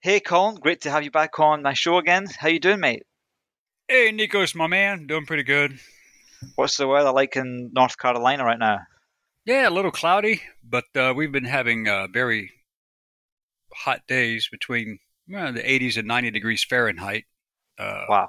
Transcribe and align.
Hey, 0.00 0.20
Colin, 0.20 0.54
great 0.56 0.82
to 0.82 0.90
have 0.92 1.02
you 1.02 1.10
back 1.10 1.40
on 1.40 1.62
my 1.62 1.72
show 1.72 1.98
again. 1.98 2.26
How 2.38 2.46
you 2.46 2.60
doing, 2.60 2.78
mate? 2.78 3.02
Hey, 3.88 4.12
Nikos, 4.12 4.54
my 4.54 4.68
man, 4.68 5.08
doing 5.08 5.26
pretty 5.26 5.42
good. 5.42 5.80
What's 6.54 6.76
the 6.76 6.86
weather 6.86 7.10
like 7.10 7.34
in 7.34 7.70
North 7.72 7.98
Carolina 7.98 8.44
right 8.44 8.58
now? 8.60 8.78
Yeah, 9.44 9.68
a 9.68 9.70
little 9.70 9.90
cloudy, 9.90 10.42
but 10.62 10.84
uh, 10.94 11.14
we've 11.16 11.32
been 11.32 11.46
having 11.46 11.88
uh, 11.88 12.06
very 12.12 12.52
hot 13.74 14.02
days 14.06 14.48
between 14.48 15.00
well, 15.28 15.52
the 15.52 15.62
80s 15.62 15.96
and 15.96 16.06
90 16.06 16.30
degrees 16.30 16.62
Fahrenheit. 16.62 17.24
Uh, 17.76 18.04
Wow. 18.08 18.28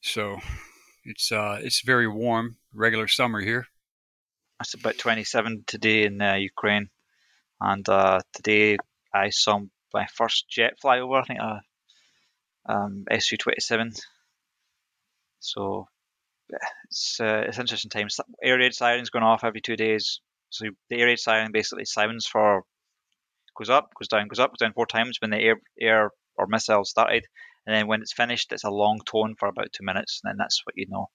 So 0.00 0.40
it's 1.04 1.30
uh, 1.30 1.60
it's 1.62 1.82
very 1.82 2.08
warm, 2.08 2.56
regular 2.74 3.06
summer 3.06 3.40
here. 3.40 3.68
It's 4.60 4.74
about 4.74 4.98
27 4.98 5.62
today 5.68 6.06
in 6.06 6.20
uh, 6.20 6.34
Ukraine, 6.34 6.90
and 7.60 7.88
uh, 7.88 8.20
today 8.32 8.78
I 9.14 9.30
saw 9.30 9.60
my 9.94 10.06
first 10.14 10.48
jet 10.48 10.74
flyover. 10.82 11.22
I 11.22 11.24
think 11.24 11.40
a 11.40 11.60
um, 12.68 13.04
Su-27. 13.10 13.98
So 15.40 15.86
it's 16.84 17.18
uh, 17.20 17.44
it's 17.46 17.58
interesting 17.58 17.90
times. 17.90 18.20
Air 18.42 18.58
raid 18.58 18.74
sirens 18.74 19.10
going 19.10 19.24
off 19.24 19.44
every 19.44 19.60
two 19.60 19.76
days. 19.76 20.20
So 20.50 20.66
the 20.90 21.00
air 21.00 21.06
raid 21.06 21.18
siren 21.18 21.52
basically 21.52 21.84
sounds 21.84 22.26
for 22.26 22.64
goes 23.56 23.70
up, 23.70 23.90
goes 23.98 24.08
down, 24.08 24.28
goes 24.28 24.38
up, 24.38 24.50
goes 24.50 24.58
down 24.58 24.72
four 24.72 24.86
times 24.86 25.18
when 25.20 25.30
the 25.30 25.40
air 25.40 25.56
air 25.80 26.10
or 26.36 26.46
missile 26.46 26.84
started, 26.84 27.26
and 27.66 27.74
then 27.74 27.86
when 27.86 28.02
it's 28.02 28.12
finished, 28.12 28.52
it's 28.52 28.64
a 28.64 28.70
long 28.70 29.00
tone 29.04 29.34
for 29.38 29.48
about 29.48 29.72
two 29.72 29.84
minutes, 29.84 30.20
and 30.22 30.30
then 30.30 30.36
that's 30.38 30.62
what 30.64 30.76
you 30.76 30.86
know. 30.88 31.08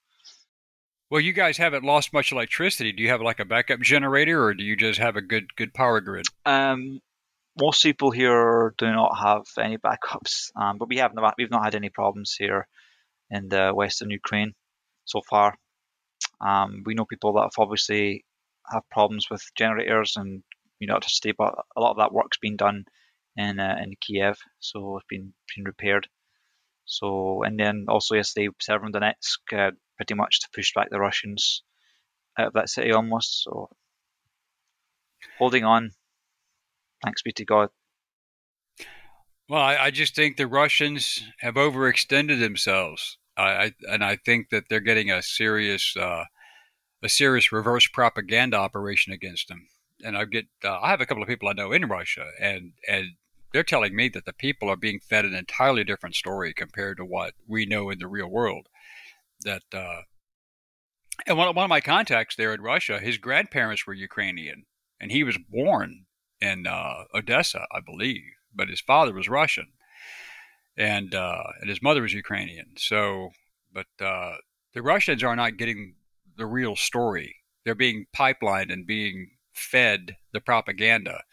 Well, 1.10 1.22
you 1.22 1.32
guys 1.32 1.58
haven't 1.58 1.86
lost 1.86 2.12
much 2.12 2.34
electricity. 2.34 2.92
Do 2.92 3.02
you 3.02 3.10
have 3.10 3.22
like 3.22 3.40
a 3.40 3.46
backup 3.46 3.80
generator, 3.80 4.44
or 4.44 4.54
do 4.54 4.64
you 4.64 4.76
just 4.76 5.00
have 5.00 5.16
a 5.16 5.22
good 5.22 5.56
good 5.56 5.74
power 5.74 6.02
grid? 6.02 6.26
Um, 6.46 7.00
most 7.60 7.82
people 7.84 8.12
here 8.12 8.74
do 8.78 8.92
not 8.92 9.18
have 9.18 9.44
any 9.60 9.78
backups, 9.78 10.52
um, 10.56 10.78
but 10.78 10.90
we 10.90 10.98
have 10.98 11.14
not, 11.14 11.36
we've 11.38 11.52
not 11.52 11.64
had 11.64 11.76
any 11.76 11.90
problems 11.90 12.36
here 12.38 12.68
in 13.30 13.50
the 13.50 13.72
western 13.74 14.10
Ukraine 14.10 14.54
so 15.06 15.22
far. 15.30 15.56
Um, 16.40 16.84
we 16.86 16.94
know 16.94 17.06
people 17.06 17.34
that 17.34 17.44
have 17.44 17.58
obviously 17.58 18.26
have 18.72 18.84
problems 18.92 19.28
with 19.30 19.42
generators 19.56 20.14
and 20.18 20.44
you 20.80 20.88
know 20.88 20.94
electricity, 20.94 21.34
but 21.38 21.56
a 21.76 21.82
lot 21.82 21.92
of 21.92 21.98
that 21.98 22.14
work's 22.14 22.38
been 22.38 22.58
done 22.58 22.86
in 23.36 23.60
uh, 23.60 23.76
in 23.82 23.94
Kiev, 24.00 24.38
so 24.60 24.98
it's 24.98 25.06
been 25.10 25.34
been 25.56 25.66
repaired. 25.66 26.08
So 26.86 27.44
and 27.44 27.60
then 27.60 27.86
also 27.88 28.16
yesterday, 28.16 28.50
Severodonetsk 28.62 29.40
uh, 29.54 29.72
pretty 29.98 30.14
much 30.14 30.42
to 30.42 30.50
push 30.54 30.74
back 30.74 30.90
the 30.90 31.00
Russians 31.00 31.64
out 32.38 32.48
of 32.48 32.54
that 32.54 32.70
city 32.70 32.92
almost. 32.92 33.44
So 33.44 33.70
holding 35.38 35.64
on. 35.64 35.92
Thanks 37.04 37.22
be 37.22 37.32
to 37.34 37.46
God. 37.46 37.70
Well, 39.50 39.62
I, 39.62 39.78
I 39.78 39.92
just 39.92 40.16
think 40.16 40.36
the 40.36 40.48
Russians 40.48 41.24
have 41.40 41.56
overextended 41.56 42.40
themselves. 42.40 43.18
I, 43.38 43.74
and 43.88 44.04
I 44.04 44.16
think 44.16 44.50
that 44.50 44.64
they're 44.68 44.80
getting 44.80 45.12
a 45.12 45.22
serious 45.22 45.96
uh, 45.96 46.26
a 47.04 47.10
serious 47.10 47.52
reverse 47.52 47.88
propaganda 47.88 48.58
operation 48.58 49.14
against 49.14 49.48
them. 49.48 49.68
And 50.04 50.18
I 50.18 50.26
get 50.26 50.48
uh, 50.66 50.80
I 50.82 50.90
have 50.90 51.02
a 51.02 51.06
couple 51.06 51.22
of 51.22 51.30
people 51.30 51.48
I 51.48 51.54
know 51.54 51.72
in 51.72 51.86
Russia, 51.86 52.32
and 52.42 52.74
and 52.88 53.12
they're 53.54 53.64
telling 53.64 53.96
me 53.96 54.10
that 54.10 54.26
the 54.26 54.34
people 54.34 54.70
are 54.70 54.76
being 54.76 55.00
fed 55.00 55.24
an 55.24 55.36
entirely 55.36 55.84
different 55.84 56.16
story 56.16 56.54
compared 56.54 56.98
to 56.98 57.06
what 57.06 57.34
we 57.48 57.66
know 57.66 57.92
in 57.92 58.00
the 58.00 58.08
real 58.08 58.28
world. 58.28 58.68
That 59.42 59.64
uh, 59.72 60.02
and 61.28 61.38
one, 61.38 61.54
one 61.56 61.66
of 61.66 61.70
my 61.70 61.82
contacts 61.82 62.36
there 62.36 62.54
in 62.54 62.62
Russia, 62.62 63.00
his 63.00 63.18
grandparents 63.18 63.86
were 63.86 63.94
Ukrainian, 63.94 64.66
and 65.00 65.12
he 65.12 65.24
was 65.24 65.38
born 65.50 66.07
in 66.42 66.68
uh, 66.68 67.04
Odessa, 67.14 67.66
I 67.72 67.80
believe, 67.80 68.24
but 68.54 68.70
his 68.70 68.82
father 68.82 69.14
was 69.14 69.30
Russian, 69.30 69.68
and 70.78 71.14
uh, 71.14 71.44
and 71.60 71.70
his 71.70 71.82
mother 71.82 72.02
was 72.02 72.14
Ukrainian. 72.14 72.74
So, 72.78 73.32
but 73.74 73.88
uh, 74.00 74.36
the 74.74 74.82
Russians 74.82 75.24
are 75.24 75.36
not 75.36 75.58
getting 75.58 75.96
the 76.38 76.46
real 76.46 76.76
story. 76.76 77.36
They're 77.66 77.76
being 77.76 78.06
pipelined 78.16 78.72
and 78.72 78.86
being 78.86 79.32
fed 79.54 80.16
the 80.34 80.40
propaganda 80.40 81.24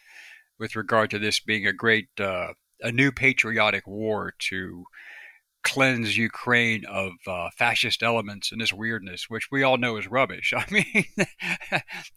with 0.59 0.77
regard 0.77 1.11
to 1.11 1.19
this 1.19 1.41
being 1.41 1.67
a 1.67 1.73
great, 1.73 2.09
uh, 2.19 2.55
a 2.81 2.91
new 2.91 3.13
patriotic 3.13 3.87
war 3.87 4.35
to 4.39 4.85
cleanse 5.65 6.17
Ukraine 6.17 6.85
of 6.85 7.13
uh, 7.27 7.49
fascist 7.57 8.03
elements 8.03 8.53
and 8.53 8.61
this 8.61 8.73
weirdness, 8.73 9.27
which 9.29 9.49
we 9.51 9.63
all 9.63 9.79
know 9.79 9.97
is 9.97 10.07
rubbish. 10.07 10.53
I 10.57 10.65
mean, 10.71 11.05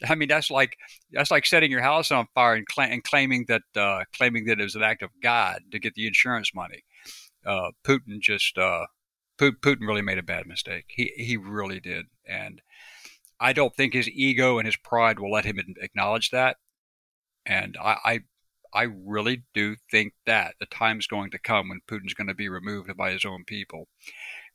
I 0.07 0.15
mean 0.15 0.27
that's 0.27 0.51
like 0.51 0.77
that's 1.11 1.31
like 1.31 1.45
setting 1.45 1.71
your 1.71 1.81
house 1.81 2.11
on 2.11 2.27
fire 2.35 2.55
and, 2.55 2.67
cla- 2.67 2.85
and 2.85 3.03
claiming 3.03 3.45
that 3.47 3.63
uh, 3.75 4.03
claiming 4.15 4.45
that 4.45 4.59
it 4.59 4.63
was 4.63 4.75
an 4.75 4.83
act 4.83 5.01
of 5.01 5.09
God 5.23 5.61
to 5.71 5.79
get 5.79 5.95
the 5.95 6.07
insurance 6.07 6.51
money. 6.53 6.83
Uh, 7.45 7.71
Putin 7.85 8.19
just 8.19 8.57
uh, 8.57 8.85
Putin 9.39 9.87
really 9.87 10.01
made 10.01 10.17
a 10.17 10.23
bad 10.23 10.45
mistake. 10.45 10.85
He 10.89 11.13
he 11.15 11.37
really 11.37 11.79
did, 11.79 12.05
and 12.27 12.61
I 13.39 13.53
don't 13.53 13.75
think 13.75 13.93
his 13.93 14.09
ego 14.09 14.59
and 14.59 14.65
his 14.65 14.75
pride 14.75 15.19
will 15.19 15.31
let 15.31 15.45
him 15.45 15.59
acknowledge 15.79 16.31
that. 16.31 16.57
And 17.45 17.77
I, 17.81 17.97
I 18.03 18.19
I 18.77 18.83
really 18.83 19.41
do 19.55 19.75
think 19.89 20.13
that 20.27 20.53
the 20.59 20.67
time 20.67 20.99
is 20.99 21.07
going 21.07 21.31
to 21.31 21.39
come 21.39 21.69
when 21.69 21.81
Putin's 21.89 22.13
going 22.13 22.27
to 22.27 22.35
be 22.35 22.47
removed 22.47 22.95
by 22.95 23.11
his 23.11 23.25
own 23.25 23.43
people. 23.43 23.87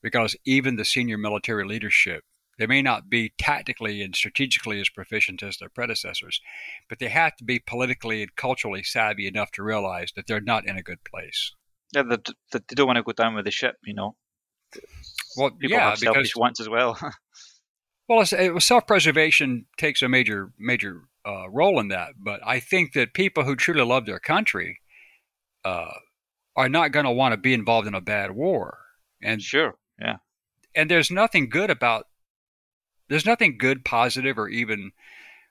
Because 0.00 0.37
even 0.44 0.77
the 0.77 0.84
senior 0.84 1.19
military 1.19 1.66
leadership, 1.66 2.22
they 2.56 2.69
may 2.69 2.83
not 2.83 3.10
be 3.10 3.33
tactically 3.37 4.00
and 4.00 4.15
strategically 4.15 4.81
as 4.81 4.88
proficient 4.88 5.43
as 5.43 5.56
their 5.56 5.69
predecessors, 5.69 6.41
but 6.88 7.00
they 7.00 7.09
have 7.09 7.34
to 7.37 7.44
be 7.44 7.59
politically 7.59 8.22
and 8.22 8.37
culturally 8.37 8.84
savvy 8.84 9.27
enough 9.27 9.50
to 9.53 9.65
realize 9.65 10.12
that 10.15 10.28
they're 10.28 10.41
not 10.41 10.69
in 10.69 10.77
a 10.77 10.83
good 10.84 11.03
place. 11.03 11.53
Yeah, 11.93 12.04
they, 12.04 12.16
they 12.53 12.60
don't 12.77 12.87
want 12.87 12.99
to 12.99 13.03
go 13.03 13.10
down 13.10 13.34
with 13.34 13.44
the 13.44 13.50
ship, 13.50 13.75
you 13.83 13.94
know. 13.94 14.15
Well, 15.37 15.50
People 15.50 15.78
yeah, 15.78 15.91
have 15.91 15.99
selfish 15.99 16.28
because 16.28 16.37
wants 16.37 16.60
as 16.60 16.69
well. 16.69 16.97
well, 18.09 18.25
it, 18.31 18.62
self-preservation 18.62 19.66
takes 19.77 20.00
a 20.00 20.09
major 20.09 20.53
major 20.60 21.09
uh, 21.27 21.49
role 21.50 21.78
in 21.81 21.88
that. 21.88 22.15
But 22.19 22.41
I 22.44 22.60
think 22.60 22.93
that 22.94 23.15
people 23.15 23.44
who 23.44 23.56
truly 23.56 23.83
love 23.83 24.06
their 24.06 24.21
country 24.21 24.81
uh, 25.65 25.94
are 26.56 26.69
not 26.69 26.93
going 26.93 27.05
to 27.05 27.12
want 27.12 27.33
to 27.33 27.38
be 27.38 27.55
involved 27.55 27.87
in 27.87 27.94
a 27.94 28.00
bad 28.00 28.33
war. 28.33 28.78
And 29.22 29.41
sure, 29.41 29.77
yeah. 30.00 30.16
And 30.75 30.91
there's 30.91 31.10
nothing 31.10 31.49
good 31.49 31.71
about 31.71 32.06
there's 33.09 33.27
nothing 33.27 33.59
good, 33.59 33.84
positive, 33.84 34.38
or 34.38 34.49
even 34.49 34.93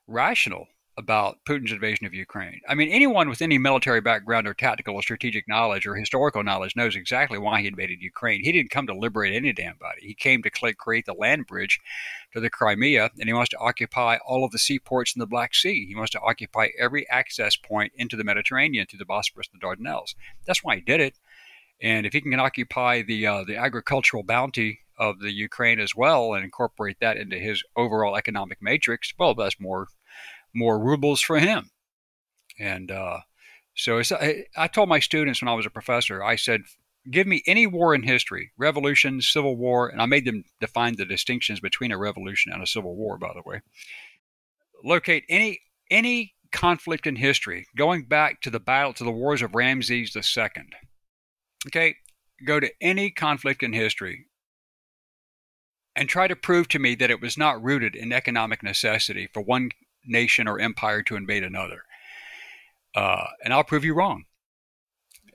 rational 0.08 0.68
about 1.01 1.39
Putin's 1.45 1.72
invasion 1.72 2.06
of 2.06 2.13
Ukraine. 2.13 2.62
I 2.69 2.75
mean, 2.75 2.89
anyone 2.89 3.28
with 3.28 3.41
any 3.41 3.57
military 3.57 4.01
background 4.01 4.47
or 4.47 4.53
tactical 4.53 4.95
or 4.95 5.01
strategic 5.01 5.47
knowledge 5.47 5.88
or 5.88 5.95
historical 5.95 6.44
knowledge 6.44 6.75
knows 6.75 6.95
exactly 6.95 7.39
why 7.39 7.62
he 7.62 7.67
invaded 7.67 8.01
Ukraine. 8.01 8.44
He 8.44 8.51
didn't 8.51 8.72
come 8.72 8.88
to 8.88 8.94
liberate 8.94 9.34
any 9.34 9.51
damn 9.51 9.78
body. 9.78 10.01
He 10.01 10.13
came 10.13 10.44
to 10.44 10.50
create 10.50 11.06
the 11.06 11.13
land 11.13 11.47
bridge 11.47 11.79
to 12.34 12.40
the 12.40 12.50
Crimea, 12.50 13.09
and 13.19 13.28
he 13.28 13.34
wants 13.34 13.50
to 13.50 13.57
occupy 13.57 14.17
all 14.25 14.45
of 14.45 14.51
the 14.51 14.59
seaports 14.59 15.16
in 15.16 15.19
the 15.19 15.28
Black 15.28 15.56
Sea. 15.56 15.85
He 15.88 15.95
wants 15.95 16.11
to 16.11 16.22
occupy 16.22 16.67
every 16.79 17.09
access 17.09 17.56
point 17.56 17.91
into 17.95 18.16
the 18.16 18.23
Mediterranean 18.23 18.85
through 18.85 19.00
the 19.00 19.06
Bosporus 19.06 19.50
and 19.51 19.59
the 19.59 19.66
Dardanelles. 19.66 20.13
That's 20.45 20.63
why 20.63 20.75
he 20.75 20.81
did 20.81 21.01
it. 21.01 21.16
And 21.81 22.06
if 22.06 22.13
he 22.13 22.22
can 22.22 22.40
occupy 22.40 23.01
the 23.01 23.25
uh, 23.25 23.44
the 23.44 23.57
agricultural 23.57 24.22
bounty 24.22 24.81
of 25.00 25.19
the 25.19 25.31
Ukraine 25.31 25.79
as 25.79 25.95
well 25.95 26.35
and 26.35 26.44
incorporate 26.44 26.97
that 27.00 27.17
into 27.17 27.40
his 27.40 27.63
overall 27.75 28.16
economic 28.16 28.59
matrix, 28.61 29.13
well, 29.17 29.34
that's 29.34 29.59
more 29.59 29.88
more 30.53 30.79
rubles 30.79 31.22
for 31.22 31.39
him. 31.39 31.72
And 32.59 32.91
uh, 32.91 33.19
so 33.75 34.01
I, 34.12 34.44
I 34.56 34.67
told 34.67 34.89
my 34.89 35.00
students 35.00 35.41
when 35.41 35.50
I 35.50 35.53
was 35.53 35.66
a 35.66 35.72
professor, 35.72 36.23
I 36.23 36.35
said, 36.35 36.62
give 37.09 37.25
me 37.25 37.41
any 37.47 37.66
war 37.66 37.95
in 37.95 38.03
history, 38.03 38.51
revolution, 38.57 39.22
civil 39.22 39.56
war, 39.56 39.90
and 39.90 40.01
I 40.01 40.06
made 40.06 40.25
them 40.25 40.44
define 40.59 40.95
the 40.95 41.06
distinctions 41.06 41.59
between 41.59 41.91
a 41.91 41.97
revolution 41.97 42.51
and 42.51 42.61
a 42.61 42.67
civil 42.67 42.95
war, 42.95 43.17
by 43.17 43.31
the 43.34 43.41
way. 43.45 43.61
Locate 44.84 45.23
any 45.29 45.59
any 45.90 46.34
conflict 46.51 47.07
in 47.07 47.16
history 47.16 47.66
going 47.78 48.03
back 48.03 48.41
to 48.41 48.50
the 48.50 48.59
battle 48.59 48.94
to 48.94 49.03
the 49.03 49.11
wars 49.11 49.41
of 49.41 49.56
Ramses 49.56 50.16
II. 50.16 50.47
Okay, 51.67 51.96
go 52.46 52.59
to 52.59 52.72
any 52.81 53.09
conflict 53.09 53.64
in 53.64 53.73
history 53.73 54.26
and 55.96 56.08
try 56.09 56.28
to 56.28 56.35
prove 56.35 56.67
to 56.70 56.79
me 56.79 56.96
that 56.96 57.11
it 57.11 57.22
was 57.22 57.37
not 57.37 57.61
rooted 57.61 57.96
in 57.96 58.11
economic 58.11 58.64
necessity 58.64 59.29
for 59.34 59.41
one 59.41 59.70
nation 60.06 60.48
or 60.48 60.59
empire 60.59 61.02
to 61.03 61.16
invade 61.16 61.44
another. 61.44 61.84
Uh, 62.96 63.26
and 63.44 63.53
I'll 63.53 63.64
prove 63.64 63.86
you 63.86 63.94
wrong. 63.94 64.26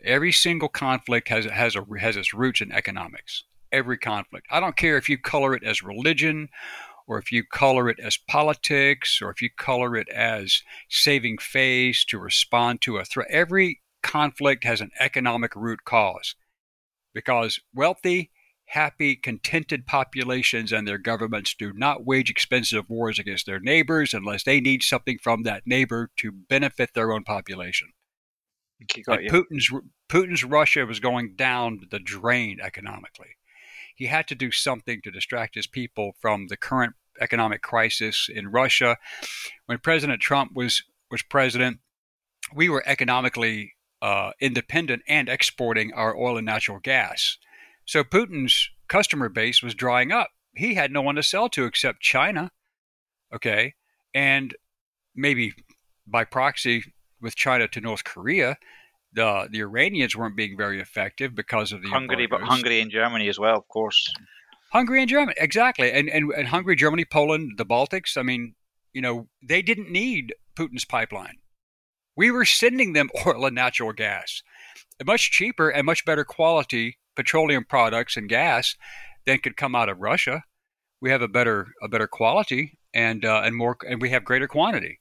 Every 0.04 0.32
single 0.32 0.68
conflict 0.68 1.28
has 1.28 1.46
has 1.46 1.74
a 1.74 1.84
has 1.98 2.16
its 2.16 2.34
roots 2.34 2.60
in 2.60 2.70
economics. 2.72 3.44
Every 3.72 3.98
conflict. 3.98 4.46
I 4.50 4.60
don't 4.60 4.76
care 4.76 4.96
if 4.96 5.08
you 5.08 5.18
color 5.18 5.54
it 5.54 5.64
as 5.64 5.82
religion, 5.82 6.48
or 7.06 7.18
if 7.18 7.32
you 7.32 7.42
color 7.44 7.88
it 7.88 7.98
as 7.98 8.16
politics, 8.16 9.20
or 9.20 9.30
if 9.30 9.42
you 9.42 9.50
color 9.56 9.96
it 9.96 10.08
as 10.08 10.62
saving 10.88 11.38
face 11.38 12.04
to 12.06 12.18
respond 12.18 12.82
to 12.82 12.98
a 12.98 13.04
threat. 13.04 13.28
Every 13.30 13.80
conflict 14.02 14.64
has 14.64 14.80
an 14.80 14.90
economic 15.00 15.56
root 15.56 15.84
cause, 15.84 16.36
because 17.12 17.60
wealthy 17.74 18.30
happy, 18.66 19.16
contented 19.16 19.86
populations 19.86 20.72
and 20.72 20.86
their 20.86 20.98
governments 20.98 21.54
do 21.54 21.72
not 21.72 22.04
wage 22.04 22.30
expensive 22.30 22.88
wars 22.90 23.18
against 23.18 23.46
their 23.46 23.60
neighbors 23.60 24.12
unless 24.12 24.42
they 24.44 24.60
need 24.60 24.82
something 24.82 25.18
from 25.18 25.42
that 25.44 25.66
neighbor 25.66 26.10
to 26.16 26.32
benefit 26.32 26.90
their 26.94 27.12
own 27.12 27.22
population. 27.22 27.92
Putin's 29.30 29.70
Putin's 30.08 30.44
Russia 30.44 30.84
was 30.84 31.00
going 31.00 31.34
down 31.34 31.80
the 31.90 31.98
drain 31.98 32.58
economically. 32.60 33.36
He 33.94 34.06
had 34.06 34.28
to 34.28 34.34
do 34.34 34.50
something 34.50 35.00
to 35.02 35.10
distract 35.10 35.54
his 35.54 35.66
people 35.66 36.12
from 36.20 36.48
the 36.48 36.56
current 36.56 36.94
economic 37.20 37.62
crisis 37.62 38.28
in 38.32 38.48
Russia. 38.48 38.98
When 39.64 39.78
President 39.78 40.20
Trump 40.20 40.52
was 40.54 40.82
was 41.10 41.22
president, 41.22 41.78
we 42.54 42.68
were 42.68 42.82
economically 42.86 43.74
uh, 44.02 44.32
independent 44.40 45.02
and 45.08 45.28
exporting 45.28 45.92
our 45.94 46.16
oil 46.16 46.36
and 46.36 46.46
natural 46.46 46.78
gas. 46.78 47.38
So 47.86 48.04
Putin's 48.04 48.70
customer 48.88 49.28
base 49.28 49.62
was 49.62 49.74
drying 49.74 50.12
up. 50.12 50.30
He 50.54 50.74
had 50.74 50.92
no 50.92 51.02
one 51.02 51.14
to 51.14 51.22
sell 51.22 51.48
to 51.50 51.64
except 51.64 52.00
China. 52.00 52.50
Okay. 53.34 53.74
And 54.14 54.54
maybe 55.14 55.54
by 56.06 56.24
proxy 56.24 56.84
with 57.20 57.34
China 57.34 57.68
to 57.68 57.80
North 57.80 58.04
Korea. 58.04 58.56
The 59.12 59.48
the 59.50 59.60
Iranians 59.60 60.14
weren't 60.14 60.36
being 60.36 60.56
very 60.56 60.80
effective 60.80 61.34
because 61.34 61.72
of 61.72 61.82
the 61.82 61.88
Hungary, 61.88 62.26
but 62.26 62.42
Hungary 62.42 62.80
and 62.80 62.90
Germany 62.90 63.28
as 63.28 63.38
well, 63.38 63.56
of 63.56 63.66
course. 63.68 64.12
Hungary 64.72 65.00
and 65.00 65.08
Germany, 65.08 65.34
exactly, 65.38 65.90
and, 65.90 66.08
and 66.10 66.30
and 66.32 66.48
Hungary, 66.48 66.76
Germany, 66.76 67.04
Poland, 67.04 67.52
the 67.56 67.64
Baltics. 67.64 68.16
I 68.16 68.22
mean, 68.22 68.54
you 68.92 69.00
know, 69.00 69.28
they 69.42 69.62
didn't 69.62 69.90
need 69.90 70.34
Putin's 70.54 70.84
pipeline. 70.84 71.36
We 72.16 72.30
were 72.30 72.44
sending 72.44 72.92
them 72.92 73.10
oil 73.26 73.46
and 73.46 73.54
natural 73.54 73.92
gas, 73.92 74.42
much 75.04 75.30
cheaper 75.30 75.70
and 75.70 75.86
much 75.86 76.04
better 76.04 76.24
quality 76.24 76.98
petroleum 77.16 77.64
products 77.64 78.16
and 78.16 78.28
gas 78.28 78.76
than 79.24 79.38
could 79.38 79.56
come 79.56 79.74
out 79.74 79.88
of 79.88 79.98
Russia. 79.98 80.44
We 81.00 81.10
have 81.10 81.22
a 81.22 81.28
better 81.28 81.68
a 81.82 81.88
better 81.88 82.06
quality 82.06 82.78
and 82.94 83.24
uh, 83.24 83.42
and 83.44 83.56
more 83.56 83.76
and 83.88 84.00
we 84.00 84.10
have 84.10 84.24
greater 84.24 84.48
quantity. 84.48 84.98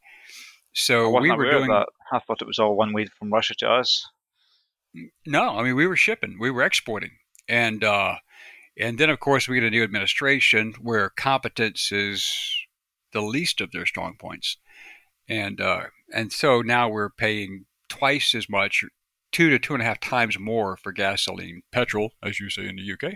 So 0.73 1.09
we 1.21 1.31
were 1.31 1.49
doing. 1.49 1.69
That. 1.69 1.87
I 2.11 2.19
thought 2.19 2.41
it 2.41 2.47
was 2.47 2.59
all 2.59 2.75
one 2.75 2.93
way 2.93 3.05
from 3.05 3.31
Russia 3.31 3.55
to 3.59 3.69
us. 3.69 4.05
No, 5.25 5.57
I 5.57 5.63
mean 5.63 5.75
we 5.75 5.87
were 5.87 5.95
shipping, 5.95 6.37
we 6.39 6.51
were 6.51 6.63
exporting, 6.63 7.11
and 7.47 7.83
uh, 7.83 8.15
and 8.77 8.97
then 8.97 9.09
of 9.09 9.19
course 9.19 9.47
we 9.47 9.55
get 9.55 9.67
a 9.67 9.69
new 9.69 9.83
administration 9.83 10.73
where 10.81 11.09
competence 11.09 11.91
is 11.91 12.29
the 13.13 13.21
least 13.21 13.61
of 13.61 13.71
their 13.71 13.85
strong 13.85 14.15
points, 14.19 14.57
and 15.27 15.61
uh, 15.61 15.83
and 16.13 16.31
so 16.31 16.61
now 16.61 16.89
we're 16.89 17.09
paying 17.09 17.65
twice 17.87 18.35
as 18.35 18.49
much, 18.49 18.83
two 19.35 19.49
to 19.49 19.59
two 19.59 19.73
and 19.73 19.83
a 19.83 19.85
half 19.85 19.99
times 19.99 20.39
more 20.39 20.77
for 20.77 20.93
gasoline, 20.93 21.61
petrol, 21.69 22.13
as 22.23 22.39
you 22.39 22.49
say 22.49 22.65
in 22.69 22.77
the 22.77 22.93
UK. 22.93 23.15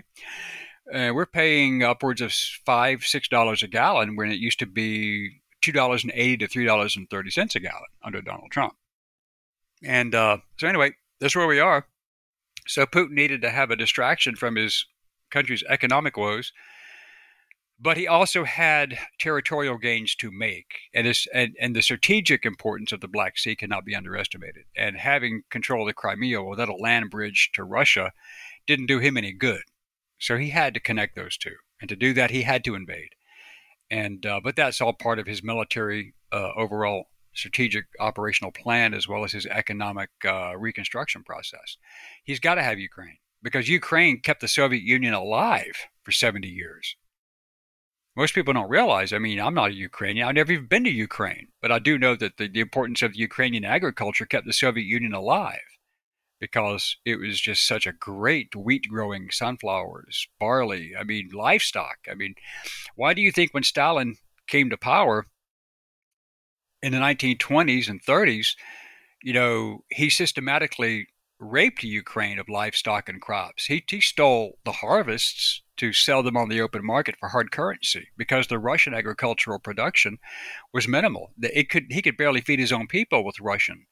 And 0.92 1.14
we're 1.14 1.24
paying 1.24 1.82
upwards 1.82 2.20
of 2.20 2.30
five, 2.66 3.04
six 3.04 3.26
dollars 3.26 3.62
a 3.62 3.68
gallon 3.68 4.16
when 4.16 4.30
it 4.30 4.38
used 4.38 4.58
to 4.58 4.66
be 4.66 5.40
two 5.62 5.72
dollars 5.72 6.04
and 6.04 6.12
eighty 6.14 6.36
to 6.36 6.46
$3.30 6.46 7.54
a 7.54 7.60
gallon 7.60 7.82
under 8.04 8.20
Donald 8.20 8.50
Trump. 8.50 8.74
And 9.82 10.14
uh, 10.14 10.38
so, 10.58 10.68
anyway, 10.68 10.92
that's 11.20 11.34
where 11.34 11.46
we 11.46 11.58
are. 11.58 11.86
So, 12.68 12.84
Putin 12.84 13.12
needed 13.12 13.40
to 13.40 13.50
have 13.50 13.70
a 13.70 13.76
distraction 13.76 14.36
from 14.36 14.56
his 14.56 14.84
country's 15.30 15.64
economic 15.70 16.18
woes, 16.18 16.52
but 17.80 17.96
he 17.96 18.06
also 18.06 18.44
had 18.44 18.98
territorial 19.18 19.78
gains 19.78 20.14
to 20.16 20.30
make. 20.30 20.66
And, 20.94 21.06
this, 21.06 21.26
and, 21.32 21.56
and 21.60 21.74
the 21.74 21.82
strategic 21.82 22.44
importance 22.44 22.92
of 22.92 23.00
the 23.00 23.08
Black 23.08 23.38
Sea 23.38 23.56
cannot 23.56 23.84
be 23.84 23.94
underestimated. 23.94 24.64
And 24.76 24.96
having 24.96 25.42
control 25.50 25.82
of 25.82 25.86
the 25.86 25.94
Crimea 25.94 26.42
without 26.42 26.68
a 26.68 26.76
land 26.76 27.10
bridge 27.10 27.50
to 27.54 27.64
Russia 27.64 28.12
didn't 28.66 28.86
do 28.86 28.98
him 28.98 29.16
any 29.16 29.32
good. 29.32 29.62
So, 30.18 30.36
he 30.36 30.50
had 30.50 30.74
to 30.74 30.80
connect 30.80 31.16
those 31.16 31.38
two. 31.38 31.54
And 31.80 31.88
to 31.88 31.96
do 31.96 32.12
that, 32.12 32.30
he 32.30 32.42
had 32.42 32.62
to 32.64 32.74
invade 32.74 33.14
and 33.90 34.24
uh, 34.24 34.40
but 34.42 34.56
that's 34.56 34.80
all 34.80 34.92
part 34.92 35.18
of 35.18 35.26
his 35.26 35.42
military 35.42 36.14
uh, 36.32 36.52
overall 36.56 37.06
strategic 37.34 37.86
operational 37.98 38.52
plan 38.52 38.94
as 38.94 39.08
well 39.08 39.24
as 39.24 39.32
his 39.32 39.46
economic 39.46 40.10
uh, 40.24 40.56
reconstruction 40.56 41.22
process. 41.22 41.76
He's 42.24 42.40
got 42.40 42.54
to 42.56 42.62
have 42.62 42.78
Ukraine 42.78 43.18
because 43.42 43.68
Ukraine 43.68 44.20
kept 44.20 44.40
the 44.40 44.48
Soviet 44.48 44.82
Union 44.82 45.14
alive 45.14 45.86
for 46.02 46.12
70 46.12 46.48
years. 46.48 46.96
Most 48.20 48.34
people 48.34 48.52
don't 48.52 48.68
realize. 48.68 49.14
I 49.14 49.18
mean, 49.18 49.40
I'm 49.40 49.54
not 49.54 49.70
a 49.70 49.74
Ukrainian. 49.74 50.28
I've 50.28 50.34
never 50.34 50.52
even 50.52 50.66
been 50.66 50.84
to 50.84 50.90
Ukraine, 50.90 51.48
but 51.62 51.72
I 51.72 51.78
do 51.78 51.98
know 51.98 52.14
that 52.16 52.36
the, 52.36 52.48
the 52.48 52.60
importance 52.60 53.00
of 53.00 53.16
Ukrainian 53.16 53.64
agriculture 53.64 54.26
kept 54.26 54.44
the 54.44 54.52
Soviet 54.52 54.84
Union 54.84 55.14
alive 55.14 55.70
because 56.38 56.98
it 57.06 57.16
was 57.16 57.40
just 57.40 57.66
such 57.66 57.86
a 57.86 57.94
great 57.94 58.54
wheat 58.54 58.86
growing 58.90 59.30
sunflowers, 59.30 60.28
barley, 60.38 60.92
I 60.94 61.02
mean, 61.02 61.30
livestock. 61.32 61.96
I 62.10 62.14
mean, 62.14 62.34
why 62.94 63.14
do 63.14 63.22
you 63.22 63.32
think 63.32 63.54
when 63.54 63.62
Stalin 63.62 64.16
came 64.46 64.68
to 64.68 64.76
power 64.76 65.24
in 66.82 66.92
the 66.92 66.98
1920s 66.98 67.88
and 67.88 68.04
30s, 68.04 68.48
you 69.22 69.32
know, 69.32 69.84
he 69.88 70.10
systematically 70.10 71.06
raped 71.38 71.82
Ukraine 71.82 72.38
of 72.38 72.50
livestock 72.50 73.08
and 73.08 73.18
crops. 73.18 73.64
He, 73.64 73.82
he 73.88 74.02
stole 74.02 74.58
the 74.66 74.72
harvests 74.72 75.62
to 75.80 75.94
sell 75.94 76.22
them 76.22 76.36
on 76.36 76.50
the 76.50 76.60
open 76.60 76.84
market 76.84 77.16
for 77.18 77.30
hard 77.30 77.50
currency 77.50 78.08
because 78.18 78.46
the 78.46 78.58
Russian 78.58 78.92
agricultural 78.92 79.58
production 79.58 80.18
was 80.74 80.86
minimal. 80.86 81.32
It 81.40 81.70
could 81.70 81.86
he 81.88 82.02
could 82.02 82.18
barely 82.18 82.42
feed 82.42 82.58
his 82.58 82.72
own 82.72 82.86
people 82.86 83.24
with 83.24 83.40
Russian 83.40 83.86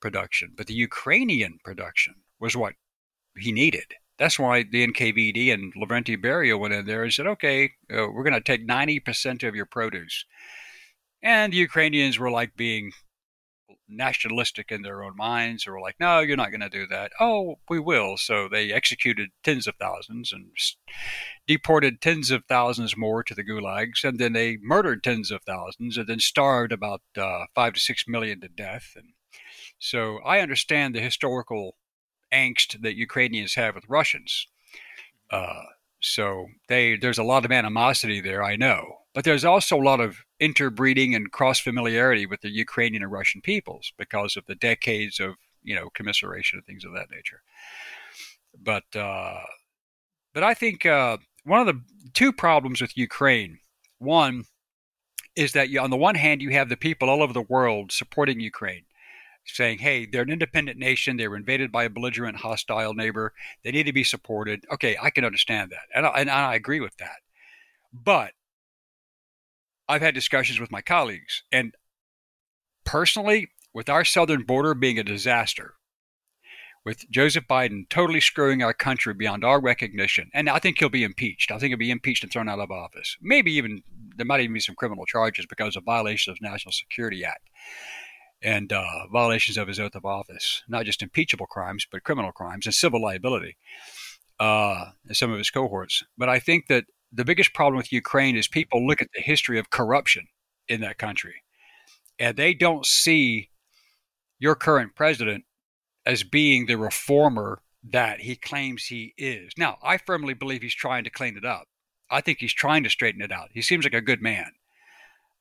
production, 0.00 0.52
but 0.56 0.68
the 0.68 0.74
Ukrainian 0.74 1.58
production 1.64 2.14
was 2.38 2.56
what 2.56 2.74
he 3.36 3.50
needed. 3.50 3.94
That's 4.16 4.38
why 4.38 4.62
the 4.62 4.86
NKVD 4.86 5.52
and 5.52 5.74
Lavrentiy 5.74 6.16
Beria 6.16 6.56
went 6.56 6.72
in 6.72 6.86
there 6.86 7.02
and 7.02 7.12
said, 7.12 7.26
okay, 7.26 7.64
uh, 7.92 8.06
we're 8.12 8.22
going 8.22 8.34
to 8.34 8.40
take 8.40 8.68
90% 8.68 9.42
of 9.42 9.56
your 9.56 9.66
produce. 9.66 10.24
And 11.20 11.52
the 11.52 11.56
Ukrainians 11.56 12.16
were 12.16 12.30
like 12.30 12.54
being 12.54 12.92
nationalistic 13.88 14.70
in 14.70 14.82
their 14.82 15.02
own 15.02 15.16
minds, 15.16 15.66
or 15.66 15.72
were 15.72 15.80
like, 15.80 15.96
no, 16.00 16.20
you're 16.20 16.36
not 16.36 16.50
going 16.50 16.60
to 16.60 16.68
do 16.68 16.86
that. 16.86 17.12
Oh, 17.20 17.56
we 17.68 17.78
will. 17.78 18.16
So 18.16 18.48
they 18.48 18.72
executed 18.72 19.30
tens 19.42 19.66
of 19.66 19.74
thousands 19.76 20.32
and 20.32 20.46
deported 21.46 22.00
tens 22.00 22.30
of 22.30 22.44
thousands 22.48 22.96
more 22.96 23.22
to 23.22 23.34
the 23.34 23.44
gulags, 23.44 24.04
and 24.04 24.18
then 24.18 24.32
they 24.32 24.58
murdered 24.62 25.02
tens 25.02 25.30
of 25.30 25.42
thousands, 25.42 25.96
and 25.96 26.06
then 26.06 26.20
starved 26.20 26.72
about 26.72 27.02
uh, 27.16 27.44
five 27.54 27.74
to 27.74 27.80
six 27.80 28.04
million 28.08 28.40
to 28.40 28.48
death. 28.48 28.92
And 28.96 29.08
so 29.78 30.18
I 30.24 30.40
understand 30.40 30.94
the 30.94 31.00
historical 31.00 31.76
angst 32.32 32.80
that 32.82 32.96
Ukrainians 32.96 33.54
have 33.54 33.74
with 33.74 33.84
Russians. 33.88 34.46
Uh, 35.30 35.62
so 36.00 36.46
they 36.68 36.96
there's 36.96 37.18
a 37.18 37.24
lot 37.24 37.44
of 37.44 37.52
animosity 37.52 38.20
there, 38.20 38.42
I 38.42 38.56
know, 38.56 39.03
but 39.14 39.24
there's 39.24 39.44
also 39.44 39.76
a 39.76 39.82
lot 39.82 40.00
of 40.00 40.24
interbreeding 40.40 41.14
and 41.14 41.30
cross 41.30 41.60
familiarity 41.60 42.26
with 42.26 42.40
the 42.40 42.50
Ukrainian 42.50 43.02
and 43.02 43.12
Russian 43.12 43.40
peoples 43.40 43.92
because 43.96 44.36
of 44.36 44.44
the 44.46 44.56
decades 44.56 45.20
of 45.20 45.36
you 45.62 45.74
know 45.74 45.88
commiseration 45.94 46.58
and 46.58 46.66
things 46.66 46.84
of 46.84 46.92
that 46.94 47.10
nature. 47.10 47.42
But 48.60 48.84
uh, 48.94 49.40
but 50.34 50.42
I 50.42 50.54
think 50.54 50.84
uh, 50.84 51.18
one 51.44 51.60
of 51.60 51.66
the 51.66 51.80
two 52.12 52.32
problems 52.32 52.80
with 52.80 52.96
Ukraine, 52.96 53.58
one 53.98 54.44
is 55.36 55.52
that 55.52 55.68
you, 55.68 55.80
on 55.80 55.90
the 55.90 55.96
one 55.96 56.16
hand 56.16 56.42
you 56.42 56.50
have 56.50 56.68
the 56.68 56.76
people 56.76 57.08
all 57.08 57.22
over 57.22 57.32
the 57.32 57.42
world 57.42 57.92
supporting 57.92 58.40
Ukraine 58.40 58.84
saying, 59.46 59.78
hey, 59.78 60.06
they're 60.06 60.22
an 60.22 60.30
independent 60.30 60.78
nation. 60.78 61.16
They 61.16 61.28
were 61.28 61.36
invaded 61.36 61.70
by 61.70 61.84
a 61.84 61.90
belligerent, 61.90 62.38
hostile 62.38 62.94
neighbor. 62.94 63.34
They 63.62 63.72
need 63.72 63.84
to 63.84 63.92
be 63.92 64.04
supported. 64.04 64.64
Okay, 64.72 64.96
I 65.02 65.10
can 65.10 65.24
understand 65.24 65.70
that. 65.70 65.86
And 65.94 66.06
I, 66.06 66.10
and 66.10 66.30
I 66.30 66.54
agree 66.54 66.80
with 66.80 66.96
that. 66.96 67.18
But 67.92 68.32
I've 69.88 70.02
had 70.02 70.14
discussions 70.14 70.60
with 70.60 70.70
my 70.70 70.80
colleagues, 70.80 71.42
and 71.52 71.74
personally, 72.84 73.48
with 73.72 73.88
our 73.88 74.04
southern 74.04 74.42
border 74.42 74.74
being 74.74 74.98
a 74.98 75.04
disaster, 75.04 75.74
with 76.84 77.10
Joseph 77.10 77.44
Biden 77.48 77.88
totally 77.88 78.20
screwing 78.20 78.62
our 78.62 78.74
country 78.74 79.14
beyond 79.14 79.44
our 79.44 79.60
recognition, 79.60 80.30
and 80.34 80.48
I 80.48 80.58
think 80.58 80.78
he'll 80.78 80.88
be 80.88 81.04
impeached. 81.04 81.50
I 81.50 81.58
think 81.58 81.70
he'll 81.70 81.78
be 81.78 81.90
impeached 81.90 82.22
and 82.22 82.32
thrown 82.32 82.48
out 82.48 82.60
of 82.60 82.70
office. 82.70 83.16
Maybe 83.20 83.52
even 83.54 83.82
there 84.16 84.26
might 84.26 84.40
even 84.40 84.54
be 84.54 84.60
some 84.60 84.74
criminal 84.74 85.06
charges 85.06 85.46
because 85.46 85.76
of 85.76 85.84
violations 85.84 86.36
of 86.36 86.42
National 86.42 86.72
Security 86.72 87.24
Act 87.24 87.48
and 88.42 88.72
uh, 88.72 89.06
violations 89.10 89.56
of 89.56 89.68
his 89.68 89.80
oath 89.80 89.94
of 89.94 90.04
office, 90.04 90.62
not 90.68 90.84
just 90.84 91.02
impeachable 91.02 91.46
crimes, 91.46 91.86
but 91.90 92.04
criminal 92.04 92.32
crimes 92.32 92.66
and 92.66 92.74
civil 92.74 93.00
liability, 93.00 93.56
uh, 94.38 94.90
some 95.12 95.32
of 95.32 95.38
his 95.38 95.50
cohorts. 95.50 96.04
But 96.18 96.28
I 96.28 96.38
think 96.38 96.66
that 96.68 96.84
the 97.14 97.24
biggest 97.24 97.54
problem 97.54 97.76
with 97.76 97.92
Ukraine 97.92 98.36
is 98.36 98.48
people 98.48 98.86
look 98.86 99.00
at 99.00 99.08
the 99.14 99.22
history 99.22 99.58
of 99.58 99.70
corruption 99.70 100.26
in 100.68 100.80
that 100.80 100.98
country, 100.98 101.42
and 102.18 102.36
they 102.36 102.54
don't 102.54 102.84
see 102.84 103.50
your 104.38 104.54
current 104.54 104.94
president 104.94 105.44
as 106.04 106.22
being 106.22 106.66
the 106.66 106.76
reformer 106.76 107.60
that 107.82 108.20
he 108.20 108.36
claims 108.36 108.86
he 108.86 109.14
is. 109.16 109.52
Now, 109.56 109.78
I 109.82 109.98
firmly 109.98 110.34
believe 110.34 110.62
he's 110.62 110.74
trying 110.74 111.04
to 111.04 111.10
clean 111.10 111.36
it 111.36 111.44
up. 111.44 111.66
I 112.10 112.20
think 112.20 112.38
he's 112.38 112.52
trying 112.52 112.82
to 112.84 112.90
straighten 112.90 113.22
it 113.22 113.32
out. 113.32 113.50
He 113.52 113.62
seems 113.62 113.84
like 113.84 113.94
a 113.94 114.00
good 114.00 114.22
man. 114.22 114.52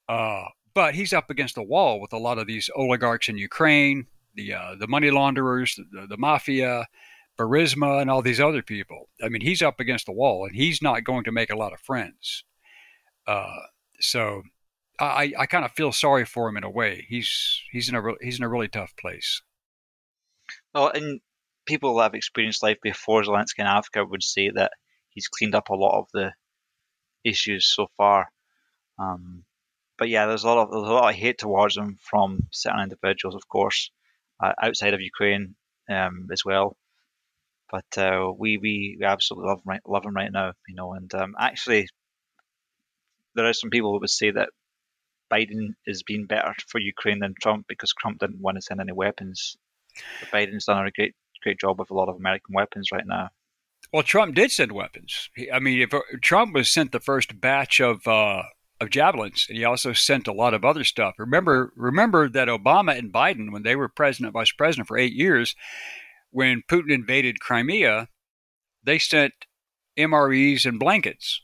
Uh, 0.07 0.45
but 0.73 0.95
he's 0.95 1.13
up 1.13 1.29
against 1.29 1.55
the 1.55 1.63
wall 1.63 1.99
with 1.99 2.13
a 2.13 2.17
lot 2.17 2.37
of 2.37 2.47
these 2.47 2.69
oligarchs 2.75 3.29
in 3.29 3.37
Ukraine, 3.37 4.07
the 4.35 4.53
uh, 4.53 4.75
the 4.79 4.87
money 4.87 5.11
launderers, 5.11 5.79
the, 5.91 6.07
the 6.07 6.17
mafia, 6.17 6.87
Burisma, 7.37 8.01
and 8.01 8.09
all 8.09 8.21
these 8.21 8.39
other 8.39 8.61
people. 8.61 9.09
I 9.23 9.29
mean, 9.29 9.41
he's 9.41 9.61
up 9.61 9.79
against 9.79 10.05
the 10.05 10.11
wall, 10.11 10.45
and 10.45 10.55
he's 10.55 10.81
not 10.81 11.03
going 11.03 11.23
to 11.25 11.31
make 11.31 11.49
a 11.49 11.57
lot 11.57 11.73
of 11.73 11.79
friends. 11.79 12.43
Uh, 13.27 13.61
so 13.99 14.43
I, 14.99 15.33
I 15.37 15.45
kind 15.45 15.65
of 15.65 15.71
feel 15.71 15.91
sorry 15.91 16.25
for 16.25 16.47
him 16.49 16.57
in 16.57 16.63
a 16.63 16.69
way. 16.69 17.05
He's 17.09 17.61
he's 17.71 17.89
in 17.89 17.95
a 17.95 18.01
re- 18.01 18.17
he's 18.21 18.37
in 18.37 18.43
a 18.43 18.49
really 18.49 18.67
tough 18.67 18.95
place. 18.95 19.41
Well, 20.73 20.91
and 20.93 21.21
people 21.65 21.95
that 21.95 22.03
have 22.03 22.15
experienced 22.15 22.63
life 22.63 22.77
before 22.81 23.23
Zelensky 23.23 23.59
in 23.59 23.65
Africa 23.65 24.05
would 24.05 24.23
say 24.23 24.49
that 24.49 24.71
he's 25.09 25.27
cleaned 25.27 25.55
up 25.55 25.69
a 25.69 25.75
lot 25.75 25.99
of 25.99 26.07
the 26.13 26.33
issues 27.23 27.65
so 27.65 27.87
far. 27.97 28.29
Um, 28.99 29.45
but 29.97 30.09
yeah, 30.09 30.25
there's 30.25 30.43
a 30.43 30.47
lot 30.47 30.57
of 30.59 30.71
there's 30.71 30.89
a 30.89 30.93
lot 30.93 31.09
of 31.09 31.15
hate 31.15 31.37
towards 31.37 31.77
him 31.77 31.97
from 32.01 32.47
certain 32.51 32.81
individuals, 32.81 33.35
of 33.35 33.47
course, 33.47 33.91
uh, 34.43 34.53
outside 34.61 34.93
of 34.93 35.01
Ukraine 35.01 35.55
um, 35.89 36.27
as 36.31 36.43
well. 36.45 36.77
But 37.73 37.97
uh, 37.97 38.31
we, 38.37 38.59
we 38.59 38.99
absolutely 39.03 39.49
love 39.49 39.57
him 39.57 39.63
right, 39.65 39.81
love 39.87 40.03
right 40.05 40.31
now, 40.31 40.53
you 40.67 40.75
know. 40.75 40.93
And 40.93 41.11
um, 41.15 41.33
actually, 41.39 41.87
there 43.33 43.47
are 43.47 43.53
some 43.53 43.71
people 43.71 43.93
who 43.93 43.99
would 43.99 44.11
say 44.11 44.29
that 44.29 44.49
Biden 45.33 45.69
has 45.87 46.03
been 46.03 46.27
better 46.27 46.53
for 46.67 46.79
Ukraine 46.79 47.17
than 47.17 47.33
Trump 47.41 47.65
because 47.67 47.91
Trump 47.99 48.19
didn't 48.19 48.41
want 48.41 48.57
to 48.57 48.61
send 48.61 48.79
any 48.79 48.91
weapons. 48.91 49.55
But 50.19 50.29
Biden's 50.29 50.65
done 50.65 50.85
a 50.85 50.91
great 50.91 51.15
great 51.41 51.59
job 51.59 51.79
with 51.79 51.89
a 51.89 51.95
lot 51.95 52.09
of 52.09 52.15
American 52.15 52.53
weapons 52.53 52.89
right 52.93 53.07
now. 53.07 53.29
Well, 53.91 54.03
Trump 54.03 54.35
did 54.35 54.51
send 54.51 54.71
weapons. 54.71 55.31
I 55.51 55.57
mean, 55.59 55.81
if 55.81 55.95
uh, 55.95 56.01
Trump 56.21 56.53
was 56.53 56.69
sent 56.69 56.91
the 56.91 56.99
first 56.99 57.41
batch 57.41 57.79
of 57.79 58.07
uh, 58.07 58.43
of 58.79 58.91
javelins, 58.91 59.47
and 59.49 59.57
he 59.57 59.65
also 59.65 59.93
sent 59.93 60.27
a 60.27 60.33
lot 60.33 60.53
of 60.53 60.63
other 60.63 60.83
stuff. 60.83 61.15
Remember, 61.17 61.73
remember 61.75 62.29
that 62.29 62.49
Obama 62.49 62.95
and 62.95 63.11
Biden, 63.11 63.51
when 63.51 63.63
they 63.63 63.75
were 63.75 63.89
president, 63.89 64.33
vice 64.33 64.51
president 64.51 64.87
for 64.87 64.97
eight 64.97 65.13
years, 65.13 65.55
when 66.33 66.63
Putin 66.67 66.91
invaded 66.91 67.39
Crimea, 67.39 68.09
they 68.83 68.99
sent 68.99 69.33
MREs 69.97 70.65
and 70.65 70.79
blankets. 70.79 71.41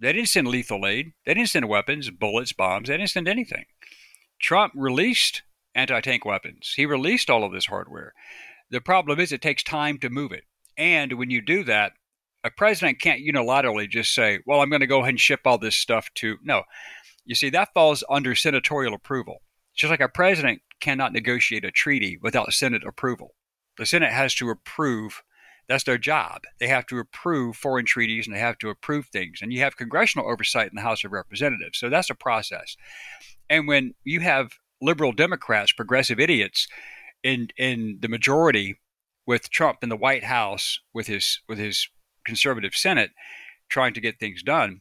They 0.00 0.12
didn't 0.12 0.28
send 0.28 0.48
lethal 0.48 0.86
aid. 0.86 1.12
They 1.26 1.34
didn't 1.34 1.50
send 1.50 1.68
weapons, 1.68 2.08
bullets, 2.10 2.52
bombs. 2.52 2.88
They 2.88 2.96
didn't 2.96 3.10
send 3.10 3.28
anything. 3.28 3.64
Trump 4.40 4.72
released 4.76 5.42
anti 5.74 6.00
tank 6.00 6.24
weapons. 6.24 6.72
He 6.76 6.86
released 6.86 7.30
all 7.30 7.44
of 7.44 7.52
this 7.52 7.66
hardware. 7.66 8.12
The 8.70 8.80
problem 8.80 9.20
is 9.20 9.32
it 9.32 9.42
takes 9.42 9.62
time 9.62 9.98
to 9.98 10.08
move 10.08 10.32
it. 10.32 10.44
And 10.78 11.14
when 11.14 11.30
you 11.30 11.42
do 11.42 11.64
that, 11.64 11.92
a 12.44 12.50
president 12.50 13.00
can't 13.00 13.20
unilaterally 13.20 13.88
just 13.88 14.14
say, 14.14 14.40
well, 14.46 14.60
I'm 14.60 14.70
going 14.70 14.80
to 14.80 14.86
go 14.86 15.00
ahead 15.00 15.10
and 15.10 15.20
ship 15.20 15.40
all 15.44 15.58
this 15.58 15.76
stuff 15.76 16.08
to. 16.16 16.38
No. 16.42 16.62
You 17.24 17.34
see, 17.34 17.50
that 17.50 17.74
falls 17.74 18.02
under 18.08 18.34
senatorial 18.34 18.94
approval. 18.94 19.42
Just 19.74 19.90
like 19.90 20.00
a 20.00 20.08
president 20.08 20.62
cannot 20.80 21.12
negotiate 21.12 21.64
a 21.64 21.70
treaty 21.70 22.18
without 22.20 22.52
Senate 22.52 22.82
approval. 22.84 23.34
The 23.78 23.86
Senate 23.86 24.12
has 24.12 24.34
to 24.36 24.50
approve. 24.50 25.22
That's 25.68 25.84
their 25.84 25.98
job. 25.98 26.42
They 26.58 26.68
have 26.68 26.86
to 26.86 26.98
approve 26.98 27.56
foreign 27.56 27.86
treaties 27.86 28.26
and 28.26 28.34
they 28.34 28.40
have 28.40 28.58
to 28.58 28.68
approve 28.68 29.06
things. 29.06 29.40
And 29.40 29.52
you 29.52 29.60
have 29.60 29.76
congressional 29.76 30.30
oversight 30.30 30.70
in 30.70 30.76
the 30.76 30.82
House 30.82 31.04
of 31.04 31.12
Representatives. 31.12 31.78
So 31.78 31.88
that's 31.88 32.10
a 32.10 32.14
process. 32.14 32.76
And 33.48 33.68
when 33.68 33.94
you 34.04 34.20
have 34.20 34.52
liberal 34.80 35.12
Democrats, 35.12 35.72
progressive 35.72 36.18
idiots, 36.18 36.68
in 37.22 37.48
in 37.56 37.98
the 38.00 38.08
majority 38.08 38.78
with 39.26 39.50
Trump 39.50 39.78
in 39.82 39.88
the 39.88 39.96
White 39.96 40.24
House 40.24 40.80
with 40.92 41.06
his 41.06 41.40
with 41.48 41.58
his 41.58 41.88
conservative 42.24 42.74
Senate 42.74 43.10
trying 43.68 43.94
to 43.94 44.00
get 44.00 44.18
things 44.18 44.42
done. 44.42 44.80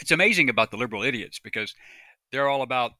It's 0.00 0.10
amazing 0.10 0.48
about 0.48 0.70
the 0.70 0.76
liberal 0.76 1.02
idiots 1.02 1.38
because 1.38 1.74
they're 2.32 2.48
all 2.48 2.62
about 2.62 2.92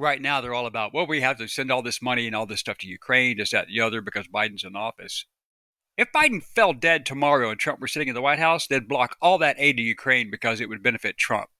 right 0.00 0.20
now 0.20 0.40
they're 0.40 0.54
all 0.54 0.66
about 0.66 0.94
well 0.94 1.06
we 1.06 1.20
have 1.20 1.38
to 1.38 1.48
send 1.48 1.70
all 1.70 1.82
this 1.82 2.02
money 2.02 2.26
and 2.26 2.34
all 2.34 2.46
this 2.46 2.60
stuff 2.60 2.78
to 2.78 2.88
Ukraine, 2.88 3.36
just 3.36 3.52
that 3.52 3.68
the 3.68 3.80
other 3.80 4.00
because 4.00 4.26
Biden's 4.28 4.64
in 4.64 4.76
office. 4.76 5.26
If 5.96 6.12
Biden 6.12 6.42
fell 6.42 6.72
dead 6.72 7.04
tomorrow 7.04 7.50
and 7.50 7.60
Trump 7.60 7.80
were 7.80 7.88
sitting 7.88 8.08
in 8.08 8.14
the 8.14 8.22
White 8.22 8.38
House, 8.38 8.66
they'd 8.66 8.88
block 8.88 9.16
all 9.20 9.36
that 9.38 9.56
aid 9.58 9.76
to 9.76 9.82
Ukraine 9.82 10.30
because 10.30 10.60
it 10.60 10.68
would 10.68 10.82
benefit 10.82 11.18
Trump. 11.18 11.50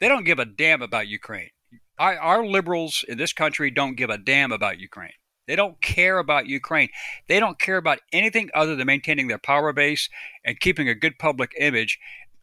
They 0.00 0.08
don't 0.08 0.24
give 0.24 0.38
a 0.38 0.44
damn 0.44 0.82
about 0.82 1.08
Ukraine. 1.08 1.50
Our, 1.98 2.18
our 2.18 2.46
liberals 2.46 3.04
in 3.06 3.18
this 3.18 3.32
country 3.32 3.70
don't 3.70 3.96
give 3.96 4.10
a 4.10 4.18
damn 4.18 4.52
about 4.52 4.78
Ukraine. 4.78 5.12
They 5.46 5.56
don't 5.56 5.80
care 5.80 6.18
about 6.18 6.46
Ukraine. 6.46 6.88
They 7.28 7.38
don't 7.38 7.58
care 7.58 7.76
about 7.76 8.00
anything 8.12 8.50
other 8.52 8.74
than 8.74 8.86
maintaining 8.86 9.28
their 9.28 9.38
power 9.38 9.72
base 9.72 10.08
and 10.44 10.58
keeping 10.58 10.88
a 10.88 10.94
good 10.94 11.18
public 11.18 11.52
image. 11.58 11.98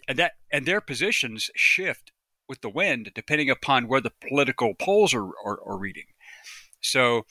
And 0.07 0.17
that 0.19 0.33
and 0.51 0.65
their 0.65 0.81
positions 0.81 1.49
shift 1.55 2.11
with 2.53 2.61
the 2.61 2.69
wind 2.69 3.09
depending 3.15 3.49
upon 3.49 3.87
where 3.87 3.99
the 3.99 4.11
political 4.29 4.75
polls 4.75 5.11
are, 5.11 5.25
are, 5.43 5.59
are 5.65 5.75
reading. 5.75 6.05
So 6.81 7.25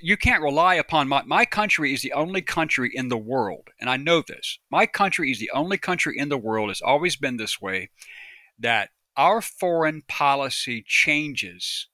you 0.00 0.16
can't 0.16 0.42
rely 0.42 0.76
upon 0.76 1.08
my, 1.08 1.22
my 1.24 1.44
country 1.44 1.92
is 1.92 2.00
the 2.00 2.14
only 2.14 2.40
country 2.40 2.90
in 2.94 3.10
the 3.10 3.18
world, 3.18 3.68
and 3.78 3.90
I 3.90 3.98
know 3.98 4.22
this. 4.26 4.58
My 4.70 4.86
country 4.86 5.30
is 5.30 5.40
the 5.40 5.50
only 5.52 5.76
country 5.76 6.16
in 6.16 6.30
the 6.30 6.38
world, 6.38 6.70
has 6.70 6.80
always 6.80 7.16
been 7.16 7.36
this 7.36 7.60
way, 7.60 7.90
that 8.58 8.88
our 9.14 9.42
foreign 9.42 10.02
policy 10.08 10.82
changes 10.86 11.88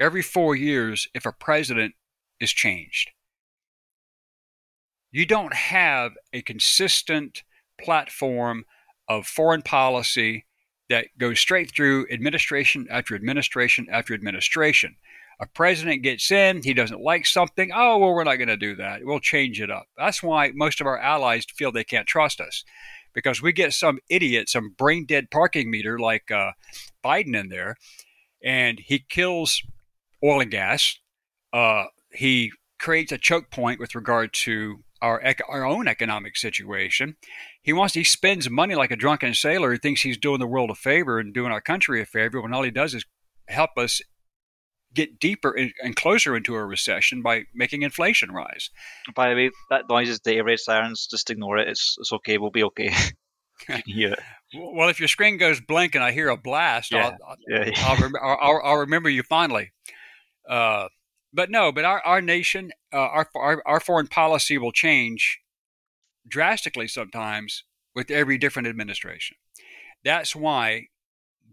every 0.00 0.22
four 0.22 0.56
years 0.56 1.08
if 1.14 1.26
a 1.26 1.32
president 1.32 1.94
is 2.40 2.52
changed. 2.52 3.10
You 5.10 5.26
don't 5.26 5.54
have 5.54 6.12
a 6.32 6.40
consistent 6.40 7.42
platform 7.78 8.64
of 9.08 9.26
foreign 9.26 9.60
policy 9.60 10.46
that 10.88 11.06
goes 11.18 11.40
straight 11.40 11.74
through 11.74 12.06
administration 12.10 12.86
after 12.90 13.14
administration 13.14 13.86
after 13.90 14.14
administration. 14.14 14.96
A 15.40 15.46
president 15.46 16.02
gets 16.02 16.30
in, 16.30 16.62
he 16.62 16.74
doesn't 16.74 17.00
like 17.00 17.26
something. 17.26 17.70
Oh, 17.74 17.98
well, 17.98 18.14
we're 18.14 18.24
not 18.24 18.36
going 18.36 18.48
to 18.48 18.56
do 18.56 18.76
that. 18.76 19.00
We'll 19.02 19.18
change 19.18 19.60
it 19.60 19.70
up. 19.70 19.86
That's 19.96 20.22
why 20.22 20.52
most 20.54 20.80
of 20.80 20.86
our 20.86 20.98
allies 20.98 21.46
feel 21.56 21.72
they 21.72 21.84
can't 21.84 22.06
trust 22.06 22.40
us 22.40 22.64
because 23.12 23.42
we 23.42 23.52
get 23.52 23.72
some 23.72 23.98
idiot, 24.08 24.48
some 24.48 24.70
brain 24.76 25.04
dead 25.06 25.30
parking 25.30 25.70
meter 25.70 25.98
like 25.98 26.30
uh, 26.30 26.52
Biden 27.04 27.36
in 27.36 27.48
there, 27.48 27.76
and 28.42 28.78
he 28.78 29.00
kills 29.00 29.62
oil 30.22 30.40
and 30.40 30.50
gas. 30.50 30.98
Uh, 31.52 31.84
he 32.12 32.52
creates 32.78 33.12
a 33.12 33.18
choke 33.18 33.50
point 33.50 33.80
with 33.80 33.94
regard 33.94 34.32
to 34.32 34.82
our 35.02 35.22
our 35.48 35.66
own 35.66 35.88
economic 35.88 36.36
situation. 36.36 37.16
He 37.62 37.72
wants 37.72 37.94
he 37.94 38.04
spends 38.04 38.48
money 38.48 38.74
like 38.74 38.90
a 38.90 38.96
drunken 38.96 39.34
sailor. 39.34 39.72
He 39.72 39.78
thinks 39.78 40.02
he's 40.02 40.16
doing 40.16 40.40
the 40.40 40.46
world 40.46 40.70
a 40.70 40.74
favor 40.74 41.18
and 41.18 41.34
doing 41.34 41.52
our 41.52 41.60
country 41.60 42.00
a 42.00 42.06
favor 42.06 42.40
when 42.40 42.54
all 42.54 42.62
he 42.62 42.70
does 42.70 42.94
is 42.94 43.04
help 43.48 43.70
us 43.76 44.00
get 44.94 45.18
deeper 45.18 45.56
and 45.82 45.96
closer 45.96 46.36
into 46.36 46.54
a 46.54 46.64
recession 46.64 47.22
by 47.22 47.44
making 47.54 47.82
inflation 47.82 48.30
rise. 48.30 48.70
By 49.14 49.30
the 49.30 49.34
way, 49.34 49.50
that 49.70 49.88
noise 49.88 50.08
is 50.08 50.20
data 50.20 50.44
rate 50.44 50.60
sirens. 50.60 51.06
Just 51.10 51.30
ignore 51.30 51.58
it. 51.58 51.68
It's 51.68 51.96
it's 51.98 52.12
okay. 52.12 52.38
We'll 52.38 52.50
be 52.50 52.64
okay. 52.64 52.92
hear 53.84 54.12
it. 54.12 54.18
Well, 54.54 54.90
if 54.90 54.98
your 54.98 55.08
screen 55.08 55.38
goes 55.38 55.62
blank 55.62 55.94
and 55.94 56.04
I 56.04 56.12
hear 56.12 56.28
a 56.28 56.36
blast, 56.36 56.92
yeah. 56.92 57.16
I'll, 57.26 57.36
yeah, 57.48 57.70
yeah. 57.74 57.84
I'll, 57.86 58.36
I'll, 58.38 58.60
I'll, 58.62 58.76
remember 58.80 59.08
you 59.08 59.22
finally. 59.22 59.72
Uh, 60.46 60.88
but 61.32 61.50
no, 61.50 61.72
but 61.72 61.84
our, 61.84 62.00
our 62.00 62.20
nation, 62.20 62.72
uh, 62.92 62.96
our, 62.96 63.28
our, 63.34 63.62
our 63.66 63.80
foreign 63.80 64.06
policy 64.06 64.58
will 64.58 64.72
change 64.72 65.40
drastically 66.28 66.88
sometimes 66.88 67.64
with 67.94 68.10
every 68.10 68.38
different 68.38 68.68
administration. 68.68 69.36
That's 70.04 70.36
why 70.36 70.88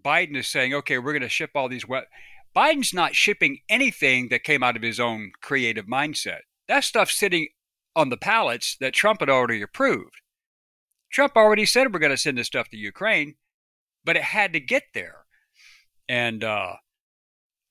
Biden 0.04 0.36
is 0.36 0.48
saying, 0.48 0.74
okay, 0.74 0.98
we're 0.98 1.14
going 1.14 1.22
to 1.22 1.30
ship 1.30 1.52
all 1.56 1.70
these 1.70 1.88
weapons. 1.88 2.12
Biden's 2.56 2.94
not 2.94 3.16
shipping 3.16 3.60
anything 3.70 4.30
that 4.30 4.44
came 4.44 4.64
out 4.64 4.76
of 4.76 4.82
his 4.82 5.00
own 5.00 5.32
creative 5.42 5.86
mindset. 5.86 6.40
That 6.68 6.84
stuff's 6.84 7.18
sitting 7.18 7.50
on 7.96 8.10
the 8.10 8.18
pallets 8.18 8.76
that 8.80 8.94
Trump 8.94 9.20
had 9.20 9.30
already 9.30 9.62
approved. 9.62 10.22
Trump 11.12 11.36
already 11.36 11.66
said 11.66 11.92
we're 11.94 12.00
going 12.00 12.12
to 12.12 12.18
send 12.18 12.38
this 12.38 12.48
stuff 12.48 12.70
to 12.70 12.78
Ukraine, 12.78 13.36
but 14.04 14.16
it 14.16 14.24
had 14.24 14.54
to 14.54 14.60
get 14.60 14.84
there. 14.94 15.26
And 16.08 16.44
uh, 16.44 16.76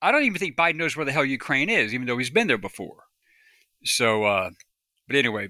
I 0.01 0.11
don't 0.11 0.23
even 0.23 0.39
think 0.39 0.55
Biden 0.55 0.75
knows 0.75 0.95
where 0.95 1.05
the 1.05 1.11
hell 1.11 1.25
Ukraine 1.25 1.69
is, 1.69 1.93
even 1.93 2.07
though 2.07 2.17
he's 2.17 2.29
been 2.29 2.47
there 2.47 2.57
before. 2.57 3.03
So, 3.83 4.23
uh, 4.23 4.51
but 5.07 5.15
anyway, 5.15 5.49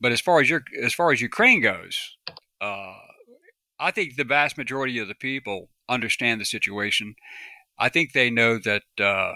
but 0.00 0.12
as 0.12 0.20
far 0.20 0.40
as 0.40 0.50
your 0.50 0.62
as 0.80 0.92
far 0.92 1.12
as 1.12 1.20
Ukraine 1.20 1.60
goes, 1.60 2.16
uh, 2.60 2.94
I 3.78 3.90
think 3.90 4.16
the 4.16 4.24
vast 4.24 4.58
majority 4.58 4.98
of 4.98 5.08
the 5.08 5.14
people 5.14 5.68
understand 5.88 6.40
the 6.40 6.44
situation. 6.44 7.14
I 7.78 7.88
think 7.88 8.12
they 8.12 8.30
know 8.30 8.58
that 8.58 8.82
uh, 9.00 9.34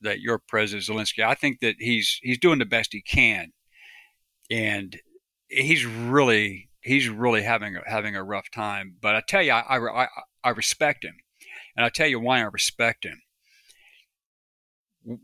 that 0.00 0.20
your 0.20 0.38
president 0.38 0.86
Zelensky. 0.86 1.24
I 1.24 1.34
think 1.34 1.60
that 1.60 1.76
he's 1.78 2.18
he's 2.22 2.38
doing 2.38 2.58
the 2.58 2.64
best 2.64 2.92
he 2.92 3.02
can, 3.02 3.52
and 4.50 4.98
he's 5.48 5.84
really 5.86 6.70
he's 6.80 7.08
really 7.08 7.42
having 7.42 7.76
a, 7.76 7.82
having 7.86 8.16
a 8.16 8.24
rough 8.24 8.50
time. 8.50 8.96
But 9.00 9.14
I 9.14 9.22
tell 9.26 9.42
you, 9.42 9.52
I, 9.52 9.78
I, 9.78 10.08
I 10.42 10.50
respect 10.50 11.04
him, 11.04 11.16
and 11.76 11.86
I 11.86 11.88
tell 11.88 12.08
you 12.08 12.18
why 12.18 12.40
I 12.40 12.44
respect 12.44 13.04
him 13.04 13.20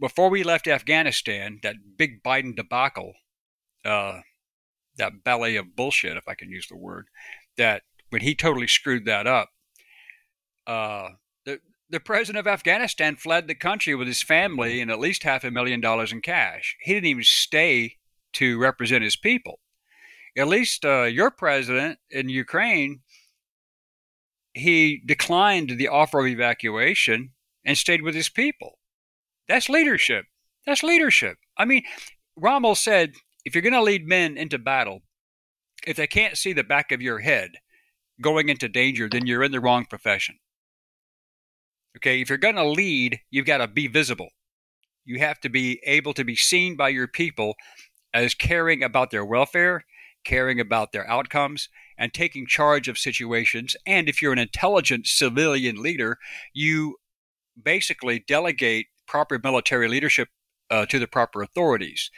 before 0.00 0.30
we 0.30 0.42
left 0.42 0.68
Afghanistan, 0.68 1.60
that 1.62 1.76
big 1.96 2.22
Biden 2.22 2.54
debacle, 2.54 3.14
uh, 3.84 4.20
that 4.96 5.24
ballet 5.24 5.56
of 5.56 5.76
bullshit, 5.76 6.16
if 6.16 6.28
I 6.28 6.34
can 6.34 6.50
use 6.50 6.66
the 6.68 6.76
word, 6.76 7.06
that 7.56 7.82
when 8.10 8.22
he 8.22 8.34
totally 8.34 8.66
screwed 8.66 9.04
that 9.06 9.26
up, 9.26 9.50
uh, 10.66 11.08
the 11.44 11.60
the 11.88 12.00
president 12.00 12.46
of 12.46 12.52
Afghanistan 12.52 13.16
fled 13.16 13.48
the 13.48 13.54
country 13.54 13.94
with 13.94 14.06
his 14.06 14.22
family 14.22 14.80
and 14.80 14.90
at 14.90 15.00
least 15.00 15.22
half 15.22 15.44
a 15.44 15.50
million 15.50 15.80
dollars 15.80 16.12
in 16.12 16.20
cash. 16.20 16.76
He 16.80 16.94
didn't 16.94 17.06
even 17.06 17.24
stay 17.24 17.96
to 18.34 18.58
represent 18.58 19.02
his 19.02 19.16
people. 19.16 19.60
At 20.36 20.48
least 20.48 20.84
uh, 20.84 21.04
your 21.04 21.30
president 21.30 21.98
in 22.10 22.28
Ukraine, 22.28 23.00
he 24.54 25.02
declined 25.04 25.70
the 25.70 25.88
offer 25.88 26.20
of 26.20 26.26
evacuation 26.26 27.30
and 27.64 27.76
stayed 27.76 28.02
with 28.02 28.14
his 28.14 28.28
people. 28.28 28.78
That's 29.50 29.68
leadership. 29.68 30.26
That's 30.64 30.84
leadership. 30.84 31.36
I 31.58 31.64
mean, 31.64 31.82
Rommel 32.36 32.76
said, 32.76 33.14
if 33.44 33.52
you're 33.52 33.62
going 33.62 33.72
to 33.72 33.82
lead 33.82 34.06
men 34.06 34.36
into 34.36 34.60
battle, 34.60 35.00
if 35.84 35.96
they 35.96 36.06
can't 36.06 36.38
see 36.38 36.52
the 36.52 36.62
back 36.62 36.92
of 36.92 37.02
your 37.02 37.18
head 37.18 37.56
going 38.22 38.48
into 38.48 38.68
danger, 38.68 39.08
then 39.10 39.26
you're 39.26 39.42
in 39.42 39.50
the 39.50 39.58
wrong 39.58 39.86
profession. 39.86 40.36
Okay, 41.96 42.20
if 42.20 42.28
you're 42.28 42.38
going 42.38 42.54
to 42.54 42.64
lead, 42.64 43.18
you've 43.28 43.44
got 43.44 43.58
to 43.58 43.66
be 43.66 43.88
visible. 43.88 44.28
You 45.04 45.18
have 45.18 45.40
to 45.40 45.48
be 45.48 45.80
able 45.84 46.12
to 46.14 46.22
be 46.22 46.36
seen 46.36 46.76
by 46.76 46.90
your 46.90 47.08
people 47.08 47.56
as 48.14 48.34
caring 48.34 48.84
about 48.84 49.10
their 49.10 49.24
welfare, 49.24 49.84
caring 50.24 50.60
about 50.60 50.92
their 50.92 51.10
outcomes, 51.10 51.68
and 51.98 52.14
taking 52.14 52.46
charge 52.46 52.86
of 52.86 52.98
situations. 52.98 53.74
And 53.84 54.08
if 54.08 54.22
you're 54.22 54.32
an 54.32 54.38
intelligent 54.38 55.08
civilian 55.08 55.82
leader, 55.82 56.18
you 56.54 56.98
basically 57.60 58.22
delegate 58.28 58.86
proper 59.10 59.40
military 59.42 59.88
leadership 59.88 60.28
uh, 60.70 60.86
to 60.86 61.00
the 61.00 61.08
proper 61.08 61.42
authorities. 61.42 62.12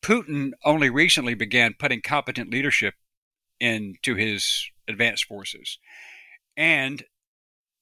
Putin 0.00 0.52
only 0.64 0.88
recently 0.88 1.34
began 1.34 1.74
putting 1.76 2.00
competent 2.00 2.52
leadership 2.52 2.94
into 3.58 4.14
his 4.14 4.70
advanced 4.86 5.24
forces. 5.24 5.78
And 6.56 7.02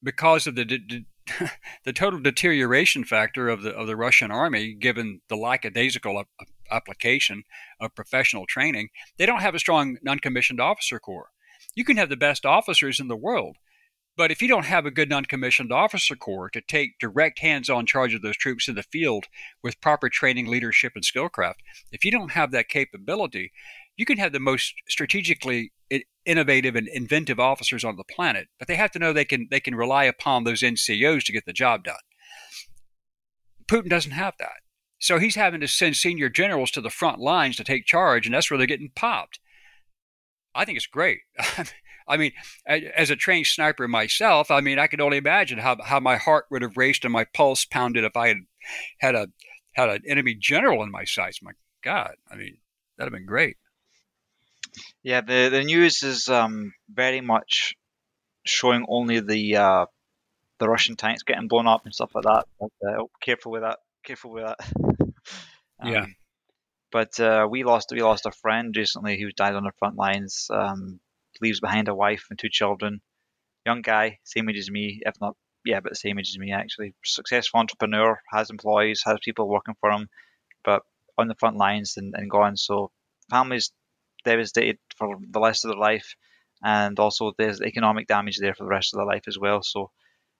because 0.02 0.46
of 0.46 0.54
the 0.54 0.64
de- 0.64 0.78
de- 0.78 1.04
the 1.84 1.92
total 1.92 2.18
deterioration 2.18 3.04
factor 3.04 3.48
of 3.48 3.62
the 3.62 3.70
of 3.74 3.86
the 3.86 3.96
Russian 3.96 4.30
army, 4.30 4.72
given 4.74 5.20
the 5.28 5.36
lackadaisical 5.36 6.20
ap- 6.20 6.48
application 6.70 7.42
of 7.80 7.94
professional 7.94 8.46
training, 8.46 8.88
they 9.18 9.26
don't 9.26 9.42
have 9.42 9.54
a 9.54 9.58
strong 9.58 9.98
non-commissioned 10.02 10.60
officer 10.60 10.98
corps. 10.98 11.30
You 11.74 11.84
can 11.84 11.98
have 11.98 12.08
the 12.08 12.16
best 12.16 12.46
officers 12.46 12.98
in 12.98 13.08
the 13.08 13.16
world, 13.16 13.56
but 14.16 14.30
if 14.30 14.40
you 14.40 14.48
don't 14.48 14.64
have 14.64 14.86
a 14.86 14.90
good 14.90 15.08
non-commissioned 15.08 15.72
officer 15.72 16.16
corps 16.16 16.50
to 16.50 16.60
take 16.60 16.98
direct 16.98 17.40
hands-on 17.40 17.86
charge 17.86 18.14
of 18.14 18.22
those 18.22 18.36
troops 18.36 18.68
in 18.68 18.74
the 18.74 18.82
field 18.82 19.26
with 19.62 19.80
proper 19.80 20.08
training, 20.08 20.46
leadership, 20.46 20.92
and 20.94 21.04
skillcraft, 21.04 21.60
if 21.92 22.04
you 22.04 22.10
don't 22.10 22.32
have 22.32 22.50
that 22.50 22.68
capability, 22.68 23.52
you 23.96 24.06
can 24.06 24.18
have 24.18 24.32
the 24.32 24.40
most 24.40 24.74
strategically 24.88 25.72
innovative 26.26 26.74
and 26.74 26.88
inventive 26.88 27.38
officers 27.38 27.84
on 27.84 27.96
the 27.96 28.04
planet, 28.04 28.48
but 28.58 28.68
they 28.68 28.74
have 28.74 28.90
to 28.90 28.98
know 28.98 29.12
they 29.12 29.24
can 29.24 29.46
they 29.50 29.60
can 29.60 29.74
rely 29.74 30.04
upon 30.04 30.44
those 30.44 30.60
NCOs 30.60 31.24
to 31.24 31.32
get 31.32 31.46
the 31.46 31.52
job 31.52 31.84
done. 31.84 31.96
Putin 33.66 33.88
doesn't 33.88 34.12
have 34.12 34.34
that. 34.38 34.60
So 34.98 35.18
he's 35.18 35.34
having 35.34 35.60
to 35.60 35.68
send 35.68 35.96
senior 35.96 36.28
generals 36.28 36.70
to 36.72 36.80
the 36.80 36.90
front 36.90 37.20
lines 37.20 37.56
to 37.56 37.64
take 37.64 37.86
charge, 37.86 38.26
and 38.26 38.34
that's 38.34 38.50
where 38.50 38.58
they're 38.58 38.66
getting 38.66 38.90
popped. 38.94 39.38
I 40.54 40.64
think 40.64 40.76
it's 40.76 40.86
great. 40.86 41.20
I 42.08 42.16
mean, 42.16 42.32
as 42.66 43.10
a 43.10 43.16
trained 43.16 43.46
sniper 43.46 43.88
myself, 43.88 44.50
I 44.50 44.60
mean, 44.60 44.78
I 44.78 44.86
could 44.86 45.00
only 45.00 45.16
imagine 45.16 45.58
how, 45.58 45.76
how 45.82 46.00
my 46.00 46.16
heart 46.16 46.46
would 46.50 46.62
have 46.62 46.76
raced 46.76 47.04
and 47.04 47.12
my 47.12 47.24
pulse 47.24 47.64
pounded 47.64 48.04
if 48.04 48.16
I 48.16 48.28
had 48.28 48.36
had 49.00 49.14
a 49.14 49.28
had 49.72 49.88
an 49.88 50.02
enemy 50.08 50.34
general 50.34 50.82
in 50.82 50.90
my 50.90 51.04
sights. 51.04 51.42
My 51.42 51.52
God, 51.82 52.14
I 52.30 52.36
mean, 52.36 52.58
that'd 52.96 53.12
have 53.12 53.18
been 53.18 53.26
great. 53.26 53.56
Yeah, 55.02 55.20
the 55.20 55.48
the 55.50 55.64
news 55.64 56.02
is 56.02 56.28
um, 56.28 56.72
very 56.88 57.20
much 57.20 57.74
showing 58.44 58.86
only 58.88 59.20
the 59.20 59.56
uh, 59.56 59.86
the 60.58 60.68
Russian 60.68 60.96
tanks 60.96 61.22
getting 61.22 61.48
blown 61.48 61.66
up 61.66 61.84
and 61.84 61.94
stuff 61.94 62.10
like 62.14 62.24
that. 62.24 62.44
But, 62.58 62.70
uh, 62.86 63.02
oh, 63.02 63.10
careful 63.20 63.52
with 63.52 63.62
that. 63.62 63.78
Careful 64.04 64.32
with 64.32 64.44
that. 64.44 64.58
um, 65.80 65.92
yeah. 65.92 66.06
But 66.92 67.18
uh, 67.20 67.46
we 67.50 67.64
lost 67.64 67.90
we 67.92 68.02
lost 68.02 68.26
a 68.26 68.32
friend 68.32 68.74
recently 68.76 69.20
who 69.20 69.30
died 69.32 69.54
on 69.54 69.64
the 69.64 69.72
front 69.78 69.96
lines. 69.96 70.46
Um, 70.50 71.00
leaves 71.40 71.60
behind 71.60 71.88
a 71.88 71.94
wife 71.94 72.26
and 72.30 72.38
two 72.38 72.48
children. 72.50 73.00
Young 73.64 73.82
guy, 73.82 74.18
same 74.24 74.48
age 74.48 74.58
as 74.58 74.70
me, 74.70 75.00
if 75.04 75.14
not, 75.20 75.36
yeah, 75.64 75.80
but 75.80 75.96
same 75.96 76.18
age 76.18 76.30
as 76.30 76.38
me 76.38 76.52
actually. 76.52 76.94
Successful 77.04 77.60
entrepreneur, 77.60 78.20
has 78.32 78.50
employees, 78.50 79.02
has 79.04 79.18
people 79.24 79.48
working 79.48 79.74
for 79.80 79.90
him, 79.90 80.08
but 80.64 80.82
on 81.18 81.28
the 81.28 81.34
front 81.34 81.56
lines 81.56 81.94
and, 81.96 82.14
and 82.16 82.30
gone. 82.30 82.56
So 82.56 82.90
families 83.30 83.72
devastated 84.24 84.78
for 84.96 85.16
the 85.30 85.40
rest 85.40 85.64
of 85.64 85.70
their 85.70 85.80
life, 85.80 86.14
and 86.62 86.98
also 86.98 87.32
there's 87.38 87.60
economic 87.60 88.06
damage 88.06 88.38
there 88.38 88.54
for 88.54 88.64
the 88.64 88.70
rest 88.70 88.94
of 88.94 88.98
their 88.98 89.06
life 89.06 89.24
as 89.26 89.38
well. 89.38 89.62
So 89.62 89.90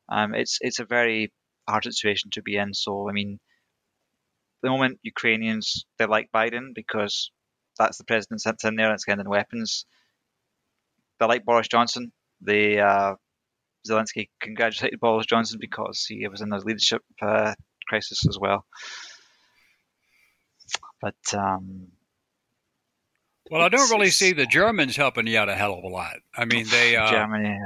um, 0.09 0.35
it's 0.35 0.59
it's 0.61 0.79
a 0.79 0.85
very 0.85 1.33
hard 1.69 1.85
situation 1.85 2.31
to 2.33 2.43
be 2.43 2.57
in. 2.57 2.75
So 2.75 3.09
I 3.09 3.13
mean, 3.13 3.41
the 4.63 4.71
moment 4.71 5.01
Ukrainians 5.03 5.85
they 5.99 6.07
like 6.07 6.31
Biden 6.33 6.75
because 6.75 7.31
that's 7.79 7.99
the 7.99 8.05
president 8.05 8.41
sits 8.41 8.65
in 8.65 8.77
there 8.77 8.87
and 8.87 8.95
it's 8.95 9.05
getting 9.05 9.29
weapons 9.29 9.87
they 11.19 11.27
like 11.27 11.45
Boris 11.45 11.69
Johnson. 11.69 12.13
They 12.41 12.79
uh, 12.79 13.15
Zelensky 13.89 14.29
congratulated 14.41 15.01
Boris 15.01 15.27
Johnson 15.27 15.59
because 15.61 16.05
he 16.09 16.27
was 16.29 16.41
in 16.41 16.51
the 16.51 16.59
leadership 16.59 17.03
uh, 17.23 17.55
crisis 17.89 18.27
as 18.29 18.39
well. 18.39 18.67
But 21.01 21.15
um, 21.35 21.89
well, 23.51 23.63
I 23.63 23.69
don't 23.69 23.91
really 23.91 24.11
see 24.11 24.33
the 24.33 24.47
Germans 24.47 24.97
helping 24.97 25.27
you 25.27 25.39
out 25.39 25.49
a 25.49 25.55
hell 25.55 25.75
of 25.75 25.85
a 25.85 25.89
lot. 25.89 26.17
I 26.35 26.45
mean, 26.45 26.67
they 26.71 26.97
uh, 26.97 27.11
Germany. 27.11 27.59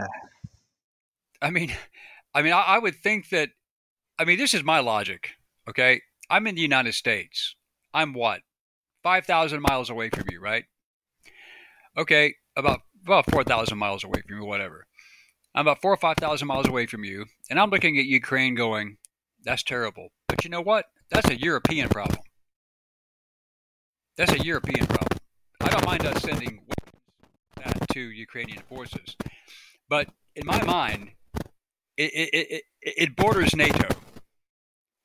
I 1.41 1.51
mean, 1.51 1.73
I 2.35 2.43
mean, 2.43 2.53
I, 2.53 2.61
I 2.61 2.79
would 2.79 2.97
think 2.97 3.31
that. 3.31 3.51
I 4.19 4.25
mean, 4.25 4.39
this 4.39 4.53
is 4.53 4.63
my 4.63 4.81
logic. 4.81 5.31
Okay, 5.69 6.03
I'm 6.29 6.47
in 6.47 6.55
the 6.55 6.61
United 6.61 6.95
States. 6.95 7.57
I'm 7.95 8.13
what, 8.13 8.41
five 9.03 9.25
thousand 9.25 9.63
miles 9.63 9.91
away 9.91 10.11
from 10.11 10.25
you, 10.31 10.41
right? 10.41 10.65
Okay, 11.97 12.35
about 12.57 12.81
about 13.05 13.31
4,000 13.31 13.77
miles 13.79 14.05
away 14.05 14.23
from 14.27 14.39
you, 14.39 14.45
whatever. 14.45 14.87
I'm 15.55 15.63
about 15.63 15.83
four 15.83 15.93
or 15.93 15.97
5,000 15.97 16.47
miles 16.47 16.69
away 16.69 16.87
from 16.87 17.05
you, 17.05 17.27
and 17.49 17.59
I'm 17.59 17.71
looking 17.71 17.99
at 17.99 18.05
Ukraine 18.05 18.55
going, 18.55 18.99
that's 19.43 19.63
terrible. 19.63 20.09
But 20.29 20.45
you 20.45 20.51
know 20.51 20.61
what? 20.61 20.87
That's 21.11 21.29
a 21.29 21.37
European 21.37 21.89
problem. 21.89 22.21
That's 24.17 24.33
a 24.33 24.45
European 24.45 24.87
problem. 24.87 25.19
I 25.61 25.69
don't 25.71 25.87
mind 25.87 26.07
us 26.07 26.23
sending 26.23 26.61
that 27.57 27.89
to 27.93 28.01
Ukrainian 28.01 28.63
forces. 28.69 29.17
But 29.89 30.09
in 30.37 30.47
my 30.47 30.63
mind, 30.63 31.11
it, 31.97 32.13
it, 32.15 32.47
it, 32.51 32.63
it 32.81 33.17
borders 33.17 33.55
NATO. 33.57 33.89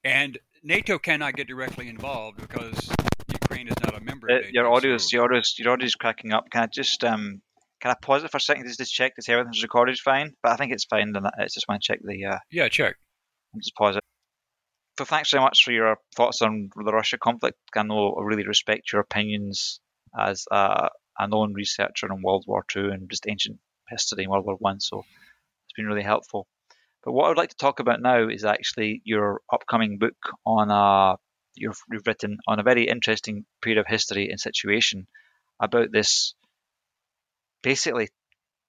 And 0.04 0.38
NATO 0.64 1.00
cannot 1.00 1.36
get 1.36 1.48
directly 1.48 1.88
involved 1.88 2.40
because 2.40 2.90
Ukraine 3.32 3.68
is 3.68 3.76
not 3.84 3.98
a 3.98 4.02
member 4.02 4.28
of 4.28 4.34
uh, 4.34 4.40
NATO. 4.42 4.50
Your 4.54 4.72
audio 4.72 4.98
so. 4.98 5.18
your 5.18 5.42
your 5.58 5.74
audio 5.74 5.86
is 5.86 5.96
cracking 5.96 6.32
up. 6.32 6.50
Can 6.52 6.64
I 6.64 6.68
just 6.68 7.04
um, 7.04 7.42
can 7.86 7.92
I 7.92 8.04
pause 8.04 8.24
it 8.24 8.32
for 8.32 8.38
a 8.38 8.42
second 8.42 8.66
just 8.66 8.80
to 8.80 8.86
check 8.86 9.14
to 9.14 9.22
see 9.22 9.32
everything's 9.32 9.62
recorded 9.62 10.00
fine? 10.00 10.34
But 10.42 10.54
I 10.54 10.56
think 10.56 10.74
it's 10.74 10.86
fine. 10.86 11.12
Then 11.12 11.28
I 11.28 11.44
just 11.44 11.66
want 11.70 11.84
to 11.84 11.86
check 11.86 12.00
the. 12.04 12.26
Uh, 12.26 12.40
yeah, 12.52 12.68
check. 12.68 12.96
Just 13.56 13.76
pause 13.76 13.98
it. 13.98 14.04
So 14.98 15.06
thanks 15.06 15.30
very 15.30 15.44
much 15.44 15.64
for 15.64 15.72
your 15.72 15.98
thoughts 16.16 16.42
on 16.42 16.72
the 16.76 16.92
Russia 16.92 17.20
conflict. 17.20 17.60
I 17.76 17.84
know 17.84 18.16
I 18.20 18.24
really 18.24 18.48
respect 18.48 18.92
your 18.92 19.02
opinions 19.02 19.82
as 20.20 20.46
a, 20.50 20.90
a 21.20 21.28
known 21.28 21.54
researcher 21.54 22.08
in 22.12 22.24
World 22.24 22.46
War 22.48 22.66
II 22.76 22.86
and 22.86 23.08
just 23.08 23.28
ancient 23.30 23.60
history 23.88 24.24
in 24.24 24.32
World 24.32 24.48
War 24.48 24.56
One. 24.58 24.80
So 24.80 25.02
it's 25.02 25.74
been 25.78 25.86
really 25.86 26.02
helpful. 26.02 26.48
But 27.04 27.12
what 27.12 27.26
I 27.26 27.28
would 27.28 27.38
like 27.38 27.52
to 27.52 27.56
talk 27.56 27.80
about 27.80 28.02
now 28.02 28.28
is 28.28 28.46
actually 28.46 29.04
your 29.06 29.42
upcoming 29.54 30.00
book 30.00 30.18
on 30.44 30.72
a 30.72 31.18
you've, 31.54 31.78
you've 31.92 32.08
written 32.08 32.40
on 32.48 32.60
a 32.60 32.64
very 32.64 32.88
interesting 32.88 33.46
period 33.62 33.80
of 33.80 33.86
history 33.86 34.30
and 34.30 34.40
situation 34.40 35.06
about 35.60 35.92
this 35.92 36.34
basically 37.66 38.10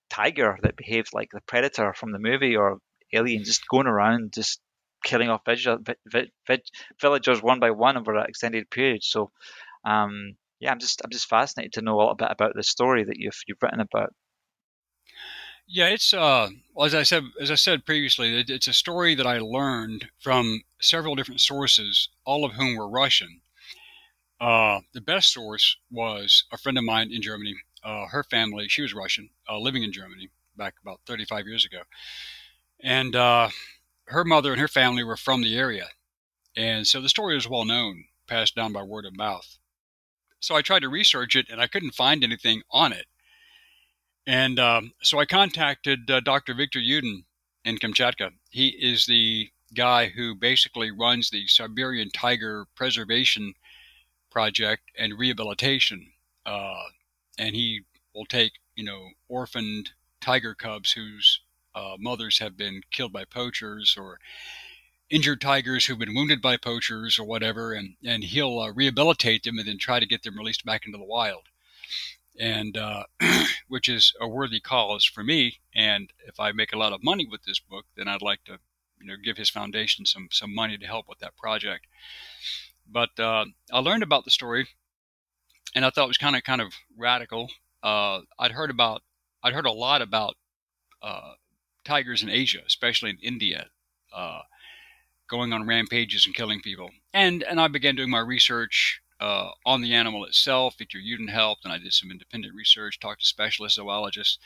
tiger 0.09 0.59
that 0.63 0.75
behaved 0.75 1.11
like 1.13 1.29
the 1.31 1.43
predator 1.43 1.93
from 1.93 2.13
the 2.13 2.19
movie 2.19 2.57
or 2.57 2.79
alien, 3.13 3.45
just 3.45 3.69
going 3.69 3.87
around 3.87 4.33
just 4.33 4.59
killing 5.05 5.29
off 5.29 5.43
villagers 7.01 7.43
one 7.43 7.61
by 7.61 7.71
one 7.71 7.99
over 7.99 8.17
an 8.17 8.25
extended 8.27 8.71
period. 8.71 9.05
So, 9.05 9.31
um, 9.85 10.37
yeah, 10.61 10.73
I'm 10.73 10.79
just 10.79 11.03
I'm 11.05 11.11
just 11.11 11.29
fascinated 11.29 11.75
to 11.75 11.83
know 11.83 11.97
a 11.97 11.99
little 11.99 12.15
bit 12.15 12.31
about 12.31 12.55
the 12.55 12.63
story 12.63 13.05
that 13.05 13.19
you've 13.19 13.39
you've 13.47 13.63
written 13.63 13.81
about. 13.81 14.15
Yeah, 15.69 15.89
it's 15.89 16.15
uh, 16.15 16.49
well, 16.75 16.87
as 16.87 16.95
I 16.95 17.03
said 17.03 17.25
as 17.39 17.51
I 17.51 17.57
said 17.57 17.85
previously, 17.85 18.41
it, 18.41 18.49
it's 18.49 18.69
a 18.69 18.73
story 18.73 19.15
that 19.15 19.27
I 19.27 19.41
learned 19.41 20.09
from 20.21 20.63
several 20.81 21.17
different 21.17 21.43
sources, 21.43 22.09
all 22.25 22.47
of 22.47 22.53
whom 22.53 22.77
were 22.77 22.89
Russian. 22.89 23.43
Uh, 24.41 24.81
the 24.95 25.01
best 25.03 25.33
source 25.33 25.77
was 25.91 26.45
a 26.51 26.57
friend 26.59 26.79
of 26.79 26.85
mine 26.85 27.11
in 27.13 27.21
Germany 27.21 27.57
uh, 27.87 28.07
her 28.09 28.25
family, 28.25 28.67
she 28.69 28.83
was 28.83 28.93
Russian, 28.93 29.31
uh, 29.49 29.59
living 29.59 29.85
in 29.85 29.93
Germany 29.93 30.29
back 30.57 30.75
about 30.83 31.01
35 31.07 31.47
years 31.47 31.65
ago. 31.65 31.83
And 32.83 33.15
uh, 33.15 33.51
her 34.07 34.25
mother 34.25 34.53
and 34.53 34.61
her 34.61 34.69
family 34.69 35.05
were 35.05 35.17
from 35.17 35.43
the 35.43 35.57
area. 35.57 35.89
And 36.57 36.87
so 36.87 37.01
the 37.01 37.09
story 37.09 37.37
was 37.37 37.49
well 37.49 37.65
known, 37.65 38.07
passed 38.27 38.57
down 38.57 38.73
by 38.73 38.83
word 38.83 39.07
of 39.07 39.17
mouth. 39.17 39.59
So 40.41 40.57
I 40.57 40.63
tried 40.63 40.81
to 40.81 40.89
research 40.89 41.37
it 41.37 41.47
and 41.49 41.61
I 41.61 41.69
couldn't 41.69 41.95
find 41.95 42.25
anything 42.25 42.63
on 42.73 42.93
it. 42.93 43.07
And 44.27 44.59
um, 44.59 44.93
so 45.01 45.21
I 45.21 45.25
contacted 45.25 46.11
uh, 46.11 46.19
Dr. 46.21 46.55
Victor 46.55 46.81
Yudin 46.81 47.25
in 47.65 47.79
Kamchatka. 47.79 48.31
He 48.51 48.69
is 48.69 49.07
the 49.07 49.51
guy 49.75 50.09
who 50.09 50.35
basically 50.35 50.91
runs 50.91 51.31
the 51.31 51.47
Siberian 51.47 52.11
tiger 52.11 52.67
preservation 52.75 53.55
project 54.31 54.83
and 54.99 55.19
rehabilitation. 55.19 56.11
Uh, 56.45 56.83
and 57.39 57.55
he 57.55 57.83
will 58.15 58.27
take 58.27 58.53
you 58.75 58.85
know 58.85 59.11
orphaned 59.29 59.91
tiger 60.21 60.55
cubs 60.55 60.93
whose 60.93 61.41
uh, 61.75 61.97
mothers 61.99 62.39
have 62.39 62.57
been 62.57 62.81
killed 62.91 63.13
by 63.13 63.25
poachers 63.25 63.97
or 63.99 64.19
injured 65.11 65.41
tigers 65.41 65.85
who've 65.85 65.99
been 65.99 66.15
wounded 66.15 66.43
by 66.43 66.57
poachers 66.57 67.19
or 67.19 67.25
whatever, 67.25 67.73
and 67.73 67.97
and 68.05 68.25
he'll 68.25 68.59
uh, 68.59 68.73
rehabilitate 68.73 69.45
them 69.45 69.59
and 69.59 69.69
then 69.69 69.79
try 69.79 70.01
to 70.01 70.07
get 70.07 70.23
them 70.23 70.37
released 70.37 70.65
back 70.65 70.87
into 70.87 70.99
the 70.99 71.05
wild, 71.05 71.45
and 72.39 72.77
uh, 72.77 73.05
which 73.69 73.89
is 73.89 74.13
a 74.21 74.29
worthy 74.29 74.61
cause 74.61 75.05
for 75.05 75.23
me. 75.23 75.61
And 75.75 76.11
if 76.27 76.41
I 76.41 76.53
make 76.53 76.73
a 76.73 76.79
lot 76.79 76.93
of 76.93 77.05
money 77.05 77.27
with 77.27 77.43
this 77.45 77.61
book, 77.61 77.87
then 77.97 78.09
I'd 78.09 78.23
like 78.23 78.45
to, 78.45 78.59
you 79.01 79.07
know, 79.07 79.17
give 79.23 79.37
his 79.37 79.51
foundation 79.51 80.07
some 80.07 80.29
some 80.33 80.55
money 80.55 80.79
to 80.79 80.87
help 80.87 81.07
with 81.09 81.19
that 81.21 81.37
project. 81.37 81.87
But 82.89 83.19
uh, 83.19 83.47
I 83.73 83.79
learned 83.81 84.03
about 84.03 84.25
the 84.25 84.31
story, 84.31 84.69
and 85.77 85.85
I 85.85 85.91
thought 85.91 86.07
it 86.07 86.09
was 86.09 86.19
kind 86.19 86.35
of 86.35 86.43
kind 86.43 86.61
of 86.61 86.73
radical. 86.97 87.51
Uh, 87.83 88.23
I'd 88.39 88.53
heard 88.53 88.71
about 88.71 89.03
I'd 89.45 89.53
heard 89.53 89.67
a 89.67 89.73
lot 89.73 90.03
about 90.03 90.35
uh, 91.03 91.35
tigers 91.85 92.23
in 92.23 92.31
Asia, 92.31 92.61
especially 92.67 93.11
in 93.11 93.19
India 93.23 93.67
uh, 94.13 94.41
going 95.29 95.53
on 95.53 95.67
rampages 95.67 96.25
and 96.27 96.35
killing 96.35 96.63
people. 96.63 96.91
And 97.13 97.43
and 97.45 97.61
I 97.61 97.69
began 97.69 97.95
doing 97.95 98.11
my 98.11 98.21
research 98.21 99.03
uh, 99.21 99.51
on 99.67 99.83
the 99.83 99.95
animal 99.95 100.25
itself. 100.25 100.77
Victor 100.79 100.99
Yudin 100.99 101.29
helped, 101.29 101.65
and 101.65 101.73
I 101.73 101.79
did 101.79 101.93
some 101.93 102.11
independent 102.11 102.55
research, 102.55 102.99
talked 102.99 103.21
to 103.21 103.27
specialist 103.27 103.77
zoologists, 103.77 104.39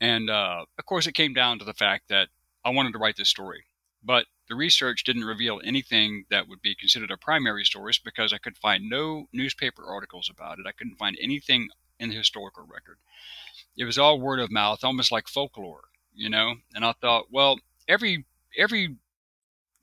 and 0.00 0.28
uh, 0.28 0.64
of 0.76 0.84
course 0.86 1.06
it 1.06 1.12
came 1.12 1.34
down 1.34 1.60
to 1.60 1.64
the 1.64 1.72
fact 1.72 2.08
that 2.08 2.28
I 2.64 2.70
wanted 2.70 2.92
to 2.92 2.98
write 2.98 3.16
this 3.16 3.28
story, 3.28 3.64
but 4.02 4.26
the 4.48 4.54
research 4.54 5.04
didn't 5.04 5.24
reveal 5.24 5.60
anything 5.64 6.24
that 6.30 6.48
would 6.48 6.62
be 6.62 6.74
considered 6.74 7.10
a 7.10 7.16
primary 7.16 7.64
source 7.64 7.98
because 7.98 8.32
I 8.32 8.38
could 8.38 8.56
find 8.56 8.88
no 8.88 9.26
newspaper 9.32 9.84
articles 9.84 10.30
about 10.30 10.58
it. 10.58 10.66
I 10.66 10.72
couldn't 10.72 10.98
find 10.98 11.16
anything 11.20 11.68
in 12.00 12.10
the 12.10 12.16
historical 12.16 12.64
record. 12.64 12.98
It 13.76 13.84
was 13.84 13.98
all 13.98 14.20
word 14.20 14.40
of 14.40 14.50
mouth, 14.50 14.82
almost 14.82 15.12
like 15.12 15.28
folklore, 15.28 15.88
you 16.14 16.30
know. 16.30 16.54
And 16.74 16.84
I 16.84 16.92
thought, 17.00 17.26
well, 17.30 17.58
every 17.86 18.24
every 18.56 18.96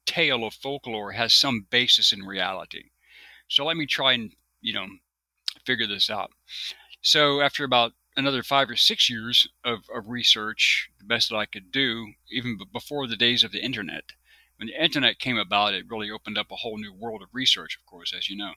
tale 0.06 0.46
of 0.46 0.54
folklore 0.54 1.12
has 1.12 1.34
some 1.34 1.68
basis 1.70 2.12
in 2.12 2.24
reality. 2.24 2.86
So 3.48 3.66
let 3.66 3.78
me 3.78 3.86
try 3.86 4.14
and, 4.14 4.32
you 4.62 4.74
know, 4.74 4.88
figure 5.66 5.88
this 5.88 6.10
out. 6.10 6.32
So 7.02 7.42
after 7.42 7.64
about 7.64 7.94
another 8.18 8.44
five 8.44 8.70
or 8.70 8.76
six 8.76 9.10
years 9.10 9.48
of, 9.64 9.80
of 9.94 10.10
research, 10.10 10.90
the 11.00 11.06
best 11.06 11.30
that 11.30 11.36
I 11.36 11.46
could 11.46 11.72
do, 11.72 12.14
even 12.32 12.58
before 12.72 13.08
the 13.08 13.18
days 13.18 13.44
of 13.44 13.52
the 13.52 13.64
internet, 13.64 14.14
when 14.58 14.68
the 14.68 14.84
internet 14.84 15.20
came 15.20 15.38
about, 15.38 15.74
it 15.74 15.90
really 15.90 16.10
opened 16.10 16.38
up 16.38 16.52
a 16.52 16.56
whole 16.56 16.78
new 16.78 16.94
world 16.94 17.22
of 17.22 17.30
research, 17.34 17.76
of 17.76 17.86
course, 17.86 18.14
as 18.16 18.30
you 18.30 18.38
know. 18.38 18.54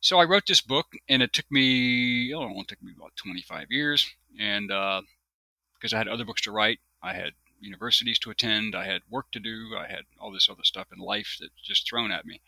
So 0.00 0.18
I 0.18 0.24
wrote 0.24 0.46
this 0.46 0.60
book, 0.60 0.86
and 1.08 1.22
it 1.22 1.32
took 1.32 1.50
me, 1.50 2.34
oh, 2.34 2.60
it 2.60 2.68
took 2.68 2.82
me 2.82 2.92
about 2.96 3.14
25 3.16 3.66
years, 3.70 4.10
and 4.38 4.68
because 4.68 5.92
uh, 5.92 5.96
I 5.96 5.98
had 5.98 6.08
other 6.08 6.24
books 6.24 6.42
to 6.42 6.50
write, 6.50 6.80
I 7.02 7.12
had 7.12 7.32
universities 7.60 8.18
to 8.20 8.30
attend. 8.30 8.74
I 8.74 8.86
had 8.86 9.02
work 9.08 9.30
to 9.32 9.40
do. 9.40 9.76
I 9.78 9.86
had 9.86 10.04
all 10.18 10.32
this 10.32 10.48
other 10.50 10.64
stuff 10.64 10.88
in 10.92 10.98
life 10.98 11.36
that 11.40 11.50
just 11.62 11.88
thrown 11.88 12.10
at 12.10 12.26
me. 12.26 12.40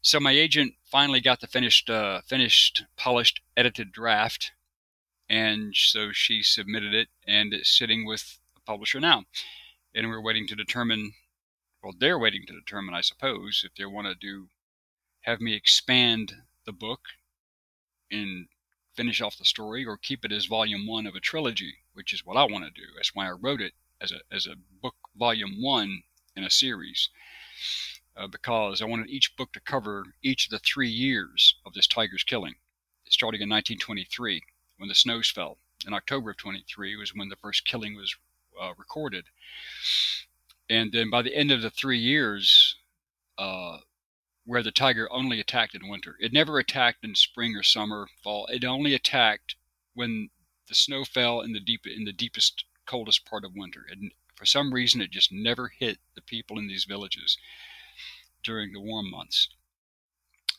So 0.00 0.18
my 0.18 0.32
agent 0.32 0.74
finally 0.84 1.20
got 1.20 1.40
the 1.40 1.46
finished, 1.46 1.90
uh, 1.90 2.22
finished, 2.22 2.84
polished, 2.96 3.40
edited 3.56 3.92
draft, 3.92 4.52
and 5.32 5.74
so 5.74 6.12
she 6.12 6.42
submitted 6.42 6.92
it, 6.92 7.08
and 7.26 7.54
it's 7.54 7.74
sitting 7.76 8.04
with 8.04 8.38
a 8.54 8.60
publisher 8.60 9.00
now, 9.00 9.24
and 9.94 10.08
we're 10.08 10.20
waiting 10.20 10.46
to 10.46 10.54
determine. 10.54 11.14
Well, 11.82 11.94
they're 11.98 12.18
waiting 12.18 12.44
to 12.46 12.52
determine, 12.52 12.94
I 12.94 13.00
suppose, 13.00 13.64
if 13.64 13.74
they 13.74 13.86
want 13.86 14.06
to 14.06 14.14
do 14.14 14.48
have 15.22 15.40
me 15.40 15.54
expand 15.54 16.34
the 16.66 16.72
book 16.72 17.00
and 18.10 18.46
finish 18.94 19.22
off 19.22 19.38
the 19.38 19.44
story 19.46 19.86
or 19.86 19.96
keep 19.96 20.24
it 20.24 20.32
as 20.32 20.44
volume 20.44 20.86
one 20.86 21.06
of 21.06 21.14
a 21.14 21.20
trilogy, 21.20 21.76
which 21.94 22.12
is 22.12 22.26
what 22.26 22.36
I 22.36 22.44
want 22.44 22.66
to 22.66 22.70
do. 22.70 22.86
That's 22.94 23.14
why 23.14 23.26
I 23.26 23.32
wrote 23.32 23.62
it 23.62 23.72
as 24.02 24.12
a 24.12 24.20
as 24.30 24.46
a 24.46 24.56
book 24.82 24.96
volume 25.16 25.62
one 25.62 26.02
in 26.36 26.44
a 26.44 26.50
series 26.50 27.08
uh, 28.16 28.26
because 28.26 28.82
I 28.82 28.84
wanted 28.84 29.08
each 29.08 29.34
book 29.36 29.52
to 29.54 29.60
cover 29.60 30.04
each 30.22 30.46
of 30.46 30.50
the 30.50 30.58
three 30.58 30.90
years 30.90 31.54
of 31.64 31.72
this 31.72 31.86
tiger's 31.86 32.22
killing, 32.22 32.56
starting 33.08 33.40
in 33.40 33.48
1923 33.48 34.42
when 34.82 34.88
the 34.88 34.96
snows 34.96 35.30
fell. 35.30 35.58
In 35.86 35.94
October 35.94 36.30
of 36.30 36.38
23 36.38 36.96
was 36.96 37.14
when 37.14 37.28
the 37.28 37.36
first 37.36 37.64
killing 37.64 37.94
was 37.94 38.16
uh, 38.60 38.72
recorded, 38.76 39.26
and 40.68 40.90
then 40.90 41.08
by 41.08 41.22
the 41.22 41.36
end 41.36 41.52
of 41.52 41.62
the 41.62 41.70
three 41.70 41.98
years. 41.98 42.74
Uh, 43.38 43.78
where 44.44 44.64
the 44.64 44.72
tiger 44.72 45.10
only 45.12 45.38
attacked 45.38 45.72
in 45.72 45.88
winter. 45.88 46.16
It 46.18 46.32
never 46.32 46.58
attacked 46.58 47.04
in 47.04 47.14
spring 47.14 47.54
or 47.54 47.62
summer, 47.62 48.08
fall. 48.24 48.46
It 48.46 48.64
only 48.64 48.92
attacked 48.92 49.54
when 49.94 50.30
the 50.66 50.74
snow 50.74 51.04
fell 51.04 51.40
in 51.42 51.52
the 51.52 51.60
deep 51.60 51.86
in 51.86 52.02
the 52.04 52.12
deepest 52.12 52.64
coldest 52.84 53.24
part 53.24 53.44
of 53.44 53.54
winter. 53.54 53.86
And 53.88 54.10
for 54.34 54.44
some 54.44 54.74
reason, 54.74 55.00
it 55.00 55.12
just 55.12 55.30
never 55.30 55.68
hit 55.68 55.98
the 56.16 56.22
people 56.22 56.58
in 56.58 56.66
these 56.66 56.86
villages 56.86 57.38
during 58.42 58.72
the 58.72 58.80
warm 58.80 59.08
months. 59.08 59.48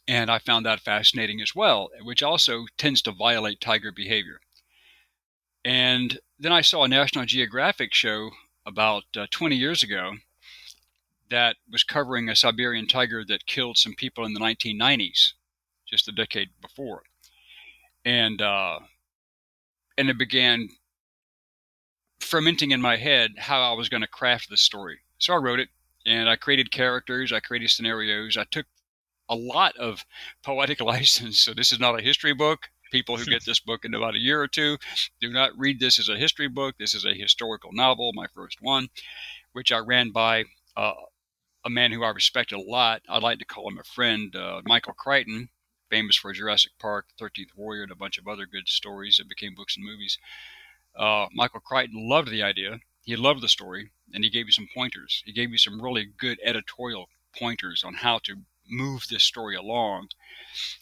And 0.08 0.30
I 0.30 0.40
found 0.40 0.66
that 0.66 0.82
fascinating 0.82 1.42
as 1.42 1.56
well, 1.56 1.90
which 2.02 2.22
also 2.22 2.66
tends 2.78 3.02
to 3.04 3.12
violate 3.12 3.62
tiger 3.62 3.92
behavior. 3.92 4.40
And 5.64 6.20
then 6.38 6.52
I 6.52 6.62
saw 6.62 6.84
a 6.84 6.90
National 6.90 7.26
Geographic 7.26 7.94
show 7.94 8.32
about 8.66 9.04
uh, 9.16 9.28
20 9.32 9.56
years 9.56 9.82
ago 9.82 10.14
that 11.30 11.56
was 11.72 11.84
covering 11.84 12.30
a 12.30 12.36
Siberian 12.36 12.88
tiger 12.88 13.24
that 13.26 13.46
killed 13.46 13.78
some 13.78 13.96
people 13.96 14.26
in 14.26 14.34
the 14.34 14.40
1990s, 14.40 15.34
just 15.88 16.08
a 16.08 16.12
decade 16.12 16.50
before. 16.62 17.04
And 18.06 18.42
uh, 18.42 18.80
and 19.98 20.10
it 20.10 20.18
began 20.18 20.68
fermenting 22.20 22.72
in 22.72 22.82
my 22.82 22.98
head 22.98 23.32
how 23.38 23.62
I 23.62 23.74
was 23.74 23.90
going 23.90 24.02
to 24.02 24.08
craft 24.08 24.50
the 24.50 24.58
story. 24.58 25.00
So 25.20 25.34
I 25.34 25.38
wrote 25.38 25.60
it 25.60 25.70
and 26.06 26.30
I 26.30 26.36
created 26.36 26.72
characters, 26.72 27.32
I 27.32 27.40
created 27.40 27.70
scenarios. 27.70 28.38
I 28.38 28.46
took 28.52 28.66
a 29.30 29.36
lot 29.36 29.76
of 29.78 30.06
poetic 30.44 30.82
license. 30.94 31.40
So 31.42 31.54
this 31.54 31.72
is 31.72 31.80
not 31.80 32.00
a 32.00 32.04
history 32.04 32.34
book. 32.34 32.70
People 32.92 33.18
who 33.18 33.26
get 33.26 33.44
this 33.44 33.60
book 33.60 33.86
in 33.86 33.96
about 33.96 34.14
a 34.14 34.20
year 34.20 34.40
or 34.40 34.48
two 34.48 34.78
do 35.20 35.32
not 35.32 35.58
read 35.58 35.80
this 35.80 35.98
as 35.98 36.10
a 36.10 36.18
history 36.18 36.48
book. 36.48 36.76
This 36.78 36.94
is 36.94 37.06
a 37.06 37.14
historical 37.16 37.72
novel, 37.74 38.12
my 38.14 38.28
first 38.36 38.62
one, 38.62 38.88
which 39.54 39.72
I 39.72 39.80
ran 39.80 40.12
by 40.12 40.44
uh, 40.78 40.94
a 41.66 41.70
man 41.72 41.92
who 41.92 42.04
I 42.04 42.10
respected 42.10 42.56
a 42.56 42.62
lot. 42.62 43.02
I'd 43.10 43.24
like 43.24 43.40
to 43.40 43.46
call 43.46 43.68
him 43.68 43.80
a 43.80 43.84
friend, 43.84 44.36
uh, 44.36 44.62
Michael 44.66 44.94
Crichton, 44.94 45.50
famous 45.90 46.16
for 46.16 46.34
Jurassic 46.34 46.74
Park, 46.78 47.08
13th 47.20 47.56
Warrior, 47.56 47.84
and 47.84 47.92
a 47.92 47.96
bunch 47.96 48.18
of 48.20 48.28
other 48.28 48.46
good 48.46 48.68
stories 48.68 49.18
that 49.18 49.30
became 49.30 49.56
books 49.56 49.76
and 49.76 49.86
movies. 49.86 50.20
Uh, 50.96 51.28
Michael 51.34 51.62
Crichton 51.62 52.08
loved 52.08 52.30
the 52.30 52.44
idea. 52.44 52.80
He 53.04 53.16
loved 53.16 53.42
the 53.42 53.50
story, 53.50 53.92
and 54.14 54.24
he 54.24 54.30
gave 54.30 54.46
me 54.46 54.52
some 54.52 54.70
pointers. 54.74 55.24
He 55.26 55.34
gave 55.34 55.50
me 55.50 55.58
some 55.58 55.82
really 55.82 56.06
good 56.06 56.40
editorial 56.44 57.10
pointers 57.38 57.84
on 57.84 57.96
how 57.96 58.20
to 58.20 58.38
move 58.70 59.08
this 59.10 59.24
story 59.24 59.56
along. 59.56 60.10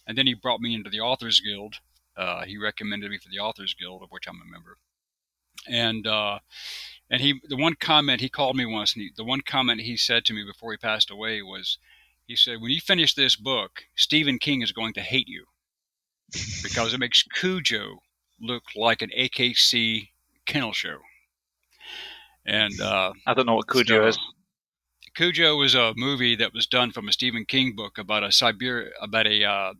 And 0.05 0.17
then 0.17 0.27
he 0.27 0.33
brought 0.33 0.61
me 0.61 0.73
into 0.73 0.89
the 0.89 0.99
Authors 0.99 1.39
Guild. 1.39 1.75
Uh, 2.15 2.45
he 2.45 2.57
recommended 2.57 3.09
me 3.09 3.17
for 3.17 3.29
the 3.29 3.39
Authors 3.39 3.73
Guild, 3.73 4.03
of 4.03 4.09
which 4.09 4.27
I'm 4.27 4.41
a 4.41 4.51
member. 4.51 4.77
And 5.67 6.07
uh, 6.07 6.39
and 7.09 7.21
he, 7.21 7.39
the 7.47 7.57
one 7.57 7.75
comment 7.79 8.21
he 8.21 8.29
called 8.29 8.55
me 8.55 8.65
once, 8.65 8.93
and 8.93 9.03
he, 9.03 9.09
the 9.15 9.23
one 9.23 9.41
comment 9.41 9.81
he 9.81 9.95
said 9.95 10.25
to 10.25 10.33
me 10.33 10.43
before 10.43 10.71
he 10.71 10.77
passed 10.77 11.11
away 11.11 11.41
was, 11.41 11.77
he 12.25 12.35
said, 12.35 12.61
"When 12.61 12.71
you 12.71 12.81
finish 12.81 13.13
this 13.13 13.35
book, 13.35 13.83
Stephen 13.95 14.39
King 14.39 14.61
is 14.63 14.71
going 14.71 14.93
to 14.93 15.01
hate 15.01 15.27
you 15.27 15.45
because 16.63 16.93
it 16.93 16.99
makes 16.99 17.23
Cujo 17.23 18.01
look 18.39 18.63
like 18.75 19.01
an 19.01 19.11
AKC 19.17 20.09
kennel 20.45 20.73
show. 20.73 20.97
And 22.45 22.79
uh, 22.81 23.13
I 23.27 23.33
don't 23.33 23.45
know 23.45 23.55
what 23.55 23.69
Cujo 23.69 24.01
so, 24.01 24.07
is. 24.07 24.19
Cujo 25.15 25.55
was 25.57 25.75
a 25.75 25.93
movie 25.95 26.35
that 26.35 26.53
was 26.53 26.67
done 26.67 26.91
from 26.91 27.07
a 27.07 27.13
Stephen 27.13 27.45
King 27.45 27.75
book 27.75 27.97
about 27.97 28.23
a 28.23 28.31
Siberia 28.31 28.91
about 29.01 29.27
a 29.27 29.43
uh, 29.43 29.73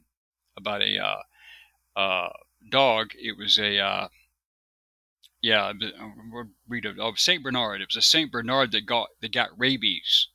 about 0.57 0.81
a 0.81 0.97
uh, 0.97 1.99
uh 1.99 2.29
dog. 2.69 3.11
It 3.15 3.37
was 3.37 3.57
a 3.57 3.79
uh, 3.79 4.07
yeah, 5.41 5.71
read 6.67 6.85
of 6.85 6.99
oh, 6.99 7.13
Saint 7.15 7.43
Bernard. 7.43 7.81
It 7.81 7.87
was 7.89 7.95
a 7.95 8.01
Saint 8.01 8.31
Bernard 8.31 8.71
that 8.73 8.85
got 8.85 9.09
that 9.21 9.33
got 9.33 9.57
rabies, 9.57 10.27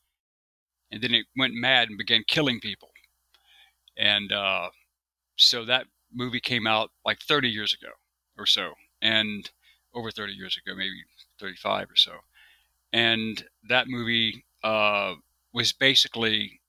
and 0.91 1.03
then 1.03 1.15
it 1.15 1.27
went 1.37 1.55
mad 1.55 1.89
and 1.89 1.99
began 1.99 2.25
killing 2.27 2.61
people. 2.61 2.91
And 3.97 4.33
uh, 4.33 4.71
so 5.37 5.65
that 5.65 5.87
movie 6.13 6.41
came 6.41 6.67
out 6.67 6.91
like 7.05 7.21
30 7.21 7.49
years 7.49 7.75
ago 7.75 7.93
or 8.37 8.47
so, 8.47 8.73
and 9.01 9.51
over 9.95 10.11
30 10.11 10.33
years 10.33 10.57
ago, 10.57 10.75
maybe 10.77 11.05
35 11.41 11.91
or 11.91 11.97
so. 11.97 12.13
And 12.93 13.45
that 13.69 13.89
movie 13.89 14.46
uh, 14.67 15.15
was 15.53 15.73
basically 15.73 16.61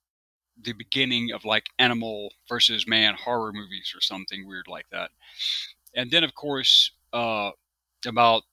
the 0.62 0.74
beginning 0.74 1.32
of 1.32 1.46
like 1.46 1.66
animal 1.80 2.32
versus 2.48 2.88
man 2.88 3.16
horror 3.16 3.52
movies 3.52 3.92
or 3.96 4.02
something 4.02 4.48
weird 4.48 4.68
like 4.68 4.86
that. 4.92 5.10
And 5.96 6.12
then, 6.12 6.24
of 6.24 6.36
course, 6.36 6.92
uh, 7.12 7.52
about 8.06 8.44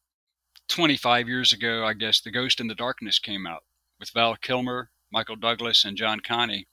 25 0.68 1.28
years 1.28 1.52
ago, 1.52 1.84
I 1.84 1.92
guess, 1.92 2.22
The 2.22 2.30
Ghost 2.30 2.58
and 2.58 2.70
the 2.70 2.74
Darkness 2.74 3.18
came 3.18 3.46
out 3.46 3.64
with 4.00 4.10
Val 4.14 4.34
Kilmer, 4.36 4.90
Michael 5.12 5.36
Douglas, 5.36 5.84
and 5.84 5.96
John 5.96 6.20
Kani. 6.20 6.64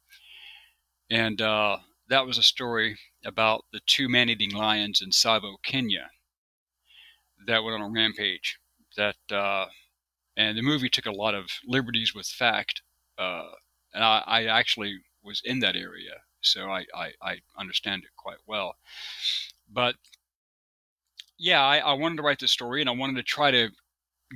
And 1.09 1.41
uh, 1.41 1.77
that 2.07 2.25
was 2.25 2.37
a 2.37 2.43
story 2.43 2.97
about 3.25 3.65
the 3.73 3.81
two 3.85 4.07
man 4.07 4.29
eating 4.29 4.51
lions 4.51 5.01
in 5.01 5.09
Tsavo, 5.09 5.55
Kenya 5.61 6.09
that 7.47 7.63
went 7.63 7.81
on 7.81 7.89
a 7.89 7.93
rampage. 7.93 8.59
That 8.95 9.15
uh, 9.29 9.65
and 10.37 10.57
the 10.57 10.61
movie 10.61 10.89
took 10.89 11.05
a 11.05 11.11
lot 11.11 11.35
of 11.35 11.49
liberties 11.65 12.13
with 12.15 12.27
fact, 12.27 12.81
uh, 13.17 13.49
and 13.93 14.03
I, 14.03 14.23
I 14.25 14.43
actually 14.45 14.99
was 15.23 15.41
in 15.43 15.59
that 15.59 15.75
area, 15.75 16.21
so 16.41 16.69
I, 16.69 16.85
I, 16.95 17.11
I 17.21 17.37
understand 17.57 18.03
it 18.03 18.11
quite 18.17 18.39
well. 18.47 18.75
But 19.71 19.95
yeah, 21.37 21.63
I, 21.63 21.79
I 21.79 21.93
wanted 21.93 22.17
to 22.17 22.23
write 22.23 22.39
this 22.39 22.51
story, 22.51 22.81
and 22.81 22.89
I 22.89 22.93
wanted 22.93 23.17
to 23.17 23.23
try 23.23 23.51
to 23.51 23.69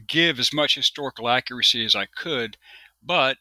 give 0.08 0.40
as 0.40 0.54
much 0.54 0.76
historical 0.76 1.30
accuracy 1.30 1.86
as 1.86 1.96
I 1.96 2.06
could, 2.06 2.58
but 3.02 3.38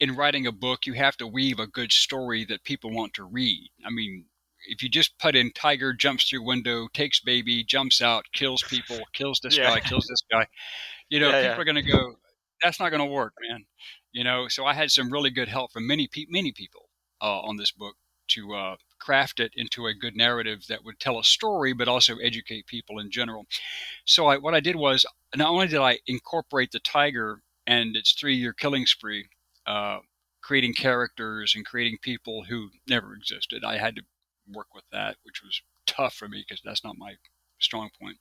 in 0.00 0.14
writing 0.14 0.46
a 0.46 0.52
book, 0.52 0.86
you 0.86 0.92
have 0.92 1.16
to 1.16 1.26
weave 1.26 1.58
a 1.58 1.66
good 1.66 1.92
story 1.92 2.44
that 2.44 2.62
people 2.64 2.90
want 2.90 3.14
to 3.14 3.24
read. 3.24 3.70
I 3.84 3.90
mean, 3.90 4.26
if 4.66 4.82
you 4.82 4.88
just 4.88 5.18
put 5.18 5.36
in 5.36 5.52
tiger 5.52 5.92
jumps 5.92 6.28
through 6.28 6.44
window, 6.44 6.88
takes 6.92 7.20
baby, 7.20 7.64
jumps 7.64 8.00
out, 8.00 8.24
kills 8.32 8.62
people, 8.62 8.98
kills 9.14 9.40
this 9.42 9.56
yeah. 9.56 9.74
guy, 9.74 9.80
kills 9.80 10.06
this 10.06 10.22
guy, 10.30 10.46
you 11.08 11.20
know, 11.20 11.28
yeah, 11.28 11.42
people 11.42 11.54
yeah. 11.54 11.60
are 11.60 11.64
going 11.64 11.84
to 11.86 11.92
go, 11.92 12.14
that's 12.62 12.80
not 12.80 12.90
going 12.90 13.00
to 13.00 13.12
work, 13.12 13.34
man. 13.48 13.64
You 14.12 14.24
know, 14.24 14.48
so 14.48 14.64
I 14.64 14.74
had 14.74 14.90
some 14.90 15.12
really 15.12 15.30
good 15.30 15.48
help 15.48 15.72
from 15.72 15.86
many, 15.86 16.08
pe- 16.10 16.26
many 16.28 16.52
people 16.52 16.88
uh, 17.20 17.40
on 17.40 17.56
this 17.56 17.70
book 17.70 17.96
to 18.28 18.54
uh, 18.54 18.76
craft 18.98 19.40
it 19.40 19.52
into 19.54 19.86
a 19.86 19.94
good 19.94 20.16
narrative 20.16 20.64
that 20.68 20.84
would 20.84 20.98
tell 20.98 21.18
a 21.18 21.24
story, 21.24 21.72
but 21.72 21.88
also 21.88 22.16
educate 22.18 22.66
people 22.66 22.98
in 22.98 23.10
general. 23.10 23.46
So 24.04 24.26
I, 24.26 24.38
what 24.38 24.54
I 24.54 24.60
did 24.60 24.76
was 24.76 25.06
not 25.34 25.50
only 25.50 25.68
did 25.68 25.80
I 25.80 25.98
incorporate 26.06 26.72
the 26.72 26.80
tiger 26.80 27.42
and 27.66 27.96
its 27.96 28.12
three-year 28.12 28.52
killing 28.54 28.86
spree, 28.86 29.28
uh, 29.66 29.98
creating 30.42 30.74
characters 30.74 31.54
and 31.54 31.66
creating 31.66 31.98
people 32.00 32.44
who 32.48 32.70
never 32.88 33.14
existed. 33.14 33.64
I 33.64 33.78
had 33.78 33.96
to 33.96 34.02
work 34.52 34.74
with 34.74 34.84
that, 34.92 35.16
which 35.22 35.42
was 35.42 35.62
tough 35.86 36.14
for 36.14 36.28
me 36.28 36.44
because 36.46 36.62
that's 36.64 36.84
not 36.84 36.98
my 36.98 37.14
strong 37.58 37.90
point. 38.00 38.18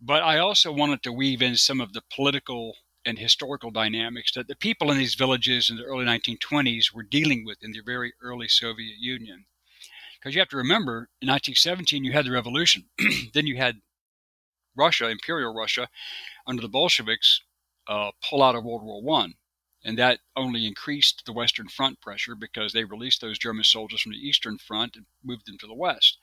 But 0.00 0.22
I 0.22 0.38
also 0.38 0.72
wanted 0.72 1.02
to 1.02 1.12
weave 1.12 1.42
in 1.42 1.56
some 1.56 1.80
of 1.80 1.92
the 1.92 2.02
political 2.14 2.76
and 3.04 3.18
historical 3.18 3.70
dynamics 3.70 4.32
that 4.32 4.48
the 4.48 4.56
people 4.56 4.90
in 4.90 4.98
these 4.98 5.14
villages 5.14 5.70
in 5.70 5.76
the 5.76 5.84
early 5.84 6.04
1920s 6.04 6.92
were 6.92 7.04
dealing 7.04 7.44
with 7.44 7.62
in 7.62 7.72
the 7.72 7.80
very 7.80 8.12
early 8.20 8.48
Soviet 8.48 8.96
Union. 8.98 9.46
Because 10.18 10.34
you 10.34 10.40
have 10.40 10.48
to 10.48 10.56
remember, 10.56 11.08
in 11.22 11.28
1917, 11.28 12.04
you 12.04 12.12
had 12.12 12.26
the 12.26 12.32
revolution. 12.32 12.86
then 13.32 13.46
you 13.46 13.56
had 13.56 13.80
Russia, 14.76 15.08
Imperial 15.08 15.54
Russia, 15.54 15.88
under 16.46 16.60
the 16.60 16.68
Bolsheviks, 16.68 17.42
uh, 17.86 18.10
pull 18.28 18.42
out 18.42 18.56
of 18.56 18.64
World 18.64 18.82
War 18.82 19.00
One, 19.00 19.34
and 19.86 19.96
that 19.96 20.18
only 20.34 20.66
increased 20.66 21.22
the 21.24 21.32
Western 21.32 21.68
Front 21.68 22.00
pressure 22.00 22.34
because 22.34 22.72
they 22.72 22.82
released 22.82 23.20
those 23.20 23.38
German 23.38 23.62
soldiers 23.62 24.00
from 24.00 24.12
the 24.12 24.18
Eastern 24.18 24.58
Front 24.58 24.96
and 24.96 25.06
moved 25.24 25.46
them 25.46 25.56
to 25.58 25.66
the 25.68 25.74
West. 25.74 26.18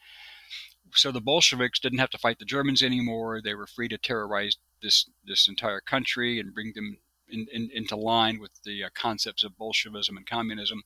So 0.94 1.14
the 1.14 1.22
Bolsheviks 1.22 1.80
didn't 1.80 2.00
have 2.00 2.10
to 2.10 2.18
fight 2.18 2.40
the 2.40 2.46
Germans 2.46 2.84
anymore. 2.84 3.42
They 3.42 3.56
were 3.56 3.66
free 3.66 3.88
to 3.88 3.98
terrorize 3.98 4.58
this 4.82 5.10
this 5.24 5.48
entire 5.48 5.80
country 5.80 6.42
and 6.42 6.54
bring 6.54 6.74
them 6.76 6.98
in, 7.30 7.48
in, 7.54 7.70
into 7.74 7.96
line 7.96 8.38
with 8.42 8.52
the 8.66 8.84
uh, 8.84 8.90
concepts 8.94 9.46
of 9.46 9.58
Bolshevism 9.58 10.18
and 10.18 10.28
communism. 10.28 10.84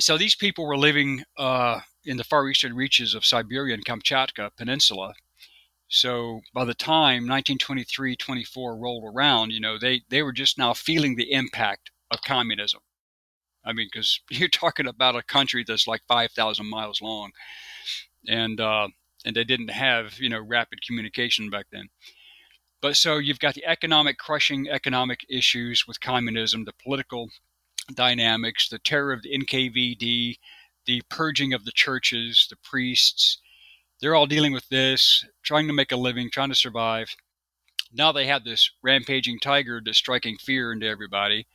So 0.00 0.16
these 0.16 0.34
people 0.34 0.66
were 0.66 0.78
living 0.78 1.24
uh, 1.36 1.80
in 2.06 2.16
the 2.16 2.24
far 2.24 2.48
eastern 2.48 2.74
reaches 2.74 3.14
of 3.14 3.26
Siberia 3.26 3.74
and 3.74 3.84
Kamchatka 3.84 4.50
Peninsula. 4.56 5.12
So 5.94 6.40
by 6.54 6.64
the 6.64 6.72
time 6.72 7.28
1923, 7.28 8.16
24 8.16 8.76
rolled 8.78 9.04
around, 9.14 9.50
you 9.50 9.60
know, 9.60 9.76
they, 9.78 10.00
they 10.08 10.22
were 10.22 10.32
just 10.32 10.56
now 10.56 10.72
feeling 10.72 11.16
the 11.16 11.30
impact 11.30 11.90
of 12.10 12.22
communism. 12.22 12.80
I 13.62 13.74
mean, 13.74 13.88
because 13.92 14.18
you're 14.30 14.48
talking 14.48 14.86
about 14.86 15.16
a 15.16 15.22
country 15.22 15.64
that's 15.68 15.86
like 15.86 16.00
5,000 16.08 16.64
miles 16.66 17.02
long, 17.02 17.32
and 18.26 18.58
uh, 18.58 18.88
and 19.26 19.36
they 19.36 19.44
didn't 19.44 19.68
have 19.68 20.18
you 20.18 20.30
know 20.30 20.40
rapid 20.40 20.80
communication 20.86 21.50
back 21.50 21.66
then. 21.70 21.90
But 22.80 22.96
so 22.96 23.18
you've 23.18 23.38
got 23.38 23.54
the 23.54 23.66
economic 23.66 24.16
crushing 24.16 24.68
economic 24.70 25.26
issues 25.28 25.86
with 25.86 26.00
communism, 26.00 26.64
the 26.64 26.72
political 26.82 27.28
dynamics, 27.92 28.66
the 28.66 28.78
terror 28.78 29.12
of 29.12 29.22
the 29.22 29.38
NKVD, 29.38 30.38
the 30.86 31.02
purging 31.10 31.52
of 31.52 31.66
the 31.66 31.72
churches, 31.72 32.46
the 32.48 32.56
priests. 32.64 33.41
They're 34.02 34.16
all 34.16 34.26
dealing 34.26 34.52
with 34.52 34.68
this, 34.68 35.24
trying 35.44 35.68
to 35.68 35.72
make 35.72 35.92
a 35.92 35.96
living, 35.96 36.28
trying 36.28 36.48
to 36.48 36.56
survive. 36.56 37.14
Now 37.92 38.10
they 38.10 38.26
have 38.26 38.42
this 38.42 38.68
rampaging 38.82 39.38
tiger 39.38 39.80
that's 39.82 39.96
striking 39.96 40.38
fear 40.38 40.72
into 40.72 40.88
everybody, 40.88 41.46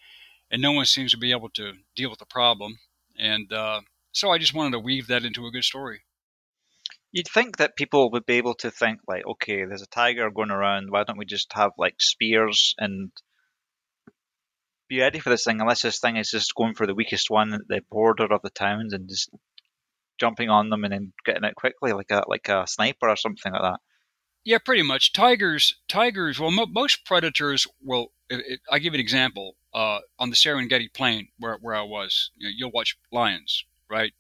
and 0.50 0.62
no 0.62 0.72
one 0.72 0.86
seems 0.86 1.12
to 1.12 1.18
be 1.18 1.32
able 1.32 1.50
to 1.56 1.74
deal 1.98 2.10
with 2.10 2.20
the 2.20 2.26
problem. 2.26 2.80
And 3.20 3.52
uh, 3.52 3.82
so 4.14 4.32
I 4.32 4.38
just 4.38 4.54
wanted 4.54 4.72
to 4.72 4.80
weave 4.80 5.08
that 5.08 5.26
into 5.26 5.46
a 5.46 5.52
good 5.52 5.66
story. 5.66 6.04
You'd 7.12 7.28
think 7.28 7.58
that 7.58 7.76
people 7.76 8.12
would 8.12 8.26
be 8.26 8.36
able 8.36 8.56
to 8.56 8.72
think 8.72 9.02
like, 9.10 9.26
okay, 9.26 9.66
there's 9.66 9.82
a 9.82 9.88
tiger 9.88 10.30
going 10.32 10.52
around. 10.52 10.90
Why 10.90 11.04
don't 11.04 11.18
we 11.18 11.26
just 11.26 11.52
have 11.52 11.72
like 11.78 11.96
spears 12.00 12.76
and 12.78 13.12
be 14.88 15.02
ready 15.02 15.20
for 15.20 15.32
this 15.32 15.44
thing? 15.44 15.60
Unless 15.60 15.82
this 15.82 16.00
thing 16.00 16.16
is 16.16 16.32
just 16.32 16.56
going 16.56 16.76
for 16.76 16.88
the 16.88 16.96
weakest 16.96 17.30
one 17.30 17.54
at 17.54 17.68
the 17.68 17.82
border 17.90 18.32
of 18.32 18.42
the 18.42 18.50
towns 18.50 18.94
and 18.94 19.10
just 19.10 19.32
jumping 20.20 20.50
on 20.50 20.70
them 20.70 20.84
and 20.84 20.94
then 20.94 21.14
getting 21.26 21.44
it 21.44 21.56
quickly, 21.56 21.94
like 21.94 22.12
a 22.12 22.24
like 22.28 22.48
a 22.50 22.66
sniper 22.68 23.10
or 23.10 23.16
something 23.16 23.52
like 23.52 23.62
that. 23.62 23.80
Yeah, 24.44 24.60
pretty 24.60 24.84
much. 24.84 25.12
Tigers, 25.12 25.76
tigers. 25.90 26.40
Well, 26.40 26.52
mo- 26.52 26.68
most 26.68 27.06
predators 27.06 27.68
will. 27.84 28.14
It, 28.30 28.44
it, 28.48 28.60
I 28.72 28.80
give 28.80 28.94
an 28.94 29.00
example. 29.00 29.56
Uh, 29.74 30.00
on 30.18 30.32
the 30.32 30.36
Serengeti 30.36 30.92
Plain, 30.92 31.28
where 31.38 31.58
where 31.62 31.76
I 31.76 31.84
was, 31.84 32.32
you 32.36 32.48
know, 32.48 32.54
you'll 32.56 32.72
watch 32.72 32.98
lions, 33.12 33.64
right? 33.90 34.14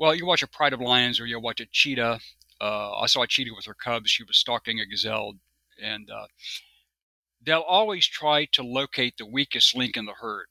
Well, 0.00 0.14
you 0.14 0.24
watch 0.24 0.42
a 0.42 0.48
pride 0.48 0.72
of 0.72 0.80
lions 0.80 1.20
or 1.20 1.26
you'll 1.26 1.42
watch 1.42 1.60
a 1.60 1.66
cheetah. 1.70 2.20
Uh, 2.58 2.92
I 2.96 3.06
saw 3.06 3.22
a 3.22 3.26
cheetah 3.26 3.52
with 3.54 3.66
her 3.66 3.74
cubs. 3.74 4.10
She 4.10 4.24
was 4.24 4.38
stalking 4.38 4.80
a 4.80 4.86
gazelle. 4.86 5.34
And 5.82 6.10
uh, 6.10 6.26
they'll 7.44 7.60
always 7.60 8.06
try 8.06 8.46
to 8.52 8.62
locate 8.62 9.18
the 9.18 9.26
weakest 9.26 9.76
link 9.76 9.96
in 9.96 10.06
the 10.06 10.14
herd, 10.20 10.46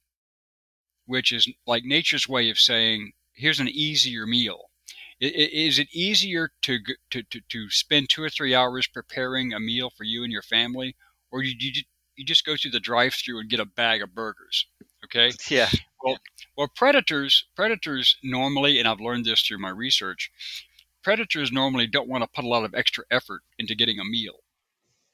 which 1.06 1.32
is 1.32 1.52
like 1.66 1.84
nature's 1.84 2.30
way 2.30 2.50
of 2.50 2.60
saying, 2.60 3.14
here's 3.34 3.60
an 3.60 3.68
easier 3.68 4.28
meal. 4.28 4.69
Is 5.20 5.80
it 5.80 5.90
easier 5.92 6.52
to, 6.62 6.80
to, 7.10 7.24
to, 7.24 7.42
to 7.50 7.70
spend 7.70 8.10
two 8.10 8.24
or 8.24 8.30
three 8.30 8.56
hours 8.56 8.88
preparing 8.88 9.54
a 9.54 9.60
meal 9.60 9.90
for 9.90 10.06
you 10.06 10.24
and 10.24 10.32
your 10.32 10.42
family? 10.42 10.96
Or 11.32 11.42
do 11.42 11.48
you, 11.50 11.84
you 12.16 12.26
just 12.26 12.46
go 12.46 12.56
through 12.56 12.72
the 12.72 12.80
drive 12.80 13.14
through 13.14 13.40
and 13.40 13.50
get 13.50 13.60
a 13.60 13.66
bag 13.66 14.02
of 14.02 14.16
burgers? 14.16 14.66
Okay. 15.06 15.32
Yeah. 15.50 15.70
Well, 16.02 16.18
well, 16.56 16.72
predators 16.74 17.46
predators 17.58 18.16
normally, 18.24 18.80
and 18.80 18.88
I've 18.88 19.02
learned 19.02 19.26
this 19.26 19.42
through 19.42 19.58
my 19.58 19.70
research, 19.70 20.32
predators 21.04 21.52
normally 21.52 21.88
don't 21.88 22.08
want 22.08 22.24
to 22.24 22.30
put 22.34 22.46
a 22.46 22.48
lot 22.48 22.64
of 22.64 22.74
extra 22.74 23.04
effort 23.12 23.42
into 23.58 23.76
getting 23.76 24.00
a 24.00 24.06
meal. 24.06 24.40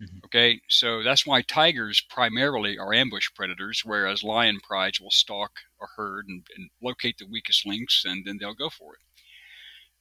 Mm-hmm. 0.02 0.20
Okay, 0.26 0.62
so 0.68 1.02
that's 1.02 1.26
why 1.26 1.42
tigers 1.42 2.02
primarily 2.10 2.78
are 2.78 2.94
ambush 2.94 3.30
predators, 3.34 3.82
whereas 3.84 4.24
lion 4.24 4.60
prides 4.62 5.00
will 5.00 5.10
stalk 5.12 5.60
a 5.82 5.86
herd 5.96 6.28
and, 6.28 6.46
and 6.56 6.70
locate 6.84 7.18
the 7.18 7.28
weakest 7.32 7.66
links, 7.66 8.04
and 8.06 8.26
then 8.26 8.38
they'll 8.40 8.54
go 8.54 8.70
for 8.70 8.94
it. 8.94 9.00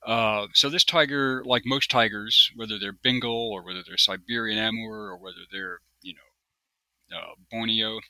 Uh, 0.05 0.49
so 0.53 0.69
this 0.69 0.85
tiger, 0.85 1.43
like 1.45 1.63
most 1.65 1.91
tigers, 1.91 2.51
whether 2.55 2.79
they're 2.79 2.93
Bengal 2.93 3.51
or 3.51 3.65
whether 3.65 3.83
they're 3.87 3.97
Siberian 3.97 4.59
Amur 4.59 5.09
or 5.09 5.17
whether 5.17 5.47
they're 5.51 5.81
you 6.03 6.15
know 6.15 7.17
uh, 7.17 7.35
Borneo, 7.51 8.01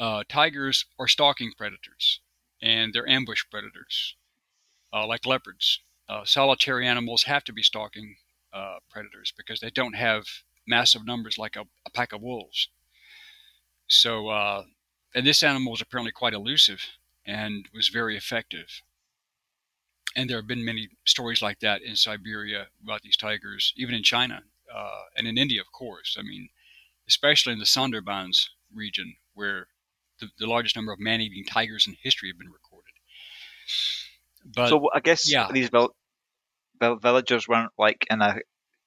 uh, 0.00 0.24
tigers 0.28 0.84
are 0.98 1.06
stalking 1.06 1.52
predators 1.56 2.20
and 2.60 2.92
they're 2.92 3.08
ambush 3.08 3.44
predators, 3.50 4.16
uh, 4.92 5.06
like 5.06 5.26
leopards. 5.26 5.80
Uh, 6.08 6.24
solitary 6.24 6.86
animals 6.86 7.24
have 7.24 7.44
to 7.44 7.52
be 7.52 7.62
stalking 7.62 8.16
uh, 8.52 8.76
predators 8.90 9.32
because 9.36 9.60
they 9.60 9.70
don't 9.70 9.94
have 9.94 10.24
massive 10.66 11.06
numbers 11.06 11.38
like 11.38 11.54
a, 11.54 11.64
a 11.86 11.90
pack 11.90 12.12
of 12.12 12.20
wolves. 12.20 12.68
So, 13.86 14.30
and 15.14 15.26
this 15.26 15.42
animal 15.42 15.72
was 15.72 15.80
apparently 15.80 16.12
quite 16.12 16.34
elusive 16.34 16.80
and 17.24 17.68
was 17.72 17.88
very 17.88 18.16
effective. 18.16 18.82
And 20.18 20.28
there 20.28 20.38
have 20.38 20.48
been 20.48 20.64
many 20.64 20.88
stories 21.04 21.42
like 21.42 21.60
that 21.60 21.80
in 21.80 21.94
Siberia 21.94 22.66
about 22.82 23.02
these 23.02 23.16
tigers, 23.16 23.72
even 23.76 23.94
in 23.94 24.02
China 24.02 24.42
uh, 24.74 25.02
and 25.16 25.28
in 25.28 25.38
India, 25.38 25.60
of 25.60 25.70
course. 25.70 26.16
I 26.18 26.22
mean, 26.22 26.48
especially 27.06 27.52
in 27.52 27.60
the 27.60 27.64
Sundarbans 27.64 28.48
region, 28.74 29.14
where 29.34 29.68
the, 30.18 30.26
the 30.40 30.48
largest 30.48 30.74
number 30.74 30.92
of 30.92 30.98
man-eating 30.98 31.44
tigers 31.44 31.86
in 31.86 31.94
history 32.02 32.30
have 32.30 32.38
been 32.38 32.50
recorded. 32.50 32.94
But 34.56 34.70
so 34.70 34.88
I 34.92 34.98
guess 34.98 35.30
yeah. 35.30 35.52
these 35.52 35.68
vill- 35.68 35.94
villagers 36.80 37.46
weren't 37.46 37.70
like 37.78 38.04
in 38.10 38.20
a 38.20 38.38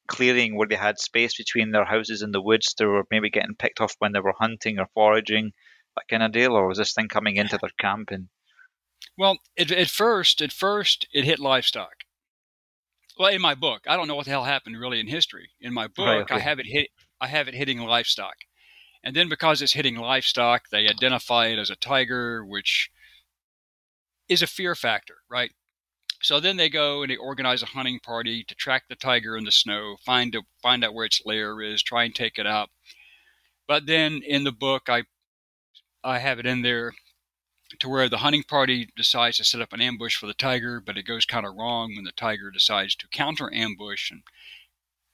clearing 0.07 0.57
where 0.57 0.67
they 0.67 0.75
had 0.75 0.99
space 0.99 1.37
between 1.37 1.71
their 1.71 1.85
houses 1.85 2.21
and 2.21 2.33
the 2.33 2.41
woods. 2.41 2.75
They 2.77 2.85
were 2.85 3.05
maybe 3.09 3.29
getting 3.29 3.55
picked 3.55 3.79
off 3.79 3.95
when 3.99 4.11
they 4.11 4.19
were 4.19 4.35
hunting 4.37 4.79
or 4.79 4.87
foraging, 4.93 5.53
that 5.95 6.09
kind 6.09 6.23
of 6.23 6.33
deal. 6.33 6.57
Or 6.57 6.67
was 6.67 6.77
this 6.77 6.93
thing 6.93 7.07
coming 7.07 7.37
into 7.37 7.57
their 7.57 7.71
camp? 7.79 8.11
And 8.11 8.27
well, 9.21 9.37
it, 9.55 9.71
at 9.71 9.87
first, 9.87 10.41
at 10.41 10.51
first, 10.51 11.05
it 11.13 11.25
hit 11.25 11.37
livestock. 11.37 12.05
Well, 13.19 13.29
in 13.29 13.39
my 13.39 13.53
book, 13.53 13.81
I 13.87 13.95
don't 13.95 14.07
know 14.07 14.15
what 14.15 14.25
the 14.25 14.31
hell 14.31 14.45
happened 14.45 14.79
really 14.79 14.99
in 14.99 15.05
history. 15.05 15.51
In 15.61 15.75
my 15.75 15.85
book, 15.85 16.07
right, 16.07 16.21
okay. 16.21 16.33
I 16.33 16.39
have 16.39 16.57
it 16.57 16.65
hit. 16.65 16.87
I 17.21 17.27
have 17.27 17.47
it 17.47 17.53
hitting 17.53 17.77
livestock. 17.77 18.33
And 19.03 19.15
then 19.15 19.29
because 19.29 19.61
it's 19.61 19.73
hitting 19.73 19.95
livestock, 19.95 20.69
they 20.71 20.87
identify 20.87 21.49
it 21.49 21.59
as 21.59 21.69
a 21.69 21.75
tiger, 21.75 22.43
which 22.43 22.89
is 24.27 24.41
a 24.41 24.47
fear 24.47 24.73
factor, 24.73 25.17
right? 25.29 25.51
So 26.23 26.39
then 26.39 26.57
they 26.57 26.69
go 26.69 27.03
and 27.03 27.11
they 27.11 27.15
organize 27.15 27.61
a 27.61 27.67
hunting 27.67 27.99
party 27.99 28.43
to 28.47 28.55
track 28.55 28.85
the 28.89 28.95
tiger 28.95 29.37
in 29.37 29.43
the 29.43 29.51
snow, 29.51 29.97
find 30.03 30.33
a, 30.33 30.41
find 30.63 30.83
out 30.83 30.95
where 30.95 31.05
its 31.05 31.21
lair 31.27 31.61
is, 31.61 31.83
try 31.83 32.05
and 32.05 32.15
take 32.15 32.39
it 32.39 32.47
out. 32.47 32.69
But 33.67 33.85
then 33.85 34.23
in 34.25 34.45
the 34.45 34.51
book, 34.51 34.89
I 34.89 35.03
I 36.03 36.17
have 36.17 36.39
it 36.39 36.47
in 36.47 36.63
there 36.63 36.93
to 37.79 37.89
where 37.89 38.09
the 38.09 38.17
hunting 38.17 38.43
party 38.43 38.89
decides 38.95 39.37
to 39.37 39.43
set 39.43 39.61
up 39.61 39.73
an 39.73 39.81
ambush 39.81 40.15
for 40.15 40.27
the 40.27 40.33
tiger, 40.33 40.81
but 40.81 40.97
it 40.97 41.03
goes 41.03 41.25
kind 41.25 41.45
of 41.45 41.55
wrong 41.55 41.93
when 41.95 42.03
the 42.03 42.11
tiger 42.11 42.51
decides 42.51 42.95
to 42.95 43.07
counter 43.07 43.53
ambush 43.53 44.11
and 44.11 44.21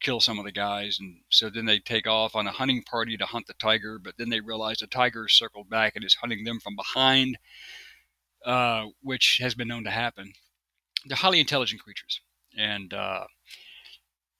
kill 0.02 0.20
some 0.20 0.40
of 0.40 0.46
the 0.46 0.52
guys. 0.52 0.98
And 1.00 1.22
so 1.30 1.50
then 1.50 1.66
they 1.66 1.80
take 1.80 2.08
off 2.08 2.36
on 2.36 2.48
a 2.48 2.52
hunting 2.52 2.84
party 2.84 3.18
to 3.18 3.26
hunt 3.26 3.48
the 3.48 3.54
tiger, 3.54 4.00
but 4.00 4.16
then 4.18 4.30
they 4.30 4.40
realize 4.40 4.78
the 4.78 4.88
tiger 4.88 5.28
circled 5.28 5.70
back 5.70 5.96
and 5.96 6.06
is 6.06 6.16
hunting 6.16 6.44
them 6.44 6.60
from 6.60 6.76
behind, 6.76 7.38
uh, 8.46 8.86
which 9.02 9.40
has 9.42 9.56
been 9.56 9.68
known 9.68 9.84
to 9.86 9.92
happen. 9.92 10.34
They're 11.06 11.18
highly 11.18 11.40
intelligent 11.40 11.82
creatures. 11.82 12.22
And, 12.58 12.94
uh, 12.94 13.26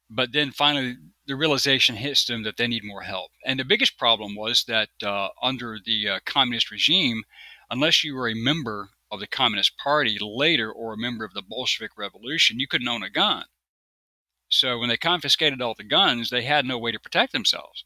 but 0.10 0.32
then 0.32 0.52
finally 0.52 0.96
the 1.26 1.36
realization 1.36 1.96
hits 1.96 2.26
them 2.26 2.44
that 2.44 2.58
they 2.58 2.68
need 2.68 2.84
more 2.84 3.02
help. 3.02 3.32
And 3.46 3.60
the 3.60 3.66
biggest 3.66 3.98
problem 3.98 4.36
was 4.36 4.64
that 4.68 4.90
uh, 5.04 5.30
under 5.42 5.80
the 5.84 6.10
uh, 6.10 6.20
communist 6.26 6.72
regime, 6.72 7.24
unless 7.70 8.04
you 8.04 8.16
were 8.16 8.28
a 8.28 8.36
member 8.36 8.90
of 9.12 9.20
the 9.20 9.28
Communist 9.28 9.78
Party 9.78 10.18
later 10.20 10.72
or 10.72 10.94
a 10.94 10.98
member 10.98 11.24
of 11.24 11.34
the 11.34 11.42
Bolshevik 11.42 11.98
Revolution, 11.98 12.60
you 12.60 12.68
couldn't 12.68 12.88
own 12.88 13.04
a 13.04 13.10
gun. 13.10 13.46
So 14.50 14.80
when 14.80 14.90
they 14.90 14.98
confiscated 14.98 15.62
all 15.62 15.76
the 15.76 15.84
guns, 15.84 16.30
they 16.30 16.44
had 16.44 16.66
no 16.66 16.78
way 16.78 16.92
to 16.92 17.00
protect 17.00 17.34
themselves. 17.34 17.86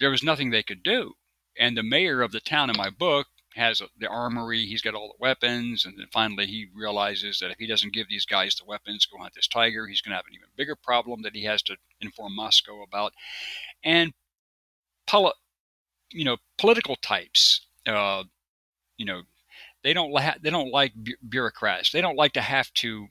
There 0.00 0.10
was 0.10 0.22
nothing 0.22 0.50
they 0.50 0.62
could 0.62 0.82
do. 0.82 1.14
And 1.58 1.76
the 1.76 1.82
mayor 1.82 2.22
of 2.22 2.32
the 2.32 2.40
town 2.40 2.70
in 2.70 2.76
my 2.76 2.90
book 2.90 3.26
has 3.54 3.82
the 3.98 4.06
armory, 4.06 4.64
he's 4.66 4.82
got 4.82 4.94
all 4.94 5.08
the 5.08 5.20
weapons, 5.20 5.84
and 5.84 5.98
then 5.98 6.06
finally 6.12 6.46
he 6.46 6.68
realizes 6.74 7.38
that 7.38 7.50
if 7.50 7.58
he 7.58 7.66
doesn't 7.66 7.92
give 7.92 8.08
these 8.08 8.26
guys 8.26 8.54
the 8.54 8.64
weapons 8.64 9.04
to 9.04 9.10
go 9.12 9.22
hunt 9.22 9.34
this 9.34 9.48
tiger, 9.48 9.86
he's 9.86 10.00
going 10.00 10.12
to 10.12 10.16
have 10.16 10.26
an 10.28 10.34
even 10.34 10.48
bigger 10.56 10.76
problem 10.76 11.22
that 11.22 11.34
he 11.34 11.44
has 11.44 11.62
to 11.62 11.76
inform 12.00 12.36
Moscow 12.36 12.82
about. 12.82 13.12
And, 13.82 14.12
poli- 15.06 15.32
you 16.12 16.24
know, 16.24 16.36
political 16.58 16.96
types, 16.96 17.66
uh, 17.86 18.24
you 18.98 19.06
know, 19.06 19.22
they 19.82 19.94
don't 19.94 20.10
la- 20.10 20.34
they 20.42 20.50
don't 20.50 20.70
like 20.70 20.92
bu- 20.94 21.16
bureaucrats. 21.28 21.90
They 21.90 22.02
don't 22.02 22.16
like 22.16 22.34
to 22.34 22.42
have 22.42 22.72
to 22.74 23.08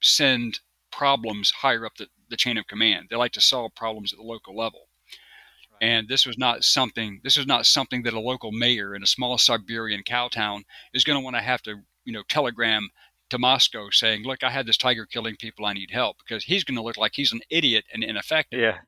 send 0.00 0.60
problems 0.92 1.50
higher 1.50 1.84
up 1.84 1.96
the, 1.96 2.06
the 2.28 2.36
chain 2.36 2.56
of 2.56 2.66
command. 2.66 3.08
They 3.10 3.16
like 3.16 3.32
to 3.32 3.40
solve 3.40 3.74
problems 3.74 4.12
at 4.12 4.18
the 4.18 4.24
local 4.24 4.56
level. 4.56 4.86
And 5.82 6.08
this 6.08 6.26
was 6.26 6.36
not 6.36 6.62
something. 6.62 7.20
This 7.24 7.38
was 7.38 7.46
not 7.46 7.64
something 7.64 8.02
that 8.02 8.12
a 8.12 8.20
local 8.20 8.52
mayor 8.52 8.94
in 8.94 9.02
a 9.02 9.06
small 9.06 9.38
Siberian 9.38 10.02
cow 10.02 10.28
town 10.28 10.64
is 10.92 11.04
going 11.04 11.18
to 11.18 11.24
want 11.24 11.36
to 11.36 11.42
have 11.42 11.62
to, 11.62 11.76
you 12.04 12.12
know, 12.12 12.22
telegram 12.28 12.90
to 13.30 13.38
Moscow 13.38 13.88
saying, 13.90 14.24
"Look, 14.24 14.44
I 14.44 14.50
had 14.50 14.66
this 14.66 14.76
tiger 14.76 15.06
killing 15.06 15.36
people. 15.36 15.64
I 15.64 15.72
need 15.72 15.90
help," 15.90 16.18
because 16.18 16.44
he's 16.44 16.64
going 16.64 16.76
to 16.76 16.82
look 16.82 16.98
like 16.98 17.12
he's 17.14 17.32
an 17.32 17.40
idiot 17.48 17.86
and 17.94 18.04
ineffective. 18.04 18.60
Yeah. 18.60 18.78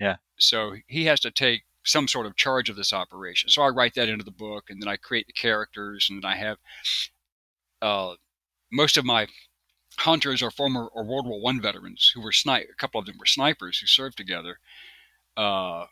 Yeah. 0.00 0.16
So 0.38 0.74
he 0.88 1.04
has 1.04 1.20
to 1.20 1.30
take 1.30 1.62
some 1.88 2.06
sort 2.06 2.26
of 2.26 2.36
charge 2.36 2.68
of 2.68 2.76
this 2.76 2.92
operation. 2.92 3.48
So 3.48 3.62
I 3.62 3.68
write 3.68 3.94
that 3.94 4.08
into 4.08 4.24
the 4.24 4.30
book, 4.30 4.64
and 4.68 4.80
then 4.80 4.88
I 4.88 4.96
create 4.96 5.26
the 5.26 5.32
characters, 5.32 6.08
and 6.10 6.22
then 6.22 6.30
I 6.30 6.36
have 6.36 6.58
uh, 7.80 8.14
most 8.70 8.96
of 8.96 9.04
my 9.04 9.26
hunters 9.98 10.42
are 10.42 10.50
former 10.50 10.86
or 10.86 11.04
World 11.04 11.26
War 11.26 11.40
One 11.40 11.60
veterans 11.60 12.12
who 12.14 12.20
were 12.20 12.32
snipe. 12.32 12.68
A 12.70 12.76
couple 12.76 13.00
of 13.00 13.06
them 13.06 13.16
were 13.18 13.26
snipers 13.26 13.78
who 13.78 13.86
served 13.86 14.16
together, 14.16 14.58
uh, 15.36 15.86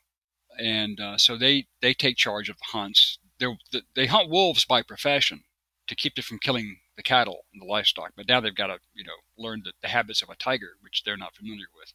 and 0.58 1.00
uh, 1.00 1.18
so 1.18 1.36
they 1.36 1.66
they 1.80 1.94
take 1.94 2.16
charge 2.16 2.48
of 2.48 2.56
the 2.58 2.78
hunts. 2.78 3.18
They're, 3.38 3.56
they 3.94 4.06
hunt 4.06 4.30
wolves 4.30 4.64
by 4.64 4.82
profession 4.82 5.44
to 5.88 5.94
keep 5.94 6.14
them 6.14 6.22
from 6.22 6.38
killing 6.38 6.78
the 6.96 7.02
cattle 7.02 7.44
and 7.52 7.60
the 7.60 7.66
livestock. 7.66 8.12
But 8.16 8.28
now 8.28 8.40
they've 8.40 8.54
got 8.54 8.68
to 8.68 8.78
you 8.94 9.04
know 9.04 9.18
learn 9.38 9.62
the, 9.64 9.72
the 9.82 9.88
habits 9.88 10.22
of 10.22 10.28
a 10.28 10.36
tiger, 10.36 10.76
which 10.80 11.04
they're 11.04 11.16
not 11.16 11.34
familiar 11.34 11.66
with. 11.74 11.92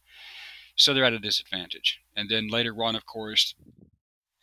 So 0.74 0.94
they're 0.94 1.04
at 1.04 1.12
a 1.12 1.18
disadvantage. 1.18 2.00
And 2.16 2.30
then 2.30 2.48
later 2.48 2.74
on, 2.82 2.96
of 2.96 3.04
course, 3.04 3.54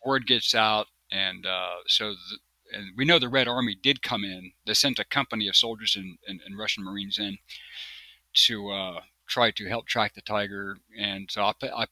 word 0.06 0.28
gets 0.28 0.56
out, 0.56 0.88
and 1.12 1.46
uh, 1.46 1.76
so 1.88 2.12
the, 2.12 2.38
and 2.72 2.92
we 2.96 3.06
know 3.06 3.20
the 3.20 3.30
Red 3.30 3.48
Army 3.48 3.76
did 3.82 4.02
come 4.02 4.24
in. 4.24 4.52
They 4.66 4.74
sent 4.74 5.00
a 5.00 5.06
company 5.06 5.48
of 5.48 5.56
soldiers 5.56 5.96
and, 5.96 6.18
and, 6.28 6.40
and 6.46 6.58
Russian 6.58 6.84
Marines 6.84 7.18
in 7.18 7.38
to 8.46 8.70
uh, 8.70 9.02
try 9.28 9.52
to 9.52 9.68
help 9.68 9.88
track 9.88 10.14
the 10.14 10.22
tiger. 10.22 10.78
And 10.98 11.30
so 11.32 11.44
I 11.44 11.54
put, 11.60 11.72
I, 11.72 11.88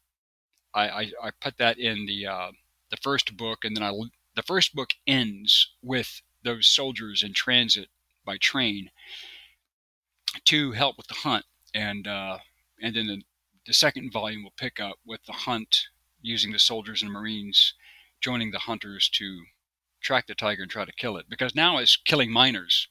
I, 0.74 1.12
I 1.24 1.32
put 1.42 1.58
that 1.58 1.80
in 1.80 2.06
the 2.06 2.28
uh, 2.28 2.52
the 2.92 2.98
first 2.98 3.36
book, 3.36 3.60
and 3.64 3.76
then 3.76 3.84
I 3.84 3.92
the 4.36 4.44
first 4.44 4.76
book 4.76 4.92
ends 5.06 5.72
with 5.82 6.22
those 6.44 6.68
soldiers 6.68 7.24
in 7.24 7.34
transit 7.34 7.90
by 8.26 8.38
train 8.38 8.92
to 10.46 10.72
help 10.74 10.98
with 10.98 11.08
the 11.08 11.16
hunt, 11.16 11.46
and 11.74 12.08
uh, 12.08 12.38
and 12.82 12.96
then 12.96 13.08
the, 13.08 13.22
the 13.66 13.74
second 13.74 14.12
volume 14.12 14.44
will 14.44 14.54
pick 14.58 14.80
up 14.80 14.98
with 15.06 15.26
the 15.26 15.34
hunt 15.34 15.88
using 16.22 16.52
the 16.52 16.60
soldiers 16.60 17.02
and 17.02 17.12
Marines 17.12 17.74
joining 18.22 18.52
the 18.52 18.60
hunters 18.60 19.10
to 19.14 19.44
track 20.02 20.28
the 20.28 20.36
tiger 20.36 20.64
and 20.64 20.72
try 20.72 20.86
to 20.86 20.92
kill 20.94 21.18
it 21.18 21.26
because 21.30 21.56
now 21.56 21.78
it's 21.78 21.98
killing 21.98 22.32
miners. 22.32 22.88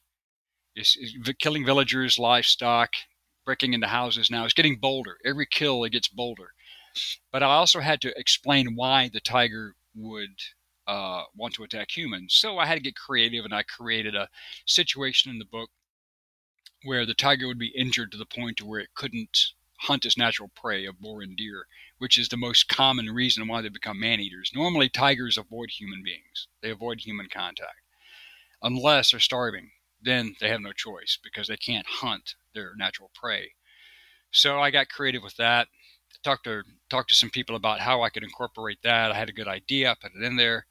It's, 0.75 0.97
it's 0.99 1.17
killing 1.39 1.65
villagers, 1.65 2.19
livestock, 2.19 2.91
breaking 3.45 3.73
into 3.73 3.87
houses 3.87 4.31
now. 4.31 4.45
It's 4.45 4.53
getting 4.53 4.77
bolder. 4.77 5.17
Every 5.25 5.47
kill, 5.47 5.85
it 5.85 5.91
gets 5.91 6.09
bolder. 6.09 6.53
But 7.33 7.43
I 7.43 7.47
also 7.47 7.81
had 7.81 8.01
to 8.03 8.19
explain 8.19 8.75
why 8.75 9.09
the 9.09 9.21
tiger 9.21 9.75
would 9.95 10.41
uh, 10.87 11.25
want 11.35 11.55
to 11.55 11.65
attack 11.65 11.97
humans. 11.97 12.35
So 12.35 12.59
I 12.59 12.67
had 12.67 12.75
to 12.75 12.81
get 12.81 12.97
creative, 12.97 13.45
and 13.45 13.55
I 13.55 13.63
created 13.63 14.15
a 14.15 14.29
situation 14.67 15.31
in 15.31 15.39
the 15.39 15.45
book 15.45 15.71
where 16.85 17.07
the 17.07 17.15
tiger 17.15 17.47
would 17.47 17.59
be 17.59 17.73
injured 17.77 18.13
to 18.13 18.19
the 18.19 18.27
point 18.27 18.59
to 18.59 18.67
where 18.67 18.81
it 18.81 18.95
couldn't 18.95 19.53
hunt 19.81 20.05
its 20.05 20.17
natural 20.17 20.51
prey 20.55 20.87
of 20.87 21.01
boar 21.01 21.23
and 21.23 21.37
deer, 21.37 21.67
which 21.99 22.19
is 22.19 22.29
the 22.29 22.37
most 22.37 22.69
common 22.69 23.11
reason 23.11 23.49
why 23.49 23.61
they 23.61 23.69
become 23.69 24.01
man 24.01 24.21
eaters. 24.21 24.53
Normally, 24.55 24.89
tigers 24.89 25.39
avoid 25.39 25.71
human 25.71 26.03
beings, 26.03 26.49
they 26.63 26.71
avoid 26.71 27.01
human 27.01 27.29
contact. 27.33 27.81
Unless 28.63 29.11
they're 29.11 29.21
starving, 29.21 29.71
then 30.01 30.35
they 30.41 30.49
have 30.49 30.61
no 30.61 30.73
choice 30.73 31.19
because 31.23 31.49
they 31.49 31.57
can't 31.57 31.87
hunt 31.87 32.35
their 32.55 32.73
natural 32.77 33.11
prey. 33.15 33.53
So 34.31 34.61
I 34.61 34.71
got 34.71 34.89
creative 34.89 35.23
with 35.23 35.37
that. 35.37 35.69
Talked 36.23 36.45
to 36.45 36.63
talked 36.91 37.11
to 37.11 37.15
some 37.15 37.31
people 37.31 37.57
about 37.57 37.81
how 37.81 38.03
I 38.03 38.11
could 38.11 38.25
incorporate 38.25 38.79
that. 38.83 39.13
I 39.13 39.15
had 39.15 39.29
a 39.29 39.35
good 39.35 39.49
idea, 39.49 39.97
put 40.01 40.13
it 40.15 40.25
in 40.25 40.37
there, 40.37 40.67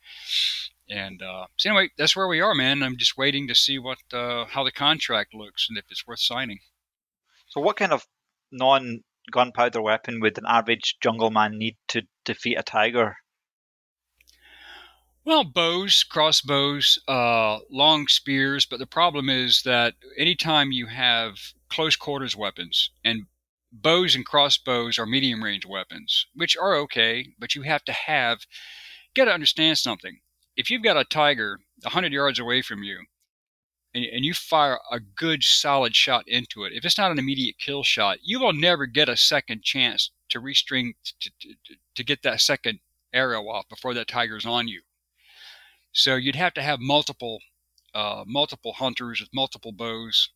and 0.89 1.21
uh, 1.21 1.47
so 1.57 1.69
anyway, 1.69 1.89
that's 1.97 2.15
where 2.15 2.27
we 2.27 2.41
are, 2.41 2.53
man. 2.53 2.83
I'm 2.83 2.97
just 2.97 3.17
waiting 3.17 3.47
to 3.47 3.55
see 3.55 3.79
what 3.79 3.99
uh, 4.13 4.45
how 4.45 4.63
the 4.63 4.71
contract 4.71 5.33
looks 5.33 5.67
and 5.69 5.77
if 5.77 5.85
it's 5.89 6.05
worth 6.05 6.19
signing. 6.19 6.59
So, 7.47 7.61
what 7.61 7.77
kind 7.77 7.93
of 7.93 8.05
non 8.51 9.03
gunpowder 9.31 9.81
weapon 9.81 10.19
would 10.19 10.37
an 10.37 10.45
average 10.47 10.97
jungle 11.01 11.29
man 11.29 11.57
need 11.57 11.77
to 11.89 12.03
defeat 12.23 12.55
a 12.55 12.63
tiger? 12.63 13.17
Well, 15.25 15.43
bows, 15.43 16.03
crossbows, 16.03 16.99
uh, 17.07 17.57
long 17.71 18.07
spears, 18.07 18.67
but 18.67 18.77
the 18.77 18.85
problem 18.85 19.27
is 19.27 19.63
that 19.63 19.95
anytime 20.17 20.71
you 20.71 20.85
have 20.85 21.39
close 21.67 21.95
quarters 21.95 22.35
weapons, 22.35 22.91
and 23.03 23.23
bows 23.71 24.15
and 24.15 24.25
crossbows 24.25 24.99
are 24.99 25.07
medium 25.07 25.43
range 25.43 25.65
weapons, 25.65 26.27
which 26.35 26.55
are 26.55 26.75
okay, 26.75 27.33
but 27.39 27.55
you 27.55 27.63
have 27.63 27.83
to 27.85 27.91
have, 27.91 28.45
you 29.15 29.21
got 29.21 29.25
to 29.25 29.33
understand 29.33 29.79
something. 29.79 30.19
If 30.55 30.69
you've 30.69 30.83
got 30.83 30.95
a 30.95 31.03
tiger 31.03 31.59
100 31.81 32.13
yards 32.13 32.37
away 32.37 32.61
from 32.61 32.83
you, 32.83 33.05
and, 33.95 34.05
and 34.05 34.25
you 34.25 34.33
fire 34.33 34.77
a 34.91 34.99
good 34.99 35.43
solid 35.43 35.95
shot 35.95 36.27
into 36.27 36.65
it, 36.65 36.73
if 36.73 36.83
it's 36.85 36.97
not 36.97 37.11
an 37.11 37.17
immediate 37.17 37.57
kill 37.57 37.81
shot, 37.81 38.19
you 38.21 38.39
will 38.39 38.53
never 38.53 38.85
get 38.85 39.09
a 39.09 39.15
second 39.15 39.63
chance 39.63 40.11
to 40.29 40.39
restring 40.39 40.93
to, 41.21 41.31
to, 41.39 41.55
to 41.95 42.03
get 42.03 42.21
that 42.21 42.41
second 42.41 42.79
arrow 43.13 43.47
off 43.47 43.67
before 43.69 43.93
that 43.93 44.09
tiger's 44.09 44.45
on 44.45 44.67
you. 44.67 44.81
So 45.93 46.15
you'd 46.15 46.35
have 46.35 46.53
to 46.55 46.61
have 46.61 46.79
multiple 46.81 47.39
uh, 47.95 48.25
multiple 48.27 48.73
hunters 48.73 49.21
with 49.21 49.29
multiple 49.33 49.71
bows 49.71 50.29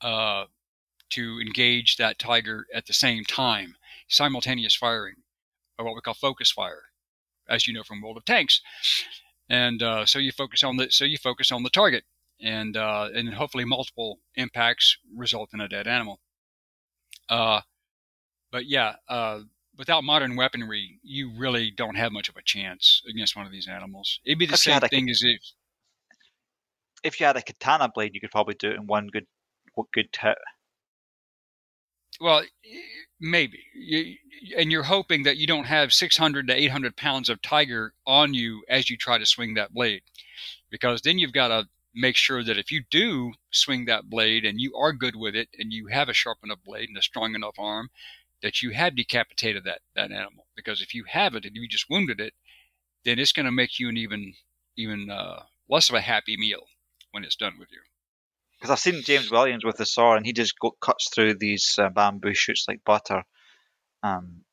uh, 0.00 0.46
to 1.10 1.38
engage 1.38 1.98
that 1.98 2.18
tiger 2.18 2.66
at 2.74 2.86
the 2.86 2.94
same 2.94 3.24
time, 3.24 3.76
simultaneous 4.08 4.74
firing, 4.74 5.16
or 5.78 5.84
what 5.84 5.94
we 5.94 6.00
call 6.00 6.14
focus 6.14 6.50
fire, 6.50 6.84
as 7.46 7.66
you 7.66 7.74
know 7.74 7.82
from 7.82 8.00
World 8.00 8.16
of 8.16 8.24
Tanks. 8.24 8.62
And 9.50 9.82
uh, 9.82 10.06
so 10.06 10.18
you 10.18 10.32
focus 10.32 10.62
on 10.62 10.78
the 10.78 10.90
so 10.90 11.04
you 11.04 11.18
focus 11.18 11.52
on 11.52 11.64
the 11.64 11.68
target 11.68 12.04
and 12.40 12.76
uh, 12.76 13.08
and 13.14 13.34
hopefully 13.34 13.64
multiple 13.64 14.20
impacts 14.34 14.98
result 15.14 15.50
in 15.52 15.60
a 15.60 15.68
dead 15.68 15.86
animal. 15.86 16.20
Uh, 17.28 17.60
but 18.52 18.66
yeah, 18.66 18.96
uh, 19.08 19.40
without 19.76 20.04
modern 20.04 20.36
weaponry, 20.36 21.00
you 21.02 21.30
really 21.36 21.70
don't 21.70 21.96
have 21.96 22.12
much 22.12 22.28
of 22.28 22.36
a 22.36 22.42
chance 22.42 23.02
against 23.08 23.36
one 23.36 23.46
of 23.46 23.52
these 23.52 23.68
animals. 23.68 24.20
It'd 24.24 24.38
be 24.38 24.46
the 24.46 24.54
if 24.54 24.60
same 24.60 24.80
thing 24.80 25.10
as 25.10 25.22
if 25.24 25.40
if 27.02 27.20
you 27.20 27.26
had 27.26 27.36
a 27.36 27.42
katana 27.42 27.90
blade, 27.94 28.14
you 28.14 28.20
could 28.20 28.30
probably 28.30 28.54
do 28.54 28.70
it 28.70 28.76
in 28.76 28.86
one 28.86 29.08
good 29.08 29.26
good 29.92 30.08
hit. 30.18 30.38
Well, 32.20 32.44
maybe, 33.20 33.64
you, 33.74 34.14
and 34.56 34.70
you're 34.70 34.84
hoping 34.84 35.24
that 35.24 35.36
you 35.36 35.48
don't 35.48 35.66
have 35.66 35.92
600 35.92 36.46
to 36.46 36.54
800 36.54 36.96
pounds 36.96 37.28
of 37.28 37.42
tiger 37.42 37.92
on 38.06 38.34
you 38.34 38.62
as 38.68 38.88
you 38.88 38.96
try 38.96 39.18
to 39.18 39.26
swing 39.26 39.54
that 39.54 39.74
blade, 39.74 40.02
because 40.70 41.02
then 41.02 41.18
you've 41.18 41.32
got 41.32 41.48
to 41.48 41.68
make 41.94 42.16
sure 42.16 42.42
that 42.42 42.58
if 42.58 42.72
you 42.72 42.82
do 42.90 43.32
swing 43.50 43.84
that 43.84 44.10
blade 44.10 44.44
and 44.44 44.60
you 44.60 44.74
are 44.76 44.92
good 44.92 45.16
with 45.16 45.34
it 45.34 45.48
and 45.58 45.72
you 45.72 45.86
have 45.88 46.08
a 46.08 46.14
sharp 46.14 46.38
enough 46.42 46.58
blade 46.64 46.88
and 46.88 46.98
a 46.98 47.02
strong 47.02 47.34
enough 47.34 47.58
arm, 47.58 47.90
that 48.42 48.62
you 48.62 48.70
have 48.70 48.96
decapitated 48.96 49.64
that, 49.64 49.80
that 49.94 50.10
animal. 50.10 50.46
Because 50.56 50.82
if 50.82 50.94
you 50.94 51.04
haven't 51.08 51.44
and 51.46 51.56
you 51.56 51.68
just 51.68 51.88
wounded 51.88 52.20
it, 52.20 52.34
then 53.04 53.18
it's 53.18 53.32
going 53.32 53.46
to 53.46 53.52
make 53.52 53.78
you 53.78 53.88
an 53.88 53.96
even 53.96 54.34
even 54.76 55.08
uh, 55.10 55.42
less 55.68 55.88
of 55.88 55.94
a 55.94 56.00
happy 56.00 56.36
meal 56.36 56.64
when 57.12 57.24
it's 57.24 57.36
done 57.36 57.54
with 57.58 57.68
you. 57.70 57.80
Because 58.58 58.70
I've 58.70 58.78
seen 58.78 59.02
James 59.02 59.30
Williams 59.30 59.64
with 59.64 59.76
the 59.76 59.86
saw, 59.86 60.16
and 60.16 60.26
he 60.26 60.32
just 60.32 60.58
go, 60.58 60.72
cuts 60.80 61.10
through 61.14 61.34
these 61.34 61.78
uh, 61.78 61.90
bamboo 61.90 62.34
shoots 62.34 62.64
like 62.66 62.84
butter. 62.84 63.24
Um, 64.02 64.43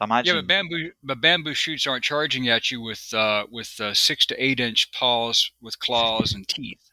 so 0.00 0.04
imagine. 0.04 0.34
Yeah, 0.34 0.40
but 0.40 0.48
bamboo, 0.48 0.90
but 1.02 1.20
bamboo 1.20 1.54
shoots 1.54 1.86
aren't 1.86 2.04
charging 2.04 2.48
at 2.48 2.70
you 2.70 2.80
with 2.80 3.12
uh, 3.12 3.44
with 3.50 3.78
uh, 3.80 3.92
six 3.92 4.24
to 4.26 4.42
eight 4.42 4.58
inch 4.58 4.90
paws 4.92 5.50
with 5.60 5.78
claws 5.78 6.32
and 6.32 6.48
teeth. 6.48 6.90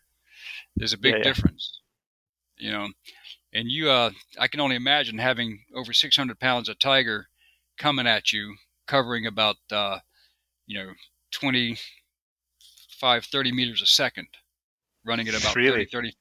There's 0.76 0.94
a 0.94 0.98
big 0.98 1.14
yeah, 1.14 1.18
yeah. 1.20 1.24
difference, 1.24 1.80
you 2.58 2.72
know. 2.72 2.90
And 3.54 3.72
you, 3.72 3.90
uh, 3.90 4.12
I 4.38 4.48
can 4.50 4.60
only 4.60 4.76
imagine 4.76 5.18
having 5.18 5.64
over 5.74 5.94
600 5.94 6.38
pounds 6.40 6.68
of 6.68 6.78
tiger 6.80 7.30
coming 7.78 8.06
at 8.06 8.34
you, 8.34 8.56
covering 8.88 9.26
about, 9.26 9.56
uh, 9.72 10.00
you 10.68 10.78
know, 10.78 10.92
25, 11.32 13.26
30 13.26 13.52
meters 13.54 13.82
a 13.82 13.86
second, 13.86 14.28
running 15.06 15.30
at 15.30 15.40
about 15.40 15.56
really? 15.56 15.86
30, 15.86 16.10
30, 16.10 16.14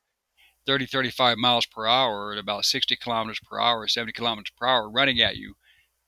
30, 0.66 0.86
35 0.86 1.36
miles 1.36 1.66
per 1.66 1.86
hour 1.86 2.32
at 2.32 2.38
about 2.38 2.64
60 2.64 2.94
kilometers 2.96 3.40
per 3.40 3.58
hour, 3.58 3.88
70 3.88 4.12
kilometers 4.12 4.52
per 4.56 4.66
hour, 4.66 4.88
running 4.88 5.20
at 5.20 5.36
you 5.36 5.56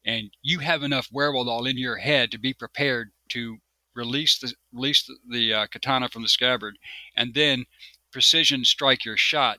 and 0.08 0.30
you 0.40 0.60
have 0.60 0.82
enough 0.82 1.06
wherewithal 1.12 1.66
in 1.66 1.76
your 1.76 1.98
head 1.98 2.30
to 2.30 2.38
be 2.38 2.54
prepared 2.54 3.10
to 3.28 3.58
release 3.94 4.38
the 4.38 4.54
release 4.72 5.06
the, 5.06 5.16
the 5.30 5.52
uh, 5.52 5.66
katana 5.66 6.08
from 6.08 6.22
the 6.22 6.28
scabbard, 6.28 6.78
and 7.14 7.34
then 7.34 7.66
precision 8.10 8.64
strike 8.64 9.04
your 9.04 9.18
shot 9.18 9.58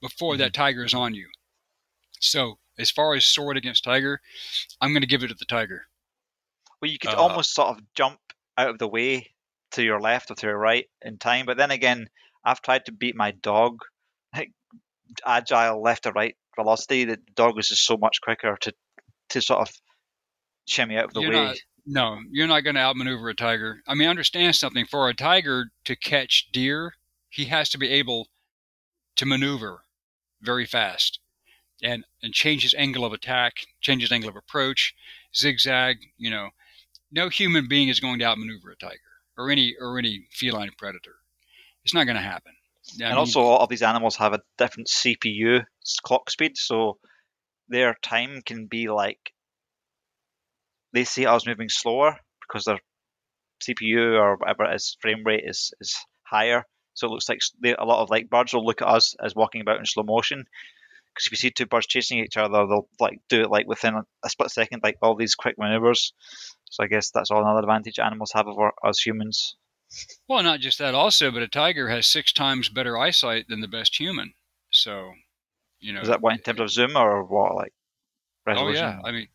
before 0.00 0.32
mm-hmm. 0.32 0.40
that 0.40 0.54
tiger 0.54 0.84
is 0.84 0.94
on 0.94 1.14
you. 1.14 1.28
So, 2.18 2.58
as 2.78 2.90
far 2.90 3.14
as 3.14 3.26
sword 3.26 3.58
against 3.58 3.84
tiger, 3.84 4.20
I'm 4.80 4.92
going 4.92 5.02
to 5.02 5.06
give 5.06 5.22
it 5.22 5.28
to 5.28 5.34
the 5.34 5.44
tiger. 5.44 5.82
Well, 6.80 6.90
you 6.90 6.98
could 6.98 7.12
uh, 7.12 7.20
almost 7.20 7.54
sort 7.54 7.68
of 7.68 7.80
jump 7.94 8.20
out 8.56 8.70
of 8.70 8.78
the 8.78 8.88
way 8.88 9.26
to 9.72 9.82
your 9.82 10.00
left 10.00 10.30
or 10.30 10.34
to 10.34 10.46
your 10.46 10.58
right 10.58 10.86
in 11.02 11.18
time, 11.18 11.44
but 11.44 11.58
then 11.58 11.70
again, 11.70 12.08
I've 12.42 12.62
tried 12.62 12.86
to 12.86 12.92
beat 12.92 13.16
my 13.16 13.32
dog, 13.32 13.80
like 14.34 14.52
agile 15.26 15.82
left 15.82 16.04
to 16.04 16.12
right 16.12 16.36
velocity. 16.56 17.04
The 17.04 17.18
dog 17.34 17.58
is 17.58 17.68
just 17.68 17.84
so 17.84 17.98
much 17.98 18.22
quicker 18.22 18.56
to 18.62 18.72
to 19.30 19.40
sort 19.42 19.60
of 19.60 19.74
shimmy 20.70 20.96
out 20.96 21.06
of 21.06 21.14
the 21.14 21.20
you're 21.20 21.30
way. 21.30 21.44
Not, 21.44 21.56
no, 21.86 22.18
you're 22.30 22.46
not 22.46 22.60
going 22.60 22.76
to 22.76 22.80
outmaneuver 22.80 23.28
a 23.28 23.34
tiger. 23.34 23.80
I 23.86 23.94
mean, 23.94 24.08
understand 24.08 24.54
something. 24.54 24.86
For 24.86 25.08
a 25.08 25.14
tiger 25.14 25.70
to 25.84 25.96
catch 25.96 26.48
deer, 26.52 26.94
he 27.28 27.46
has 27.46 27.68
to 27.70 27.78
be 27.78 27.88
able 27.88 28.28
to 29.16 29.26
maneuver 29.26 29.84
very 30.40 30.66
fast 30.66 31.18
and 31.82 32.04
and 32.22 32.32
change 32.32 32.62
his 32.62 32.74
angle 32.74 33.04
of 33.04 33.12
attack, 33.12 33.54
change 33.80 34.02
his 34.02 34.12
angle 34.12 34.30
of 34.30 34.36
approach, 34.36 34.94
zigzag. 35.34 35.98
You 36.16 36.30
know, 36.30 36.50
no 37.10 37.28
human 37.28 37.68
being 37.68 37.88
is 37.88 38.00
going 38.00 38.18
to 38.20 38.24
outmaneuver 38.24 38.70
a 38.70 38.76
tiger 38.76 38.98
or 39.36 39.50
any 39.50 39.74
or 39.80 39.98
any 39.98 40.26
feline 40.32 40.70
predator. 40.78 41.16
It's 41.84 41.94
not 41.94 42.04
going 42.04 42.16
to 42.16 42.22
happen. 42.22 42.52
I 43.00 43.04
and 43.04 43.10
mean, 43.10 43.18
also, 43.18 43.40
all 43.40 43.60
of 43.60 43.68
these 43.68 43.82
animals 43.82 44.16
have 44.16 44.32
a 44.32 44.40
different 44.58 44.88
CPU 44.88 45.64
clock 46.02 46.30
speed, 46.30 46.56
so 46.56 46.98
their 47.68 47.96
time 48.02 48.42
can 48.44 48.66
be 48.66 48.88
like 48.88 49.32
they 50.92 51.04
see 51.04 51.26
us 51.26 51.46
moving 51.46 51.68
slower 51.68 52.16
because 52.40 52.64
their 52.64 52.78
CPU 53.62 54.18
or 54.18 54.36
whatever 54.36 54.72
is 54.74 54.96
frame 55.00 55.22
rate 55.24 55.44
is 55.46 55.72
is 55.80 55.96
higher. 56.22 56.64
So 56.94 57.06
it 57.06 57.10
looks 57.10 57.28
like 57.28 57.38
they, 57.62 57.74
a 57.74 57.84
lot 57.84 58.02
of 58.02 58.10
like 58.10 58.28
birds 58.28 58.52
will 58.52 58.64
look 58.64 58.82
at 58.82 58.88
us 58.88 59.14
as 59.24 59.34
walking 59.34 59.60
about 59.60 59.78
in 59.78 59.86
slow 59.86 60.02
motion. 60.02 60.44
Because 61.14 61.26
if 61.26 61.32
you 61.32 61.36
see 61.38 61.50
two 61.50 61.66
birds 61.66 61.86
chasing 61.86 62.18
each 62.18 62.36
other, 62.36 62.66
they'll 62.66 62.88
like 63.00 63.18
do 63.28 63.42
it 63.42 63.50
like 63.50 63.66
within 63.66 63.94
a, 63.94 64.02
a 64.24 64.30
split 64.30 64.50
second, 64.50 64.80
like 64.82 64.96
all 65.02 65.16
these 65.16 65.34
quick 65.34 65.56
maneuvers. 65.58 66.12
So 66.70 66.84
I 66.84 66.86
guess 66.86 67.10
that's 67.10 67.30
all 67.30 67.42
another 67.42 67.60
advantage 67.60 67.98
animals 67.98 68.32
have 68.34 68.46
over 68.46 68.72
us 68.84 69.00
humans. 69.00 69.56
Well, 70.28 70.42
not 70.42 70.60
just 70.60 70.78
that, 70.78 70.94
also, 70.94 71.32
but 71.32 71.42
a 71.42 71.48
tiger 71.48 71.88
has 71.88 72.06
six 72.06 72.32
times 72.32 72.68
better 72.68 72.96
eyesight 72.96 73.46
than 73.48 73.60
the 73.60 73.66
best 73.66 73.98
human. 73.98 74.34
So, 74.70 75.10
you 75.80 75.92
know, 75.92 76.00
is 76.00 76.08
that 76.08 76.20
what 76.20 76.34
in 76.34 76.38
terms 76.40 76.60
of 76.60 76.70
zoom 76.70 76.96
or 76.96 77.24
what? 77.24 77.56
Like 77.56 77.72
resolution? 78.46 78.84
Oh 78.84 78.88
yeah, 78.88 79.00
I 79.04 79.10
mean, 79.10 79.26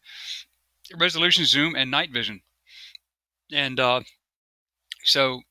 resolution 0.96 1.46
zoom 1.46 1.76
and 1.76 1.90
night 1.90 2.12
vision. 2.12 2.42
And 3.52 3.80
uh, 3.80 4.02
so 5.04 5.42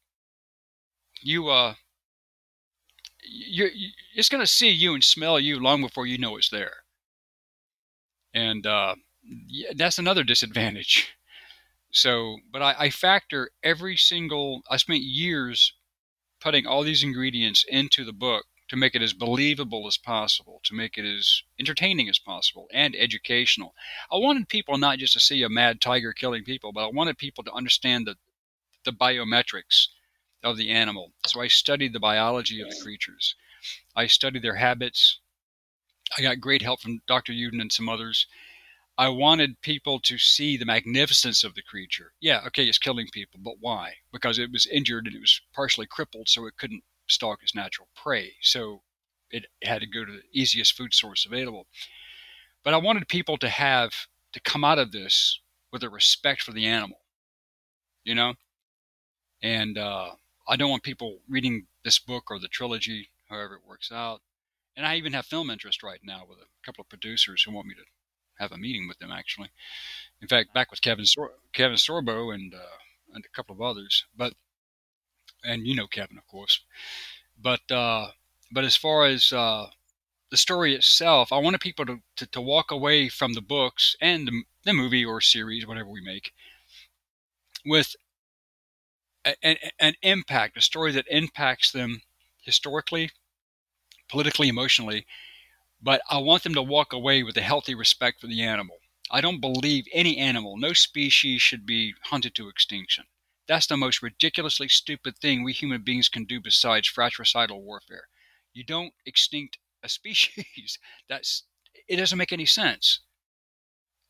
you 1.22 1.48
uh 1.48 1.74
you 3.22 3.70
it's 4.14 4.28
going 4.28 4.42
to 4.42 4.46
see 4.46 4.70
you 4.70 4.94
and 4.94 5.02
smell 5.02 5.40
you 5.40 5.58
long 5.58 5.80
before 5.80 6.06
you 6.06 6.18
know 6.18 6.36
it's 6.36 6.50
there. 6.50 6.84
And 8.32 8.66
uh, 8.66 8.96
that's 9.76 9.98
another 9.98 10.24
disadvantage. 10.24 11.14
So, 11.90 12.38
but 12.52 12.60
I, 12.60 12.74
I 12.78 12.90
factor 12.90 13.50
every 13.62 13.96
single. 13.96 14.62
I 14.68 14.78
spent 14.78 15.02
years 15.02 15.72
putting 16.40 16.66
all 16.66 16.82
these 16.82 17.04
ingredients 17.04 17.64
into 17.68 18.04
the 18.04 18.12
book 18.12 18.46
to 18.68 18.76
make 18.76 18.94
it 18.94 19.02
as 19.02 19.12
believable 19.12 19.86
as 19.86 19.98
possible, 19.98 20.60
to 20.64 20.74
make 20.74 20.96
it 20.96 21.04
as 21.04 21.42
entertaining 21.60 22.08
as 22.08 22.18
possible 22.18 22.66
and 22.72 22.96
educational. 22.96 23.74
I 24.10 24.16
wanted 24.16 24.48
people 24.48 24.78
not 24.78 24.98
just 24.98 25.12
to 25.14 25.20
see 25.20 25.42
a 25.42 25.48
mad 25.48 25.80
tiger 25.80 26.12
killing 26.12 26.44
people, 26.44 26.72
but 26.72 26.84
I 26.84 26.90
wanted 26.90 27.18
people 27.18 27.44
to 27.44 27.52
understand 27.52 28.06
the, 28.06 28.16
the 28.84 28.92
biometrics 28.92 29.88
of 30.42 30.56
the 30.56 30.70
animal. 30.70 31.12
So 31.26 31.40
I 31.40 31.48
studied 31.48 31.92
the 31.92 32.00
biology 32.00 32.60
of 32.60 32.70
the 32.70 32.80
creatures. 32.82 33.34
I 33.94 34.06
studied 34.06 34.42
their 34.42 34.56
habits. 34.56 35.20
I 36.16 36.22
got 36.22 36.40
great 36.40 36.62
help 36.62 36.80
from 36.80 37.00
Dr. 37.06 37.32
Yudin 37.32 37.60
and 37.60 37.72
some 37.72 37.88
others. 37.88 38.26
I 38.96 39.08
wanted 39.08 39.60
people 39.60 39.98
to 40.00 40.18
see 40.18 40.56
the 40.56 40.64
magnificence 40.64 41.42
of 41.42 41.54
the 41.54 41.62
creature. 41.62 42.12
Yeah, 42.20 42.42
okay, 42.46 42.64
it's 42.64 42.78
killing 42.78 43.08
people, 43.12 43.40
but 43.42 43.56
why? 43.58 43.94
Because 44.12 44.38
it 44.38 44.52
was 44.52 44.66
injured 44.66 45.06
and 45.06 45.16
it 45.16 45.20
was 45.20 45.40
partially 45.52 45.86
crippled, 45.86 46.28
so 46.28 46.46
it 46.46 46.56
couldn't 46.56 46.84
stalk 47.14 47.42
its 47.42 47.54
natural 47.54 47.88
prey. 47.94 48.32
So 48.40 48.82
it 49.30 49.46
had 49.62 49.80
to 49.80 49.86
go 49.86 50.04
to 50.04 50.12
the 50.12 50.22
easiest 50.32 50.76
food 50.76 50.94
source 50.94 51.26
available. 51.26 51.66
But 52.62 52.74
I 52.74 52.78
wanted 52.78 53.08
people 53.08 53.36
to 53.38 53.48
have 53.48 53.92
to 54.32 54.40
come 54.40 54.64
out 54.64 54.78
of 54.78 54.92
this 54.92 55.40
with 55.72 55.82
a 55.82 55.90
respect 55.90 56.42
for 56.42 56.52
the 56.52 56.66
animal, 56.66 56.98
you 58.04 58.14
know? 58.14 58.34
And 59.42 59.76
uh, 59.76 60.12
I 60.48 60.56
don't 60.56 60.70
want 60.70 60.82
people 60.82 61.18
reading 61.28 61.66
this 61.84 61.98
book 61.98 62.30
or 62.30 62.38
the 62.38 62.48
trilogy, 62.48 63.10
however 63.28 63.54
it 63.56 63.68
works 63.68 63.90
out. 63.92 64.20
And 64.76 64.86
I 64.86 64.96
even 64.96 65.12
have 65.12 65.26
film 65.26 65.50
interest 65.50 65.82
right 65.82 66.00
now 66.02 66.24
with 66.28 66.38
a 66.38 66.66
couple 66.66 66.82
of 66.82 66.88
producers 66.88 67.42
who 67.42 67.52
want 67.52 67.66
me 67.66 67.74
to 67.74 67.84
have 68.38 68.52
a 68.52 68.58
meeting 68.58 68.88
with 68.88 68.98
them, 68.98 69.12
actually. 69.12 69.50
In 70.20 70.28
fact, 70.28 70.54
back 70.54 70.70
with 70.70 70.80
Kevin 70.80 71.06
Sor- 71.06 71.34
Kevin 71.52 71.76
Sorbo 71.76 72.34
and 72.34 72.54
uh, 72.54 72.78
and 73.12 73.24
a 73.24 73.36
couple 73.36 73.54
of 73.54 73.62
others. 73.62 74.04
But 74.16 74.34
and 75.44 75.66
you 75.66 75.74
know 75.74 75.86
Kevin, 75.86 76.18
of 76.18 76.26
course. 76.26 76.60
But 77.40 77.70
uh, 77.70 78.08
but 78.52 78.64
as 78.64 78.76
far 78.76 79.04
as 79.06 79.32
uh, 79.32 79.66
the 80.30 80.36
story 80.36 80.74
itself, 80.74 81.32
I 81.32 81.38
wanted 81.38 81.60
people 81.60 81.86
to, 81.86 82.00
to, 82.16 82.26
to 82.26 82.40
walk 82.40 82.70
away 82.70 83.08
from 83.08 83.34
the 83.34 83.40
books 83.40 83.96
and 84.00 84.26
the, 84.26 84.42
the, 84.64 84.72
movie 84.72 85.04
or 85.04 85.20
series, 85.20 85.66
whatever 85.66 85.88
we 85.88 86.00
make, 86.00 86.32
with 87.64 87.94
an, 89.24 89.56
an 89.78 89.94
impact, 90.02 90.56
a 90.56 90.60
story 90.60 90.92
that 90.92 91.06
impacts 91.08 91.72
them 91.72 92.02
historically, 92.42 93.10
politically, 94.08 94.48
emotionally. 94.48 95.06
But 95.82 96.00
I 96.10 96.18
want 96.18 96.42
them 96.42 96.54
to 96.54 96.62
walk 96.62 96.92
away 96.92 97.22
with 97.22 97.36
a 97.36 97.42
healthy 97.42 97.74
respect 97.74 98.20
for 98.20 98.26
the 98.26 98.42
animal. 98.42 98.78
I 99.10 99.20
don't 99.20 99.40
believe 99.40 99.84
any 99.92 100.18
animal, 100.18 100.56
no 100.56 100.72
species 100.72 101.42
should 101.42 101.66
be 101.66 101.94
hunted 102.04 102.34
to 102.36 102.48
extinction. 102.48 103.04
That's 103.46 103.66
the 103.66 103.76
most 103.76 104.02
ridiculously 104.02 104.68
stupid 104.68 105.18
thing 105.18 105.42
we 105.42 105.52
human 105.52 105.82
beings 105.82 106.08
can 106.08 106.24
do 106.24 106.40
besides 106.40 106.88
fratricidal 106.88 107.62
warfare. 107.62 108.08
You 108.52 108.64
don't 108.64 108.94
extinct 109.04 109.58
a 109.82 109.88
species. 109.90 110.78
That's 111.08 111.44
it 111.88 111.96
doesn't 111.96 112.18
make 112.18 112.32
any 112.32 112.46
sense. 112.46 113.00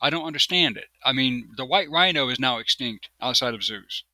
I 0.00 0.10
don't 0.10 0.26
understand 0.26 0.76
it. 0.76 0.90
I 1.04 1.12
mean, 1.12 1.50
the 1.56 1.64
white 1.64 1.90
rhino 1.90 2.28
is 2.28 2.38
now 2.38 2.58
extinct 2.58 3.08
outside 3.20 3.54
of 3.54 3.64
zoos. 3.64 4.04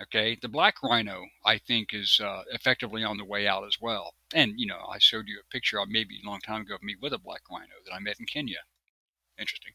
Okay, 0.00 0.36
the 0.40 0.48
black 0.48 0.82
rhino, 0.82 1.26
I 1.44 1.58
think, 1.58 1.94
is 1.94 2.20
uh, 2.20 2.42
effectively 2.50 3.04
on 3.04 3.16
the 3.16 3.24
way 3.24 3.46
out 3.46 3.64
as 3.64 3.80
well. 3.80 4.14
And 4.34 4.58
you 4.58 4.66
know, 4.66 4.86
I 4.90 4.98
showed 4.98 5.28
you 5.28 5.40
a 5.40 5.52
picture 5.52 5.78
of 5.78 5.88
maybe 5.88 6.20
a 6.22 6.28
long 6.28 6.40
time 6.40 6.62
ago 6.62 6.74
of 6.74 6.82
me 6.82 6.94
with 7.00 7.12
a 7.12 7.18
black 7.18 7.42
rhino 7.50 7.74
that 7.86 7.94
I 7.94 7.98
met 8.00 8.20
in 8.20 8.26
Kenya. 8.26 8.60
Interesting 9.38 9.72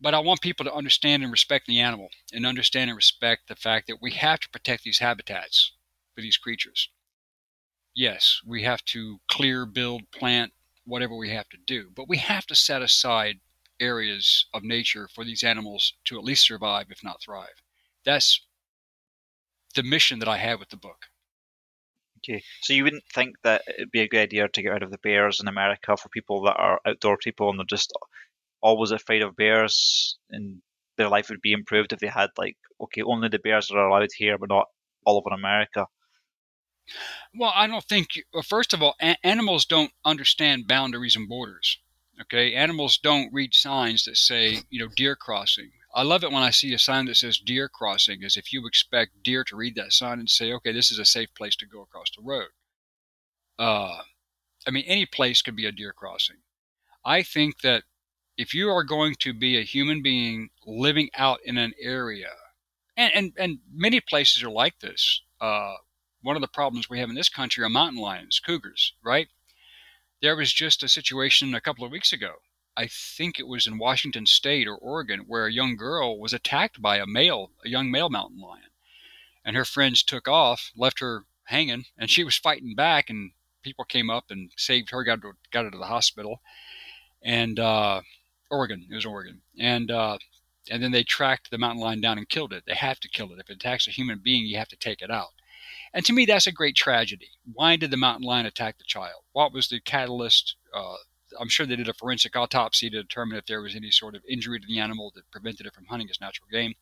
but 0.00 0.14
I 0.14 0.18
want 0.18 0.40
people 0.40 0.64
to 0.64 0.74
understand 0.74 1.22
and 1.22 1.30
respect 1.30 1.66
the 1.66 1.80
animal 1.80 2.08
and 2.32 2.46
understand 2.46 2.90
and 2.90 2.96
respect 2.96 3.48
the 3.48 3.56
fact 3.56 3.86
that 3.88 4.00
we 4.00 4.12
have 4.12 4.40
to 4.40 4.48
protect 4.50 4.84
these 4.84 4.98
habitats 4.98 5.72
for 6.14 6.22
these 6.22 6.36
creatures. 6.36 6.88
Yes, 7.94 8.40
we 8.46 8.62
have 8.62 8.84
to 8.86 9.20
clear, 9.28 9.66
build, 9.66 10.10
plant, 10.10 10.52
whatever 10.84 11.16
we 11.16 11.30
have 11.30 11.48
to 11.50 11.58
do, 11.66 11.90
but 11.94 12.08
we 12.08 12.16
have 12.16 12.46
to 12.46 12.54
set 12.54 12.82
aside 12.82 13.40
areas 13.78 14.46
of 14.54 14.62
nature 14.62 15.08
for 15.14 15.24
these 15.24 15.42
animals 15.42 15.94
to 16.04 16.18
at 16.18 16.24
least 16.24 16.46
survive, 16.46 16.86
if 16.90 17.02
not 17.02 17.20
thrive. 17.20 17.62
That's 18.04 18.40
the 19.74 19.82
mission 19.82 20.18
that 20.20 20.28
I 20.28 20.36
have 20.36 20.60
with 20.60 20.68
the 20.70 20.76
book. 20.76 21.06
Okay, 22.18 22.42
so 22.60 22.74
you 22.74 22.84
wouldn't 22.84 23.04
think 23.14 23.36
that 23.44 23.62
it'd 23.66 23.90
be 23.90 24.02
a 24.02 24.08
good 24.08 24.20
idea 24.20 24.46
to 24.48 24.62
get 24.62 24.68
rid 24.68 24.82
of 24.82 24.90
the 24.90 24.98
bears 24.98 25.40
in 25.40 25.48
America 25.48 25.96
for 25.96 26.10
people 26.10 26.42
that 26.42 26.56
are 26.56 26.80
outdoor 26.86 27.16
people 27.16 27.48
and 27.48 27.58
they're 27.58 27.64
just 27.64 27.92
always 28.62 28.90
afraid 28.90 29.22
of 29.22 29.36
bears 29.36 30.18
and 30.30 30.62
their 30.96 31.08
life 31.08 31.28
would 31.30 31.40
be 31.40 31.52
improved 31.52 31.92
if 31.92 31.98
they 31.98 32.08
had 32.08 32.30
like 32.36 32.56
okay, 32.80 33.02
only 33.02 33.28
the 33.28 33.38
bears 33.38 33.70
are 33.70 33.88
allowed 33.88 34.08
here, 34.16 34.38
but 34.38 34.48
not 34.48 34.66
all 35.04 35.16
over 35.18 35.34
America. 35.34 35.86
Well, 37.34 37.52
I 37.54 37.66
don't 37.66 37.84
think. 37.84 38.08
Well, 38.32 38.42
first 38.42 38.72
of 38.72 38.82
all, 38.82 38.96
a- 39.00 39.24
animals 39.24 39.64
don't 39.64 39.92
understand 40.04 40.66
boundaries 40.66 41.16
and 41.16 41.28
borders. 41.28 41.78
Okay, 42.20 42.54
animals 42.54 42.98
don't 42.98 43.32
read 43.32 43.54
signs 43.54 44.04
that 44.04 44.16
say, 44.16 44.62
you 44.68 44.78
know, 44.78 44.92
deer 44.94 45.16
crossing. 45.16 45.70
I 45.94 46.02
love 46.02 46.22
it 46.22 46.30
when 46.30 46.42
I 46.42 46.50
see 46.50 46.72
a 46.74 46.78
sign 46.78 47.06
that 47.06 47.16
says 47.16 47.38
deer 47.38 47.68
crossing, 47.68 48.22
as 48.24 48.36
if 48.36 48.52
you 48.52 48.66
expect 48.66 49.22
deer 49.22 49.42
to 49.44 49.56
read 49.56 49.74
that 49.76 49.92
sign 49.92 50.18
and 50.18 50.28
say, 50.28 50.52
okay, 50.52 50.72
this 50.72 50.90
is 50.90 50.98
a 50.98 51.04
safe 51.04 51.32
place 51.34 51.56
to 51.56 51.66
go 51.66 51.82
across 51.82 52.10
the 52.10 52.22
road. 52.22 52.50
Uh, 53.58 54.02
I 54.66 54.70
mean, 54.70 54.84
any 54.86 55.06
place 55.06 55.42
could 55.42 55.56
be 55.56 55.66
a 55.66 55.72
deer 55.72 55.92
crossing. 55.92 56.42
I 57.04 57.22
think 57.22 57.60
that 57.62 57.84
if 58.40 58.54
you 58.54 58.70
are 58.70 58.82
going 58.82 59.14
to 59.16 59.34
be 59.34 59.58
a 59.58 59.62
human 59.62 60.00
being 60.00 60.48
living 60.66 61.10
out 61.14 61.40
in 61.44 61.58
an 61.58 61.74
area, 61.78 62.30
and, 62.96 63.12
and, 63.14 63.32
and 63.36 63.58
many 63.70 64.00
places 64.00 64.42
are 64.42 64.50
like 64.50 64.80
this. 64.80 65.20
Uh, 65.42 65.74
one 66.22 66.36
of 66.36 66.42
the 66.42 66.48
problems 66.48 66.88
we 66.88 66.98
have 66.98 67.10
in 67.10 67.14
this 67.14 67.28
country 67.28 67.62
are 67.62 67.68
mountain 67.68 68.00
lions, 68.00 68.40
cougars, 68.40 68.94
right? 69.04 69.28
There 70.22 70.36
was 70.36 70.54
just 70.54 70.82
a 70.82 70.88
situation 70.88 71.54
a 71.54 71.60
couple 71.60 71.84
of 71.84 71.92
weeks 71.92 72.14
ago. 72.14 72.36
I 72.78 72.86
think 72.86 73.38
it 73.38 73.46
was 73.46 73.66
in 73.66 73.76
Washington 73.76 74.24
State 74.24 74.66
or 74.66 74.74
Oregon 74.74 75.24
where 75.26 75.44
a 75.44 75.52
young 75.52 75.76
girl 75.76 76.18
was 76.18 76.32
attacked 76.32 76.80
by 76.80 76.96
a 76.96 77.06
male, 77.06 77.50
a 77.62 77.68
young 77.68 77.90
male 77.90 78.08
mountain 78.08 78.40
lion, 78.40 78.70
and 79.44 79.54
her 79.54 79.66
friends 79.66 80.02
took 80.02 80.26
off, 80.26 80.72
left 80.74 81.00
her 81.00 81.26
hanging, 81.44 81.84
and 81.98 82.08
she 82.08 82.24
was 82.24 82.36
fighting 82.36 82.74
back, 82.74 83.10
and 83.10 83.32
people 83.62 83.84
came 83.84 84.08
up 84.08 84.30
and 84.30 84.50
saved 84.56 84.88
her, 84.92 85.04
got 85.04 85.22
her, 85.22 85.36
got 85.50 85.66
her 85.66 85.70
to 85.70 85.78
the 85.78 85.84
hospital, 85.84 86.40
and 87.22 87.60
uh, 87.60 88.00
Oregon, 88.50 88.86
it 88.90 88.94
was 88.94 89.06
Oregon, 89.06 89.40
and 89.58 89.90
uh, 89.90 90.18
and 90.70 90.82
then 90.82 90.92
they 90.92 91.02
tracked 91.02 91.50
the 91.50 91.58
mountain 91.58 91.82
lion 91.82 92.00
down 92.00 92.18
and 92.18 92.28
killed 92.28 92.52
it. 92.52 92.64
They 92.66 92.74
have 92.74 93.00
to 93.00 93.08
kill 93.08 93.32
it. 93.32 93.38
If 93.38 93.50
it 93.50 93.54
attacks 93.54 93.86
a 93.86 93.92
human 93.92 94.20
being, 94.22 94.46
you 94.46 94.58
have 94.58 94.68
to 94.68 94.76
take 94.76 95.02
it 95.02 95.10
out. 95.10 95.30
And 95.92 96.04
to 96.04 96.12
me, 96.12 96.24
that's 96.26 96.46
a 96.46 96.52
great 96.52 96.76
tragedy. 96.76 97.30
Why 97.52 97.76
did 97.76 97.90
the 97.90 97.96
mountain 97.96 98.26
lion 98.26 98.46
attack 98.46 98.78
the 98.78 98.84
child? 98.84 99.22
What 99.32 99.52
was 99.52 99.68
the 99.68 99.80
catalyst? 99.80 100.56
Uh, 100.74 100.96
I'm 101.38 101.48
sure 101.48 101.66
they 101.66 101.76
did 101.76 101.88
a 101.88 101.94
forensic 101.94 102.36
autopsy 102.36 102.90
to 102.90 103.02
determine 103.02 103.38
if 103.38 103.46
there 103.46 103.62
was 103.62 103.74
any 103.74 103.90
sort 103.90 104.14
of 104.14 104.22
injury 104.28 104.60
to 104.60 104.66
the 104.66 104.78
animal 104.78 105.12
that 105.14 105.30
prevented 105.30 105.66
it 105.66 105.74
from 105.74 105.86
hunting 105.86 106.08
its 106.08 106.20
natural 106.20 106.48
game. 106.50 106.74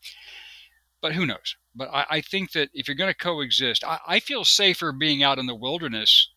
But 1.00 1.14
who 1.14 1.26
knows? 1.26 1.56
But 1.74 1.88
I, 1.92 2.06
I 2.10 2.20
think 2.20 2.52
that 2.52 2.70
if 2.74 2.88
you're 2.88 2.96
going 2.96 3.12
to 3.12 3.16
coexist, 3.16 3.84
I, 3.84 3.98
I 4.06 4.20
feel 4.20 4.44
safer 4.44 4.92
being 4.92 5.22
out 5.22 5.38
in 5.38 5.46
the 5.46 5.54
wilderness 5.54 6.30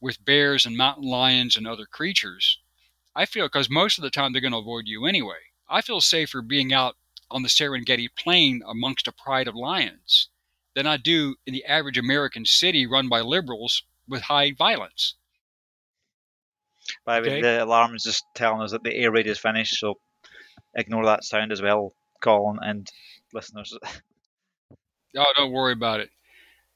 with 0.00 0.24
bears 0.24 0.66
and 0.66 0.76
mountain 0.76 1.08
lions 1.08 1.56
and 1.56 1.66
other 1.66 1.86
creatures. 1.86 2.58
I 3.14 3.26
feel 3.26 3.46
because 3.46 3.68
most 3.70 3.98
of 3.98 4.02
the 4.02 4.10
time 4.10 4.32
they're 4.32 4.40
going 4.40 4.52
to 4.52 4.58
avoid 4.58 4.86
you 4.86 5.06
anyway. 5.06 5.36
I 5.68 5.80
feel 5.80 6.00
safer 6.00 6.42
being 6.42 6.72
out 6.72 6.96
on 7.30 7.42
the 7.42 7.48
Serengeti 7.48 8.08
Plain 8.16 8.62
amongst 8.66 9.08
a 9.08 9.12
pride 9.12 9.48
of 9.48 9.54
lions 9.54 10.28
than 10.74 10.86
I 10.86 10.96
do 10.96 11.36
in 11.46 11.52
the 11.52 11.64
average 11.64 11.98
American 11.98 12.44
city 12.44 12.86
run 12.86 13.08
by 13.08 13.20
liberals 13.20 13.82
with 14.08 14.22
high 14.22 14.52
violence. 14.52 15.14
By 17.04 17.20
the 17.20 17.28
way, 17.28 17.32
Okay. 17.34 17.42
the 17.42 17.64
alarm 17.64 17.94
is 17.94 18.02
just 18.02 18.24
telling 18.34 18.60
us 18.62 18.72
that 18.72 18.82
the 18.82 18.94
air 18.94 19.10
raid 19.12 19.26
is 19.26 19.38
finished, 19.38 19.78
so 19.78 20.00
ignore 20.74 21.04
that 21.06 21.24
sound 21.24 21.52
as 21.52 21.62
well, 21.62 21.94
Colin 22.20 22.58
and 22.62 22.90
listeners. 23.32 23.76
Oh, 25.14 25.30
don't 25.36 25.52
worry 25.52 25.74
about 25.74 26.00
it. 26.00 26.08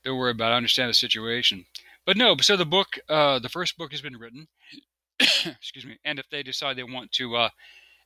Don't 0.05 0.19
worry 0.19 0.33
about 0.33 0.51
it. 0.51 0.55
I 0.55 0.57
understand 0.59 0.91
the 0.91 0.95
situation. 0.95 1.65
But 2.05 2.19
no, 2.19 2.37
so 2.39 2.55
the 2.55 2.67
book, 2.67 2.99
uh, 3.09 3.39
the 3.39 3.49
first 3.49 3.79
book 3.79 3.93
has 3.93 4.03
been 4.03 4.19
written. 4.19 4.49
Excuse 5.47 5.87
me. 5.87 5.99
And 6.05 6.19
if 6.19 6.27
they 6.31 6.43
decide 6.43 6.77
they 6.77 6.83
want 6.83 7.13
to 7.13 7.37
uh, 7.37 7.49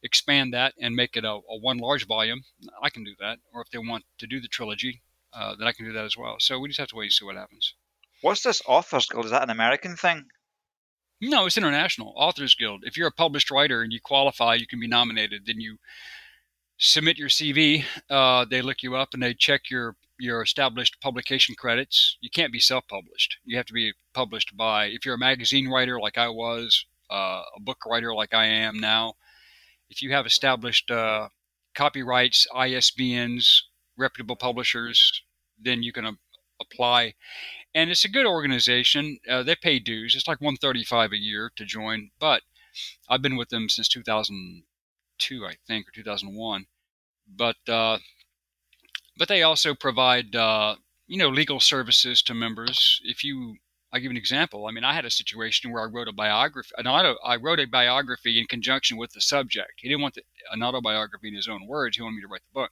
expand 0.02 0.54
that 0.54 0.74
and 0.80 0.94
make 0.94 1.16
it 1.16 1.24
a, 1.24 1.32
a 1.32 1.58
one 1.60 1.78
large 1.78 2.06
volume, 2.06 2.42
I 2.82 2.90
can 2.90 3.04
do 3.04 3.14
that. 3.20 3.38
Or 3.52 3.62
if 3.62 3.70
they 3.70 3.78
want 3.78 4.04
to 4.18 4.26
do 4.26 4.40
the 4.40 4.48
trilogy, 4.48 5.02
uh, 5.32 5.54
then 5.58 5.66
I 5.66 5.72
can 5.72 5.86
do 5.86 5.92
that 5.92 6.04
as 6.04 6.16
well. 6.16 6.36
So 6.38 6.58
we 6.58 6.68
just 6.68 6.80
have 6.80 6.88
to 6.88 6.96
wait 6.96 7.06
and 7.06 7.12
see 7.12 7.24
what 7.24 7.36
happens. 7.36 7.74
What's 8.22 8.42
this 8.42 8.62
Authors 8.66 9.06
Guild? 9.06 9.24
Is 9.24 9.30
that 9.30 9.42
an 9.42 9.50
American 9.50 9.96
thing? 9.96 10.26
No, 11.22 11.46
it's 11.46 11.58
international. 11.58 12.14
Authors 12.16 12.54
Guild. 12.54 12.82
If 12.84 12.96
you're 12.96 13.08
a 13.08 13.12
published 13.12 13.50
writer 13.50 13.82
and 13.82 13.92
you 13.92 14.00
qualify, 14.00 14.54
you 14.54 14.66
can 14.66 14.80
be 14.80 14.88
nominated. 14.88 15.46
Then 15.46 15.60
you 15.60 15.78
submit 16.78 17.18
your 17.18 17.28
CV. 17.28 17.84
Uh, 18.08 18.46
they 18.46 18.62
look 18.62 18.82
you 18.82 18.96
up 18.96 19.10
and 19.12 19.22
they 19.22 19.34
check 19.34 19.70
your 19.70 19.96
your 20.18 20.42
established 20.42 21.00
publication 21.00 21.54
credits. 21.54 22.18
You 22.20 22.28
can't 22.28 22.52
be 22.52 22.60
self-published. 22.60 23.38
You 23.44 23.56
have 23.56 23.66
to 23.66 23.72
be 23.72 23.94
published 24.12 24.54
by. 24.54 24.86
If 24.86 25.06
you're 25.06 25.14
a 25.14 25.18
magazine 25.18 25.68
writer 25.68 25.98
like 25.98 26.18
I 26.18 26.28
was, 26.28 26.84
uh, 27.10 27.42
a 27.56 27.60
book 27.60 27.78
writer 27.86 28.14
like 28.14 28.34
I 28.34 28.46
am 28.46 28.78
now, 28.78 29.14
if 29.88 30.02
you 30.02 30.12
have 30.12 30.26
established 30.26 30.90
uh, 30.90 31.28
copyrights, 31.74 32.46
ISBNs, 32.54 33.60
reputable 33.96 34.36
publishers, 34.36 35.22
then 35.58 35.82
you 35.82 35.92
can 35.92 36.06
uh, 36.06 36.12
apply 36.60 37.14
and 37.74 37.90
it's 37.90 38.04
a 38.04 38.08
good 38.08 38.26
organization. 38.26 39.18
Uh, 39.28 39.42
they 39.42 39.54
pay 39.54 39.78
dues. 39.78 40.14
It's 40.16 40.26
like 40.26 40.40
135 40.40 41.12
a 41.12 41.18
year 41.18 41.52
to 41.56 41.64
join, 41.64 42.10
but 42.18 42.42
I've 43.08 43.22
been 43.22 43.36
with 43.36 43.48
them 43.50 43.68
since 43.68 43.88
2002, 43.88 45.46
I 45.46 45.54
think, 45.66 45.88
or 45.88 45.92
2001. 45.92 46.66
But 47.28 47.56
uh, 47.68 47.98
but 49.16 49.28
they 49.28 49.42
also 49.42 49.74
provide 49.74 50.34
uh, 50.34 50.76
you 51.06 51.18
know 51.18 51.28
legal 51.28 51.60
services 51.60 52.22
to 52.22 52.34
members. 52.34 53.00
If 53.04 53.22
you, 53.22 53.56
I 53.92 53.98
give 53.98 54.10
an 54.10 54.16
example. 54.16 54.66
I 54.66 54.70
mean, 54.70 54.84
I 54.84 54.94
had 54.94 55.04
a 55.04 55.10
situation 55.10 55.72
where 55.72 55.82
I 55.82 55.86
wrote 55.86 56.08
a 56.08 56.12
biography. 56.12 56.70
An 56.78 56.86
auto, 56.86 57.16
I 57.24 57.36
wrote 57.36 57.58
a 57.58 57.66
biography 57.66 58.38
in 58.38 58.46
conjunction 58.46 58.96
with 58.96 59.12
the 59.12 59.20
subject. 59.20 59.72
He 59.78 59.88
didn't 59.88 60.02
want 60.02 60.14
the, 60.14 60.22
an 60.52 60.62
autobiography 60.62 61.28
in 61.28 61.34
his 61.34 61.48
own 61.48 61.66
words. 61.66 61.96
He 61.96 62.02
wanted 62.02 62.16
me 62.16 62.22
to 62.22 62.28
write 62.28 62.42
the 62.42 62.60
book. 62.60 62.70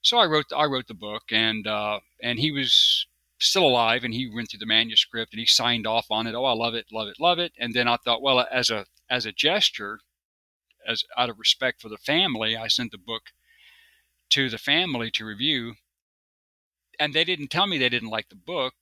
So 0.00 0.18
I 0.18 0.26
wrote 0.26 0.46
I 0.56 0.64
wrote 0.64 0.88
the 0.88 0.94
book, 0.94 1.24
and 1.30 1.66
uh, 1.66 2.00
and 2.20 2.38
he 2.38 2.50
was 2.50 3.06
still 3.42 3.66
alive 3.66 4.04
and 4.04 4.14
he 4.14 4.30
went 4.32 4.48
through 4.50 4.60
the 4.60 4.66
manuscript 4.66 5.32
and 5.32 5.40
he 5.40 5.46
signed 5.46 5.86
off 5.86 6.06
on 6.10 6.26
it. 6.26 6.34
Oh, 6.34 6.44
I 6.44 6.52
love 6.52 6.74
it, 6.74 6.86
love 6.92 7.08
it, 7.08 7.18
love 7.18 7.38
it. 7.38 7.52
And 7.58 7.74
then 7.74 7.88
I 7.88 7.96
thought, 7.96 8.22
well, 8.22 8.46
as 8.50 8.70
a 8.70 8.86
as 9.10 9.26
a 9.26 9.32
gesture, 9.32 10.00
as 10.86 11.04
out 11.16 11.28
of 11.28 11.38
respect 11.38 11.82
for 11.82 11.88
the 11.88 11.98
family, 11.98 12.56
I 12.56 12.68
sent 12.68 12.92
the 12.92 12.98
book 12.98 13.22
to 14.30 14.48
the 14.48 14.58
family 14.58 15.10
to 15.12 15.24
review. 15.24 15.74
And 16.98 17.12
they 17.12 17.24
didn't 17.24 17.48
tell 17.48 17.66
me 17.66 17.78
they 17.78 17.88
didn't 17.88 18.10
like 18.10 18.28
the 18.28 18.36
book. 18.36 18.74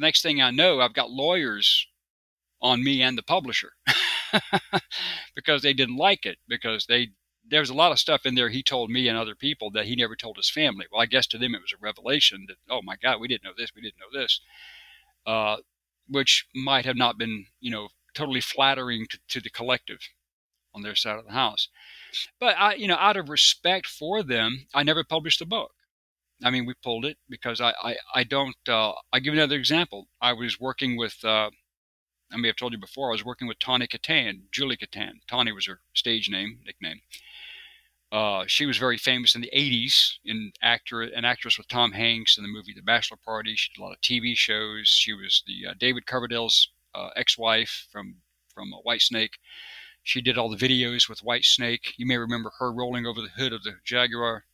The 0.00 0.06
next 0.06 0.22
thing 0.22 0.40
I 0.40 0.50
know, 0.50 0.80
I've 0.80 0.94
got 0.94 1.10
lawyers 1.10 1.86
on 2.62 2.82
me 2.82 3.02
and 3.02 3.18
the 3.18 3.22
publisher 3.22 3.72
because 5.34 5.60
they 5.60 5.74
didn't 5.74 5.98
like 5.98 6.24
it 6.24 6.38
because 6.48 6.86
they 6.86 7.08
there 7.46 7.60
was 7.60 7.68
a 7.68 7.74
lot 7.74 7.92
of 7.92 7.98
stuff 7.98 8.24
in 8.24 8.34
there 8.34 8.48
he 8.48 8.62
told 8.62 8.88
me 8.88 9.08
and 9.08 9.18
other 9.18 9.34
people 9.34 9.70
that 9.72 9.84
he 9.84 9.94
never 9.94 10.16
told 10.16 10.38
his 10.38 10.48
family. 10.48 10.86
Well, 10.90 11.02
I 11.02 11.06
guess 11.06 11.26
to 11.28 11.38
them 11.38 11.54
it 11.54 11.60
was 11.60 11.74
a 11.74 11.84
revelation 11.84 12.46
that, 12.48 12.56
oh 12.70 12.80
my 12.82 12.96
God, 12.96 13.20
we 13.20 13.28
didn't 13.28 13.44
know 13.44 13.52
this, 13.54 13.72
we 13.76 13.82
didn't 13.82 13.98
know 13.98 14.18
this, 14.18 14.40
uh, 15.26 15.56
which 16.08 16.46
might 16.54 16.86
have 16.86 16.96
not 16.96 17.18
been, 17.18 17.44
you 17.60 17.70
know, 17.70 17.88
totally 18.14 18.40
flattering 18.40 19.06
to, 19.10 19.18
to 19.28 19.40
the 19.42 19.50
collective 19.50 19.98
on 20.74 20.80
their 20.80 20.94
side 20.94 21.18
of 21.18 21.26
the 21.26 21.32
house. 21.32 21.68
But 22.38 22.56
I, 22.58 22.72
you 22.74 22.88
know, 22.88 22.96
out 22.96 23.18
of 23.18 23.28
respect 23.28 23.86
for 23.86 24.22
them, 24.22 24.66
I 24.72 24.82
never 24.82 25.04
published 25.04 25.40
the 25.40 25.46
book. 25.46 25.72
I 26.42 26.50
mean, 26.50 26.66
we 26.66 26.74
pulled 26.82 27.04
it 27.04 27.18
because 27.28 27.60
I, 27.60 27.74
I, 27.82 27.96
I 28.14 28.24
don't. 28.24 28.56
Uh, 28.68 28.92
I 29.12 29.20
give 29.20 29.34
another 29.34 29.56
example. 29.56 30.08
I 30.20 30.32
was 30.32 30.58
working 30.60 30.96
with. 30.96 31.22
Uh, 31.24 31.50
I 32.32 32.36
may 32.36 32.48
have 32.48 32.56
told 32.56 32.72
you 32.72 32.78
before. 32.78 33.08
I 33.08 33.12
was 33.12 33.24
working 33.24 33.48
with 33.48 33.58
Tawny 33.58 33.86
Kitaen, 33.86 34.42
Julie 34.52 34.76
Kitaen. 34.76 35.14
Tawny 35.26 35.52
was 35.52 35.66
her 35.66 35.80
stage 35.94 36.30
name, 36.30 36.60
nickname. 36.64 37.00
Uh, 38.12 38.44
she 38.46 38.66
was 38.66 38.76
very 38.76 38.96
famous 38.98 39.34
in 39.34 39.40
the 39.40 39.50
80s, 39.54 40.14
in 40.24 40.52
actor, 40.62 41.02
an 41.02 41.24
actress 41.24 41.56
with 41.56 41.68
Tom 41.68 41.92
Hanks 41.92 42.36
in 42.36 42.42
the 42.42 42.48
movie 42.48 42.72
The 42.74 42.82
Bachelor 42.82 43.18
Party. 43.24 43.54
She 43.54 43.70
did 43.72 43.80
a 43.80 43.84
lot 43.84 43.92
of 43.92 44.00
TV 44.00 44.36
shows. 44.36 44.88
She 44.88 45.12
was 45.12 45.42
the 45.46 45.70
uh, 45.70 45.74
David 45.78 46.06
Coverdale's 46.06 46.70
uh, 46.94 47.10
ex-wife 47.16 47.86
from 47.92 48.16
from 48.52 48.72
Whitesnake. 48.84 49.34
She 50.02 50.20
did 50.20 50.36
all 50.36 50.50
the 50.50 50.56
videos 50.56 51.08
with 51.08 51.22
Whitesnake. 51.22 51.92
You 51.96 52.06
may 52.06 52.16
remember 52.16 52.52
her 52.58 52.72
rolling 52.72 53.06
over 53.06 53.20
the 53.20 53.28
hood 53.28 53.52
of 53.52 53.62
the 53.62 53.76
Jaguar. 53.84 54.44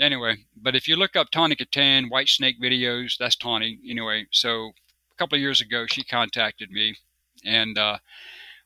Anyway, 0.00 0.36
but 0.56 0.74
if 0.74 0.88
you 0.88 0.96
look 0.96 1.16
up 1.16 1.30
Tawny 1.30 1.54
Kitaen 1.54 2.10
White 2.10 2.28
Snake 2.28 2.60
videos, 2.60 3.16
that's 3.18 3.36
Tawny. 3.36 3.78
Anyway, 3.88 4.26
so 4.30 4.72
a 5.10 5.14
couple 5.18 5.36
of 5.36 5.42
years 5.42 5.60
ago, 5.60 5.86
she 5.86 6.02
contacted 6.02 6.70
me 6.70 6.96
and 7.44 7.76
uh, 7.76 7.98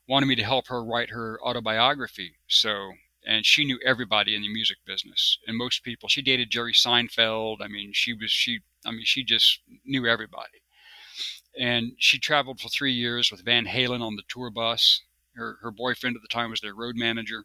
wanted 0.07 0.27
me 0.27 0.35
to 0.35 0.43
help 0.43 0.67
her 0.67 0.83
write 0.83 1.09
her 1.09 1.39
autobiography. 1.43 2.35
So 2.47 2.91
and 3.27 3.45
she 3.45 3.65
knew 3.65 3.77
everybody 3.85 4.35
in 4.35 4.41
the 4.41 4.51
music 4.51 4.77
business 4.85 5.37
and 5.45 5.57
most 5.57 5.83
people 5.83 6.07
she 6.09 6.21
dated 6.21 6.49
jerry 6.49 6.73
seinfeld 6.73 7.57
i 7.61 7.67
mean 7.67 7.91
she 7.93 8.13
was 8.13 8.31
she 8.31 8.59
i 8.85 8.91
mean 8.91 9.03
she 9.03 9.23
just 9.23 9.59
knew 9.85 10.07
everybody 10.07 10.61
and 11.59 11.91
she 11.99 12.17
traveled 12.17 12.59
for 12.59 12.69
three 12.69 12.93
years 12.93 13.29
with 13.31 13.43
van 13.43 13.65
halen 13.65 14.01
on 14.01 14.15
the 14.15 14.23
tour 14.29 14.49
bus 14.49 15.01
her, 15.35 15.57
her 15.61 15.71
boyfriend 15.71 16.15
at 16.15 16.21
the 16.21 16.27
time 16.27 16.49
was 16.49 16.61
their 16.61 16.73
road 16.73 16.95
manager 16.95 17.43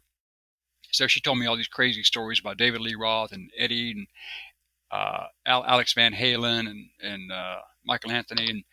so 0.93 1.07
she 1.07 1.19
told 1.19 1.37
me 1.37 1.45
all 1.45 1.57
these 1.57 1.67
crazy 1.67 2.03
stories 2.03 2.39
about 2.39 2.57
david 2.57 2.81
lee 2.81 2.95
roth 2.95 3.31
and 3.31 3.49
eddie 3.57 3.91
and 3.91 4.07
uh, 4.91 5.25
Al, 5.45 5.65
alex 5.65 5.93
van 5.93 6.13
halen 6.13 6.69
and, 6.69 6.89
and 7.01 7.31
uh, 7.31 7.59
michael 7.85 8.11
anthony 8.11 8.49
and 8.49 8.63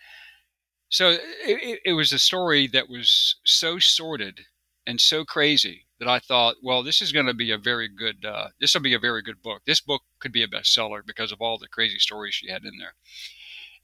so 0.89 1.11
it, 1.11 1.21
it, 1.45 1.81
it 1.87 1.93
was 1.93 2.13
a 2.13 2.19
story 2.19 2.67
that 2.69 2.89
was 2.89 3.37
so 3.45 3.79
sordid 3.79 4.41
and 4.87 5.01
so 5.01 5.25
crazy 5.25 5.87
that 6.01 6.09
I 6.09 6.19
thought, 6.19 6.57
well, 6.63 6.83
this 6.83 7.01
is 7.01 7.13
going 7.13 7.27
to 7.27 7.35
be 7.35 7.53
a 7.53 7.59
very 7.59 7.89
good. 7.89 8.25
Uh, 8.25 8.49
this 8.59 8.75
will 8.75 8.81
be 8.81 8.95
a 8.95 8.99
very 8.99 9.23
good 9.23 9.43
book. 9.43 9.63
This 9.67 9.81
book 9.81 10.03
could 10.19 10.33
be 10.33 10.43
a 10.43 10.49
bestseller 10.49 11.03
because 11.07 11.31
of 11.31 11.41
all 11.41 11.59
the 11.59 11.69
crazy 11.69 11.99
stories 11.99 12.35
she 12.35 12.51
had 12.51 12.65
in 12.65 12.73
there. 12.79 12.95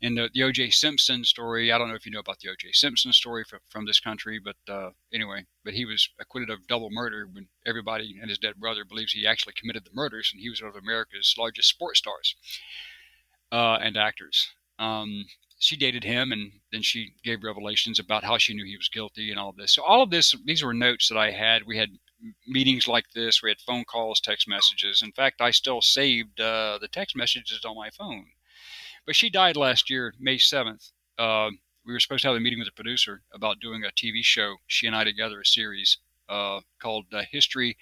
In 0.01 0.15
the, 0.15 0.29
the 0.35 0.43
O.J. 0.43 0.71
Simpson 0.71 1.25
story, 1.25 1.73
I 1.73 1.79
don't 1.79 1.89
know 1.89 1.95
if 1.95 2.05
you 2.05 2.13
know 2.13 2.21
about 2.21 2.41
the 2.41 2.51
O.J. 2.51 2.73
Simpson 2.73 3.13
story 3.13 3.45
from, 3.45 3.61
from 3.71 3.87
this 3.87 3.99
country, 3.99 4.39
but 4.39 4.57
uh, 4.69 4.91
anyway, 5.13 5.47
but 5.65 5.73
he 5.73 5.87
was 5.87 6.09
acquitted 6.21 6.51
of 6.51 6.67
double 6.67 6.91
murder 6.91 7.27
when 7.31 7.49
everybody 7.65 8.19
and 8.21 8.29
his 8.29 8.39
dead 8.39 8.57
brother 8.57 8.85
believes 8.85 9.13
he 9.13 9.27
actually 9.27 9.55
committed 9.57 9.85
the 9.85 9.95
murders, 9.95 10.31
and 10.33 10.43
he 10.43 10.51
was 10.51 10.61
one 10.61 10.69
of 10.69 10.77
America's 10.77 11.35
largest 11.39 11.71
sports 11.71 11.99
stars 11.99 12.37
uh, 13.51 13.79
and 13.81 13.97
actors. 13.97 14.49
Um, 14.79 15.25
she 15.59 15.77
dated 15.77 16.05
him 16.05 16.33
and 16.33 16.53
then 16.71 16.83
she 16.83 17.15
gave 17.25 17.43
revelations 17.43 17.99
about 17.99 18.25
how 18.25 18.37
she 18.37 18.53
knew 18.53 18.65
he 18.65 18.77
was 18.77 18.91
guilty 18.91 19.31
and 19.31 19.41
all 19.41 19.53
this. 19.53 19.75
So 19.75 19.83
all 19.83 20.03
of 20.03 20.11
this, 20.11 20.35
these 20.45 20.63
were 20.63 20.75
notes 20.75 21.09
that 21.09 21.17
I 21.17 21.31
had. 21.31 21.63
We 21.67 21.79
had 21.79 21.91
meetings 22.47 22.87
like 22.87 23.07
this. 23.15 23.43
We 23.43 23.51
had 23.51 23.61
phone 23.61 23.85
calls, 23.85 24.21
text 24.21 24.49
messages. 24.49 25.03
In 25.03 25.13
fact, 25.13 25.41
I 25.41 25.51
still 25.51 25.81
saved 25.81 26.41
uh, 26.41 26.79
the 26.81 26.89
text 26.89 27.17
messages 27.17 27.65
on 27.65 27.77
my 27.77 27.91
phone. 27.91 28.27
But 29.07 29.15
she 29.15 29.31
died 29.31 29.57
last 29.57 29.89
year, 29.89 30.15
May 30.19 30.37
7th. 30.37 30.91
Uh, 31.17 31.53
we 31.85 31.93
were 31.93 32.01
supposed 32.01 32.23
to 32.23 32.29
have 32.29 32.37
a 32.37 32.41
meeting 32.41 32.59
with 32.59 32.67
the 32.67 32.73
producer 32.73 33.23
about 33.33 33.61
doing 33.61 33.85
a 33.85 33.93
TV 33.93 34.25
show, 34.25 34.57
she 34.67 34.89
and 34.89 34.97
I 34.97 35.05
together, 35.05 35.41
a 35.41 35.47
series 35.47 35.99
uh, 36.29 36.63
called 36.81 37.07
uh, 37.15 37.23
History, 37.31 37.77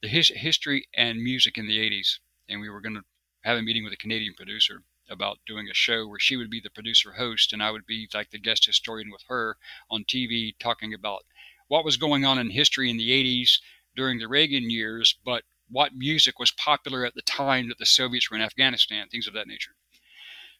the 0.00 0.08
His- 0.08 0.28
History 0.28 0.86
and 0.94 1.20
Music 1.20 1.58
in 1.58 1.66
the 1.66 1.78
80s. 1.78 2.20
And 2.48 2.60
we 2.60 2.70
were 2.70 2.80
going 2.80 2.94
to 2.94 3.04
have 3.42 3.58
a 3.58 3.62
meeting 3.62 3.82
with 3.82 3.92
a 3.92 3.96
Canadian 3.96 4.34
producer 4.34 4.84
about 5.10 5.40
doing 5.46 5.68
a 5.68 5.74
show 5.74 6.06
where 6.06 6.20
she 6.20 6.36
would 6.36 6.48
be 6.48 6.60
the 6.60 6.70
producer 6.70 7.14
host 7.14 7.52
and 7.52 7.60
I 7.60 7.72
would 7.72 7.84
be 7.84 8.08
like 8.14 8.30
the 8.30 8.38
guest 8.38 8.66
historian 8.66 9.10
with 9.10 9.22
her 9.28 9.56
on 9.90 10.04
TV 10.04 10.54
talking 10.60 10.94
about 10.94 11.24
what 11.66 11.84
was 11.84 11.96
going 11.96 12.24
on 12.24 12.38
in 12.38 12.50
history 12.50 12.88
in 12.88 12.98
the 12.98 13.10
80s 13.10 13.58
during 13.96 14.20
the 14.20 14.28
Reagan 14.28 14.70
years, 14.70 15.18
but 15.24 15.42
what 15.68 15.96
music 15.96 16.38
was 16.38 16.52
popular 16.52 17.04
at 17.04 17.14
the 17.14 17.22
time 17.22 17.68
that 17.68 17.78
the 17.78 17.86
Soviets 17.86 18.30
were 18.30 18.36
in 18.36 18.42
Afghanistan, 18.42 19.08
things 19.08 19.26
of 19.26 19.34
that 19.34 19.48
nature. 19.48 19.74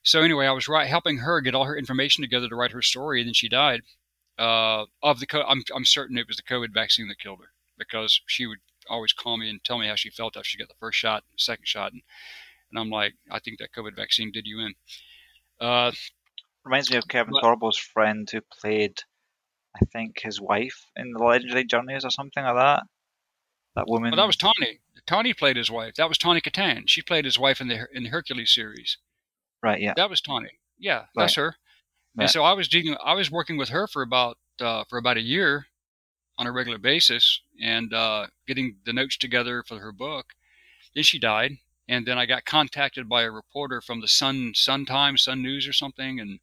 So 0.07 0.22
anyway, 0.22 0.46
I 0.46 0.52
was 0.52 0.68
right, 0.68 0.86
helping 0.86 1.18
her 1.18 1.40
get 1.40 1.57
all 1.57 1.64
her 1.64 1.76
information 1.76 2.22
together 2.22 2.48
to 2.48 2.54
write 2.54 2.70
her 2.70 2.80
story, 2.80 3.20
and 3.20 3.26
then 3.26 3.34
she 3.34 3.48
died 3.48 3.82
uh, 4.38 4.84
of 5.02 5.18
the. 5.18 5.26
I'm 5.46 5.64
I'm 5.74 5.84
certain 5.84 6.16
it 6.16 6.28
was 6.28 6.36
the 6.36 6.44
COVID 6.44 6.72
vaccine 6.72 7.09
that 7.09 7.18
killed 7.18 7.40
her 7.40 7.50
because 7.76 8.20
she 8.28 8.46
would 8.46 8.61
always 8.88 9.12
call 9.12 9.36
me 9.36 9.50
and 9.50 9.62
tell 9.64 9.78
me 9.78 9.88
how 9.88 9.96
she 9.96 10.11
felt 10.11 10.36
after 10.36 10.48
she 10.48 10.59
got 10.59 10.68
the 10.68 10.74
first 10.78 10.96
shot, 10.96 11.24
the 11.32 11.38
second 11.38 11.66
shot, 11.66 11.92
and 11.92 12.02
and 12.70 12.78
I'm 12.78 12.88
like, 12.88 13.14
I 13.32 13.40
think 13.40 13.59
that 13.59 13.72
COVID 13.76 13.96
vaccine 13.96 14.30
did 14.30 14.46
you 14.46 14.61
in. 14.61 14.74
Uh, 15.61 15.90
Reminds 16.64 16.90
me 16.90 16.98
of 16.98 17.09
Kevin 17.09 17.34
but, 17.42 17.76
friend 17.76 18.28
who 18.30 18.40
played, 18.61 19.00
I 19.74 19.84
think, 19.86 20.20
his 20.20 20.40
wife 20.40 20.86
in 20.94 21.12
the 21.12 21.22
Legendary 21.22 21.64
Journeys 21.64 22.04
or 22.04 22.11
something 22.11 22.44
like 22.44 22.54
that. 22.54 22.82
That 23.74 23.88
woman. 23.88 24.12
Well, 24.12 24.18
that 24.18 24.26
was 24.26 24.36
Tawny. 24.36 24.80
Tawny 25.07 25.34
played 25.34 25.57
his 25.57 25.70
wife. 25.70 25.94
That 25.94 26.09
was 26.09 26.18
Tawny 26.18 26.40
Kitaen. 26.40 26.84
She 26.86 27.02
played 27.02 27.24
his 27.24 27.38
wife 27.38 27.61
in 27.61 27.66
the 27.66 27.88
in 27.92 28.04
the 28.04 28.11
Hercules 28.11 28.52
series. 28.54 28.98
Right. 29.67 29.81
Yeah. 29.81 29.95
That 29.97 30.09
was 30.09 30.21
Tawny. 30.21 30.51
Yeah, 30.79 30.99
right. 30.99 31.09
that's 31.17 31.35
her. 31.35 31.57
Right. 32.17 32.25
And 32.25 32.31
so 32.31 32.45
I 32.45 32.53
was 32.53 32.69
doing, 32.69 32.97
I 33.05 33.14
was 33.14 33.33
working 33.33 33.57
with 33.57 33.71
her 33.71 33.89
for 33.89 34.03
about 34.03 34.39
uh, 34.61 34.85
for 34.89 34.97
about 34.97 35.17
a 35.17 35.23
year 35.23 35.67
on 36.39 36.47
a 36.47 36.53
regular 36.53 36.79
basis 36.79 37.41
and 37.61 37.93
uh, 37.93 38.29
getting 38.47 38.77
the 38.85 38.93
notes 38.93 39.17
together 39.17 39.64
for 39.67 39.81
her 39.81 39.91
book. 39.91 40.27
Then 40.95 41.03
she 41.03 41.19
died, 41.19 41.59
and 41.89 42.07
then 42.07 42.17
I 42.17 42.27
got 42.27 42.45
contacted 42.45 43.09
by 43.09 43.23
a 43.23 43.31
reporter 43.31 43.81
from 43.81 44.01
the 44.01 44.09
Sun 44.09 44.53
Sun 44.55 44.87
Times, 44.87 45.25
Sun 45.25 45.43
News 45.43 45.67
or 45.67 45.73
something, 45.73 46.21
and 46.21 46.39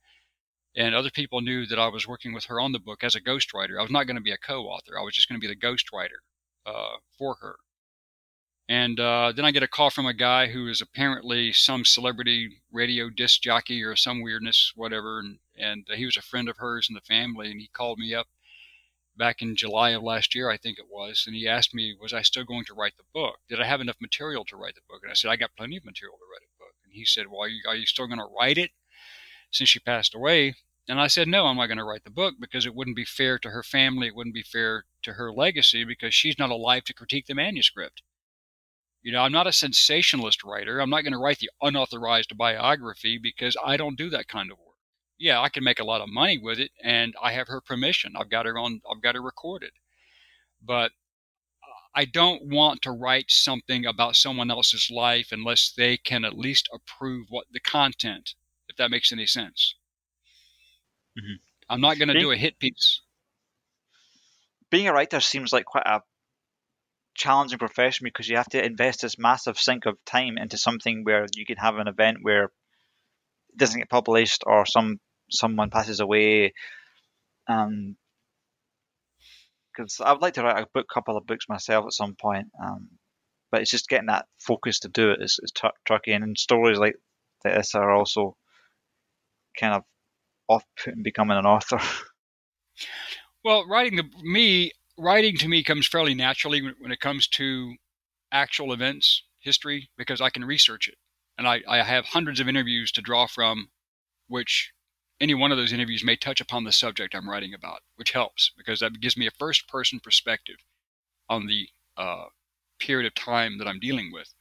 and 0.75 0.93
other 0.93 1.11
people 1.11 1.39
knew 1.39 1.65
that 1.67 1.79
I 1.79 1.87
was 1.87 2.07
working 2.07 2.33
with 2.33 2.45
her 2.45 2.59
on 2.59 2.73
the 2.73 2.79
book 2.79 3.05
as 3.05 3.15
a 3.15 3.21
ghostwriter. 3.21 3.79
I 3.79 3.83
was 3.83 3.91
not 3.91 4.05
going 4.05 4.17
to 4.17 4.21
be 4.21 4.31
a 4.33 4.37
co-author. 4.37 4.99
I 4.99 5.03
was 5.03 5.13
just 5.13 5.29
going 5.29 5.39
to 5.39 5.47
be 5.47 5.53
the 5.53 5.59
ghostwriter 5.59 6.19
uh, 6.65 6.97
for 7.17 7.35
her. 7.41 7.55
And 8.69 8.99
uh, 8.99 9.33
then 9.35 9.45
I 9.45 9.51
get 9.51 9.63
a 9.63 9.67
call 9.67 9.89
from 9.89 10.05
a 10.05 10.13
guy 10.13 10.47
who 10.47 10.67
is 10.67 10.81
apparently 10.81 11.51
some 11.51 11.83
celebrity 11.83 12.61
radio 12.71 13.09
disc 13.09 13.41
jockey 13.41 13.83
or 13.83 13.95
some 13.95 14.21
weirdness, 14.21 14.71
whatever. 14.75 15.19
And, 15.19 15.39
and 15.57 15.85
he 15.93 16.05
was 16.05 16.17
a 16.17 16.21
friend 16.21 16.47
of 16.47 16.57
hers 16.57 16.87
and 16.89 16.95
the 16.95 17.01
family. 17.01 17.51
And 17.51 17.59
he 17.59 17.67
called 17.67 17.99
me 17.99 18.13
up 18.13 18.27
back 19.17 19.41
in 19.41 19.55
July 19.55 19.91
of 19.91 20.03
last 20.03 20.33
year, 20.33 20.49
I 20.49 20.57
think 20.57 20.79
it 20.79 20.89
was, 20.89 21.23
and 21.25 21.35
he 21.35 21.47
asked 21.47 21.73
me, 21.73 21.95
was 21.99 22.13
I 22.13 22.21
still 22.21 22.43
going 22.43 22.65
to 22.65 22.73
write 22.73 22.97
the 22.97 23.03
book? 23.13 23.37
Did 23.47 23.61
I 23.61 23.65
have 23.65 23.81
enough 23.81 23.97
material 24.01 24.43
to 24.45 24.55
write 24.55 24.75
the 24.75 24.81
book? 24.89 25.01
And 25.03 25.11
I 25.11 25.15
said, 25.15 25.29
I 25.29 25.35
got 25.35 25.55
plenty 25.55 25.77
of 25.77 25.85
material 25.85 26.17
to 26.17 26.25
write 26.31 26.43
a 26.43 26.57
book. 26.59 26.73
And 26.83 26.93
he 26.93 27.05
said, 27.05 27.27
Well, 27.27 27.41
are 27.41 27.47
you, 27.47 27.61
are 27.67 27.75
you 27.75 27.85
still 27.85 28.07
going 28.07 28.19
to 28.19 28.29
write 28.37 28.57
it 28.57 28.71
since 29.51 29.69
she 29.69 29.79
passed 29.79 30.15
away? 30.15 30.55
And 30.87 30.99
I 30.99 31.07
said, 31.07 31.27
No, 31.27 31.45
I'm 31.45 31.57
not 31.57 31.67
going 31.67 31.77
to 31.77 31.83
write 31.83 32.03
the 32.03 32.09
book 32.09 32.35
because 32.39 32.65
it 32.65 32.75
wouldn't 32.75 32.95
be 32.95 33.05
fair 33.05 33.37
to 33.39 33.49
her 33.49 33.63
family. 33.63 34.07
It 34.07 34.15
wouldn't 34.15 34.35
be 34.35 34.43
fair 34.43 34.85
to 35.03 35.13
her 35.13 35.31
legacy 35.31 35.83
because 35.83 36.13
she's 36.13 36.39
not 36.39 36.49
alive 36.49 36.83
to 36.85 36.93
critique 36.93 37.27
the 37.27 37.35
manuscript. 37.35 38.01
You 39.03 39.11
know, 39.11 39.21
I'm 39.21 39.31
not 39.31 39.47
a 39.47 39.53
sensationalist 39.53 40.43
writer. 40.43 40.79
I'm 40.79 40.89
not 40.89 41.03
going 41.03 41.13
to 41.13 41.19
write 41.19 41.39
the 41.39 41.49
unauthorized 41.61 42.37
biography 42.37 43.19
because 43.21 43.55
I 43.63 43.77
don't 43.77 43.97
do 43.97 44.09
that 44.09 44.27
kind 44.27 44.51
of 44.51 44.57
work 44.57 44.73
yeah, 45.23 45.39
I 45.39 45.47
can 45.47 45.63
make 45.63 45.79
a 45.79 45.85
lot 45.85 46.01
of 46.01 46.09
money 46.09 46.37
with 46.37 46.59
it, 46.59 46.71
and 46.83 47.13
I 47.21 47.31
have 47.31 47.47
her 47.47 47.61
permission. 47.61 48.13
I've 48.17 48.29
got 48.29 48.45
her 48.45 48.57
on. 48.57 48.81
I've 48.89 49.01
got 49.01 49.15
her 49.15 49.21
recorded, 49.21 49.71
but 50.61 50.91
I 51.95 52.03
don't 52.03 52.49
want 52.49 52.81
to 52.81 52.91
write 52.91 53.29
something 53.29 53.85
about 53.85 54.17
someone 54.17 54.51
else's 54.51 54.89
life 54.91 55.29
unless 55.31 55.71
they 55.75 55.95
can 55.95 56.25
at 56.25 56.37
least 56.37 56.67
approve 56.73 57.27
what 57.29 57.45
the 57.53 57.61
content, 57.61 58.33
if 58.67 58.75
that 58.75 58.91
makes 58.91 59.13
any 59.13 59.25
sense. 59.25 59.75
Mm-hmm. 61.17 61.35
I'm 61.69 61.81
not 61.81 61.97
going 61.97 62.09
to 62.09 62.19
do 62.19 62.31
a 62.31 62.35
hit 62.35 62.59
piece. 62.59 63.01
Being 64.69 64.87
a 64.87 64.93
writer 64.93 65.21
seems 65.21 65.53
like 65.53 65.65
quite 65.65 65.85
a 65.85 66.01
challenging 67.15 67.59
profession 67.59 68.05
because 68.05 68.27
you 68.27 68.37
have 68.37 68.49
to 68.49 68.63
invest 68.63 69.01
this 69.01 69.17
massive 69.17 69.57
sink 69.57 69.85
of 69.85 69.97
time 70.05 70.37
into 70.37 70.57
something 70.57 71.03
where 71.03 71.25
you 71.35 71.45
can 71.45 71.57
have 71.57 71.77
an 71.77 71.87
event 71.87 72.19
where 72.21 72.45
it 72.45 72.51
doesn't 73.57 73.79
get 73.79 73.89
published 73.89 74.43
or 74.45 74.65
some 74.65 74.99
someone 75.29 75.69
passes 75.69 75.99
away. 75.99 76.53
Um, 77.47 77.95
because 79.75 79.99
I 79.99 80.11
would 80.11 80.21
like 80.21 80.35
to 80.35 80.43
write 80.43 80.63
a 80.63 80.67
book, 80.73 80.87
couple 80.87 81.17
of 81.17 81.25
books 81.25 81.49
myself 81.49 81.85
at 81.85 81.93
some 81.93 82.15
point. 82.15 82.47
Um, 82.63 82.89
but 83.51 83.61
it's 83.61 83.71
just 83.71 83.89
getting 83.89 84.07
that 84.07 84.25
focus 84.39 84.79
to 84.79 84.89
do 84.89 85.11
it 85.11 85.21
is, 85.21 85.39
is 85.41 85.51
t- 85.51 85.67
tricky, 85.85 86.11
and 86.11 86.37
stories 86.37 86.77
like 86.77 86.95
this 87.43 87.75
are 87.75 87.91
also 87.91 88.35
kind 89.59 89.75
of 89.75 89.83
off-putting 90.47 91.03
becoming 91.03 91.37
an 91.37 91.45
author. 91.45 91.79
Well, 93.45 93.67
writing 93.67 93.97
the 93.97 94.05
me 94.21 94.71
writing 94.97 95.37
to 95.37 95.47
me 95.47 95.63
comes 95.63 95.87
fairly 95.87 96.13
naturally 96.13 96.61
when 96.61 96.91
it 96.91 96.99
comes 96.99 97.27
to 97.29 97.75
actual 98.31 98.73
events, 98.73 99.23
history, 99.39 99.89
because 99.97 100.21
I 100.21 100.29
can 100.29 100.45
research 100.45 100.87
it, 100.87 100.95
and 101.37 101.47
I, 101.47 101.61
I 101.67 101.83
have 101.83 102.05
hundreds 102.05 102.39
of 102.39 102.47
interviews 102.47 102.91
to 102.93 103.01
draw 103.01 103.27
from, 103.27 103.69
which 104.27 104.71
any 105.19 105.33
one 105.33 105.51
of 105.51 105.57
those 105.57 105.73
interviews 105.73 106.03
may 106.03 106.15
touch 106.15 106.41
upon 106.41 106.63
the 106.63 106.71
subject 106.71 107.15
I'm 107.15 107.29
writing 107.29 107.53
about, 107.53 107.81
which 107.95 108.11
helps 108.11 108.51
because 108.57 108.79
that 108.79 108.99
gives 108.99 109.15
me 109.15 109.27
a 109.27 109.31
first 109.31 109.67
person 109.67 109.99
perspective 109.99 110.57
on 111.29 111.47
the 111.47 111.69
uh, 111.97 112.25
period 112.79 113.07
of 113.07 113.15
time 113.15 113.57
that 113.57 113.67
I'm 113.67 113.79
dealing 113.79 114.11
with. 114.11 114.33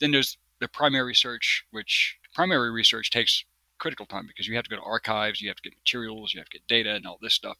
Then 0.00 0.12
there's 0.12 0.38
the 0.60 0.68
primary 0.68 1.08
research, 1.08 1.64
which 1.70 2.16
primary 2.34 2.70
research 2.70 3.10
takes 3.10 3.44
critical 3.78 4.06
time 4.06 4.26
because 4.26 4.46
you 4.48 4.54
have 4.54 4.64
to 4.64 4.70
go 4.70 4.76
to 4.76 4.82
archives, 4.82 5.40
you 5.40 5.48
have 5.48 5.56
to 5.56 5.62
get 5.62 5.76
materials, 5.76 6.32
you 6.32 6.40
have 6.40 6.48
to 6.48 6.58
get 6.58 6.66
data, 6.68 6.94
and 6.94 7.06
all 7.06 7.18
this 7.20 7.34
stuff. 7.34 7.56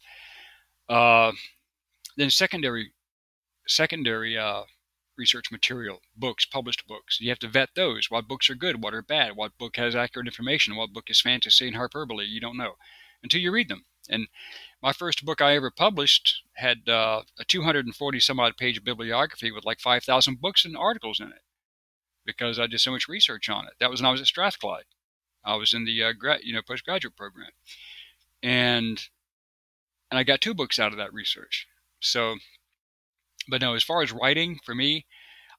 Uh, 0.88 1.32
then 2.16 2.30
secondary 2.30 2.92
secondary 3.66 4.36
uh, 4.36 4.62
research 5.16 5.50
material, 5.50 6.00
books, 6.16 6.44
published 6.44 6.86
books. 6.86 7.18
You 7.20 7.30
have 7.30 7.38
to 7.40 7.48
vet 7.48 7.70
those. 7.74 8.10
What 8.10 8.28
books 8.28 8.50
are 8.50 8.54
good? 8.54 8.82
What 8.82 8.94
are 8.94 9.02
bad? 9.02 9.36
What 9.36 9.56
book 9.58 9.76
has 9.76 9.94
accurate 9.94 10.26
information? 10.26 10.76
What 10.76 10.92
book 10.92 11.08
is 11.08 11.20
fantasy 11.20 11.68
and 11.68 11.76
hyperbole? 11.76 12.24
You 12.24 12.40
don't 12.40 12.56
know 12.56 12.74
until 13.22 13.40
you 13.40 13.52
read 13.52 13.68
them. 13.68 13.84
And 14.08 14.26
my 14.82 14.92
first 14.92 15.24
book 15.24 15.40
I 15.40 15.56
ever 15.56 15.70
published 15.70 16.42
had 16.56 16.88
uh, 16.88 17.22
a 17.38 17.44
240 17.44 18.20
some 18.20 18.38
odd 18.38 18.56
page 18.58 18.84
bibliography 18.84 19.50
with 19.50 19.64
like 19.64 19.80
5,000 19.80 20.40
books 20.40 20.64
and 20.64 20.76
articles 20.76 21.20
in 21.20 21.28
it 21.28 21.42
because 22.26 22.58
I 22.58 22.66
did 22.66 22.80
so 22.80 22.90
much 22.90 23.08
research 23.08 23.48
on 23.48 23.66
it. 23.66 23.74
That 23.80 23.90
was 23.90 24.00
when 24.00 24.08
I 24.08 24.12
was 24.12 24.20
at 24.20 24.26
Strathclyde. 24.26 24.84
I 25.44 25.56
was 25.56 25.74
in 25.74 25.84
the 25.84 26.02
uh, 26.02 26.12
you 26.42 26.54
know 26.54 26.62
postgraduate 26.66 27.16
program, 27.16 27.50
and 28.42 29.02
and 30.10 30.18
I 30.18 30.22
got 30.22 30.40
two 30.40 30.54
books 30.54 30.78
out 30.78 30.92
of 30.92 30.98
that 30.98 31.12
research. 31.12 31.66
So 32.04 32.36
but 33.48 33.60
no, 33.60 33.74
as 33.74 33.84
far 33.84 34.02
as 34.02 34.12
writing, 34.12 34.58
for 34.64 34.74
me, 34.74 35.06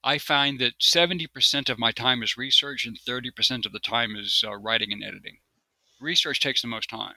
I 0.03 0.17
find 0.17 0.59
that 0.59 0.79
70% 0.81 1.69
of 1.69 1.79
my 1.79 1.91
time 1.91 2.23
is 2.23 2.37
research 2.37 2.85
and 2.85 2.97
30% 2.97 3.65
of 3.65 3.71
the 3.71 3.79
time 3.79 4.15
is 4.15 4.43
uh, 4.45 4.55
writing 4.55 4.91
and 4.91 5.03
editing. 5.03 5.37
Research 5.99 6.39
takes 6.39 6.61
the 6.61 6.67
most 6.67 6.89
time. 6.89 7.15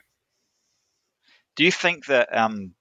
Do 1.55 1.63
you 1.63 1.71
think 1.71 2.05
that 2.05 2.35
um, 2.35 2.75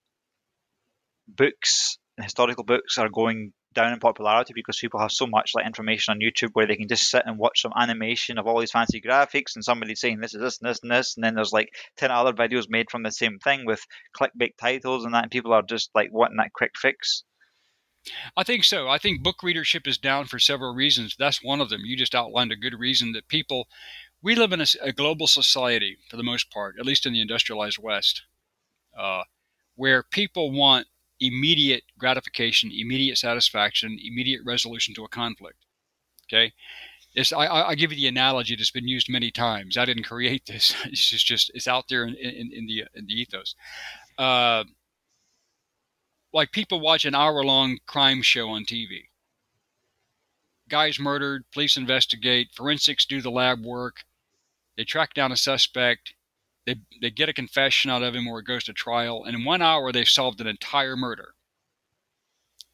books, 1.26 1.98
historical 2.16 2.64
books, 2.64 2.96
are 2.98 3.08
going 3.08 3.52
down 3.78 3.92
in 3.92 4.00
popularity 4.00 4.52
because 4.54 4.76
people 4.76 4.98
have 4.98 5.12
so 5.12 5.24
much 5.24 5.52
like 5.54 5.64
information 5.64 6.10
on 6.10 6.18
YouTube 6.18 6.50
where 6.54 6.66
they 6.66 6.74
can 6.74 6.88
just 6.88 7.08
sit 7.08 7.22
and 7.24 7.38
watch 7.38 7.62
some 7.62 7.72
animation 7.76 8.36
of 8.36 8.46
all 8.46 8.58
these 8.58 8.72
fancy 8.72 9.00
graphics 9.00 9.54
and 9.54 9.64
somebody 9.64 9.94
saying 9.94 10.18
this 10.18 10.34
is 10.34 10.40
this 10.40 10.58
and 10.60 10.68
this 10.68 10.80
and 10.82 10.90
this 10.90 11.16
and 11.16 11.24
then 11.24 11.34
there's 11.36 11.52
like 11.52 11.68
ten 11.96 12.10
other 12.10 12.32
videos 12.32 12.66
made 12.68 12.90
from 12.90 13.04
the 13.04 13.12
same 13.12 13.38
thing 13.38 13.64
with 13.64 13.80
clickbait 14.18 14.56
titles 14.60 15.04
and 15.04 15.14
that 15.14 15.22
and 15.22 15.30
people 15.30 15.52
are 15.52 15.62
just 15.62 15.90
like 15.94 16.08
wanting 16.12 16.38
that 16.38 16.52
quick 16.52 16.72
fix. 16.76 17.22
I 18.36 18.42
think 18.42 18.64
so. 18.64 18.88
I 18.88 18.98
think 18.98 19.22
book 19.22 19.42
readership 19.42 19.86
is 19.86 19.98
down 19.98 20.26
for 20.26 20.40
several 20.40 20.74
reasons. 20.74 21.14
That's 21.16 21.42
one 21.42 21.60
of 21.60 21.68
them. 21.68 21.82
You 21.84 21.96
just 21.96 22.14
outlined 22.14 22.50
a 22.50 22.56
good 22.56 22.74
reason 22.74 23.12
that 23.12 23.28
people, 23.28 23.68
we 24.22 24.34
live 24.34 24.52
in 24.52 24.60
a, 24.60 24.66
a 24.82 24.92
global 24.92 25.26
society 25.28 25.98
for 26.10 26.16
the 26.16 26.24
most 26.24 26.50
part, 26.50 26.76
at 26.80 26.86
least 26.86 27.06
in 27.06 27.12
the 27.12 27.20
industrialized 27.20 27.78
West, 27.78 28.22
uh, 28.98 29.22
where 29.76 30.02
people 30.02 30.50
want 30.50 30.86
immediate 31.20 31.84
gratification, 31.98 32.70
immediate 32.72 33.18
satisfaction, 33.18 33.98
immediate 34.02 34.40
resolution 34.44 34.94
to 34.94 35.04
a 35.04 35.08
conflict. 35.08 35.64
Okay. 36.26 36.52
I, 37.34 37.70
I 37.70 37.74
give 37.74 37.90
you 37.90 37.96
the 37.96 38.06
analogy 38.06 38.54
that's 38.54 38.70
been 38.70 38.86
used 38.86 39.10
many 39.10 39.30
times. 39.30 39.76
I 39.76 39.84
didn't 39.84 40.04
create 40.04 40.46
this. 40.46 40.74
It's 40.84 41.08
just, 41.08 41.26
just 41.26 41.50
it's 41.54 41.66
out 41.66 41.86
there 41.88 42.04
in, 42.04 42.14
in, 42.14 42.52
in 42.52 42.66
the 42.66 42.84
in 42.94 43.06
the 43.06 43.14
ethos. 43.14 43.54
Uh, 44.16 44.64
like 46.32 46.52
people 46.52 46.80
watch 46.80 47.04
an 47.04 47.14
hour 47.14 47.42
long 47.42 47.78
crime 47.86 48.22
show 48.22 48.50
on 48.50 48.64
TV. 48.64 49.04
Guys 50.68 51.00
murdered, 51.00 51.44
police 51.52 51.76
investigate, 51.76 52.48
forensics 52.54 53.06
do 53.06 53.22
the 53.22 53.30
lab 53.30 53.64
work, 53.64 54.04
they 54.76 54.84
track 54.84 55.14
down 55.14 55.32
a 55.32 55.36
suspect, 55.36 56.12
they, 56.68 56.76
they 57.00 57.10
get 57.10 57.30
a 57.30 57.32
confession 57.32 57.90
out 57.90 58.02
of 58.02 58.14
him 58.14 58.28
or 58.28 58.40
it 58.40 58.46
goes 58.46 58.64
to 58.64 58.74
trial, 58.74 59.24
and 59.24 59.34
in 59.34 59.44
one 59.44 59.62
hour 59.62 59.90
they've 59.90 60.06
solved 60.06 60.40
an 60.40 60.46
entire 60.46 60.96
murder. 60.96 61.34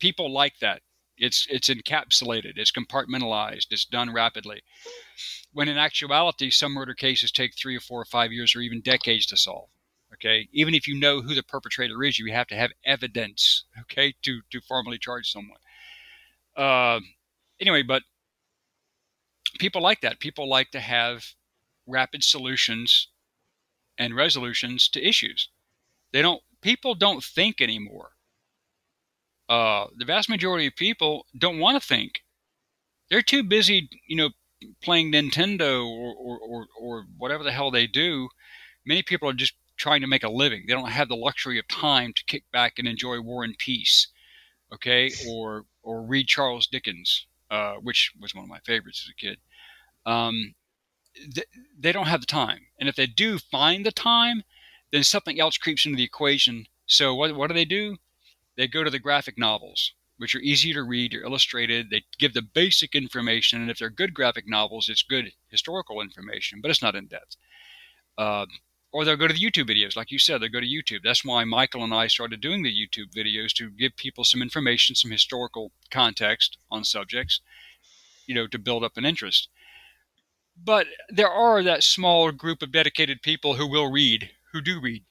People 0.01 0.33
like 0.33 0.59
that. 0.61 0.83
It's 1.17 1.47
it's 1.49 1.69
encapsulated, 1.69 2.55
it's 2.57 2.73
compartmentalized, 2.73 3.67
it's 3.71 3.85
done 3.85 4.13
rapidly. 4.13 4.63
When 5.53 5.69
in 5.69 5.79
actuality, 5.79 6.51
some 6.51 6.73
murder 6.73 6.95
cases 6.95 7.31
take 7.31 7.53
three 7.57 7.77
or 7.77 7.81
four 7.81 8.01
or 8.01 8.05
five 8.05 8.33
years 8.33 8.57
or 8.57 8.61
even 8.61 8.81
decades 8.81 9.27
to 9.27 9.37
solve. 9.37 9.69
Okay, 10.15 10.49
even 10.53 10.75
if 10.75 10.89
you 10.89 10.99
know 10.99 11.21
who 11.21 11.37
the 11.37 11.45
perpetrator 11.45 12.03
is, 12.03 12.19
you 12.19 12.33
have 12.33 12.49
to 12.49 12.57
have 12.57 12.73
evidence. 12.85 13.65
Okay, 13.83 14.15
to 14.23 14.41
to 14.51 14.61
formally 14.61 14.99
charge 14.99 15.31
someone. 15.31 15.61
Uh, 16.57 16.99
anyway, 17.61 17.83
but 17.83 18.03
people 19.61 19.81
like 19.81 20.01
that. 20.01 20.19
People 20.19 20.49
like 20.49 20.73
to 20.73 20.81
have 20.81 21.25
rapid 21.87 22.25
solutions 22.25 23.09
and 23.99 24.17
resolutions 24.17 24.89
to 24.91 25.07
issues. 25.07 25.49
They 26.13 26.23
don't. 26.23 26.43
People 26.61 26.95
don't 26.95 27.23
think 27.23 27.61
anymore. 27.61 28.11
Uh, 29.49 29.87
the 29.97 30.07
vast 30.07 30.31
majority 30.31 30.67
of 30.67 30.77
people 30.77 31.27
don't 31.37 31.59
want 31.59 31.81
to 31.81 31.87
think. 31.87 32.23
They're 33.11 33.23
too 33.23 33.43
busy, 33.43 33.91
you 34.09 34.17
know, 34.17 34.31
playing 34.83 35.13
Nintendo 35.13 35.87
or, 35.87 36.15
or, 36.15 36.39
or, 36.39 36.67
or 36.81 37.07
whatever 37.19 37.45
the 37.45 37.53
hell 37.53 37.71
they 37.71 37.87
do. 37.87 38.29
Many 38.87 39.03
people 39.03 39.29
are 39.29 39.35
just 39.35 39.55
trying 39.77 40.01
to 40.01 40.07
make 40.07 40.25
a 40.25 40.31
living. 40.31 40.65
They 40.67 40.73
don't 40.73 40.89
have 40.89 41.09
the 41.09 41.17
luxury 41.17 41.59
of 41.59 41.69
time 41.69 42.13
to 42.15 42.25
kick 42.25 42.45
back 42.53 42.75
and 42.79 42.89
enjoy 42.89 43.21
War 43.21 43.45
and 43.45 43.59
Peace, 43.59 44.09
okay, 44.73 45.11
or 45.29 45.65
or 45.83 46.03
read 46.03 46.27
Charles 46.27 46.67
Dickens, 46.67 47.27
uh, 47.51 47.75
which 47.75 48.13
was 48.21 48.35
one 48.35 48.45
of 48.45 48.51
my 48.51 48.61
favorites 48.61 49.05
as 49.07 49.11
a 49.11 49.15
kid. 49.15 49.39
Um, 50.07 50.55
th- 51.15 51.49
they 51.79 51.93
don't 51.93 52.07
have 52.09 52.21
the 52.21 52.27
time, 52.27 52.67
and 52.79 52.89
if 52.89 52.97
they 52.97 53.07
do 53.07 53.39
find 53.39 53.85
the 53.85 53.93
time, 53.93 54.43
then 54.93 55.05
something 55.05 55.41
else 55.41 55.59
creeps 55.59 55.87
into 55.87 55.97
the 55.97 56.05
equation. 56.05 56.67
So 56.87 57.15
what 57.15 57.35
what 57.37 57.49
do 57.49 57.55
they 57.55 57.65
do? 57.65 57.97
They 58.57 58.69
go 58.69 58.85
to 58.85 58.91
the 58.91 58.99
graphic 58.99 59.37
novels, 59.37 59.93
which 60.19 60.35
are 60.35 60.41
easy 60.41 60.73
to 60.73 60.83
read, 60.83 61.13
they're 61.13 61.25
illustrated, 61.25 61.91
they 61.91 62.05
give 62.19 62.35
the 62.35 62.43
basic 62.43 62.95
information, 62.95 63.61
and 63.61 63.71
if 63.71 63.79
they're 63.79 63.91
good 63.91 64.15
graphic 64.15 64.47
novels, 64.47 64.89
it's 64.89 65.03
good 65.03 65.33
historical 65.49 66.01
information, 66.01 66.61
but 66.61 66.71
it's 66.71 66.83
not 66.83 66.95
in 66.95 67.07
depth. 67.07 67.37
Uh, 68.17 68.47
or 68.93 69.05
they'll 69.05 69.17
go 69.17 69.27
to 69.27 69.35
the 69.35 69.41
YouTube 69.41 69.69
videos, 69.69 69.97
like 69.97 70.13
you 70.13 70.21
said, 70.21 70.41
they'll 70.41 70.49
go 70.49 70.61
to 70.61 70.67
YouTube. 70.67 71.01
That's 71.03 71.25
why 71.25 71.43
Michael 71.43 71.83
and 71.83 71.93
I 71.93 72.07
started 72.07 72.41
doing 72.41 72.63
the 72.63 72.73
YouTube 72.73 73.13
videos 73.13 73.53
to 73.55 73.71
give 73.71 73.97
people 73.97 74.23
some 74.23 74.41
information, 74.41 74.95
some 74.95 75.11
historical 75.11 75.73
context 75.91 76.59
on 76.71 76.85
subjects, 76.85 77.41
you 78.29 78.37
know, 78.37 78.47
to 78.47 78.59
build 78.59 78.85
up 78.85 78.97
an 78.97 79.05
interest. 79.05 79.49
But 80.57 80.87
there 81.09 81.31
are 81.31 81.63
that 81.63 81.83
small 81.83 82.31
group 82.33 82.63
of 82.63 82.73
dedicated 82.73 83.23
people 83.23 83.55
who 83.55 83.67
will 83.67 83.91
read, 83.91 84.31
who 84.53 84.61
do 84.61 84.81
read. 84.81 85.05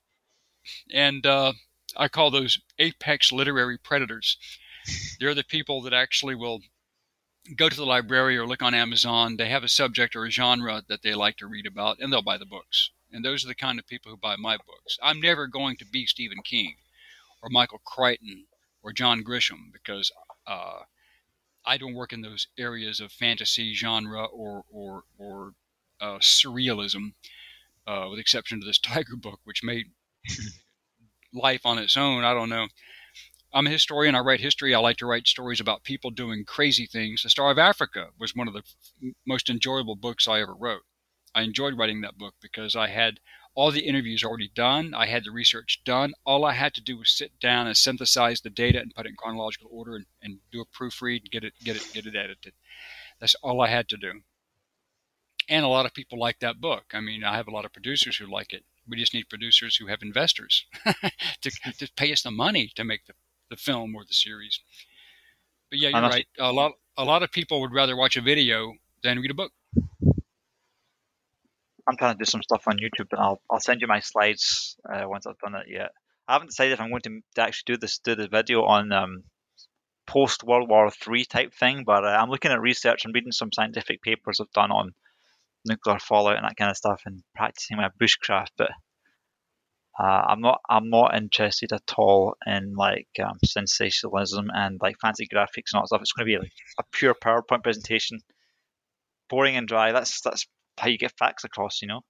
And 0.92 1.26
uh, 1.26 1.54
I 1.98 2.08
call 2.08 2.32
those 2.32 2.60
apex 2.80 3.32
literary 3.32 3.78
predators. 3.78 4.38
They're 5.20 5.36
the 5.36 5.44
people 5.44 5.82
that 5.82 5.94
actually 5.94 6.36
will 6.36 6.62
go 7.58 7.68
to 7.70 7.76
the 7.76 7.86
library 7.86 8.38
or 8.38 8.48
look 8.48 8.62
on 8.62 8.74
Amazon. 8.74 9.36
They 9.36 9.50
have 9.50 9.64
a 9.64 9.70
subject 9.70 10.16
or 10.16 10.26
a 10.26 10.32
genre 10.32 10.82
that 10.88 11.02
they 11.02 11.14
like 11.14 11.38
to 11.38 11.48
read 11.48 11.66
about, 11.66 12.00
and 12.00 12.12
they'll 12.12 12.22
buy 12.22 12.38
the 12.38 12.46
books. 12.46 12.92
And 13.12 13.24
those 13.24 13.44
are 13.44 13.48
the 13.48 13.56
kind 13.56 13.80
of 13.80 13.88
people 13.88 14.12
who 14.12 14.18
buy 14.18 14.36
my 14.38 14.58
books. 14.58 14.98
I'm 15.02 15.20
never 15.20 15.48
going 15.48 15.78
to 15.78 15.86
be 15.86 16.06
Stephen 16.06 16.42
King 16.44 16.76
or 17.42 17.50
Michael 17.50 17.82
Crichton 17.86 18.46
or 18.82 18.94
John 18.94 19.24
Grisham 19.24 19.72
because 19.72 20.12
uh, 20.48 20.80
I 21.66 21.78
don't 21.78 21.94
work 21.94 22.14
in 22.14 22.22
those 22.22 22.48
areas 22.58 23.00
of 23.00 23.12
fantasy 23.12 23.74
genre 23.74 24.26
or 24.26 24.64
or, 24.72 25.04
or 25.18 25.54
uh, 26.02 26.20
surrealism, 26.20 27.14
uh, 27.88 28.08
with 28.10 28.20
exception 28.20 28.60
to 28.60 28.66
this 28.66 28.80
Tiger 28.84 29.16
book, 29.16 29.40
which 29.44 29.64
made 29.64 29.88
life 31.34 31.66
on 31.66 31.78
its 31.78 31.98
own. 31.98 32.24
I 32.24 32.34
don't 32.34 32.50
know. 32.50 32.68
I'm 33.54 33.68
a 33.68 33.72
historian. 33.72 34.16
I 34.16 34.20
write 34.20 34.40
history. 34.40 34.74
I 34.74 34.80
like 34.80 34.98
to 34.98 35.06
write 35.06 35.28
stories 35.28 35.60
about 35.60 35.84
people 35.84 36.10
doing 36.10 36.44
crazy 36.44 36.88
things. 36.88 37.22
The 37.22 37.30
Star 37.30 37.52
of 37.52 37.60
Africa 37.60 38.10
was 38.20 38.36
one 38.36 38.48
of 38.48 38.54
the 38.54 38.64
most 39.28 39.50
enjoyable 39.50 39.96
books 39.96 40.28
I 40.28 40.42
ever 40.42 40.56
wrote. 40.56 40.82
I 41.36 41.44
enjoyed 41.44 41.78
writing 41.78 42.02
that 42.02 42.18
book 42.18 42.36
because 42.42 42.76
I 42.76 42.88
had 42.88 43.20
all 43.56 43.72
the 43.72 43.88
interviews 43.88 44.24
are 44.24 44.28
already 44.28 44.52
done. 44.54 44.94
I 44.94 45.06
had 45.06 45.24
the 45.26 45.32
research 45.32 45.82
done. 45.86 46.14
All 46.26 46.44
I 46.44 46.54
had 46.54 46.74
to 46.76 46.82
do 46.82 46.98
was 46.98 47.12
sit 47.12 47.40
down 47.40 47.68
and 47.68 47.78
synthesize 47.78 48.42
the 48.42 48.50
data 48.50 48.80
and 48.80 48.94
put 48.94 49.06
it 49.06 49.10
in 49.10 49.16
chronological 49.16 49.70
order 49.72 49.96
and, 49.96 50.06
and 50.22 50.40
do 50.52 50.62
a 50.62 50.66
proofread 50.66 51.22
and 51.22 51.32
get 51.32 51.44
it 51.44 51.54
get 51.64 51.76
it 51.76 51.88
get 51.94 52.06
it 52.06 52.16
edited. 52.16 52.54
That's 53.20 53.36
all 53.36 53.62
I 53.62 53.68
had 53.68 53.88
to 53.90 53.98
do. 53.98 54.22
And 55.50 55.66
a 55.66 55.70
lot 55.70 55.86
of 55.86 55.94
people 55.94 56.18
like 56.18 56.40
that 56.40 56.62
book. 56.62 56.86
I 56.94 57.02
mean, 57.02 57.24
I 57.24 57.36
have 57.36 57.48
a 57.48 57.52
lot 57.52 57.66
of 57.66 57.74
producers 57.74 58.18
who 58.18 58.26
like 58.26 58.54
it. 58.54 58.64
We 58.88 58.98
just 58.98 59.14
need 59.14 59.30
producers 59.30 59.76
who 59.76 59.88
have 59.88 60.02
investors 60.02 60.66
to, 61.42 61.52
to 61.78 61.92
pay 61.96 62.12
us 62.12 62.24
the 62.24 62.32
money 62.32 62.72
to 62.76 62.84
make 62.84 63.06
the, 63.06 63.14
the 63.50 63.56
film 63.56 63.96
or 63.96 64.04
the 64.06 64.14
series. 64.14 64.60
But 65.70 65.80
yeah, 65.80 65.90
you're 65.90 66.02
right. 66.02 66.28
A 66.40 66.52
lot 66.52 66.74
a 66.98 67.04
lot 67.04 67.24
of 67.24 67.32
people 67.32 67.62
would 67.62 67.74
rather 67.74 67.96
watch 67.96 68.16
a 68.16 68.22
video 68.22 68.74
than 69.04 69.20
read 69.20 69.32
a 69.32 69.34
book. 69.34 69.52
I'm 71.88 71.98
trying 71.98 72.14
to 72.14 72.24
do 72.24 72.30
some 72.30 72.42
stuff 72.44 72.68
on 72.68 72.78
YouTube, 72.78 73.12
and 73.12 73.20
I'll 73.20 73.42
I'll 73.50 73.60
send 73.60 73.82
you 73.82 73.88
my 73.88 74.00
slides 74.00 74.78
uh, 74.92 75.04
once 75.08 75.26
I've 75.26 75.38
done 75.40 75.56
it 75.56 75.68
yet. 75.70 75.92
I 76.28 76.34
haven't 76.34 76.50
decided 76.50 76.74
if 76.74 76.82
I'm 76.82 76.90
going 76.90 77.02
to, 77.02 77.20
to 77.36 77.42
actually 77.42 77.74
do 77.74 77.78
this 77.78 78.00
do 78.00 78.16
the 78.16 78.28
video 78.28 78.64
on 78.64 78.92
um, 78.92 79.24
post 80.08 80.44
World 80.44 80.70
War 80.70 80.90
Three 80.90 81.26
type 81.26 81.54
thing, 81.54 81.84
but 81.86 82.06
uh, 82.06 82.08
I'm 82.08 82.30
looking 82.30 82.52
at 82.52 82.62
research 82.62 83.06
and 83.06 83.14
reading 83.14 83.32
some 83.32 83.52
scientific 83.54 84.02
papers 84.02 84.40
I've 84.40 84.52
done 84.52 84.72
on 84.72 84.92
nuclear 85.66 86.00
fallout 86.00 86.38
and 86.38 86.46
that 86.46 86.58
kind 86.58 86.72
of 86.72 86.78
stuff, 86.78 87.02
and 87.06 87.22
practicing 87.36 87.78
my 87.78 87.90
bushcraft. 88.02 88.52
But 88.58 88.72
uh, 90.00 90.04
I'm 90.04 90.42
not 90.42 90.62
I'm 90.70 90.90
not 90.90 91.16
interested 91.16 91.74
at 91.74 91.94
all 91.98 92.36
in 92.46 92.76
like 92.76 93.10
um, 93.22 93.38
sensationalism 93.46 94.50
and 94.54 94.80
like 94.82 94.96
fancy 95.02 95.28
graphics 95.28 95.72
and 95.72 95.76
all 95.76 95.82
that 95.82 95.88
stuff. 95.88 96.02
It's 96.02 96.14
going 96.14 96.28
to 96.28 96.34
be 96.34 96.40
like 96.40 96.54
a 96.80 96.84
pure 96.92 97.14
PowerPoint 97.14 97.64
presentation, 97.64 98.20
boring 99.30 99.58
and 99.58 99.68
dry. 99.68 99.92
That's 99.92 100.22
that's 100.22 100.48
how 100.78 100.88
you 100.88 100.98
get 100.98 101.14
facts 101.18 101.44
across, 101.44 101.82
you 101.82 101.88
know. 101.88 102.02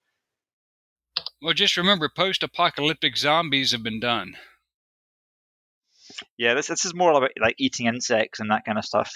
Well, 1.42 1.54
just 1.54 1.78
remember, 1.78 2.10
post-apocalyptic 2.16 3.18
zombies 3.18 3.72
have 3.72 3.84
been 3.84 4.00
done. 4.00 4.36
Yeah, 6.38 6.54
this 6.54 6.68
this 6.68 6.86
is 6.86 6.94
more 6.94 7.12
about 7.12 7.32
like 7.40 7.56
eating 7.58 7.88
insects 7.88 8.40
and 8.40 8.52
that 8.52 8.66
kind 8.66 8.78
of 8.78 8.86
stuff. 8.86 9.16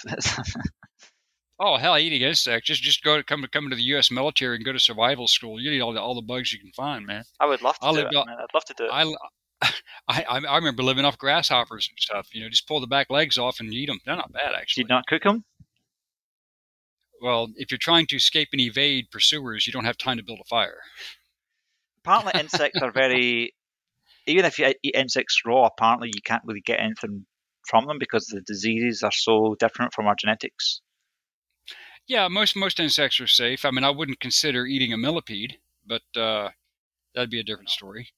oh 1.60 1.76
hell, 1.76 1.98
eating 1.98 2.22
insects! 2.22 2.66
Just 2.66 2.82
just 2.82 3.02
go 3.02 3.16
to 3.16 3.22
come 3.22 3.42
to 3.42 3.48
come 3.48 3.70
to 3.70 3.76
the 3.76 3.82
U.S. 3.82 4.10
military 4.10 4.56
and 4.56 4.64
go 4.64 4.72
to 4.72 4.78
survival 4.78 5.28
school. 5.28 5.60
You 5.60 5.70
need 5.70 5.80
all 5.80 5.92
the 5.92 6.00
all 6.00 6.14
the 6.14 6.22
bugs 6.22 6.52
you 6.52 6.58
can 6.58 6.72
find, 6.72 7.06
man. 7.06 7.24
I 7.40 7.46
would 7.46 7.62
love 7.62 7.78
to 7.80 7.86
I 7.86 7.92
do 7.92 7.98
it. 8.00 8.12
Man. 8.12 8.26
I'd 8.28 8.54
love 8.54 8.64
to 8.66 8.74
do 8.76 8.84
it. 8.84 8.90
I, 10.08 10.24
I, 10.28 10.38
I 10.46 10.56
remember 10.56 10.82
living 10.82 11.04
off 11.04 11.18
grasshoppers 11.18 11.88
and 11.90 11.98
stuff. 11.98 12.28
You 12.32 12.42
know, 12.42 12.48
just 12.48 12.68
pull 12.68 12.80
the 12.80 12.86
back 12.86 13.10
legs 13.10 13.38
off 13.38 13.60
and 13.60 13.72
eat 13.72 13.86
them. 13.86 13.98
They're 14.04 14.16
not 14.16 14.32
bad, 14.32 14.54
actually. 14.56 14.84
Did 14.84 14.90
you 14.90 14.94
not 14.94 15.06
cook 15.06 15.22
them? 15.24 15.44
Well, 17.20 17.48
if 17.56 17.70
you're 17.70 17.78
trying 17.78 18.06
to 18.08 18.16
escape 18.16 18.48
and 18.52 18.60
evade 18.60 19.10
pursuers, 19.10 19.66
you 19.66 19.72
don't 19.72 19.84
have 19.84 19.98
time 19.98 20.18
to 20.18 20.22
build 20.22 20.40
a 20.40 20.44
fire. 20.44 20.80
Apparently, 22.04 22.32
insects 22.36 22.82
are 22.82 22.90
very. 22.90 23.54
Even 24.26 24.44
if 24.44 24.58
you 24.58 24.74
eat 24.82 24.94
insects 24.94 25.42
raw, 25.46 25.66
apparently 25.66 26.10
you 26.14 26.20
can't 26.22 26.42
really 26.44 26.60
get 26.60 26.80
anything 26.80 27.26
from 27.66 27.86
them 27.86 27.98
because 27.98 28.26
the 28.26 28.40
diseases 28.42 29.02
are 29.02 29.12
so 29.12 29.56
different 29.58 29.92
from 29.94 30.06
our 30.06 30.14
genetics. 30.14 30.80
Yeah, 32.06 32.28
most 32.28 32.56
most 32.56 32.80
insects 32.80 33.20
are 33.20 33.26
safe. 33.26 33.64
I 33.64 33.70
mean, 33.70 33.84
I 33.84 33.90
wouldn't 33.90 34.20
consider 34.20 34.66
eating 34.66 34.92
a 34.92 34.98
millipede, 34.98 35.58
but 35.86 36.02
uh, 36.16 36.50
that'd 37.14 37.30
be 37.30 37.40
a 37.40 37.44
different 37.44 37.70
story 37.70 38.12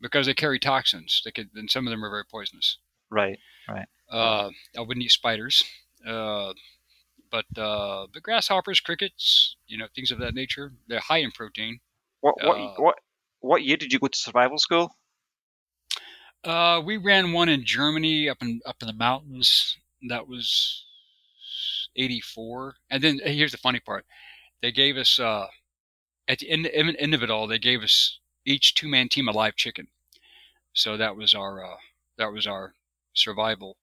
because 0.00 0.26
they 0.26 0.34
carry 0.34 0.58
toxins. 0.58 1.22
They 1.24 1.30
could, 1.32 1.50
and 1.54 1.70
some 1.70 1.86
of 1.86 1.90
them 1.90 2.04
are 2.04 2.10
very 2.10 2.24
poisonous. 2.24 2.78
Right, 3.10 3.38
right. 3.68 3.86
Uh, 4.10 4.50
I 4.76 4.80
wouldn't 4.80 5.04
eat 5.04 5.10
spiders. 5.10 5.64
Uh, 6.06 6.52
but 7.30 7.46
uh, 7.58 8.06
the 8.12 8.20
grasshoppers, 8.20 8.80
crickets, 8.80 9.56
you 9.66 9.78
know, 9.78 9.86
things 9.94 10.10
of 10.10 10.18
that 10.20 10.34
nature, 10.34 10.72
they're 10.88 11.00
high 11.00 11.18
in 11.18 11.30
protein. 11.30 11.80
What 12.20 12.36
what 12.42 12.58
uh, 12.58 12.74
what 12.76 12.98
what 13.40 13.62
year 13.64 13.76
did 13.76 13.92
you 13.92 13.98
go 13.98 14.08
to 14.08 14.18
survival 14.18 14.58
school? 14.58 14.90
Uh, 16.44 16.80
we 16.84 16.96
ran 16.96 17.32
one 17.32 17.48
in 17.48 17.64
Germany 17.64 18.28
up 18.28 18.38
in 18.42 18.60
up 18.66 18.76
in 18.80 18.86
the 18.86 18.94
mountains. 18.94 19.76
That 20.08 20.28
was 20.28 20.84
eighty 21.96 22.20
four. 22.20 22.76
And 22.90 23.02
then 23.02 23.20
here's 23.24 23.52
the 23.52 23.58
funny 23.58 23.80
part: 23.80 24.06
they 24.62 24.72
gave 24.72 24.96
us 24.96 25.18
uh, 25.18 25.46
at 26.28 26.38
the 26.38 26.50
end, 26.50 26.66
end 26.66 27.14
of 27.14 27.22
it 27.22 27.30
all, 27.30 27.46
they 27.46 27.58
gave 27.58 27.82
us 27.82 28.18
each 28.44 28.74
two 28.74 28.88
man 28.88 29.08
team 29.08 29.28
a 29.28 29.32
live 29.32 29.56
chicken. 29.56 29.88
So 30.72 30.96
that 30.96 31.16
was 31.16 31.34
our 31.34 31.64
uh, 31.64 31.76
that 32.18 32.32
was 32.32 32.46
our 32.46 32.74
survival 33.14 33.76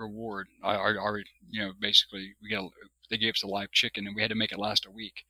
reward. 0.00 0.48
Our, 0.62 0.98
our, 0.98 1.18
you 1.48 1.60
know 1.60 1.72
basically 1.78 2.34
we 2.42 2.50
got 2.50 2.70
they 3.10 3.18
gave 3.18 3.34
us 3.34 3.42
a 3.42 3.48
live 3.48 3.70
chicken 3.72 4.06
and 4.06 4.16
we 4.16 4.22
had 4.22 4.30
to 4.30 4.36
make 4.36 4.52
it 4.52 4.58
last 4.58 4.86
a 4.86 4.90
week. 4.90 5.24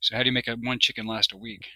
So 0.00 0.16
how 0.16 0.22
do 0.22 0.28
you 0.28 0.32
make 0.32 0.48
a 0.48 0.56
one 0.56 0.78
chicken 0.78 1.06
last 1.06 1.32
a 1.32 1.36
week? 1.36 1.66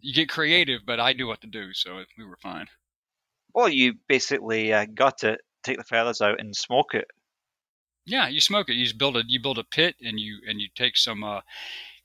You 0.00 0.12
get 0.12 0.28
creative, 0.28 0.82
but 0.86 1.00
I 1.00 1.12
knew 1.12 1.26
what 1.26 1.40
to 1.40 1.46
do, 1.46 1.72
so 1.72 2.02
we 2.18 2.24
were 2.24 2.38
fine. 2.42 2.66
Well, 3.54 3.68
you 3.68 3.94
basically 4.08 4.72
uh, 4.72 4.86
gut 4.92 5.24
it, 5.24 5.40
take 5.62 5.78
the 5.78 5.84
feathers 5.84 6.20
out, 6.20 6.40
and 6.40 6.54
smoke 6.54 6.94
it. 6.94 7.06
Yeah, 8.06 8.28
you 8.28 8.40
smoke 8.40 8.68
it. 8.68 8.74
You 8.74 8.84
just 8.84 8.98
build 8.98 9.16
a 9.16 9.22
you 9.26 9.40
build 9.40 9.58
a 9.58 9.64
pit 9.64 9.96
and 10.04 10.20
you 10.20 10.40
and 10.46 10.60
you 10.60 10.68
take 10.74 10.96
some 10.96 11.24
uh, 11.24 11.40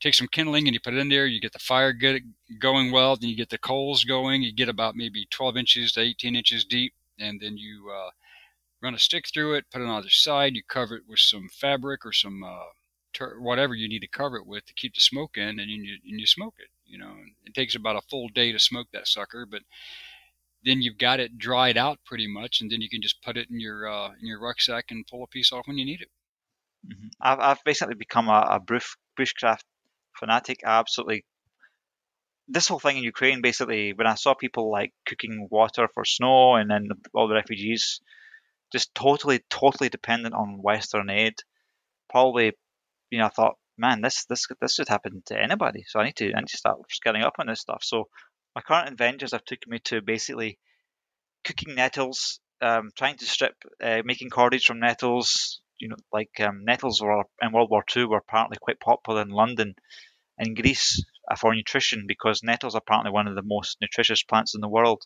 take 0.00 0.14
some 0.14 0.28
kindling 0.28 0.66
and 0.66 0.74
you 0.74 0.80
put 0.80 0.94
it 0.94 0.98
in 0.98 1.10
there. 1.10 1.26
You 1.26 1.40
get 1.40 1.52
the 1.52 1.58
fire 1.58 1.92
good, 1.92 2.22
going 2.58 2.90
well. 2.90 3.16
Then 3.16 3.28
you 3.28 3.36
get 3.36 3.50
the 3.50 3.58
coals 3.58 4.04
going. 4.04 4.42
You 4.42 4.52
get 4.52 4.68
about 4.68 4.96
maybe 4.96 5.26
12 5.30 5.56
inches 5.58 5.92
to 5.92 6.00
18 6.00 6.34
inches 6.34 6.64
deep, 6.64 6.94
and 7.18 7.38
then 7.40 7.58
you 7.58 7.90
uh, 7.94 8.10
run 8.82 8.94
a 8.94 8.98
stick 8.98 9.26
through 9.32 9.54
it. 9.54 9.70
Put 9.70 9.82
it 9.82 9.88
on 9.88 10.02
the 10.02 10.10
side. 10.10 10.54
You 10.54 10.62
cover 10.66 10.96
it 10.96 11.02
with 11.08 11.20
some 11.20 11.48
fabric 11.48 12.04
or 12.04 12.12
some 12.12 12.42
uh, 12.42 12.70
ter- 13.12 13.40
whatever 13.40 13.74
you 13.74 13.88
need 13.88 14.00
to 14.00 14.08
cover 14.08 14.36
it 14.36 14.46
with 14.46 14.66
to 14.66 14.74
keep 14.74 14.94
the 14.94 15.00
smoke 15.00 15.36
in, 15.36 15.58
and 15.58 15.70
you 15.70 15.96
and 16.04 16.20
you 16.20 16.26
smoke 16.26 16.54
it. 16.58 16.70
You 16.84 16.98
know, 16.98 17.14
it 17.44 17.54
takes 17.54 17.74
about 17.74 17.96
a 17.96 18.08
full 18.08 18.28
day 18.28 18.52
to 18.52 18.58
smoke 18.58 18.88
that 18.92 19.06
sucker, 19.08 19.46
but 19.46 19.62
then 20.64 20.82
you've 20.82 20.98
got 20.98 21.20
it 21.20 21.38
dried 21.38 21.76
out 21.76 21.98
pretty 22.04 22.26
much, 22.26 22.60
and 22.60 22.70
then 22.70 22.80
you 22.80 22.88
can 22.88 23.02
just 23.02 23.22
put 23.22 23.36
it 23.36 23.48
in 23.50 23.60
your 23.60 23.88
uh, 23.88 24.10
in 24.20 24.26
your 24.26 24.40
rucksack 24.40 24.86
and 24.90 25.06
pull 25.06 25.22
a 25.22 25.26
piece 25.26 25.52
off 25.52 25.66
when 25.66 25.78
you 25.78 25.84
need 25.84 26.02
it. 26.02 26.08
Mm-hmm. 26.86 27.08
I've, 27.20 27.40
I've 27.40 27.64
basically 27.64 27.94
become 27.94 28.28
a, 28.28 28.46
a 28.50 28.60
bush, 28.60 28.94
bushcraft 29.18 29.64
fanatic. 30.18 30.60
I 30.64 30.78
absolutely 30.78 31.24
this 32.48 32.66
whole 32.66 32.80
thing 32.80 32.98
in 32.98 33.04
Ukraine, 33.04 33.40
basically, 33.42 33.92
when 33.92 34.08
I 34.08 34.16
saw 34.16 34.34
people 34.34 34.70
like 34.70 34.92
cooking 35.06 35.46
water 35.50 35.88
for 35.94 36.04
snow 36.04 36.56
and 36.56 36.68
then 36.68 36.88
all 37.14 37.28
the 37.28 37.34
refugees 37.34 38.00
just 38.72 38.94
totally, 38.94 39.40
totally 39.50 39.88
dependent 39.88 40.34
on 40.34 40.62
Western 40.62 41.10
aid, 41.10 41.34
probably, 42.08 42.52
you 43.10 43.18
know, 43.18 43.26
I 43.26 43.30
thought, 43.30 43.56
man, 43.78 44.00
this 44.02 44.24
this 44.26 44.46
this 44.60 44.74
should 44.74 44.88
happen 44.88 45.22
to 45.26 45.40
anybody. 45.40 45.84
So 45.86 46.00
I 46.00 46.04
need 46.04 46.16
to 46.16 46.32
I 46.34 46.40
need 46.40 46.48
to 46.48 46.56
start 46.56 46.78
scaling 46.90 47.22
up 47.22 47.36
on 47.38 47.46
this 47.46 47.60
stuff. 47.60 47.82
So 47.82 48.08
my 48.54 48.62
current 48.62 48.90
adventures 48.90 49.32
have 49.32 49.44
taken 49.44 49.70
me 49.70 49.78
to 49.84 50.02
basically 50.02 50.58
cooking 51.44 51.74
nettles, 51.74 52.40
um, 52.60 52.90
trying 52.96 53.16
to 53.18 53.26
strip, 53.26 53.54
uh, 53.82 54.02
making 54.04 54.30
cordage 54.30 54.64
from 54.64 54.80
nettles. 54.80 55.60
You 55.78 55.88
know, 55.88 55.96
like 56.12 56.38
um, 56.40 56.64
nettles 56.64 57.00
were 57.00 57.24
in 57.40 57.52
World 57.52 57.70
War 57.70 57.84
II 57.96 58.06
were 58.06 58.18
apparently 58.18 58.58
quite 58.60 58.80
popular 58.80 59.22
in 59.22 59.30
London 59.30 59.74
and 60.38 60.54
Greece 60.56 61.02
uh, 61.30 61.36
for 61.36 61.54
nutrition 61.54 62.04
because 62.06 62.42
nettles 62.42 62.74
are 62.74 62.82
apparently 62.86 63.12
one 63.12 63.28
of 63.28 63.34
the 63.34 63.42
most 63.42 63.78
nutritious 63.80 64.22
plants 64.22 64.54
in 64.54 64.60
the 64.60 64.68
world. 64.68 65.02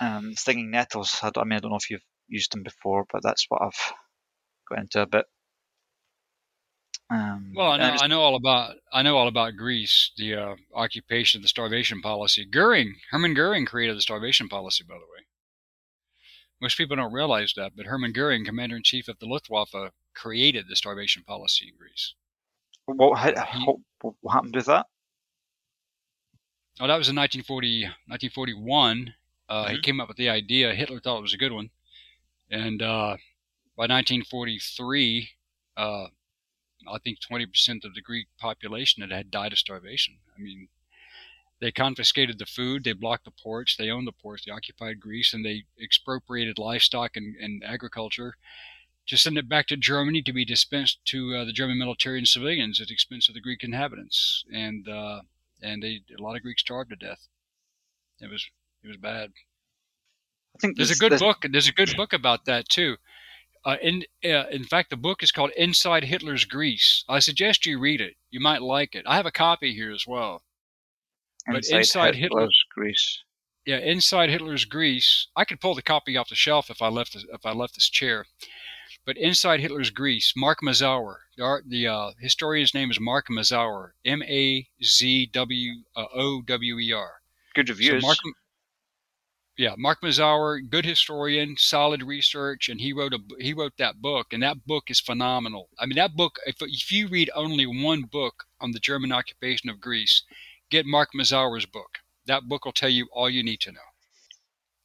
Um, 0.00 0.34
stinging 0.36 0.70
nettles. 0.70 1.18
I, 1.22 1.30
I 1.36 1.44
mean, 1.44 1.56
I 1.56 1.60
don't 1.60 1.70
know 1.70 1.78
if 1.78 1.88
you've 1.88 2.02
used 2.28 2.52
them 2.52 2.62
before, 2.62 3.04
but 3.12 3.22
that's 3.22 3.46
what 3.48 3.62
I've 3.62 3.92
got 4.68 4.80
into 4.80 5.02
a 5.02 5.06
bit. 5.06 5.26
Um, 7.10 7.52
well, 7.54 7.70
I 7.70 7.76
know, 7.76 7.96
I, 8.00 8.06
know, 8.06 8.20
all 8.22 8.34
about 8.34 8.76
I 8.92 9.02
know 9.02 9.16
all 9.16 9.28
about 9.28 9.56
Greece, 9.56 10.10
the 10.16 10.34
uh, 10.34 10.54
occupation, 10.74 11.42
the 11.42 11.48
starvation 11.48 12.00
policy. 12.00 12.46
Goering, 12.46 12.96
Hermann 13.10 13.34
Goering 13.34 13.66
created 13.66 13.96
the 13.96 14.02
starvation 14.02 14.48
policy, 14.48 14.84
by 14.88 14.94
the 14.94 15.00
way. 15.00 15.26
Most 16.62 16.78
people 16.78 16.96
don't 16.96 17.12
realize 17.12 17.52
that, 17.56 17.72
but 17.76 17.86
Hermann 17.86 18.12
Goering, 18.12 18.44
commander 18.44 18.76
in 18.76 18.82
chief 18.82 19.06
of 19.08 19.18
the 19.18 19.26
Luftwaffe, 19.26 19.92
created 20.14 20.66
the 20.68 20.76
starvation 20.76 21.22
policy 21.24 21.68
in 21.68 21.76
Greece. 21.76 22.14
What, 22.86 22.96
what, 22.96 24.14
what 24.20 24.32
happened 24.32 24.56
with 24.56 24.66
that? 24.66 24.86
Oh, 26.80 26.86
that 26.86 26.98
was 26.98 27.08
in 27.08 27.16
1940, 27.16 27.84
1941. 28.08 29.14
Uh, 29.48 29.64
mm-hmm. 29.64 29.74
He 29.74 29.80
came 29.80 30.00
up 30.00 30.08
with 30.08 30.16
the 30.16 30.28
idea. 30.28 30.74
Hitler 30.74 31.00
thought 31.00 31.18
it 31.18 31.22
was 31.22 31.34
a 31.34 31.38
good 31.38 31.52
one, 31.52 31.70
and 32.54 32.82
uh, 32.82 33.16
by 33.76 33.86
1943, 33.86 35.30
uh, 35.76 36.06
I 36.86 36.98
think 37.02 37.18
20% 37.20 37.84
of 37.84 37.94
the 37.94 38.00
Greek 38.00 38.28
population 38.38 39.02
had, 39.02 39.10
had 39.10 39.30
died 39.30 39.52
of 39.52 39.58
starvation. 39.58 40.18
I 40.36 40.40
mean, 40.40 40.68
they 41.60 41.72
confiscated 41.72 42.38
the 42.38 42.46
food, 42.46 42.84
they 42.84 42.92
blocked 42.92 43.24
the 43.24 43.32
ports, 43.32 43.76
they 43.76 43.90
owned 43.90 44.06
the 44.06 44.12
ports, 44.12 44.44
they 44.44 44.52
occupied 44.52 45.00
Greece, 45.00 45.34
and 45.34 45.44
they 45.44 45.64
expropriated 45.82 46.58
livestock 46.58 47.16
and, 47.16 47.34
and 47.36 47.64
agriculture 47.64 48.34
to 49.08 49.16
send 49.16 49.36
it 49.36 49.48
back 49.48 49.66
to 49.66 49.76
Germany 49.76 50.22
to 50.22 50.32
be 50.32 50.44
dispensed 50.44 50.98
to 51.06 51.34
uh, 51.34 51.44
the 51.44 51.52
German 51.52 51.78
military 51.78 52.18
and 52.18 52.28
civilians 52.28 52.80
at 52.80 52.86
the 52.88 52.94
expense 52.94 53.28
of 53.28 53.34
the 53.34 53.40
Greek 53.40 53.64
inhabitants. 53.64 54.44
And 54.52 54.88
uh, 54.88 55.22
and 55.60 55.82
they 55.82 56.02
a 56.16 56.22
lot 56.22 56.36
of 56.36 56.42
Greeks 56.42 56.62
starved 56.62 56.90
to 56.90 56.96
death. 56.96 57.26
It 58.20 58.30
was 58.30 58.48
it 58.82 58.88
was 58.88 58.96
bad. 58.96 59.32
I 60.54 60.58
think 60.60 60.76
there's 60.76 60.90
a 60.90 60.96
good 60.96 61.18
book. 61.18 61.44
There's 61.50 61.68
a 61.68 61.72
good 61.72 61.94
book 61.96 62.12
about 62.12 62.44
that 62.44 62.68
too. 62.68 62.96
Uh, 63.64 63.76
in 63.82 64.04
uh, 64.24 64.46
in 64.50 64.64
fact, 64.64 64.90
the 64.90 64.96
book 64.96 65.22
is 65.22 65.32
called 65.32 65.50
Inside 65.56 66.04
Hitler's 66.04 66.44
Greece. 66.44 67.04
I 67.08 67.18
suggest 67.18 67.64
you 67.64 67.78
read 67.78 68.00
it. 68.00 68.14
You 68.30 68.40
might 68.40 68.62
like 68.62 68.94
it. 68.94 69.04
I 69.06 69.16
have 69.16 69.26
a 69.26 69.32
copy 69.32 69.74
here 69.74 69.92
as 69.92 70.06
well. 70.06 70.42
Inside 71.46 71.70
but 71.70 71.78
Inside 71.78 72.14
Hitler's 72.14 72.64
Hitler, 72.74 72.84
Greece. 72.84 73.22
Yeah, 73.66 73.78
Inside 73.78 74.30
Hitler's 74.30 74.64
Greece. 74.64 75.28
I 75.34 75.44
could 75.44 75.60
pull 75.60 75.74
the 75.74 75.82
copy 75.82 76.16
off 76.16 76.28
the 76.28 76.34
shelf 76.34 76.70
if 76.70 76.82
I 76.82 76.88
left 76.88 77.14
this, 77.14 77.24
if 77.32 77.46
I 77.46 77.52
left 77.52 77.74
this 77.74 77.88
chair. 77.88 78.26
But 79.06 79.16
Inside 79.16 79.60
Hitler's 79.60 79.90
Greece, 79.90 80.32
Mark 80.36 80.58
Mazower, 80.62 81.16
The, 81.36 81.62
the 81.66 81.88
uh, 81.88 82.10
historian's 82.20 82.74
name 82.74 82.90
is 82.90 83.00
Mark 83.00 83.26
Mazower, 83.30 83.90
M 84.04 84.22
A 84.22 84.66
Z 84.82 85.30
W 85.32 85.72
uh, 85.96 86.04
O 86.14 86.42
W 86.42 86.78
E 86.78 86.92
R. 86.92 87.20
Good 87.54 87.68
reviews. 87.68 88.02
So 88.02 88.06
Mark, 88.06 88.18
yeah, 89.56 89.74
Mark 89.78 90.00
Mazower, 90.02 90.58
good 90.68 90.84
historian, 90.84 91.54
solid 91.56 92.02
research, 92.02 92.68
and 92.68 92.80
he 92.80 92.92
wrote 92.92 93.12
a 93.12 93.18
he 93.38 93.52
wrote 93.52 93.74
that 93.78 94.00
book, 94.00 94.32
and 94.32 94.42
that 94.42 94.66
book 94.66 94.90
is 94.90 95.00
phenomenal. 95.00 95.68
I 95.78 95.86
mean, 95.86 95.96
that 95.96 96.16
book. 96.16 96.36
If, 96.46 96.56
if 96.60 96.90
you 96.90 97.06
read 97.08 97.30
only 97.34 97.64
one 97.66 98.02
book 98.02 98.44
on 98.60 98.72
the 98.72 98.80
German 98.80 99.12
occupation 99.12 99.70
of 99.70 99.80
Greece, 99.80 100.24
get 100.70 100.86
Mark 100.86 101.10
Mazower's 101.16 101.66
book. 101.66 101.98
That 102.26 102.44
book 102.48 102.64
will 102.64 102.72
tell 102.72 102.88
you 102.88 103.06
all 103.12 103.30
you 103.30 103.44
need 103.44 103.60
to 103.60 103.72
know. 103.72 103.80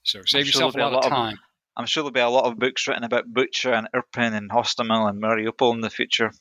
So 0.03 0.21
save 0.25 0.45
yourself 0.45 0.75
a 0.75 0.79
lot, 0.79 0.91
a 0.91 0.95
lot, 0.95 1.05
of 1.05 1.09
time. 1.09 1.33
Of, 1.33 1.39
I'm 1.77 1.85
sure 1.87 2.03
there'll 2.03 2.11
be 2.11 2.19
a 2.19 2.29
lot 2.29 2.45
of 2.45 2.59
books 2.59 2.87
written 2.87 3.03
about 3.03 3.33
Bucha 3.33 3.75
and 3.75 3.87
Irpin 3.95 4.33
and 4.33 4.51
Hostomel 4.51 5.09
and 5.09 5.21
Mariupol 5.21 5.73
in 5.73 5.81
the 5.81 5.89
future. 5.89 6.31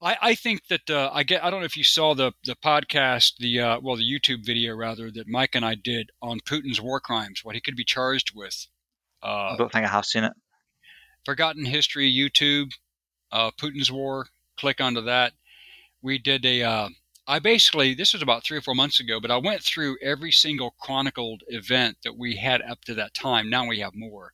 I, 0.00 0.16
I 0.20 0.34
think 0.34 0.66
that 0.68 0.88
uh, 0.88 1.10
I 1.12 1.22
get. 1.24 1.42
I 1.42 1.50
don't 1.50 1.60
know 1.60 1.66
if 1.66 1.76
you 1.76 1.84
saw 1.84 2.14
the 2.14 2.32
the 2.44 2.54
podcast, 2.56 3.32
the 3.38 3.60
uh, 3.60 3.80
well, 3.80 3.96
the 3.96 4.08
YouTube 4.08 4.44
video 4.44 4.76
rather 4.76 5.10
that 5.10 5.26
Mike 5.26 5.54
and 5.54 5.64
I 5.64 5.74
did 5.74 6.10
on 6.22 6.40
Putin's 6.40 6.80
war 6.80 7.00
crimes, 7.00 7.44
what 7.44 7.54
he 7.54 7.60
could 7.60 7.76
be 7.76 7.84
charged 7.84 8.32
with. 8.34 8.66
Uh, 9.22 9.50
I 9.52 9.56
don't 9.56 9.72
think 9.72 9.86
I 9.86 9.90
have 9.90 10.04
seen 10.04 10.24
it. 10.24 10.32
Forgotten 11.24 11.64
History 11.64 12.10
YouTube, 12.10 12.70
uh, 13.32 13.50
Putin's 13.60 13.90
War. 13.90 14.26
Click 14.56 14.80
onto 14.80 15.02
that. 15.02 15.32
We 16.00 16.18
did 16.18 16.44
a. 16.46 16.62
Uh, 16.62 16.88
I 17.26 17.40
basically 17.40 17.94
this 17.94 18.12
was 18.12 18.22
about 18.22 18.44
three 18.44 18.56
or 18.56 18.62
four 18.62 18.74
months 18.74 19.00
ago, 19.00 19.20
but 19.20 19.32
I 19.32 19.36
went 19.36 19.62
through 19.62 19.98
every 20.00 20.30
single 20.30 20.74
chronicled 20.80 21.42
event 21.48 21.98
that 22.04 22.16
we 22.16 22.36
had 22.36 22.62
up 22.62 22.84
to 22.84 22.94
that 22.94 23.14
time. 23.14 23.50
Now 23.50 23.66
we 23.66 23.80
have 23.80 23.94
more 23.94 24.32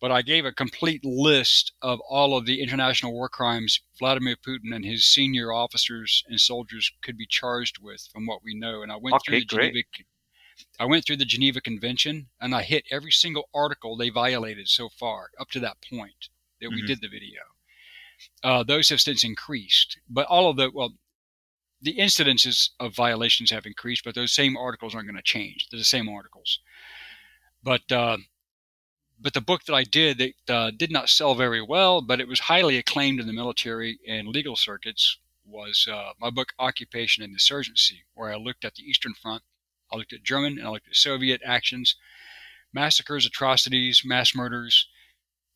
but 0.00 0.10
I 0.10 0.22
gave 0.22 0.44
a 0.44 0.52
complete 0.52 1.04
list 1.04 1.72
of 1.82 2.00
all 2.08 2.36
of 2.36 2.46
the 2.46 2.62
international 2.62 3.12
war 3.12 3.28
crimes 3.28 3.80
Vladimir 3.98 4.36
Putin 4.36 4.74
and 4.74 4.84
his 4.84 5.04
senior 5.04 5.52
officers 5.52 6.24
and 6.26 6.40
soldiers 6.40 6.90
could 7.02 7.18
be 7.18 7.26
charged 7.26 7.78
with, 7.80 8.08
from 8.12 8.26
what 8.26 8.42
we 8.42 8.54
know. 8.54 8.82
And 8.82 8.90
I 8.90 8.96
went 8.96 9.16
okay, 9.16 9.24
through 9.24 9.40
the 9.40 9.46
great. 9.46 9.72
Geneva. 9.72 9.86
I 10.78 10.86
went 10.86 11.06
through 11.06 11.18
the 11.18 11.24
Geneva 11.24 11.60
Convention 11.60 12.28
and 12.40 12.54
I 12.54 12.62
hit 12.62 12.84
every 12.90 13.12
single 13.12 13.48
article 13.54 13.96
they 13.96 14.10
violated 14.10 14.68
so 14.68 14.88
far 14.88 15.30
up 15.38 15.50
to 15.50 15.60
that 15.60 15.76
point 15.88 16.28
that 16.60 16.66
mm-hmm. 16.68 16.76
we 16.76 16.86
did 16.86 17.00
the 17.00 17.08
video. 17.08 17.40
Uh, 18.42 18.62
those 18.62 18.88
have 18.90 19.00
since 19.00 19.24
increased, 19.24 19.98
but 20.08 20.26
all 20.26 20.50
of 20.50 20.56
the 20.56 20.70
well, 20.74 20.94
the 21.82 21.96
incidences 21.96 22.70
of 22.78 22.94
violations 22.94 23.50
have 23.50 23.64
increased, 23.64 24.04
but 24.04 24.14
those 24.14 24.32
same 24.32 24.56
articles 24.56 24.94
aren't 24.94 25.06
going 25.06 25.16
to 25.16 25.22
change. 25.22 25.68
They're 25.70 25.78
the 25.78 25.84
same 25.84 26.08
articles. 26.08 26.60
But 27.62 27.90
uh, 27.90 28.18
but 29.20 29.34
the 29.34 29.40
book 29.40 29.64
that 29.64 29.74
I 29.74 29.84
did 29.84 30.18
that 30.18 30.54
uh, 30.54 30.70
did 30.70 30.90
not 30.90 31.10
sell 31.10 31.34
very 31.34 31.60
well, 31.60 32.00
but 32.00 32.20
it 32.20 32.28
was 32.28 32.40
highly 32.40 32.78
acclaimed 32.78 33.20
in 33.20 33.26
the 33.26 33.32
military 33.32 33.98
and 34.06 34.28
legal 34.28 34.56
circuits. 34.56 35.18
Was 35.44 35.88
uh, 35.90 36.12
my 36.20 36.30
book 36.30 36.52
Occupation 36.58 37.24
and 37.24 37.32
Insurgency, 37.32 38.04
where 38.14 38.32
I 38.32 38.36
looked 38.36 38.64
at 38.64 38.76
the 38.76 38.84
Eastern 38.84 39.14
Front, 39.14 39.42
I 39.92 39.96
looked 39.96 40.12
at 40.12 40.22
German 40.22 40.58
and 40.58 40.66
I 40.66 40.70
looked 40.70 40.88
at 40.88 40.94
Soviet 40.94 41.40
actions, 41.44 41.96
massacres, 42.72 43.26
atrocities, 43.26 44.02
mass 44.04 44.34
murders, 44.34 44.88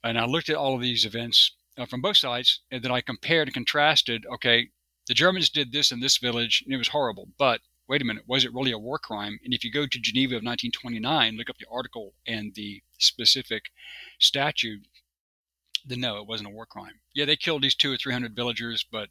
and 0.02 0.18
I 0.18 0.24
looked 0.24 0.48
at 0.48 0.56
all 0.56 0.74
of 0.74 0.80
these 0.80 1.04
events 1.04 1.52
uh, 1.78 1.86
from 1.86 2.02
both 2.02 2.16
sides, 2.16 2.60
and 2.70 2.82
then 2.82 2.90
I 2.90 3.00
compared 3.00 3.48
and 3.48 3.54
contrasted. 3.54 4.26
Okay, 4.34 4.70
the 5.06 5.14
Germans 5.14 5.48
did 5.48 5.70
this 5.70 5.92
in 5.92 6.00
this 6.00 6.18
village, 6.18 6.62
and 6.64 6.74
it 6.74 6.78
was 6.78 6.88
horrible, 6.88 7.28
but 7.38 7.60
wait 7.89 8.03
a 8.03 8.05
minute, 8.05 8.24
was 8.26 8.45
it 8.45 8.55
really 8.55 8.72
a 8.72 8.78
war 8.78 8.99
crime? 8.99 9.39
And 9.45 9.53
if 9.53 9.64
you 9.64 9.70
go 9.70 9.87
to 9.87 9.99
Geneva 10.01 10.35
of 10.35 10.45
1929, 10.45 11.37
look 11.37 11.51
up 11.51 11.59
the 11.59 11.66
article 11.70 12.14
and 12.26 12.55
the 12.55 12.82
specific 12.99 13.64
statute, 14.18 14.87
then 15.87 16.01
no, 16.01 16.16
it 16.16 16.26
wasn't 16.26 16.49
a 16.49 16.53
war 16.53 16.66
crime. 16.66 17.01
Yeah, 17.14 17.26
they 17.26 17.37
killed 17.37 17.62
these 17.62 17.74
two 17.74 17.93
or 17.93 17.97
three 17.97 18.12
hundred 18.12 18.35
villagers, 18.35 18.85
but 18.91 19.11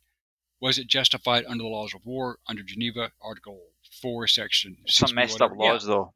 was 0.59 0.80
it 0.80 0.88
justified 0.88 1.45
under 1.45 1.63
the 1.63 1.69
laws 1.69 1.93
of 1.93 2.05
war 2.05 2.39
under 2.47 2.63
Geneva, 2.63 3.11
Article 3.21 3.59
4, 4.01 4.28
Section 4.28 4.78
Some 4.88 5.13
messed 5.13 5.41
up 5.41 5.51
laws, 5.55 5.86
yeah. 5.86 5.93
though. 5.93 6.13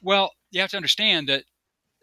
well, 0.00 0.32
you 0.50 0.60
have 0.60 0.70
to 0.70 0.76
understand 0.76 1.28
that 1.28 1.44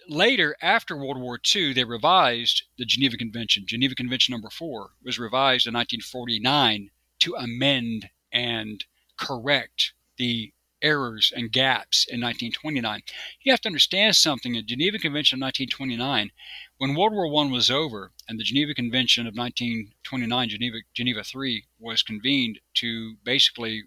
later, 0.09 0.55
after 0.61 0.97
World 0.97 1.19
War 1.19 1.39
II, 1.55 1.73
they 1.73 1.83
revised 1.83 2.63
the 2.77 2.85
Geneva 2.85 3.17
Convention. 3.17 3.65
Geneva 3.65 3.95
Convention 3.95 4.33
number 4.33 4.49
four 4.49 4.91
was 5.03 5.17
revised 5.17 5.65
in 5.65 5.73
1949 5.73 6.89
to 7.19 7.35
amend 7.35 8.09
and 8.31 8.85
correct 9.17 9.93
the 10.17 10.53
errors 10.81 11.33
and 11.35 11.51
gaps 11.51 12.05
in 12.07 12.21
1929. 12.21 13.01
You 13.41 13.51
have 13.51 13.61
to 13.61 13.69
understand 13.69 14.15
something. 14.15 14.53
The 14.53 14.61
Geneva 14.61 14.99
Convention 14.99 15.37
of 15.37 15.45
1929, 15.45 16.31
when 16.77 16.95
World 16.95 17.13
War 17.13 17.43
I 17.43 17.51
was 17.51 17.71
over 17.71 18.11
and 18.27 18.39
the 18.39 18.43
Geneva 18.43 18.73
Convention 18.73 19.25
of 19.27 19.35
1929, 19.35 20.49
Geneva, 20.49 20.77
Geneva 20.93 21.23
III, 21.35 21.65
was 21.79 22.03
convened 22.03 22.59
to 22.75 23.15
basically 23.23 23.83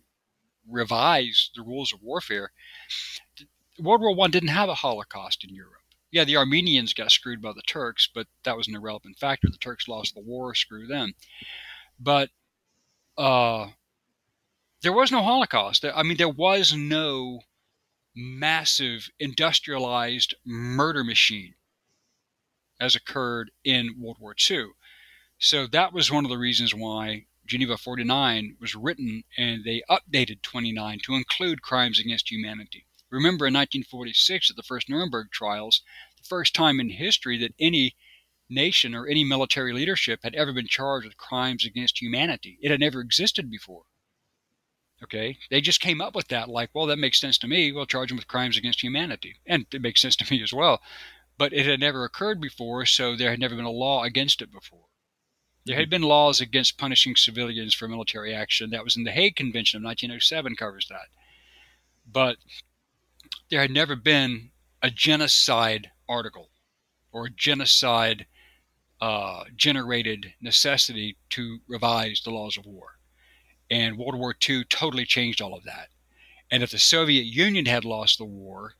revise 0.68 1.50
the 1.54 1.62
rules 1.62 1.92
of 1.92 2.02
warfare, 2.02 2.52
World 3.78 4.00
War 4.00 4.24
I 4.24 4.28
didn't 4.28 4.48
have 4.50 4.68
a 4.68 4.74
Holocaust 4.74 5.44
in 5.44 5.54
Europe. 5.54 5.74
Yeah, 6.10 6.24
the 6.24 6.36
Armenians 6.36 6.92
got 6.92 7.12
screwed 7.12 7.40
by 7.40 7.52
the 7.52 7.62
Turks, 7.62 8.08
but 8.12 8.26
that 8.42 8.56
was 8.56 8.66
an 8.66 8.74
irrelevant 8.74 9.18
factor. 9.18 9.48
The 9.48 9.58
Turks 9.58 9.86
lost 9.86 10.14
the 10.14 10.20
war, 10.20 10.54
screw 10.54 10.86
them. 10.88 11.14
But 12.00 12.30
uh, 13.16 13.68
there 14.82 14.92
was 14.92 15.12
no 15.12 15.22
Holocaust. 15.22 15.84
I 15.84 16.02
mean, 16.02 16.16
there 16.16 16.28
was 16.28 16.74
no 16.74 17.40
massive 18.16 19.10
industrialized 19.18 20.34
murder 20.44 21.04
machine 21.04 21.54
as 22.80 22.96
occurred 22.96 23.50
in 23.62 23.94
World 23.98 24.16
War 24.18 24.34
II. 24.50 24.68
So 25.38 25.66
that 25.66 25.92
was 25.92 26.10
one 26.10 26.24
of 26.24 26.30
the 26.30 26.38
reasons 26.38 26.74
why 26.74 27.26
Geneva 27.46 27.76
49 27.76 28.56
was 28.60 28.74
written 28.74 29.24
and 29.36 29.64
they 29.64 29.82
updated 29.90 30.42
29 30.42 31.00
to 31.04 31.14
include 31.14 31.62
crimes 31.62 31.98
against 31.98 32.30
humanity. 32.30 32.86
Remember 33.10 33.46
in 33.46 33.54
1946 33.54 34.50
at 34.50 34.56
the 34.56 34.62
first 34.62 34.88
Nuremberg 34.88 35.30
trials, 35.30 35.82
the 36.16 36.28
first 36.28 36.54
time 36.54 36.80
in 36.80 36.90
history 36.90 37.36
that 37.38 37.54
any 37.58 37.96
nation 38.48 38.94
or 38.94 39.06
any 39.06 39.24
military 39.24 39.72
leadership 39.72 40.20
had 40.22 40.34
ever 40.34 40.52
been 40.52 40.66
charged 40.66 41.06
with 41.06 41.16
crimes 41.16 41.66
against 41.66 42.00
humanity. 42.00 42.58
It 42.62 42.70
had 42.70 42.80
never 42.80 43.00
existed 43.00 43.50
before. 43.50 43.84
Okay, 45.02 45.38
they 45.50 45.60
just 45.60 45.80
came 45.80 46.00
up 46.00 46.14
with 46.14 46.28
that, 46.28 46.48
like, 46.48 46.70
well, 46.74 46.86
that 46.86 46.98
makes 46.98 47.18
sense 47.18 47.38
to 47.38 47.48
me. 47.48 47.72
We'll 47.72 47.86
charge 47.86 48.08
them 48.08 48.18
with 48.18 48.28
crimes 48.28 48.58
against 48.58 48.82
humanity, 48.82 49.36
and 49.46 49.66
it 49.72 49.80
makes 49.80 50.02
sense 50.02 50.14
to 50.16 50.30
me 50.30 50.42
as 50.42 50.52
well. 50.52 50.80
But 51.38 51.54
it 51.54 51.64
had 51.64 51.80
never 51.80 52.04
occurred 52.04 52.40
before, 52.40 52.84
so 52.84 53.16
there 53.16 53.30
had 53.30 53.40
never 53.40 53.56
been 53.56 53.64
a 53.64 53.70
law 53.70 54.04
against 54.04 54.42
it 54.42 54.52
before. 54.52 54.84
There 55.64 55.76
had 55.76 55.88
been 55.88 56.02
laws 56.02 56.40
against 56.40 56.78
punishing 56.78 57.16
civilians 57.16 57.74
for 57.74 57.88
military 57.88 58.34
action. 58.34 58.70
That 58.70 58.84
was 58.84 58.96
in 58.96 59.04
the 59.04 59.12
Hague 59.12 59.36
Convention 59.36 59.78
of 59.78 59.84
1907, 59.84 60.56
covers 60.56 60.86
that. 60.88 61.08
But 62.06 62.36
there 63.50 63.60
had 63.60 63.70
never 63.70 63.96
been 63.96 64.50
a 64.82 64.90
genocide 64.90 65.90
article 66.08 66.50
or 67.12 67.26
a 67.26 67.30
genocide 67.30 68.26
uh, 69.00 69.44
generated 69.56 70.34
necessity 70.40 71.16
to 71.30 71.60
revise 71.66 72.20
the 72.22 72.30
laws 72.30 72.56
of 72.56 72.66
war. 72.66 72.99
And 73.70 73.96
World 73.96 74.16
War 74.16 74.34
II 74.48 74.64
totally 74.64 75.04
changed 75.04 75.40
all 75.40 75.54
of 75.54 75.64
that. 75.64 75.88
And 76.50 76.62
if 76.62 76.70
the 76.70 76.78
Soviet 76.78 77.24
Union 77.24 77.66
had 77.66 77.84
lost 77.84 78.18
the 78.18 78.24
war, 78.24 78.74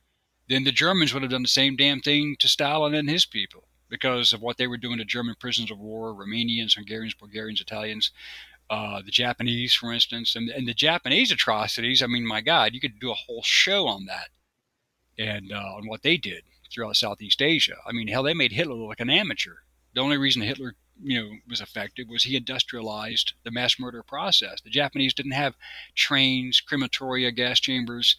then 0.49 0.65
the 0.65 0.71
Germans 0.71 1.13
would 1.13 1.23
have 1.23 1.31
done 1.31 1.43
the 1.43 1.47
same 1.47 1.77
damn 1.77 2.01
thing 2.01 2.35
to 2.39 2.47
Stalin 2.47 2.93
and 2.93 3.09
his 3.09 3.25
people 3.25 3.67
because 3.89 4.33
of 4.33 4.41
what 4.41 4.57
they 4.57 4.67
were 4.67 4.77
doing 4.77 4.97
to 4.97 5.05
German 5.05 5.35
prisoners 5.39 5.71
of 5.71 5.79
war, 5.79 6.13
Romanians, 6.13 6.75
Hungarians, 6.75 7.13
Bulgarians, 7.13 7.61
Italians, 7.61 8.11
uh, 8.69 9.01
the 9.01 9.11
Japanese, 9.11 9.73
for 9.73 9.91
instance, 9.91 10.35
and, 10.35 10.49
and 10.49 10.67
the 10.67 10.73
Japanese 10.73 11.31
atrocities. 11.31 12.01
I 12.01 12.07
mean, 12.07 12.25
my 12.25 12.41
God, 12.41 12.73
you 12.73 12.79
could 12.79 12.99
do 12.99 13.11
a 13.11 13.15
whole 13.15 13.43
show 13.43 13.87
on 13.87 14.05
that 14.05 14.29
and 15.17 15.51
uh, 15.51 15.75
on 15.75 15.87
what 15.87 16.03
they 16.03 16.17
did 16.17 16.43
throughout 16.71 16.95
Southeast 16.95 17.41
Asia. 17.41 17.75
I 17.85 17.91
mean, 17.91 18.07
hell, 18.07 18.23
they 18.23 18.33
made 18.33 18.53
Hitler 18.53 18.75
look 18.75 18.89
like 18.89 19.01
an 19.01 19.09
amateur. 19.09 19.55
The 19.93 20.01
only 20.01 20.17
reason 20.17 20.41
Hitler 20.41 20.75
you 21.03 21.19
know 21.19 21.29
was 21.49 21.61
effective 21.61 22.07
was 22.09 22.23
he 22.23 22.35
industrialized 22.35 23.33
the 23.43 23.51
mass 23.51 23.79
murder 23.79 24.03
process. 24.03 24.61
The 24.61 24.69
Japanese 24.69 25.13
didn't 25.13 25.31
have 25.31 25.55
trains, 25.95 26.61
crematoria, 26.61 27.35
gas 27.35 27.59
chambers, 27.59 28.15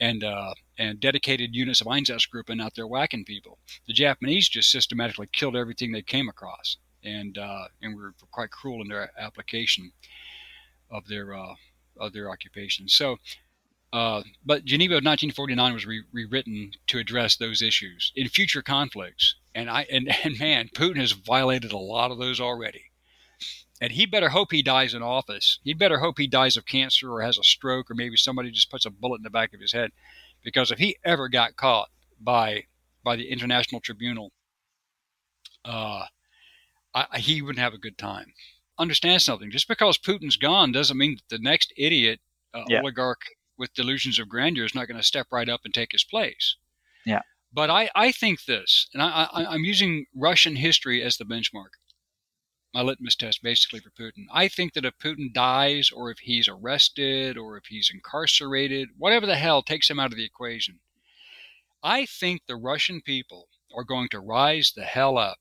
and 0.00 0.24
uh, 0.24 0.54
and 0.78 1.00
dedicated 1.00 1.54
units 1.54 1.80
of 1.80 1.86
Einsatzgruppen 1.86 2.62
out 2.62 2.74
there 2.74 2.86
whacking 2.86 3.24
people. 3.24 3.58
The 3.86 3.92
Japanese 3.92 4.48
just 4.48 4.70
systematically 4.70 5.28
killed 5.32 5.56
everything 5.56 5.92
they 5.92 6.02
came 6.02 6.28
across, 6.28 6.76
and 7.02 7.36
uh, 7.36 7.68
and 7.82 7.96
were 7.96 8.14
quite 8.30 8.50
cruel 8.50 8.82
in 8.82 8.88
their 8.88 9.10
application 9.18 9.92
of 10.90 11.06
their 11.08 11.34
uh, 11.34 11.54
of 11.98 12.12
their 12.12 12.30
occupation. 12.30 12.88
So. 12.88 13.18
Uh, 13.92 14.24
but 14.44 14.64
Geneva 14.64 14.94
of 14.94 15.04
1949 15.04 15.72
was 15.72 15.86
re- 15.86 16.02
rewritten 16.10 16.72
to 16.88 16.98
address 16.98 17.36
those 17.36 17.62
issues 17.62 18.10
in 18.16 18.28
future 18.28 18.60
conflicts 18.60 19.36
and 19.54 19.70
I 19.70 19.86
and, 19.90 20.08
and 20.24 20.38
man, 20.38 20.68
Putin 20.74 20.96
has 20.96 21.12
violated 21.12 21.72
a 21.72 21.78
lot 21.78 22.10
of 22.10 22.18
those 22.18 22.40
already. 22.40 22.90
And 23.80 23.92
he 23.92 24.06
better 24.06 24.30
hope 24.30 24.52
he 24.52 24.62
dies 24.62 24.94
in 24.94 25.02
office. 25.02 25.58
He 25.64 25.74
better 25.74 25.98
hope 25.98 26.18
he 26.18 26.28
dies 26.28 26.56
of 26.56 26.64
cancer 26.64 27.12
or 27.12 27.22
has 27.22 27.38
a 27.38 27.42
stroke 27.42 27.90
or 27.90 27.94
maybe 27.94 28.16
somebody 28.16 28.50
just 28.50 28.70
puts 28.70 28.86
a 28.86 28.90
bullet 28.90 29.16
in 29.16 29.24
the 29.24 29.30
back 29.30 29.52
of 29.52 29.60
his 29.60 29.72
head. 29.72 29.90
Because 30.42 30.70
if 30.70 30.78
he 30.78 30.96
ever 31.04 31.28
got 31.28 31.56
caught 31.56 31.88
by 32.20 32.64
by 33.02 33.16
the 33.16 33.28
International 33.28 33.80
Tribunal, 33.80 34.32
uh, 35.64 36.06
I, 36.94 37.18
he 37.18 37.42
wouldn't 37.42 37.58
have 37.58 37.74
a 37.74 37.78
good 37.78 37.98
time. 37.98 38.32
Understand 38.78 39.22
something. 39.22 39.50
Just 39.50 39.68
because 39.68 39.98
Putin's 39.98 40.36
gone 40.36 40.72
doesn't 40.72 40.96
mean 40.96 41.16
that 41.16 41.36
the 41.36 41.42
next 41.42 41.72
idiot 41.76 42.20
uh, 42.54 42.64
yeah. 42.68 42.80
oligarch 42.80 43.22
with 43.58 43.74
delusions 43.74 44.18
of 44.18 44.28
grandeur 44.28 44.64
is 44.64 44.74
not 44.74 44.88
going 44.88 44.96
to 44.96 45.02
step 45.02 45.26
right 45.30 45.48
up 45.48 45.60
and 45.64 45.74
take 45.74 45.92
his 45.92 46.04
place. 46.04 46.56
Yeah. 47.04 47.22
But 47.54 47.70
I, 47.70 47.88
I 47.94 48.10
think 48.10 48.46
this, 48.46 48.88
and 48.92 49.00
I, 49.00 49.28
I, 49.32 49.46
I'm 49.46 49.64
using 49.64 50.06
Russian 50.12 50.56
history 50.56 51.04
as 51.04 51.16
the 51.16 51.24
benchmark, 51.24 51.78
my 52.74 52.82
litmus 52.82 53.14
test 53.14 53.44
basically 53.44 53.78
for 53.78 53.90
Putin. 53.90 54.24
I 54.32 54.48
think 54.48 54.72
that 54.72 54.84
if 54.84 54.98
Putin 54.98 55.32
dies, 55.32 55.88
or 55.94 56.10
if 56.10 56.18
he's 56.18 56.48
arrested, 56.48 57.38
or 57.38 57.56
if 57.56 57.66
he's 57.66 57.92
incarcerated, 57.94 58.88
whatever 58.98 59.24
the 59.24 59.36
hell 59.36 59.62
takes 59.62 59.88
him 59.88 60.00
out 60.00 60.10
of 60.10 60.16
the 60.16 60.24
equation, 60.24 60.80
I 61.80 62.06
think 62.06 62.42
the 62.48 62.56
Russian 62.56 63.00
people 63.00 63.46
are 63.72 63.84
going 63.84 64.08
to 64.08 64.18
rise 64.18 64.72
the 64.74 64.82
hell 64.82 65.16
up 65.16 65.38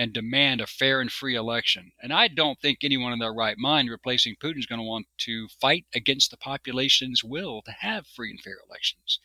and 0.00 0.14
demand 0.14 0.62
a 0.62 0.66
fair 0.66 1.02
and 1.02 1.12
free 1.12 1.34
election. 1.34 1.92
And 2.02 2.10
I 2.10 2.26
don't 2.26 2.58
think 2.58 2.78
anyone 2.80 3.12
in 3.12 3.18
their 3.18 3.34
right 3.34 3.58
mind 3.58 3.90
replacing 3.90 4.36
Putin 4.36 4.58
is 4.58 4.64
going 4.64 4.78
to 4.78 4.82
want 4.82 5.06
to 5.18 5.46
fight 5.60 5.84
against 5.94 6.30
the 6.30 6.38
population's 6.38 7.22
will 7.22 7.60
to 7.66 7.70
have 7.70 8.06
free 8.06 8.30
and 8.30 8.40
fair 8.40 8.56
elections. 8.66 9.20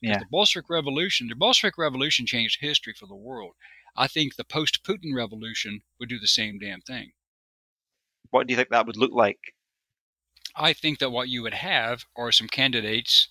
Yeah. 0.00 0.20
The 0.20 0.26
Bolshevik 0.30 0.70
Revolution, 0.70 1.26
the 1.26 1.34
Bolshevik 1.34 1.76
Revolution 1.76 2.24
changed 2.24 2.60
history 2.60 2.94
for 2.96 3.06
the 3.06 3.16
world. 3.16 3.54
I 3.96 4.06
think 4.06 4.36
the 4.36 4.44
post 4.44 4.84
Putin 4.84 5.12
revolution 5.12 5.82
would 5.98 6.08
do 6.08 6.20
the 6.20 6.28
same 6.28 6.60
damn 6.60 6.82
thing. 6.82 7.14
What 8.30 8.46
do 8.46 8.52
you 8.52 8.56
think 8.56 8.68
that 8.68 8.86
would 8.86 8.96
look 8.96 9.12
like? 9.12 9.54
I 10.54 10.72
think 10.72 11.00
that 11.00 11.10
what 11.10 11.30
you 11.30 11.42
would 11.42 11.54
have 11.54 12.04
are 12.14 12.30
some 12.30 12.46
candidates 12.46 13.26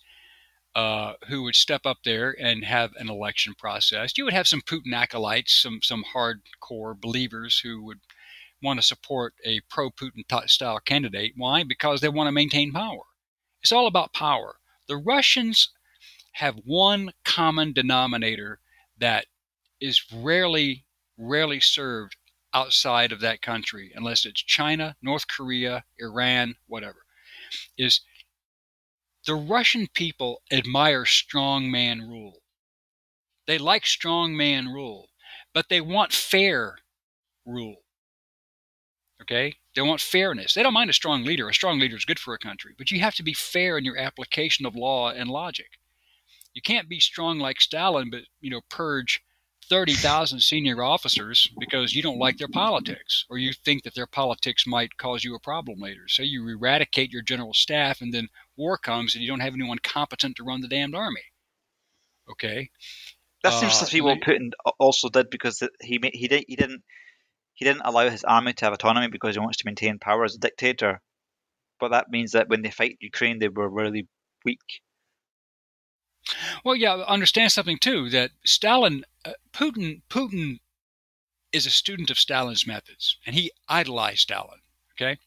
uh, 0.76 1.14
who 1.28 1.44
would 1.44 1.56
step 1.56 1.82
up 1.86 1.98
there 2.06 2.36
and 2.40 2.64
have 2.64 2.92
an 2.98 3.10
election 3.10 3.54
process. 3.58 4.18
You 4.18 4.26
would 4.26 4.34
have 4.34 4.48
some 4.48 4.62
Putin 4.62 4.94
acolytes, 4.94 5.54
some 5.54 5.80
some 5.82 6.04
hardcore 6.14 7.00
believers 7.00 7.60
who 7.60 7.84
would 7.84 8.00
want 8.64 8.80
to 8.80 8.86
support 8.86 9.34
a 9.44 9.62
pro-Putin 9.70 10.24
style 10.50 10.80
candidate. 10.80 11.34
Why? 11.36 11.64
Because 11.64 12.00
they 12.00 12.10
want 12.10 12.28
to 12.28 12.32
maintain 12.32 12.72
power. 12.72 13.04
It's 13.62 13.72
all 13.72 13.88
about 13.88 14.14
power. 14.14 14.58
The 14.88 14.98
Russians 14.98 15.72
have 16.34 16.56
one 16.64 17.12
common 17.26 17.74
denominator 17.74 18.60
that 18.98 19.26
is 19.80 20.06
rarely, 20.14 20.86
rarely 21.18 21.60
served 21.60 22.16
outside 22.54 23.12
of 23.12 23.20
that 23.22 23.42
country, 23.42 23.92
unless 23.96 24.26
it's 24.26 24.44
China, 24.44 24.96
North 25.02 25.28
Korea, 25.28 25.84
Iran, 26.00 26.56
whatever, 26.68 27.06
is 27.78 28.02
the 29.26 29.36
Russian 29.36 29.88
people 29.94 30.42
admire 30.52 31.04
strongman 31.04 32.08
rule. 32.08 32.42
They 33.48 33.58
like 33.58 33.84
strongman 33.84 34.74
rule, 34.74 35.10
but 35.54 35.70
they 35.70 35.82
want 35.82 36.14
fair 36.14 36.78
rule. 37.46 37.84
Okay? 39.22 39.56
They 39.76 39.82
want 39.82 40.02
fairness. 40.02 40.54
They 40.54 40.64
don't 40.64 40.74
mind 40.74 40.90
a 40.90 40.94
strong 40.94 41.24
leader. 41.24 41.48
A 41.48 41.54
strong 41.54 41.80
leader 41.80 41.96
is 41.96 42.06
good 42.06 42.20
for 42.20 42.34
a 42.34 42.40
country, 42.40 42.74
but 42.78 42.92
you 42.92 43.00
have 43.02 43.16
to 43.16 43.24
be 43.24 43.34
fair 43.34 43.78
in 43.78 43.86
your 43.86 43.98
application 43.98 44.66
of 44.66 44.76
law 44.76 45.12
and 45.12 45.30
logic. 45.30 45.78
You 46.54 46.62
can't 46.62 46.90
be 46.90 47.00
strong 47.00 47.40
like 47.40 47.62
Stalin, 47.62 48.10
but 48.10 48.24
you 48.42 48.50
know 48.50 48.62
purge 48.70 49.22
thirty 49.70 49.94
thousand 49.94 50.42
senior 50.42 50.84
officers 50.84 51.50
because 51.60 51.94
you 51.96 52.02
don't 52.02 52.20
like 52.20 52.38
their 52.38 52.50
politics, 52.50 53.26
or 53.30 53.38
you 53.38 53.54
think 53.54 53.84
that 53.84 53.96
their 53.96 54.08
politics 54.08 54.68
might 54.68 54.98
cause 54.98 55.24
you 55.24 55.34
a 55.34 55.40
problem 55.40 55.80
later. 55.80 56.10
So 56.10 56.24
you 56.24 56.46
eradicate 56.50 57.12
your 57.12 57.22
general 57.22 57.54
staff 57.54 58.02
and 58.02 58.14
then 58.14 58.28
war 58.58 58.78
comes 58.78 59.16
and 59.16 59.24
you 59.24 59.30
don't 59.30 59.40
have 59.40 59.54
anyone 59.54 59.80
competent 59.80 60.36
to 60.38 60.44
run 60.44 60.62
the 60.62 60.68
damned 60.68 60.96
army. 60.96 61.24
Okay. 62.30 62.70
That 63.44 63.54
seems 63.60 63.82
Uh, 63.82 63.86
to 63.86 63.92
be 63.92 64.02
what 64.02 64.20
they- 64.26 64.34
Putin 64.34 64.52
also 64.80 65.10
did 65.10 65.30
because 65.30 65.62
he 65.82 66.00
he 66.14 66.28
didn't 66.28 66.46
he 66.50 66.56
didn't 66.56 66.84
he 67.54 67.66
didn't 67.66 67.82
allow 67.86 68.10
his 68.10 68.24
army 68.24 68.54
to 68.54 68.66
have 68.66 68.74
autonomy 68.74 69.08
because 69.08 69.36
he 69.36 69.40
wants 69.40 69.58
to 69.58 69.66
maintain 69.66 70.00
power 70.00 70.24
as 70.24 70.36
a 70.36 70.40
dictator. 70.40 71.02
But 71.80 71.90
that 71.90 72.10
means 72.10 72.32
that 72.32 72.48
when 72.50 72.62
they 72.62 72.72
fight 72.72 72.98
Ukraine, 73.02 73.40
they 73.40 73.50
were 73.50 73.70
really 73.70 74.08
weak. 74.46 74.82
Well, 76.64 76.76
yeah, 76.76 76.94
understand 76.94 77.52
something 77.52 77.78
too 77.80 78.10
that 78.12 78.32
Stalin, 78.46 79.04
uh, 79.26 79.34
Putin, 79.52 80.02
Putin 80.10 80.60
is 81.52 81.66
a 81.66 81.72
student 81.72 82.10
of 82.12 82.20
Stalin's 82.20 82.68
methods, 82.68 83.18
and 83.26 83.36
he 83.36 83.52
idolized 83.68 84.20
Stalin. 84.22 84.62
Okay, 84.94 85.18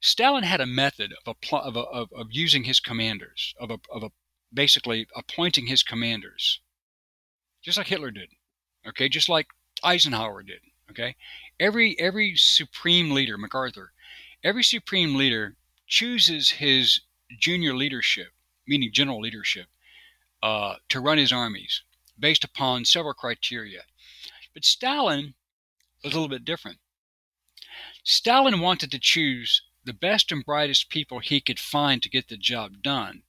Stalin 0.00 0.44
had 0.44 0.60
a 0.60 0.66
method 0.66 1.14
of 1.24 1.36
appl- 1.40 1.62
of, 1.62 1.76
of, 1.76 2.12
of 2.12 2.26
using 2.30 2.64
his 2.64 2.80
commanders, 2.80 3.54
of 3.58 3.70
a, 3.70 3.78
of 3.90 4.02
a 4.02 4.10
basically 4.52 5.06
appointing 5.16 5.66
his 5.66 5.82
commanders, 5.82 6.60
just 7.62 7.78
like 7.78 7.88
Hitler 7.88 8.10
did. 8.10 8.30
Okay, 8.86 9.08
just 9.08 9.28
like 9.28 9.46
Eisenhower 9.82 10.42
did. 10.42 10.60
Okay, 10.90 11.16
every 11.58 11.98
every 11.98 12.36
supreme 12.36 13.10
leader, 13.10 13.36
MacArthur, 13.36 13.92
every 14.44 14.62
supreme 14.62 15.16
leader 15.16 15.56
chooses 15.86 16.50
his 16.50 17.00
junior 17.40 17.74
leadership, 17.74 18.28
meaning 18.66 18.92
general 18.92 19.20
leadership, 19.20 19.66
uh, 20.42 20.76
to 20.88 21.00
run 21.00 21.18
his 21.18 21.32
armies 21.32 21.82
based 22.18 22.44
upon 22.44 22.84
several 22.84 23.14
criteria. 23.14 23.82
But 24.54 24.64
Stalin 24.64 25.34
was 26.04 26.12
a 26.12 26.16
little 26.16 26.28
bit 26.28 26.44
different. 26.44 26.78
Stalin 28.04 28.60
wanted 28.60 28.90
to 28.92 28.98
choose 28.98 29.62
the 29.86 29.92
best 29.92 30.32
and 30.32 30.44
brightest 30.44 30.90
people 30.90 31.20
he 31.20 31.40
could 31.40 31.60
find 31.60 32.02
to 32.02 32.10
get 32.10 32.28
the 32.28 32.36
job 32.36 32.82
done, 32.82 33.22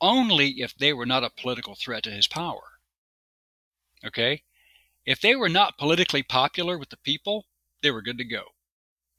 only 0.00 0.60
if 0.62 0.72
they 0.74 0.92
were 0.92 1.06
not 1.06 1.24
a 1.24 1.30
political 1.30 1.74
threat 1.74 2.04
to 2.04 2.10
his 2.10 2.28
power. 2.28 2.78
Okay? 4.04 4.44
If 5.04 5.20
they 5.20 5.34
were 5.34 5.48
not 5.48 5.76
politically 5.76 6.22
popular 6.22 6.78
with 6.78 6.90
the 6.90 6.96
people, 6.96 7.46
they 7.82 7.90
were 7.90 8.00
good 8.00 8.18
to 8.18 8.24
go. 8.24 8.44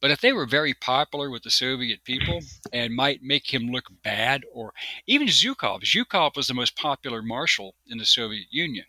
But 0.01 0.11
if 0.11 0.21
they 0.21 0.31
were 0.31 0.45
very 0.45 0.73
popular 0.73 1.29
with 1.29 1.43
the 1.43 1.51
Soviet 1.51 2.03
people 2.05 2.39
and 2.73 2.95
might 2.95 3.21
make 3.21 3.53
him 3.53 3.71
look 3.71 3.89
bad, 4.01 4.43
or 4.53 4.73
even 5.05 5.27
Zhukov, 5.27 5.83
Zhukov 5.83 6.35
was 6.35 6.47
the 6.47 6.53
most 6.53 6.77
popular 6.77 7.21
marshal 7.21 7.75
in 7.87 7.97
the 7.97 8.05
Soviet 8.05 8.47
Union, 8.51 8.85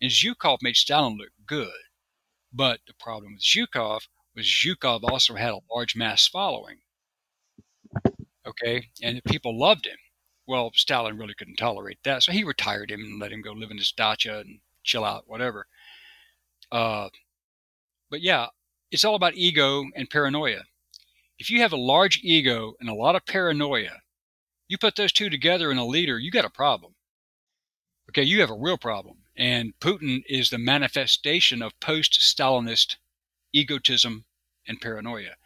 and 0.00 0.10
Zhukov 0.10 0.58
made 0.62 0.76
Stalin 0.76 1.16
look 1.16 1.32
good. 1.44 1.80
But 2.52 2.80
the 2.86 2.94
problem 2.94 3.34
with 3.34 3.42
Zhukov 3.42 4.02
was 4.34 4.46
Zhukov 4.46 5.02
also 5.02 5.34
had 5.34 5.50
a 5.50 5.60
large 5.70 5.96
mass 5.96 6.28
following. 6.28 6.78
Okay, 8.46 8.88
and 9.02 9.22
people 9.24 9.58
loved 9.58 9.86
him. 9.86 9.98
Well, 10.46 10.70
Stalin 10.74 11.18
really 11.18 11.34
couldn't 11.34 11.56
tolerate 11.56 11.98
that, 12.04 12.22
so 12.22 12.32
he 12.32 12.44
retired 12.44 12.90
him 12.90 13.04
and 13.04 13.20
let 13.20 13.32
him 13.32 13.42
go 13.42 13.52
live 13.52 13.70
in 13.70 13.78
his 13.78 13.92
dacha 13.92 14.40
and 14.40 14.60
chill 14.82 15.04
out, 15.04 15.24
whatever. 15.26 15.66
Uh, 16.72 17.08
but 18.10 18.22
yeah, 18.22 18.46
it's 18.90 19.04
all 19.04 19.14
about 19.14 19.34
ego 19.34 19.84
and 19.94 20.08
paranoia. 20.08 20.62
If 21.38 21.50
you 21.50 21.60
have 21.60 21.72
a 21.72 21.76
large 21.76 22.20
ego 22.22 22.74
and 22.80 22.88
a 22.88 22.94
lot 22.94 23.14
of 23.14 23.26
paranoia, 23.26 24.02
you 24.68 24.78
put 24.78 24.96
those 24.96 25.12
two 25.12 25.30
together 25.30 25.70
in 25.70 25.78
a 25.78 25.86
leader, 25.86 26.18
you 26.18 26.30
got 26.30 26.44
a 26.44 26.50
problem. 26.50 26.94
Okay, 28.10 28.22
you 28.22 28.40
have 28.40 28.50
a 28.50 28.54
real 28.54 28.78
problem. 28.78 29.18
And 29.36 29.78
Putin 29.80 30.22
is 30.26 30.50
the 30.50 30.58
manifestation 30.58 31.62
of 31.62 31.78
post 31.80 32.18
Stalinist 32.20 32.96
egotism 33.52 34.24
and 34.66 34.80
paranoia. 34.80 35.36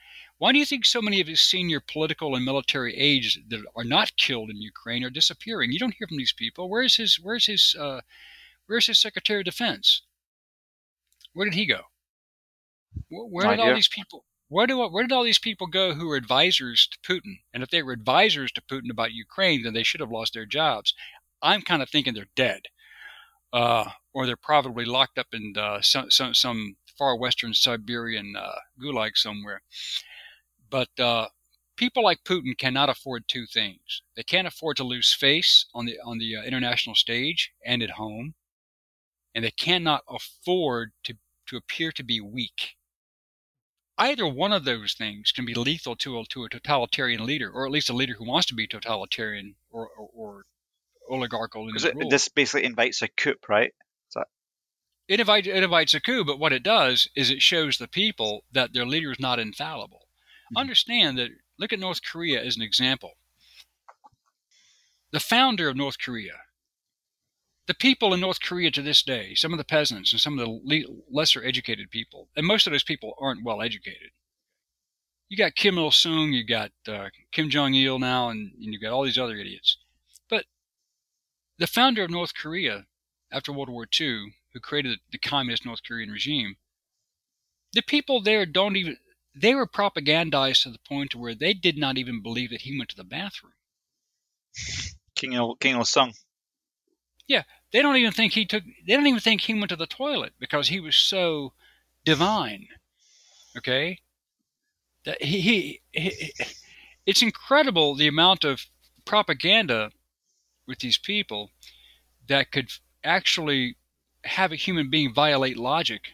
Why 0.43 0.51
do 0.51 0.59
you 0.59 0.67
think 0.67 0.85
so 0.85 1.01
many 1.01 1.21
of 1.21 1.29
his 1.29 1.41
senior 1.41 1.79
political 1.79 2.35
and 2.35 2.45
military 2.45 2.97
aides 2.97 3.39
that 3.47 3.65
are 3.77 3.85
not 3.85 4.17
killed 4.17 4.51
in 4.51 4.61
Ukraine 4.61 5.05
are 5.05 5.09
disappearing? 5.09 5.71
You 5.71 5.79
don't 5.79 5.95
hear 5.97 6.09
from 6.09 6.17
these 6.17 6.33
people. 6.33 6.69
Where's 6.69 6.97
his 6.97 7.15
where's 7.15 7.47
his 7.47 7.77
uh, 7.79 8.01
where's 8.67 8.89
his 8.89 9.01
Secretary 9.01 9.43
of 9.43 9.45
Defense? 9.45 10.03
Where 11.33 11.45
did 11.45 11.55
he 11.55 11.65
go? 11.65 11.83
Where, 13.09 13.47
did 13.53 13.61
all 13.61 13.73
these 13.73 13.87
people 13.87 14.25
where 14.49 14.67
do 14.67 14.79
where 14.89 15.05
did 15.05 15.13
all 15.13 15.23
these 15.23 15.39
people 15.39 15.69
go 15.69 15.95
who 15.95 16.09
were 16.09 16.17
advisors 16.17 16.89
to 16.89 16.99
Putin? 17.09 17.43
And 17.55 17.63
if 17.63 17.71
they 17.71 17.85
were 17.85 17.93
advisors 17.93 18.51
to 18.55 18.63
Putin 18.63 18.91
about 18.91 19.13
Ukraine, 19.13 19.63
then 19.63 19.75
they 19.75 19.85
should 19.85 20.01
have 20.01 20.11
lost 20.11 20.35
their 20.35 20.45
jobs. 20.45 20.93
I'm 21.41 21.63
kind 21.63 21.83
of 21.83 21.89
thinking 21.89 22.15
they're 22.15 22.27
dead, 22.35 22.63
uh, 23.53 23.91
or 24.13 24.27
they're 24.27 24.35
probably 24.35 24.87
locked 24.87 25.19
up 25.19 25.29
in 25.33 25.55
uh, 25.57 25.83
some, 25.83 26.11
some 26.11 26.35
some 26.35 26.79
far 26.99 27.17
western 27.17 27.55
Siberian 27.55 28.35
uh, 28.37 28.59
gulag 28.83 29.13
somewhere. 29.15 29.63
But 30.73 30.89
uh, 30.99 31.29
people 31.77 32.03
like 32.03 32.25
Putin 32.25 32.57
cannot 32.59 32.89
afford 32.89 33.29
two 33.29 33.47
things. 33.47 34.03
They 34.17 34.25
can't 34.25 34.49
afford 34.49 34.79
to 34.79 34.85
lose 34.85 35.13
face 35.13 35.67
on 35.75 35.87
the 35.87 35.99
on 36.05 36.19
the 36.19 36.37
uh, 36.37 36.43
international 36.43 36.97
stage 36.97 37.53
and 37.65 37.83
at 37.83 37.91
home, 37.91 38.35
and 39.35 39.45
they 39.45 39.53
cannot 39.53 40.03
afford 40.09 40.93
to 41.05 41.15
to 41.49 41.59
appear 41.59 41.93
to 41.93 42.03
be 42.03 42.21
weak. 42.21 42.77
Either 43.99 44.27
one 44.27 44.53
of 44.53 44.65
those 44.65 44.95
things 44.95 45.31
can 45.31 45.45
be 45.45 45.55
lethal 45.55 45.95
to 45.97 46.19
a, 46.19 46.25
to 46.25 46.45
a 46.45 46.49
totalitarian 46.49 47.25
leader, 47.27 47.51
or 47.51 47.67
at 47.67 47.71
least 47.71 47.91
a 47.91 47.93
leader 47.93 48.15
who 48.15 48.27
wants 48.27 48.47
to 48.47 48.55
be 48.55 48.67
totalitarian 48.67 49.55
or, 49.71 49.91
or, 49.99 50.09
or 50.15 50.45
oligarchical 51.11 51.63
in 51.63 51.69
Because 51.69 51.85
it, 51.85 52.11
this 52.11 52.29
basically 52.29 52.65
invites 52.65 53.03
a 53.03 53.09
coup, 53.09 53.37
right? 53.49 53.75
it 55.09 55.21
invites 55.21 55.47
it 55.47 55.63
invites 55.63 55.95
a 55.95 56.01
coup, 56.01 56.25
but 56.25 56.39
what 56.39 56.53
it 56.53 56.63
does 56.63 57.09
is 57.15 57.31
it 57.31 57.43
shows 57.43 57.77
the 57.77 57.89
people 57.89 58.45
that 58.53 58.73
their 58.73 58.87
leader 58.87 59.13
is 59.13 59.21
not 59.21 59.39
infallible. 59.39 60.02
Mhm. 60.53 60.59
Understand 60.59 61.19
that. 61.19 61.31
Look 61.59 61.73
at 61.73 61.81
North 61.81 62.03
Korea 62.03 62.43
as 62.43 62.57
an 62.57 62.63
example. 62.63 63.13
The 65.13 65.21
founder 65.21 65.69
of 65.69 65.77
North 65.77 65.99
Korea, 65.99 66.43
the 67.67 67.75
people 67.75 68.15
in 68.15 68.21
North 68.21 68.41
Korea 68.41 68.71
to 68.73 68.83
this 68.83 69.03
day, 69.03 69.35
some 69.35 69.53
of 69.53 69.59
the 69.59 69.65
peasants 69.65 70.13
and 70.13 70.21
some 70.21 70.39
of 70.39 70.47
the 70.47 70.53
le- 70.65 71.03
lesser 71.11 71.45
educated 71.45 71.91
people, 71.91 72.29
and 72.37 72.47
most 72.47 72.67
of 72.67 72.73
those 72.73 72.85
people 72.85 73.15
aren't 73.19 73.45
well 73.45 73.63
educated. 73.63 74.11
You 75.29 75.37
got 75.37 75.55
Kim 75.55 75.79
Il 75.79 75.91
Sung, 75.91 76.33
you 76.33 76.45
got 76.45 76.73
uh, 76.89 77.09
Kim 77.33 77.51
Jong 77.51 77.75
Il 77.75 77.99
now, 77.99 78.29
and, 78.31 78.53
and 78.55 78.73
you 78.75 78.79
got 78.81 78.93
all 78.93 79.05
these 79.05 79.19
other 79.19 79.37
idiots. 79.37 79.79
But 80.29 80.47
the 81.59 81.67
founder 81.67 82.03
of 82.03 82.11
North 82.11 82.35
Korea 82.35 82.87
after 83.33 83.53
World 83.53 83.71
War 83.71 83.87
II, 84.01 84.35
who 84.53 84.61
created 84.61 85.01
the 85.11 85.19
communist 85.19 85.65
North 85.65 85.83
Korean 85.87 86.11
regime, 86.11 86.57
the 87.73 87.83
people 87.83 88.21
there 88.23 88.45
don't 88.45 88.77
even 88.77 88.99
they 89.35 89.55
were 89.55 89.67
propagandized 89.67 90.63
to 90.63 90.71
the 90.71 90.79
point 90.79 91.15
where 91.15 91.35
they 91.35 91.55
did 91.55 91.79
not 91.79 91.99
even 91.99 92.23
believe 92.23 92.51
that 92.51 92.63
he 92.63 92.77
went 92.77 92.91
to 92.91 92.97
the 92.97 93.05
bathroom. 93.05 93.55
King 95.15 95.33
Il, 95.33 95.57
King 95.57 95.77
Il 95.77 95.85
Sung. 95.85 96.13
Yeah, 97.27 97.45
they 97.73 97.81
don't 97.81 97.97
even 97.97 98.13
think 98.13 98.33
he 98.33 98.45
took 98.45 98.65
they 98.87 98.95
don't 98.95 99.07
even 99.07 99.21
think 99.21 99.41
he 99.41 99.55
went 99.55 99.71
to 99.71 99.77
the 99.77 99.87
toilet 99.87 100.35
because 100.39 100.69
he 100.69 100.81
was 100.81 100.97
so 100.97 101.53
divine. 102.05 102.69
Okay? 103.57 103.99
That 105.05 105.23
he, 105.23 105.41
he, 105.41 105.81
he 105.93 106.33
it's 107.07 107.23
incredible 107.23 107.95
the 107.95 108.09
amount 108.09 108.45
of 108.45 108.67
propaganda 109.05 109.91
with 110.67 110.79
these 110.81 110.99
people 110.99 111.51
that 112.29 112.53
could 112.53 112.71
actually 113.03 113.77
have 114.25 114.53
a 114.53 114.57
human 114.57 114.91
being 114.91 115.13
violate 115.13 115.57
logic 115.57 116.13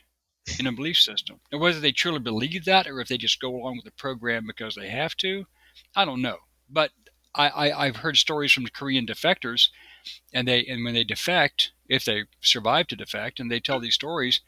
in 0.58 0.66
a 0.66 0.72
belief 0.72 0.98
system. 0.98 1.40
And 1.50 1.60
whether 1.60 1.80
they 1.80 1.92
truly 1.92 2.18
believe 2.18 2.64
that 2.64 2.86
or 2.86 3.00
if 3.00 3.08
they 3.08 3.18
just 3.18 3.40
go 3.40 3.54
along 3.54 3.76
with 3.76 3.84
the 3.84 3.90
program 3.92 4.46
because 4.46 4.74
they 4.74 4.88
have 4.88 5.16
to, 5.18 5.46
I 5.94 6.04
don't 6.04 6.22
know. 6.22 6.38
But 6.68 6.92
I, 7.34 7.48
I, 7.48 7.86
I've 7.86 7.96
heard 7.96 8.16
stories 8.16 8.52
from 8.52 8.66
Korean 8.66 9.06
defectors, 9.06 9.68
and 10.32 10.46
they 10.48 10.64
and 10.66 10.84
when 10.84 10.94
they 10.94 11.04
defect, 11.04 11.72
if 11.88 12.04
they 12.04 12.24
survive 12.40 12.86
to 12.88 12.96
defect, 12.96 13.40
and 13.40 13.50
they 13.50 13.60
tell 13.60 13.80
these 13.80 13.94
stories, 13.94 14.40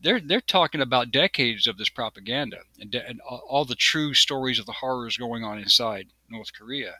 they're 0.00 0.20
they're 0.20 0.40
talking 0.40 0.80
about 0.80 1.10
decades 1.10 1.66
of 1.66 1.78
this 1.78 1.88
propaganda 1.88 2.58
and, 2.78 2.90
de- 2.90 3.06
and 3.06 3.20
all 3.20 3.42
all 3.48 3.64
the 3.64 3.74
true 3.74 4.14
stories 4.14 4.58
of 4.58 4.66
the 4.66 4.72
horrors 4.72 5.16
going 5.16 5.44
on 5.44 5.58
inside 5.58 6.08
North 6.28 6.52
Korea. 6.52 6.96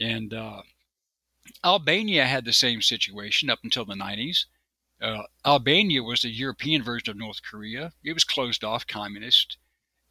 And 0.00 0.32
uh, 0.32 0.62
Albania 1.64 2.26
had 2.26 2.44
the 2.44 2.52
same 2.52 2.82
situation 2.82 3.50
up 3.50 3.60
until 3.64 3.84
the 3.84 3.94
90s. 3.94 4.44
Uh, 5.00 5.22
Albania 5.46 6.02
was 6.02 6.22
the 6.22 6.28
European 6.28 6.82
version 6.82 7.10
of 7.10 7.16
North 7.16 7.40
Korea. 7.42 7.92
It 8.04 8.14
was 8.14 8.24
closed 8.24 8.64
off, 8.64 8.86
communist, 8.86 9.58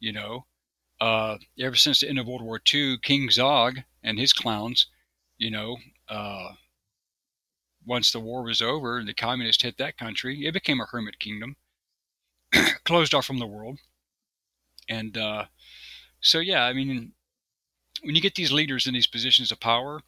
you 0.00 0.12
know. 0.12 0.46
Uh, 1.00 1.36
ever 1.58 1.76
since 1.76 2.00
the 2.00 2.08
end 2.08 2.18
of 2.18 2.26
World 2.26 2.42
War 2.42 2.60
II, 2.72 2.98
King 2.98 3.30
Zog 3.30 3.78
and 4.02 4.18
his 4.18 4.32
clowns, 4.32 4.86
you 5.36 5.50
know, 5.50 5.76
uh, 6.08 6.52
once 7.86 8.10
the 8.10 8.20
war 8.20 8.42
was 8.42 8.60
over 8.60 8.98
and 8.98 9.08
the 9.08 9.14
communists 9.14 9.62
hit 9.62 9.78
that 9.78 9.96
country, 9.96 10.46
it 10.46 10.52
became 10.52 10.80
a 10.80 10.86
hermit 10.86 11.18
kingdom, 11.20 11.56
closed 12.84 13.14
off 13.14 13.26
from 13.26 13.38
the 13.38 13.46
world. 13.46 13.78
And 14.88 15.16
uh, 15.16 15.44
so, 16.20 16.38
yeah, 16.38 16.64
I 16.64 16.72
mean, 16.72 17.12
when 18.02 18.14
you 18.14 18.20
get 18.20 18.34
these 18.34 18.52
leaders 18.52 18.86
in 18.86 18.94
these 18.94 19.06
positions 19.06 19.52
of 19.52 19.60
power, 19.60 20.00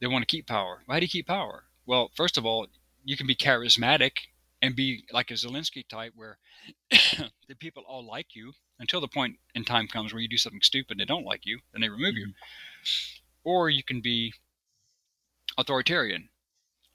they 0.00 0.06
want 0.06 0.22
to 0.22 0.26
keep 0.26 0.46
power. 0.46 0.82
Why 0.86 0.98
do 0.98 1.04
you 1.04 1.10
keep 1.10 1.28
power? 1.28 1.64
Well, 1.86 2.10
first 2.14 2.36
of 2.36 2.44
all, 2.44 2.66
you 3.04 3.16
can 3.16 3.26
be 3.26 3.34
charismatic 3.34 4.12
and 4.60 4.76
be 4.76 5.04
like 5.12 5.30
a 5.30 5.34
Zelensky 5.34 5.86
type 5.86 6.12
where 6.14 6.38
the 6.90 7.54
people 7.58 7.82
all 7.86 8.06
like 8.06 8.34
you 8.34 8.52
until 8.78 9.00
the 9.00 9.08
point 9.08 9.36
in 9.54 9.64
time 9.64 9.88
comes 9.88 10.12
where 10.12 10.22
you 10.22 10.28
do 10.28 10.36
something 10.36 10.60
stupid 10.62 10.92
and 10.92 11.00
they 11.00 11.04
don't 11.04 11.24
like 11.24 11.44
you, 11.44 11.58
and 11.74 11.82
they 11.82 11.88
remove 11.88 12.14
you. 12.14 12.26
Mm-hmm. 12.26 13.20
or 13.44 13.70
you 13.70 13.82
can 13.82 14.00
be 14.00 14.32
authoritarian, 15.58 16.28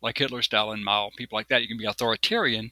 like 0.01 0.17
Hitler, 0.17 0.41
Stalin, 0.41 0.83
Mao, 0.83 1.11
people 1.17 1.37
like 1.37 1.49
that. 1.49 1.61
You 1.61 1.67
can 1.67 1.77
be 1.77 1.85
authoritarian, 1.85 2.71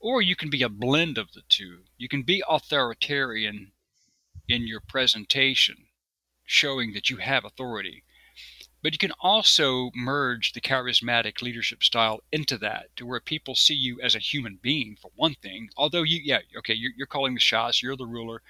or 0.00 0.20
you 0.20 0.36
can 0.36 0.50
be 0.50 0.62
a 0.62 0.68
blend 0.68 1.18
of 1.18 1.32
the 1.32 1.42
two. 1.48 1.84
You 1.96 2.08
can 2.08 2.22
be 2.22 2.42
authoritarian 2.48 3.72
in 4.48 4.66
your 4.66 4.80
presentation, 4.80 5.86
showing 6.44 6.92
that 6.92 7.08
you 7.08 7.18
have 7.18 7.44
authority. 7.44 8.02
But 8.82 8.92
you 8.92 8.98
can 8.98 9.12
also 9.20 9.90
merge 9.94 10.52
the 10.52 10.60
charismatic 10.60 11.40
leadership 11.40 11.84
style 11.84 12.20
into 12.32 12.58
that 12.58 12.86
to 12.96 13.06
where 13.06 13.20
people 13.20 13.54
see 13.54 13.74
you 13.74 14.00
as 14.00 14.14
a 14.16 14.18
human 14.18 14.58
being, 14.60 14.96
for 15.00 15.12
one 15.14 15.34
thing. 15.34 15.68
Although 15.76 16.02
you, 16.02 16.20
yeah, 16.22 16.40
okay, 16.58 16.74
you're, 16.74 16.92
you're 16.96 17.06
calling 17.06 17.34
the 17.34 17.40
shots, 17.40 17.82
you're 17.82 17.96
the 17.96 18.06
ruler, 18.06 18.42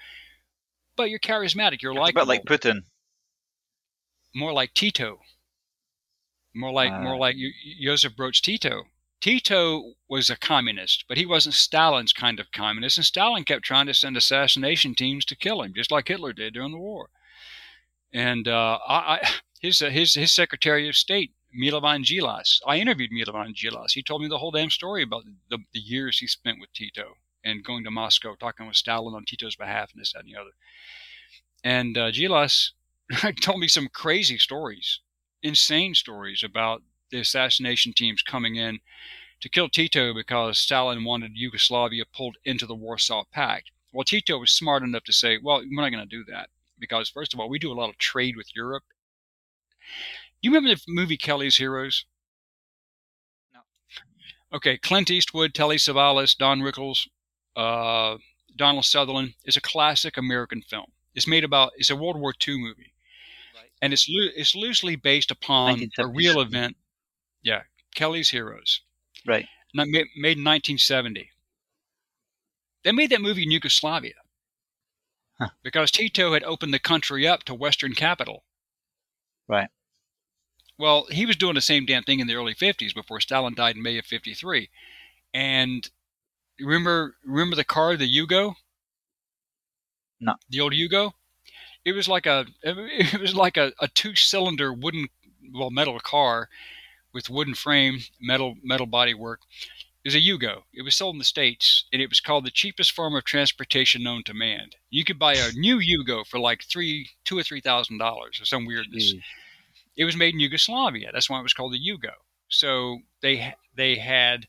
but 0.95 1.09
you're 1.09 1.19
charismatic, 1.19 1.81
you're 1.81 1.93
like 1.93 2.15
a 2.15 2.19
bit 2.19 2.27
like 2.27 2.45
Putin. 2.45 2.83
More 4.33 4.53
like 4.53 4.73
Tito. 4.73 5.19
More 6.55 6.71
like 6.71 6.91
uh, 6.91 6.99
more 6.99 7.17
like 7.17 7.35
Joseph 7.81 8.15
Broz 8.15 8.41
Tito. 8.41 8.85
Tito 9.21 9.93
was 10.09 10.29
a 10.29 10.35
communist, 10.35 11.05
but 11.07 11.17
he 11.17 11.25
wasn't 11.25 11.55
Stalin's 11.55 12.11
kind 12.11 12.39
of 12.39 12.51
communist, 12.51 12.97
and 12.97 13.05
Stalin 13.05 13.45
kept 13.45 13.63
trying 13.63 13.85
to 13.85 13.93
send 13.93 14.17
assassination 14.17 14.95
teams 14.95 15.25
to 15.25 15.35
kill 15.35 15.61
him, 15.61 15.73
just 15.73 15.91
like 15.91 16.07
Hitler 16.07 16.33
did 16.33 16.55
during 16.55 16.71
the 16.71 16.77
war. 16.77 17.09
And 18.11 18.47
uh, 18.47 18.79
I, 18.87 18.95
I, 18.95 19.29
his 19.63 19.81
uh, 19.81 19.89
his 19.89 20.13
his 20.13 20.31
Secretary 20.31 20.87
of 20.89 20.95
State, 20.95 21.31
Milovan 21.57 22.03
Djilas, 22.03 22.59
I 22.67 22.77
interviewed 22.77 23.11
Milovan 23.11 23.55
Djilas. 23.55 23.93
He 23.93 24.03
told 24.03 24.21
me 24.21 24.27
the 24.27 24.37
whole 24.37 24.51
damn 24.51 24.69
story 24.69 25.01
about 25.01 25.23
the, 25.49 25.59
the 25.73 25.79
years 25.79 26.19
he 26.19 26.27
spent 26.27 26.59
with 26.59 26.73
Tito 26.73 27.15
and 27.43 27.63
going 27.63 27.83
to 27.85 27.91
Moscow, 27.91 28.35
talking 28.35 28.67
with 28.67 28.75
Stalin 28.75 29.15
on 29.15 29.25
Tito's 29.25 29.55
behalf, 29.55 29.91
and 29.93 30.01
this, 30.01 30.13
that, 30.13 30.23
and 30.25 30.27
the 30.27 30.39
other. 30.39 30.51
And 31.63 31.97
uh, 31.97 32.11
Djilas 32.11 32.71
told 33.41 33.59
me 33.59 33.67
some 33.69 33.87
crazy 33.87 34.37
stories, 34.37 34.99
insane 35.41 35.95
stories 35.95 36.43
about 36.43 36.83
the 37.09 37.19
assassination 37.19 37.93
teams 37.93 38.21
coming 38.21 38.57
in 38.57 38.79
to 39.39 39.49
kill 39.49 39.69
Tito 39.69 40.13
because 40.13 40.59
Stalin 40.59 41.03
wanted 41.03 41.31
Yugoslavia 41.35 42.03
pulled 42.13 42.37
into 42.43 42.65
the 42.65 42.75
Warsaw 42.75 43.23
Pact. 43.31 43.71
Well, 43.93 44.03
Tito 44.03 44.39
was 44.39 44.51
smart 44.51 44.83
enough 44.83 45.03
to 45.03 45.13
say, 45.13 45.37
well, 45.41 45.59
we're 45.59 45.81
not 45.81 45.91
going 45.91 46.07
to 46.07 46.17
do 46.17 46.25
that 46.31 46.49
because, 46.79 47.09
first 47.09 47.33
of 47.33 47.39
all, 47.39 47.49
we 47.49 47.59
do 47.59 47.71
a 47.71 47.79
lot 47.79 47.89
of 47.89 47.97
trade 47.97 48.35
with 48.35 48.55
Europe. 48.55 48.83
You 50.41 50.51
remember 50.51 50.75
the 50.75 50.81
movie 50.87 51.17
Kelly's 51.17 51.57
Heroes? 51.57 52.05
No. 53.53 53.61
Okay, 54.53 54.77
Clint 54.77 55.09
Eastwood, 55.09 55.53
Telly 55.53 55.77
Savalas, 55.77 56.37
Don 56.37 56.61
Rickles, 56.61 57.07
uh, 57.55 58.17
Donald 58.55 58.85
Sutherland 58.85 59.33
is 59.45 59.57
a 59.57 59.61
classic 59.61 60.17
American 60.17 60.61
film. 60.61 60.91
It's 61.15 61.27
made 61.27 61.43
about 61.43 61.71
it's 61.77 61.89
a 61.89 61.95
World 61.95 62.19
War 62.19 62.33
II 62.45 62.57
movie, 62.57 62.93
right. 63.55 63.69
and 63.81 63.93
it's 63.93 64.07
lo- 64.09 64.31
it's 64.35 64.55
loosely 64.55 64.95
based 64.95 65.31
upon 65.31 65.89
a 65.97 66.07
real 66.07 66.39
event. 66.39 66.75
Yeah, 67.43 67.63
Kelly's 67.95 68.29
Heroes. 68.29 68.81
Right. 69.25 69.47
Made 69.73 70.07
in 70.15 70.43
1970. 70.43 71.29
They 72.83 72.91
made 72.91 73.09
that 73.11 73.21
movie 73.21 73.43
in 73.43 73.51
Yugoslavia 73.51 74.13
huh. 75.39 75.49
because 75.63 75.89
Tito 75.91 76.33
had 76.33 76.43
opened 76.43 76.73
the 76.73 76.79
country 76.79 77.27
up 77.27 77.43
to 77.43 77.53
Western 77.53 77.93
capital. 77.93 78.43
Right. 79.47 79.69
Well, 80.77 81.05
he 81.07 81.25
was 81.25 81.35
doing 81.35 81.55
the 81.55 81.61
same 81.61 81.85
damn 81.85 82.03
thing 82.03 82.19
in 82.19 82.27
the 82.27 82.35
early 82.35 82.53
50s 82.53 82.93
before 82.93 83.19
Stalin 83.19 83.55
died 83.55 83.75
in 83.75 83.81
May 83.81 83.97
of 83.97 84.05
53. 84.05 84.69
And 85.33 85.89
remember 86.59 87.17
remember 87.25 87.55
the 87.55 87.63
car, 87.65 87.97
the 87.97 88.07
Yugo? 88.09 88.55
No. 90.19 90.35
The 90.49 90.59
old 90.59 90.73
Yugo? 90.73 91.13
It 91.85 91.93
was 91.93 92.07
like 92.07 92.25
a 92.25 92.47
it 92.63 93.19
was 93.21 93.35
like 93.35 93.57
a, 93.57 93.73
a 93.79 93.87
two 93.89 94.15
cylinder 94.15 94.73
wooden 94.73 95.07
well 95.53 95.71
metal 95.71 95.99
car 95.99 96.49
with 97.13 97.29
wooden 97.29 97.55
frame, 97.55 98.01
metal 98.21 98.55
metal 98.63 98.87
body 98.87 99.13
was 100.05 100.15
a 100.15 100.21
Yugo. 100.21 100.63
It 100.73 100.81
was 100.81 100.95
sold 100.95 101.15
in 101.15 101.19
the 101.19 101.25
States 101.25 101.85
and 101.93 102.01
it 102.01 102.09
was 102.09 102.19
called 102.19 102.45
the 102.45 102.51
cheapest 102.51 102.91
form 102.91 103.15
of 103.15 103.23
transportation 103.23 104.03
known 104.03 104.23
to 104.25 104.33
man. 104.33 104.69
You 104.89 105.05
could 105.05 105.17
buy 105.17 105.35
a 105.35 105.51
new 105.55 105.79
Yugo 105.79 106.25
for 106.25 106.39
like 106.39 106.63
three 106.63 107.09
two 107.23 107.37
or 107.37 107.43
three 107.43 107.61
thousand 107.61 107.99
dollars 107.99 108.39
or 108.41 108.45
some 108.45 108.65
weirdness. 108.65 109.13
Jeez. 109.13 109.21
It 109.95 110.05
was 110.05 110.17
made 110.17 110.33
in 110.33 110.39
Yugoslavia. 110.39 111.11
That's 111.13 111.29
why 111.29 111.39
it 111.39 111.43
was 111.43 111.53
called 111.53 111.73
the 111.73 111.79
Yugo. 111.79 112.13
So 112.49 112.99
they 113.21 113.53
they 113.75 113.95
had 113.95 114.47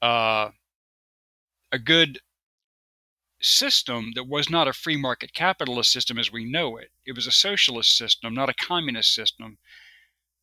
uh, 0.00 0.50
a 1.72 1.78
good 1.78 2.20
system 3.40 4.12
that 4.14 4.28
was 4.28 4.48
not 4.48 4.68
a 4.68 4.72
free 4.72 4.96
market 4.96 5.34
capitalist 5.34 5.92
system 5.92 6.18
as 6.18 6.32
we 6.32 6.44
know 6.44 6.76
it. 6.76 6.90
It 7.04 7.14
was 7.14 7.26
a 7.26 7.32
socialist 7.32 7.96
system, 7.96 8.32
not 8.32 8.48
a 8.48 8.54
communist 8.54 9.12
system. 9.14 9.58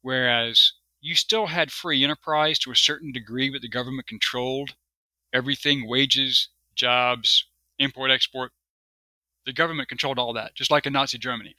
Whereas 0.02 0.74
you 1.02 1.16
still 1.16 1.48
had 1.48 1.72
free 1.72 2.04
enterprise 2.04 2.60
to 2.60 2.72
a 2.72 2.76
certain 2.76 3.12
degree, 3.12 3.50
but 3.50 3.62
the 3.62 3.68
government 3.68 4.08
controlled 4.08 4.76
everything 5.34 5.88
wages, 5.88 6.50
jobs, 6.76 7.46
import, 7.80 8.12
export. 8.12 8.52
The 9.46 9.54
government 9.54 9.90
controlled 9.90 10.20
all 10.20 10.34
that, 10.34 10.54
just 10.54 10.70
like 10.70 10.86
in 10.86 10.94
Nazi 10.94 11.18
Germany. 11.18 11.56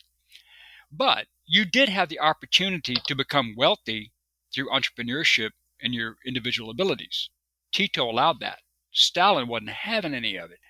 But 0.93 1.27
you 1.45 1.65
did 1.65 1.89
have 1.89 2.09
the 2.09 2.21
opportunity 2.21 2.95
to 3.07 3.15
become 3.17 3.57
wealthy 3.57 4.13
through 4.55 4.71
entrepreneurship 4.71 5.51
and 5.81 5.93
your 5.93 6.19
individual 6.25 6.71
abilities. 6.71 7.29
Tito 7.73 8.09
allowed 8.09 8.39
that. 8.41 8.61
Stalin 8.93 9.49
wasn't 9.49 9.71
having 9.71 10.15
any 10.15 10.37
of 10.37 10.53
it. 10.53 10.61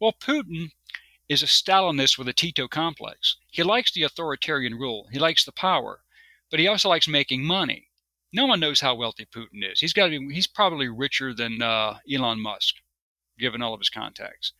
Well, 0.00 0.14
Putin 0.18 0.70
is 1.28 1.42
a 1.42 1.46
Stalinist 1.46 2.16
with 2.16 2.28
a 2.28 2.32
Tito 2.32 2.66
complex. 2.66 3.36
He 3.50 3.62
likes 3.62 3.92
the 3.92 4.04
authoritarian 4.04 4.76
rule, 4.76 5.08
he 5.12 5.18
likes 5.18 5.44
the 5.44 5.52
power, 5.52 6.02
but 6.50 6.60
he 6.60 6.66
also 6.66 6.88
likes 6.88 7.06
making 7.06 7.44
money. 7.44 7.89
No 8.32 8.46
one 8.46 8.60
knows 8.60 8.80
how 8.80 8.94
wealthy 8.94 9.26
Putin 9.26 9.70
is. 9.70 9.80
He's 9.80 9.92
got 9.92 10.08
to 10.08 10.18
be, 10.18 10.34
he's 10.34 10.46
probably 10.46 10.88
richer 10.88 11.34
than 11.34 11.62
uh, 11.62 11.98
Elon 12.12 12.40
Musk, 12.40 12.76
given 13.38 13.62
all 13.62 13.74
of 13.74 13.80
his 13.80 13.90
contacts. 13.90 14.52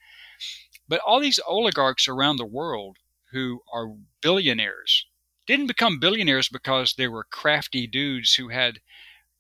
But 0.89 1.01
all 1.01 1.21
these 1.21 1.41
oligarchs 1.47 2.09
around 2.09 2.37
the 2.37 2.47
world 2.47 2.97
who 3.33 3.61
are 3.73 3.95
billionaires 4.21 5.07
didn't 5.47 5.69
become 5.69 6.01
billionaires 6.01 6.49
because 6.49 6.95
they 6.95 7.09
were 7.09 7.25
crafty 7.25 7.87
dudes 7.87 8.35
who 8.35 8.49
had 8.49 8.81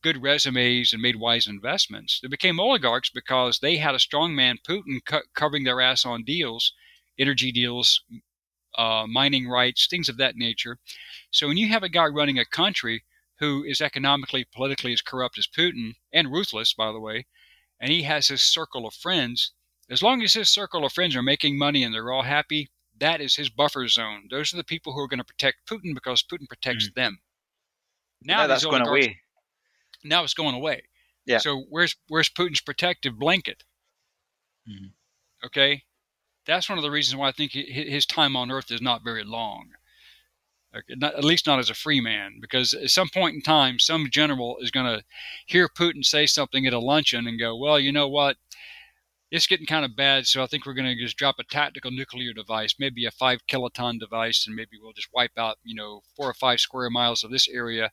good 0.02 0.23
resumes 0.23 0.93
and 0.93 1.02
made 1.02 1.16
wise 1.16 1.47
investments. 1.47 2.20
They 2.20 2.28
became 2.28 2.61
oligarchs 2.61 3.11
because 3.11 3.59
they 3.59 3.77
had 3.77 3.94
a 3.94 3.98
strongman 3.98 4.59
Putin 4.66 5.01
co- 5.05 5.23
covering 5.35 5.65
their 5.65 5.81
ass 5.81 6.05
on 6.05 6.24
deals, 6.24 6.73
energy 7.19 7.52
deals, 7.52 8.02
uh, 8.78 9.07
mining 9.07 9.48
rights, 9.48 9.86
things 9.89 10.09
of 10.09 10.16
that 10.19 10.36
nature. 10.36 10.78
So 11.31 11.48
when 11.48 11.57
you 11.57 11.69
have 11.69 11.82
a 11.82 11.89
guy 11.89 12.07
running 12.07 12.39
a 12.39 12.44
country 12.44 13.05
who 13.41 13.65
is 13.65 13.81
economically, 13.81 14.47
politically 14.55 14.93
as 14.93 15.01
corrupt 15.01 15.39
as 15.39 15.47
Putin 15.47 15.95
and 16.12 16.31
ruthless, 16.31 16.75
by 16.75 16.93
the 16.93 17.01
way, 17.01 17.27
and 17.81 17.91
he 17.91 18.03
has 18.03 18.29
his 18.29 18.43
circle 18.43 18.87
of 18.87 18.95
friends, 18.95 19.53
as 19.91 20.03
long 20.03 20.23
as 20.23 20.35
his 20.35 20.49
circle 20.49 20.85
of 20.85 20.93
friends 20.93 21.17
are 21.17 21.23
making 21.23 21.59
money 21.59 21.83
and 21.83 21.93
they're 21.93 22.12
all 22.12 22.23
happy, 22.23 22.71
that 22.99 23.21
is 23.21 23.37
his 23.37 23.49
buffer 23.49 23.89
zone. 23.89 24.29
Those 24.31 24.53
are 24.53 24.59
the 24.59 24.65
people 24.65 24.93
who 24.93 25.01
are 25.01 25.09
going 25.09 25.19
to 25.19 25.25
protect 25.25 25.67
Putin 25.67 25.95
because 25.95 26.23
Putin 26.23 26.47
protects 26.47 26.89
mm. 26.89 26.95
them. 26.95 27.19
Now 28.23 28.47
that's 28.47 28.65
going 28.65 28.87
away. 28.87 29.17
Now 30.05 30.23
it's 30.23 30.35
going 30.35 30.55
away. 30.55 30.83
Yeah. 31.25 31.39
So 31.39 31.65
where's 31.71 31.97
where's 32.09 32.29
Putin's 32.29 32.61
protective 32.61 33.19
blanket? 33.19 33.65
Mm-hmm. 34.69 34.89
Okay, 35.47 35.85
that's 36.47 36.69
one 36.69 36.77
of 36.77 36.85
the 36.85 36.91
reasons 36.91 37.17
why 37.17 37.29
I 37.29 37.33
think 37.33 37.53
his 37.53 38.05
time 38.05 38.37
on 38.37 38.51
Earth 38.51 38.71
is 38.71 38.83
not 38.83 39.03
very 39.03 39.25
long. 39.25 39.71
Not, 40.91 41.15
at 41.15 41.25
least 41.25 41.47
not 41.47 41.59
as 41.59 41.71
a 41.71 41.75
free 41.75 42.01
man, 42.01 42.39
because 42.41 42.75
at 42.75 42.91
some 42.91 43.09
point 43.09 43.35
in 43.35 43.43
time, 43.43 43.79
some 43.79 44.09
general 44.11 44.59
is 44.61 44.71
going 44.71 44.87
to 44.87 45.05
hear 45.47 45.69
Putin 45.69 46.05
say 46.05 46.27
something 46.27 46.67
at 46.67 46.73
a 46.73 46.79
luncheon 46.79 47.27
and 47.27 47.39
go, 47.39 47.57
"Well, 47.57 47.81
you 47.81 47.91
know 47.93 48.09
what? 48.09 48.37
It's 49.31 49.47
getting 49.47 49.67
kind 49.67 49.85
of 49.85 49.97
bad, 49.97 50.27
so 50.27 50.43
I 50.43 50.47
think 50.47 50.67
we're 50.67 50.75
going 50.75 50.97
to 50.97 51.03
just 51.03 51.17
drop 51.17 51.37
a 51.39 51.45
tactical 51.45 51.91
nuclear 51.91 52.33
device, 52.33 52.75
maybe 52.79 53.05
a 53.05 53.11
five 53.11 53.47
kiloton 53.47 53.99
device, 53.99 54.47
and 54.47 54.57
maybe 54.57 54.79
we'll 54.81 54.93
just 54.93 55.09
wipe 55.13 55.37
out, 55.37 55.59
you 55.63 55.75
know, 55.75 56.03
four 56.17 56.29
or 56.29 56.35
five 56.35 56.61
square 56.61 56.91
miles 56.91 57.23
of 57.25 57.31
this 57.31 57.49
area, 57.49 57.91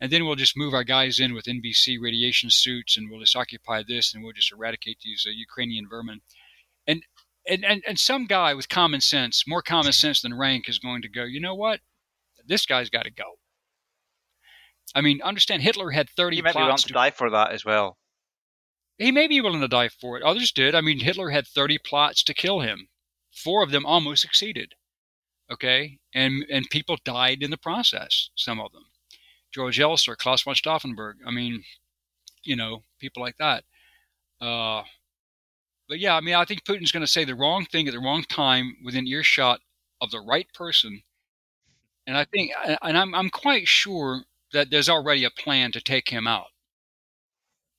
and 0.00 0.10
then 0.10 0.24
we'll 0.24 0.34
just 0.36 0.56
move 0.56 0.74
our 0.74 0.84
guys 0.84 1.20
in 1.20 1.34
with 1.34 1.46
NBC 1.46 1.98
radiation 2.00 2.50
suits, 2.50 2.96
and 2.96 3.10
we'll 3.10 3.20
just 3.20 3.36
occupy 3.36 3.82
this, 3.86 4.12
and 4.12 4.22
we'll 4.22 4.32
just 4.32 4.52
eradicate 4.52 4.98
these 5.04 5.24
uh, 5.26 5.30
Ukrainian 5.30 5.88
vermin. 5.88 6.20
And, 6.86 7.04
and 7.48 7.64
and 7.64 7.82
and 7.86 7.98
some 7.98 8.26
guy 8.26 8.54
with 8.54 8.68
common 8.68 9.00
sense, 9.00 9.44
more 9.46 9.62
common 9.62 9.92
sense 9.92 10.20
than 10.20 10.38
rank, 10.38 10.68
is 10.68 10.78
going 10.78 11.02
to 11.02 11.08
go. 11.08 11.24
You 11.24 11.40
know 11.40 11.54
what? 11.54 11.80
This 12.46 12.66
guy's 12.66 12.90
got 12.90 13.04
to 13.04 13.10
go. 13.10 13.24
I 14.94 15.00
mean, 15.00 15.22
understand 15.22 15.62
Hitler 15.62 15.90
had 15.90 16.10
thirty. 16.10 16.36
He 16.36 16.42
might 16.42 16.54
be 16.54 16.60
willing 16.60 16.76
to 16.76 16.92
die 16.92 17.10
for 17.10 17.30
that 17.30 17.52
as 17.52 17.64
well. 17.64 17.98
He 18.98 19.10
may 19.10 19.26
be 19.26 19.40
willing 19.40 19.60
to 19.60 19.68
die 19.68 19.88
for 19.88 20.16
it. 20.16 20.22
Others 20.22 20.52
did. 20.52 20.74
I 20.74 20.80
mean, 20.80 21.00
Hitler 21.00 21.30
had 21.30 21.46
thirty 21.46 21.78
plots 21.78 22.22
to 22.24 22.34
kill 22.34 22.60
him. 22.60 22.88
Four 23.32 23.62
of 23.62 23.70
them 23.70 23.86
almost 23.86 24.22
succeeded. 24.22 24.74
Okay, 25.50 25.98
and 26.14 26.44
and 26.50 26.68
people 26.70 26.98
died 27.04 27.42
in 27.42 27.50
the 27.50 27.56
process. 27.56 28.30
Some 28.36 28.60
of 28.60 28.72
them. 28.72 28.84
George 29.52 29.78
Elser, 29.78 30.16
Claus 30.16 30.42
von 30.42 30.54
Stauffenberg. 30.54 31.14
I 31.26 31.30
mean, 31.30 31.62
you 32.42 32.56
know, 32.56 32.84
people 32.98 33.22
like 33.22 33.36
that. 33.38 33.64
Uh, 34.40 34.82
but 35.88 35.98
yeah, 35.98 36.16
I 36.16 36.20
mean, 36.20 36.34
I 36.34 36.44
think 36.44 36.64
Putin's 36.64 36.92
going 36.92 37.02
to 37.02 37.06
say 37.06 37.24
the 37.24 37.34
wrong 37.34 37.66
thing 37.66 37.86
at 37.86 37.92
the 37.92 38.00
wrong 38.00 38.24
time 38.24 38.76
within 38.82 39.06
earshot 39.06 39.60
of 40.00 40.10
the 40.10 40.20
right 40.20 40.46
person, 40.54 41.02
and 42.06 42.16
I 42.16 42.24
think, 42.24 42.52
and 42.82 42.98
I'm 42.98 43.14
I'm 43.14 43.30
quite 43.30 43.68
sure 43.68 44.22
that 44.52 44.70
there's 44.70 44.88
already 44.88 45.24
a 45.24 45.30
plan 45.30 45.72
to 45.72 45.80
take 45.80 46.08
him 46.08 46.26
out. 46.26 46.48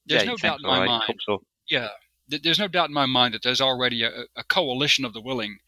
There's 0.05 0.23
yeah, 0.23 0.29
no 0.29 0.37
doubt 0.37 0.59
in 0.63 0.67
my 0.67 0.83
I 0.83 0.85
mind. 0.85 1.19
So. 1.25 1.43
Yeah, 1.69 1.89
there's 2.27 2.59
no 2.59 2.67
doubt 2.67 2.89
in 2.89 2.93
my 2.93 3.05
mind 3.05 3.33
that 3.33 3.43
there's 3.43 3.61
already 3.61 4.03
a, 4.03 4.25
a 4.35 4.43
coalition 4.43 5.05
of 5.05 5.13
the 5.13 5.21
willing 5.21 5.59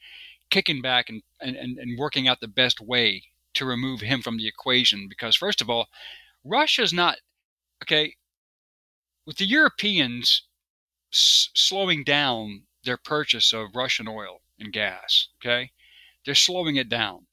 kicking 0.49 0.81
back 0.81 1.09
and, 1.09 1.21
and, 1.41 1.55
and 1.55 1.97
working 1.97 2.27
out 2.27 2.39
the 2.39 2.47
best 2.47 2.79
way 2.79 3.23
to 3.55 3.65
remove 3.65 4.01
him 4.01 4.21
from 4.21 4.37
the 4.37 4.47
equation. 4.47 5.07
Because, 5.07 5.35
first 5.35 5.61
of 5.61 5.69
all, 5.69 5.87
Russia's 6.43 6.93
not, 6.93 7.17
okay, 7.83 8.15
with 9.25 9.37
the 9.37 9.45
Europeans 9.45 10.43
s- 11.13 11.49
slowing 11.53 12.03
down 12.03 12.63
their 12.83 12.97
purchase 12.97 13.53
of 13.53 13.75
Russian 13.75 14.07
oil 14.07 14.41
and 14.59 14.71
gas, 14.71 15.27
okay, 15.41 15.71
they're 16.25 16.35
slowing 16.35 16.75
it 16.75 16.89
down. 16.89 17.24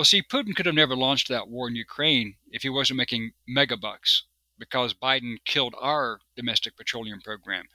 Well, 0.00 0.06
see, 0.06 0.22
Putin 0.22 0.56
could 0.56 0.64
have 0.64 0.74
never 0.74 0.96
launched 0.96 1.28
that 1.28 1.48
war 1.48 1.68
in 1.68 1.76
Ukraine 1.76 2.36
if 2.50 2.62
he 2.62 2.70
wasn't 2.70 2.96
making 2.96 3.32
megabucks 3.46 4.22
because 4.58 4.94
Biden 4.94 5.36
killed 5.44 5.74
our 5.78 6.20
domestic 6.34 6.74
petroleum 6.74 7.20
program. 7.20 7.66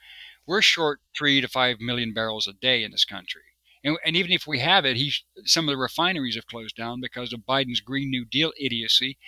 We're 0.47 0.64
short 0.64 1.02
three 1.15 1.39
to 1.39 1.47
five 1.47 1.80
million 1.80 2.15
barrels 2.15 2.47
a 2.47 2.53
day 2.53 2.84
in 2.84 2.89
this 2.89 3.06
country. 3.06 3.43
And, 3.84 3.99
and 4.03 4.15
even 4.15 4.31
if 4.31 4.47
we 4.47 4.57
have 4.57 4.85
it, 4.85 4.97
he, 4.97 5.14
some 5.43 5.69
of 5.69 5.73
the 5.73 5.77
refineries 5.77 6.34
have 6.34 6.47
closed 6.47 6.76
down 6.76 6.99
because 6.99 7.31
of 7.31 7.41
Biden's 7.41 7.80
Green 7.80 8.10
New 8.10 8.26
Deal 8.26 8.52
idiocy. 8.60 9.19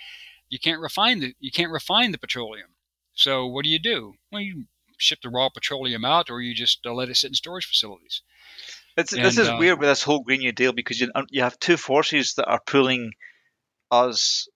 You 0.48 0.58
can't 0.58 0.80
refine 0.80 1.20
the 1.20 1.34
you 1.38 1.52
can't 1.52 1.70
refine 1.70 2.10
the 2.10 2.18
petroleum. 2.18 2.70
So 3.14 3.46
what 3.46 3.62
do 3.62 3.70
you 3.70 3.78
do? 3.78 4.14
Well, 4.32 4.42
you 4.42 4.64
ship 4.96 5.20
the 5.22 5.28
raw 5.28 5.50
petroleum 5.50 6.04
out, 6.04 6.30
or 6.30 6.40
you 6.40 6.52
just 6.52 6.84
uh, 6.84 6.92
let 6.92 7.10
it 7.10 7.16
sit 7.16 7.28
in 7.28 7.34
storage 7.34 7.66
facilities. 7.66 8.22
It's, 8.98 9.12
and, 9.12 9.24
this 9.24 9.38
is 9.38 9.48
uh, 9.48 9.56
weird 9.60 9.78
with 9.78 9.88
this 9.88 10.02
whole 10.02 10.24
Green 10.24 10.40
New 10.40 10.50
Deal 10.50 10.72
because 10.72 11.00
you 11.00 11.08
you 11.30 11.42
have 11.42 11.58
two 11.60 11.76
forces 11.76 12.34
that 12.34 12.46
are 12.46 12.60
pulling 12.66 13.12
us 13.92 14.48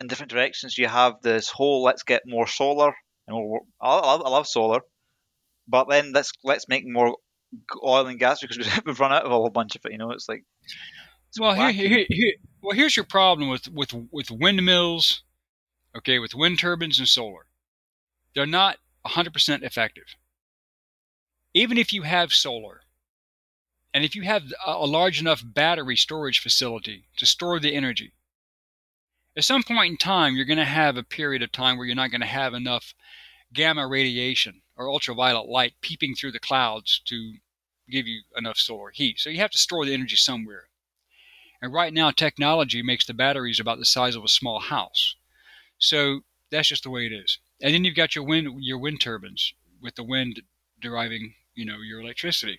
in 0.00 0.06
different 0.06 0.32
directions. 0.32 0.78
You 0.78 0.88
have 0.88 1.20
this 1.22 1.50
whole 1.50 1.82
let's 1.82 2.04
get 2.04 2.22
more 2.26 2.46
solar, 2.46 2.94
and 3.28 3.36
we'll, 3.36 3.66
I, 3.82 3.96
love, 3.96 4.22
I 4.24 4.30
love 4.30 4.46
solar, 4.46 4.80
but 5.68 5.90
then 5.90 6.12
let's 6.12 6.32
let's 6.42 6.68
make 6.68 6.84
more 6.86 7.18
oil 7.84 8.06
and 8.06 8.18
gas 8.18 8.40
because 8.40 8.58
we've 8.86 8.98
run 8.98 9.12
out 9.12 9.26
of 9.26 9.30
a 9.30 9.34
whole 9.34 9.50
bunch 9.50 9.76
of 9.76 9.84
it. 9.84 9.92
You 9.92 9.98
know, 9.98 10.10
it's 10.12 10.26
like 10.26 10.42
it's 11.28 11.38
well, 11.38 11.54
here, 11.54 11.70
here, 11.70 12.06
here, 12.08 12.34
well, 12.62 12.74
here's 12.74 12.96
your 12.96 13.04
problem 13.04 13.50
with 13.50 13.68
with 13.68 13.92
with 14.10 14.30
windmills. 14.30 15.22
Okay, 15.94 16.18
with 16.18 16.34
wind 16.34 16.58
turbines 16.58 16.98
and 16.98 17.06
solar, 17.06 17.46
they're 18.34 18.46
not 18.46 18.78
100% 19.06 19.62
effective. 19.62 20.16
Even 21.52 21.78
if 21.78 21.92
you 21.92 22.02
have 22.02 22.32
solar, 22.32 22.80
and 23.94 24.04
if 24.04 24.16
you 24.16 24.22
have 24.22 24.42
a 24.66 24.86
large 24.86 25.20
enough 25.20 25.42
battery 25.44 25.96
storage 25.96 26.40
facility 26.40 27.04
to 27.16 27.24
store 27.24 27.60
the 27.60 27.74
energy, 27.74 28.12
at 29.36 29.44
some 29.44 29.62
point 29.62 29.92
in 29.92 29.96
time, 29.96 30.34
you're 30.34 30.44
going 30.44 30.58
to 30.58 30.64
have 30.64 30.96
a 30.96 31.04
period 31.04 31.42
of 31.42 31.52
time 31.52 31.76
where 31.76 31.86
you're 31.86 31.94
not 31.94 32.10
going 32.10 32.20
to 32.20 32.26
have 32.26 32.54
enough 32.54 32.92
gamma 33.52 33.86
radiation 33.86 34.62
or 34.76 34.90
ultraviolet 34.90 35.48
light 35.48 35.74
peeping 35.80 36.16
through 36.16 36.32
the 36.32 36.40
clouds 36.40 37.00
to 37.04 37.34
give 37.88 38.08
you 38.08 38.22
enough 38.36 38.58
solar 38.58 38.90
heat. 38.90 39.20
So 39.20 39.30
you 39.30 39.38
have 39.38 39.52
to 39.52 39.58
store 39.58 39.84
the 39.84 39.94
energy 39.94 40.16
somewhere. 40.16 40.64
And 41.62 41.72
right 41.72 41.94
now, 41.94 42.10
technology 42.10 42.82
makes 42.82 43.06
the 43.06 43.14
batteries 43.14 43.60
about 43.60 43.78
the 43.78 43.84
size 43.84 44.16
of 44.16 44.24
a 44.24 44.28
small 44.28 44.58
house. 44.58 45.14
So 45.78 46.20
that's 46.50 46.68
just 46.68 46.82
the 46.82 46.90
way 46.90 47.06
it 47.06 47.12
is. 47.12 47.38
And 47.62 47.72
then 47.72 47.84
you've 47.84 47.94
got 47.94 48.16
your 48.16 48.24
wind 48.24 48.48
your 48.60 48.78
wind 48.78 49.00
turbines 49.00 49.54
with 49.80 49.94
the 49.94 50.04
wind 50.04 50.42
deriving, 50.80 51.34
you 51.54 51.64
know, 51.64 51.78
your 51.78 52.00
electricity. 52.00 52.58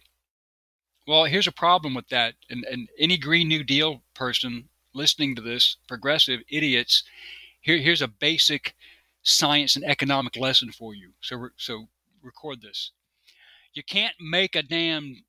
Well, 1.07 1.25
here's 1.25 1.47
a 1.47 1.51
problem 1.51 1.93
with 1.93 2.09
that. 2.09 2.33
And, 2.49 2.63
and 2.65 2.89
any 2.97 3.17
Green 3.17 3.47
New 3.47 3.63
Deal 3.63 4.01
person 4.15 4.69
listening 4.93 5.35
to 5.35 5.41
this, 5.41 5.77
progressive 5.87 6.41
idiots, 6.49 7.03
here, 7.61 7.77
here's 7.77 8.01
a 8.01 8.07
basic 8.07 8.75
science 9.21 9.75
and 9.75 9.85
economic 9.85 10.35
lesson 10.35 10.71
for 10.71 10.95
you. 10.95 11.11
So, 11.21 11.49
so 11.57 11.87
record 12.23 12.61
this. 12.61 12.91
You 13.73 13.83
can't 13.83 14.15
make 14.19 14.55
a 14.55 14.63
damn 14.63 15.23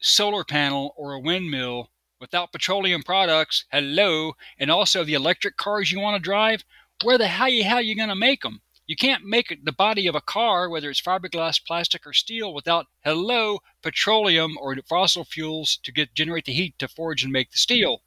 solar 0.00 0.44
panel 0.44 0.94
or 0.96 1.12
a 1.12 1.20
windmill 1.20 1.90
without 2.20 2.52
petroleum 2.52 3.02
products. 3.02 3.64
Hello, 3.70 4.32
and 4.58 4.70
also 4.70 5.04
the 5.04 5.14
electric 5.14 5.56
cars 5.56 5.92
you 5.92 6.00
want 6.00 6.16
to 6.16 6.22
drive. 6.22 6.64
Where 7.04 7.18
the 7.18 7.26
hell, 7.26 7.50
hell 7.62 7.78
are 7.78 7.82
you 7.82 7.96
going 7.96 8.08
to 8.08 8.14
make 8.14 8.42
them? 8.42 8.60
You 8.88 8.96
can't 8.96 9.22
make 9.22 9.54
the 9.62 9.70
body 9.70 10.06
of 10.06 10.14
a 10.14 10.22
car, 10.22 10.70
whether 10.70 10.88
it's 10.88 11.02
fiberglass, 11.02 11.62
plastic, 11.62 12.06
or 12.06 12.14
steel, 12.14 12.54
without 12.54 12.86
hello 13.04 13.58
petroleum 13.82 14.56
or 14.58 14.74
fossil 14.88 15.26
fuels 15.26 15.78
to 15.82 15.92
get 15.92 16.14
generate 16.14 16.46
the 16.46 16.54
heat 16.54 16.78
to 16.78 16.88
forge 16.88 17.22
and 17.22 17.30
make 17.30 17.50
the 17.50 17.58
steel, 17.58 18.00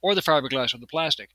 or 0.00 0.14
the 0.14 0.22
fiberglass 0.22 0.72
or 0.72 0.78
the 0.78 0.86
plastic. 0.86 1.30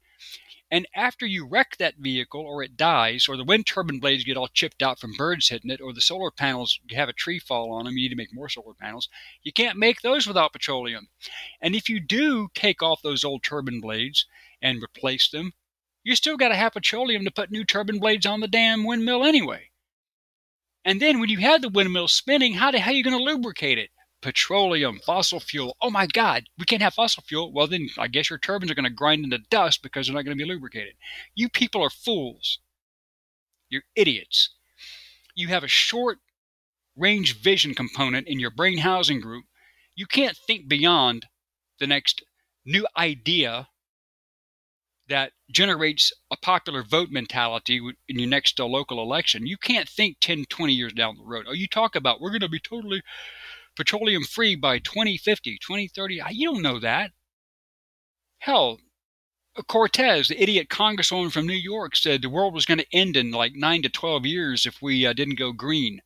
And 0.71 0.87
after 0.95 1.25
you 1.25 1.45
wreck 1.45 1.75
that 1.77 1.97
vehicle, 1.97 2.39
or 2.39 2.63
it 2.63 2.77
dies, 2.77 3.27
or 3.27 3.35
the 3.35 3.43
wind 3.43 3.67
turbine 3.67 3.99
blades 3.99 4.23
get 4.23 4.37
all 4.37 4.47
chipped 4.47 4.81
out 4.81 4.97
from 4.97 5.11
birds 5.11 5.49
hitting 5.49 5.71
it, 5.71 5.81
or 5.81 5.91
the 5.91 5.99
solar 5.99 6.31
panels 6.31 6.79
have 6.91 7.09
a 7.09 7.13
tree 7.13 7.37
fall 7.37 7.73
on 7.73 7.83
them, 7.83 7.97
you 7.97 8.03
need 8.03 8.15
to 8.15 8.15
make 8.15 8.33
more 8.33 8.47
solar 8.47 8.73
panels. 8.73 9.09
You 9.43 9.51
can't 9.51 9.77
make 9.77 10.03
those 10.03 10.25
without 10.25 10.53
petroleum. 10.53 11.09
And 11.59 11.75
if 11.75 11.89
you 11.89 11.99
do 11.99 12.47
take 12.55 12.81
off 12.81 13.01
those 13.01 13.25
old 13.25 13.43
turbine 13.43 13.81
blades 13.81 14.25
and 14.61 14.81
replace 14.81 15.29
them, 15.29 15.51
you 16.05 16.15
still 16.15 16.37
got 16.37 16.49
to 16.49 16.55
have 16.55 16.73
petroleum 16.73 17.25
to 17.25 17.31
put 17.31 17.51
new 17.51 17.65
turbine 17.65 17.97
blades 17.97 18.27
on 18.27 18.39
the 18.39 18.47
damn 18.47 18.85
windmill 18.85 19.25
anyway. 19.25 19.71
And 20.85 21.01
then 21.01 21.19
when 21.19 21.29
you 21.29 21.39
have 21.39 21.63
the 21.63 21.69
windmill 21.69 22.07
spinning, 22.07 22.53
how 22.53 22.69
the 22.69 22.79
hell 22.79 22.93
are 22.93 22.95
you 22.95 23.03
going 23.03 23.17
to 23.17 23.23
lubricate 23.23 23.79
it? 23.79 23.89
Petroleum, 24.21 24.99
fossil 25.03 25.39
fuel. 25.39 25.75
Oh 25.81 25.89
my 25.89 26.05
God, 26.05 26.43
we 26.59 26.65
can't 26.65 26.83
have 26.83 26.93
fossil 26.93 27.23
fuel. 27.27 27.51
Well, 27.51 27.65
then 27.65 27.89
I 27.97 28.07
guess 28.07 28.29
your 28.29 28.37
turbines 28.37 28.71
are 28.71 28.75
going 28.75 28.85
to 28.85 28.91
grind 28.91 29.23
into 29.23 29.39
dust 29.49 29.81
because 29.81 30.05
they're 30.05 30.15
not 30.15 30.25
going 30.25 30.37
to 30.37 30.43
be 30.43 30.47
lubricated. 30.47 30.93
You 31.33 31.49
people 31.49 31.81
are 31.81 31.89
fools. 31.89 32.59
You're 33.69 33.83
idiots. 33.95 34.51
You 35.33 35.47
have 35.47 35.63
a 35.63 35.67
short 35.67 36.19
range 36.95 37.41
vision 37.41 37.73
component 37.73 38.27
in 38.27 38.39
your 38.39 38.51
brain 38.51 38.77
housing 38.77 39.19
group. 39.19 39.45
You 39.95 40.05
can't 40.05 40.37
think 40.37 40.67
beyond 40.67 41.25
the 41.79 41.87
next 41.87 42.23
new 42.63 42.85
idea 42.95 43.69
that 45.07 45.33
generates 45.51 46.11
a 46.31 46.37
popular 46.37 46.83
vote 46.83 47.09
mentality 47.11 47.81
in 48.07 48.19
your 48.19 48.29
next 48.29 48.59
uh, 48.59 48.65
local 48.65 49.01
election. 49.01 49.45
You 49.45 49.57
can't 49.57 49.87
think 49.87 50.17
10, 50.21 50.45
20 50.49 50.73
years 50.73 50.93
down 50.93 51.17
the 51.17 51.23
road. 51.23 51.45
Oh, 51.47 51.53
you 51.53 51.67
talk 51.67 51.95
about 51.95 52.19
we're 52.19 52.31
going 52.31 52.41
to 52.41 52.49
be 52.49 52.59
totally 52.59 53.01
petroleum 53.75 54.23
free 54.23 54.55
by 54.55 54.79
2050, 54.79 55.57
2030. 55.61 56.21
You 56.31 56.53
don't 56.53 56.61
know 56.61 56.79
that. 56.79 57.11
Hell, 58.39 58.79
Cortez, 59.67 60.27
the 60.27 60.41
idiot 60.41 60.69
congresswoman 60.69 61.31
from 61.31 61.47
New 61.47 61.53
York, 61.53 61.95
said 61.95 62.21
the 62.21 62.29
world 62.29 62.53
was 62.53 62.65
going 62.65 62.79
to 62.79 62.93
end 62.93 63.15
in 63.15 63.31
like 63.31 63.53
9 63.55 63.83
to 63.83 63.89
12 63.89 64.25
years 64.25 64.65
if 64.65 64.81
we 64.81 65.05
uh, 65.05 65.13
didn't 65.13 65.39
go 65.39 65.51
green. 65.51 66.01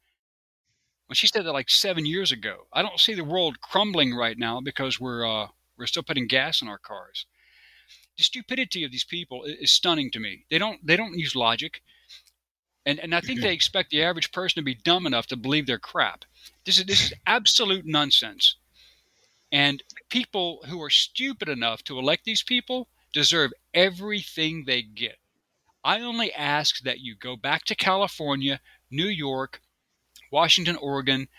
Well, 1.07 1.15
she 1.15 1.27
said 1.27 1.45
that 1.45 1.53
like 1.53 1.69
seven 1.69 2.05
years 2.05 2.31
ago. 2.31 2.67
I 2.71 2.83
don't 2.83 2.99
see 2.99 3.15
the 3.15 3.23
world 3.23 3.61
crumbling 3.61 4.13
right 4.13 4.37
now 4.37 4.61
because 4.61 4.99
we're 4.99 5.25
uh, 5.25 5.47
we're 5.75 5.87
still 5.87 6.03
putting 6.03 6.27
gas 6.27 6.61
in 6.61 6.67
our 6.67 6.77
cars 6.77 7.25
the 8.19 8.23
stupidity 8.23 8.83
of 8.83 8.91
these 8.91 9.05
people 9.05 9.45
is 9.45 9.71
stunning 9.71 10.11
to 10.11 10.19
me. 10.19 10.45
They 10.51 10.57
don't 10.57 10.85
they 10.85 10.97
don't 10.97 11.17
use 11.17 11.35
logic. 11.35 11.81
And, 12.85 12.99
and 12.99 13.15
I 13.15 13.21
think 13.21 13.39
mm-hmm. 13.39 13.47
they 13.47 13.53
expect 13.53 13.91
the 13.91 14.03
average 14.03 14.31
person 14.31 14.59
to 14.59 14.65
be 14.65 14.75
dumb 14.75 15.07
enough 15.07 15.27
to 15.27 15.37
believe 15.37 15.67
their 15.67 15.79
crap. 15.79 16.25
This 16.65 16.77
is 16.77 16.85
this 16.85 17.01
is 17.05 17.13
absolute 17.25 17.85
nonsense. 17.85 18.57
And 19.53 19.81
people 20.09 20.59
who 20.67 20.81
are 20.81 20.89
stupid 20.89 21.47
enough 21.47 21.81
to 21.85 21.97
elect 21.97 22.25
these 22.25 22.43
people 22.43 22.89
deserve 23.13 23.53
everything 23.73 24.65
they 24.65 24.81
get. 24.81 25.17
I 25.83 26.01
only 26.01 26.33
ask 26.33 26.81
that 26.81 26.99
you 26.99 27.15
go 27.15 27.37
back 27.37 27.63
to 27.65 27.75
California, 27.75 28.59
New 28.91 29.07
York, 29.07 29.61
Washington, 30.29 30.75
Oregon, 30.75 31.29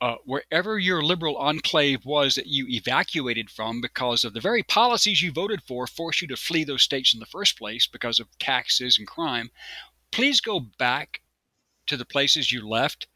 uh, 0.00 0.16
wherever 0.24 0.78
your 0.78 1.02
liberal 1.02 1.36
enclave 1.36 2.04
was 2.04 2.34
that 2.34 2.46
you 2.46 2.66
evacuated 2.68 3.50
from 3.50 3.80
because 3.80 4.24
of 4.24 4.34
the 4.34 4.40
very 4.40 4.62
policies 4.62 5.22
you 5.22 5.32
voted 5.32 5.62
for 5.62 5.86
force 5.86 6.20
you 6.20 6.28
to 6.28 6.36
flee 6.36 6.64
those 6.64 6.82
states 6.82 7.14
in 7.14 7.20
the 7.20 7.26
first 7.26 7.58
place 7.58 7.86
because 7.86 8.20
of 8.20 8.38
taxes 8.38 8.98
and 8.98 9.06
crime, 9.06 9.50
please 10.10 10.40
go 10.40 10.60
back 10.60 11.22
to 11.86 11.96
the 11.96 12.04
places 12.04 12.52
you 12.52 12.66
left 12.66 13.06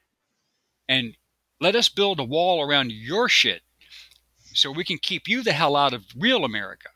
and 0.89 1.17
let 1.61 1.77
us 1.77 1.89
build 1.89 2.19
a 2.19 2.25
wall 2.25 2.63
around 2.63 2.93
your 2.93 3.29
shit 3.29 3.63
so 4.55 4.73
we 4.73 4.85
can 4.85 4.99
keep 4.99 5.29
you 5.29 5.43
the 5.43 5.53
hell 5.53 5.77
out 5.77 5.93
of 5.93 6.05
real 6.17 6.45
America. 6.45 6.89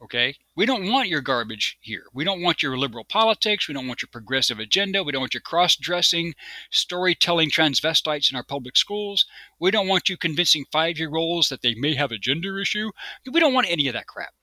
Okay? 0.00 0.36
We 0.54 0.64
don't 0.64 0.90
want 0.90 1.08
your 1.08 1.20
garbage 1.20 1.76
here. 1.80 2.04
We 2.14 2.24
don't 2.24 2.40
want 2.40 2.62
your 2.62 2.78
liberal 2.78 3.04
politics. 3.04 3.66
We 3.66 3.74
don't 3.74 3.88
want 3.88 4.00
your 4.00 4.08
progressive 4.12 4.60
agenda. 4.60 5.02
We 5.02 5.10
don't 5.12 5.22
want 5.22 5.34
your 5.34 5.40
cross 5.40 5.76
dressing, 5.76 6.34
storytelling 6.70 7.50
transvestites 7.50 8.30
in 8.30 8.36
our 8.36 8.44
public 8.44 8.76
schools. 8.76 9.26
We 9.58 9.70
don't 9.70 9.88
want 9.88 10.08
you 10.08 10.16
convincing 10.16 10.66
five 10.70 10.98
year 10.98 11.14
olds 11.16 11.48
that 11.48 11.62
they 11.62 11.74
may 11.74 11.94
have 11.94 12.12
a 12.12 12.18
gender 12.18 12.60
issue. 12.60 12.90
We 13.30 13.40
don't 13.40 13.54
want 13.54 13.70
any 13.70 13.88
of 13.88 13.94
that 13.94 14.06
crap. 14.06 14.34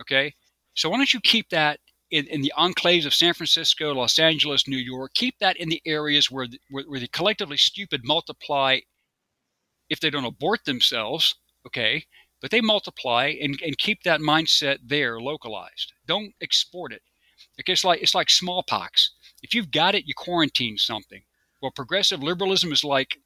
Okay? 0.00 0.34
So 0.74 0.90
why 0.90 0.98
don't 0.98 1.12
you 1.12 1.20
keep 1.20 1.48
that 1.50 1.80
in, 2.10 2.26
in 2.26 2.42
the 2.42 2.52
enclaves 2.58 3.06
of 3.06 3.14
San 3.14 3.32
Francisco, 3.32 3.94
Los 3.94 4.18
Angeles, 4.18 4.68
New 4.68 4.76
York? 4.76 5.14
Keep 5.14 5.38
that 5.38 5.56
in 5.56 5.70
the 5.70 5.82
areas 5.86 6.30
where 6.30 6.46
the, 6.46 6.58
where, 6.70 6.84
where 6.84 7.00
the 7.00 7.08
collectively 7.08 7.56
stupid 7.56 8.02
multiply 8.04 8.80
if 9.88 10.00
they 10.00 10.10
don't 10.10 10.24
abort 10.24 10.64
themselves. 10.66 11.34
Okay? 11.66 12.06
But 12.42 12.50
they 12.50 12.60
multiply 12.60 13.32
and, 13.40 13.58
and 13.62 13.78
keep 13.78 14.02
that 14.02 14.20
mindset 14.20 14.78
there 14.84 15.20
localized. 15.20 15.92
Don't 16.06 16.34
export 16.42 16.92
it. 16.92 17.02
It's 17.56 17.84
like 17.84 18.02
it's 18.02 18.14
like 18.14 18.28
smallpox. 18.28 19.12
If 19.42 19.54
you've 19.54 19.70
got 19.70 19.94
it, 19.94 20.06
you 20.06 20.14
quarantine 20.14 20.76
something. 20.76 21.22
Well, 21.62 21.70
progressive 21.70 22.22
liberalism 22.22 22.72
is 22.72 22.82
like 22.82 23.18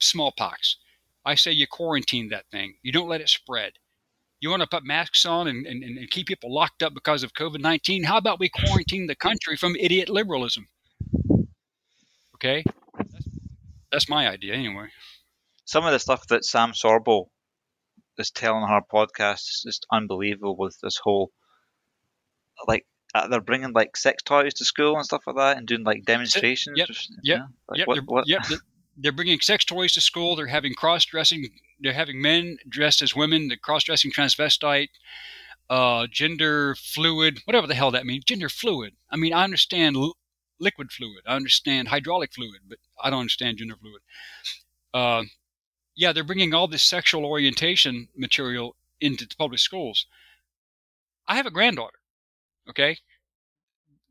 smallpox. 0.00 0.78
I 1.24 1.34
say 1.34 1.52
you 1.52 1.66
quarantine 1.66 2.30
that 2.30 2.46
thing. 2.50 2.76
You 2.82 2.90
don't 2.92 3.08
let 3.08 3.20
it 3.20 3.28
spread. 3.28 3.72
You 4.40 4.50
want 4.50 4.62
to 4.62 4.68
put 4.68 4.84
masks 4.84 5.24
on 5.24 5.46
and, 5.46 5.66
and, 5.66 5.84
and 5.84 6.10
keep 6.10 6.26
people 6.26 6.52
locked 6.52 6.82
up 6.82 6.94
because 6.94 7.22
of 7.22 7.34
COVID 7.34 7.60
19? 7.60 8.04
How 8.04 8.16
about 8.16 8.40
we 8.40 8.48
quarantine 8.48 9.06
the 9.06 9.14
country 9.14 9.56
from 9.56 9.76
idiot 9.76 10.08
liberalism? 10.08 10.66
Okay? 12.34 12.64
That's, 12.96 13.28
that's 13.92 14.08
my 14.08 14.28
idea, 14.28 14.54
anyway. 14.54 14.88
Some 15.64 15.86
of 15.86 15.92
the 15.92 16.00
stuff 16.00 16.26
that 16.28 16.44
Sam 16.44 16.72
Sorbo 16.72 17.26
is 18.18 18.30
telling 18.30 18.66
her 18.68 18.80
podcast 18.92 19.48
is 19.48 19.62
just 19.64 19.86
unbelievable 19.90 20.56
with 20.56 20.78
this 20.82 20.98
whole, 21.02 21.30
like, 22.66 22.86
uh, 23.14 23.28
they're 23.28 23.40
bringing 23.40 23.72
like 23.72 23.96
sex 23.96 24.22
toys 24.22 24.54
to 24.54 24.64
school 24.64 24.96
and 24.96 25.04
stuff 25.04 25.22
like 25.26 25.36
that 25.36 25.56
and 25.58 25.66
doing 25.66 25.84
like 25.84 26.04
demonstrations. 26.04 26.78
Yep. 26.78 26.88
Yep. 26.88 26.98
yeah, 27.22 27.42
like, 27.68 27.78
yep. 27.78 27.86
what- 27.86 27.94
they're, 27.94 28.04
what- 28.04 28.28
yep. 28.28 28.42
They're, 28.96 29.12
bringing 29.12 29.40
sex 29.40 29.64
toys 29.64 29.92
to 29.92 30.00
school. 30.00 30.36
They're 30.36 30.46
having 30.46 30.74
cross 30.74 31.04
dressing. 31.06 31.48
They're 31.80 31.94
having 31.94 32.20
men 32.20 32.58
dressed 32.68 33.00
as 33.02 33.16
women. 33.16 33.48
The 33.48 33.56
cross 33.56 33.84
dressing 33.84 34.12
transvestite, 34.12 34.88
uh, 35.70 36.06
gender 36.10 36.74
fluid, 36.74 37.40
whatever 37.46 37.66
the 37.66 37.74
hell 37.74 37.90
that 37.92 38.04
means. 38.04 38.24
Gender 38.24 38.50
fluid. 38.50 38.92
I 39.10 39.16
mean, 39.16 39.32
I 39.32 39.44
understand 39.44 39.96
liquid 40.60 40.92
fluid. 40.92 41.22
I 41.26 41.34
understand 41.36 41.88
hydraulic 41.88 42.32
fluid, 42.34 42.60
but 42.68 42.78
I 43.02 43.08
don't 43.10 43.20
understand 43.20 43.58
gender 43.58 43.76
fluid. 43.76 44.02
Uh, 44.92 45.24
yeah, 45.94 46.12
they're 46.12 46.24
bringing 46.24 46.54
all 46.54 46.68
this 46.68 46.82
sexual 46.82 47.24
orientation 47.24 48.08
material 48.16 48.76
into 49.00 49.26
the 49.26 49.36
public 49.36 49.60
schools. 49.60 50.06
I 51.26 51.36
have 51.36 51.46
a 51.46 51.50
granddaughter. 51.50 51.98
Okay, 52.68 52.98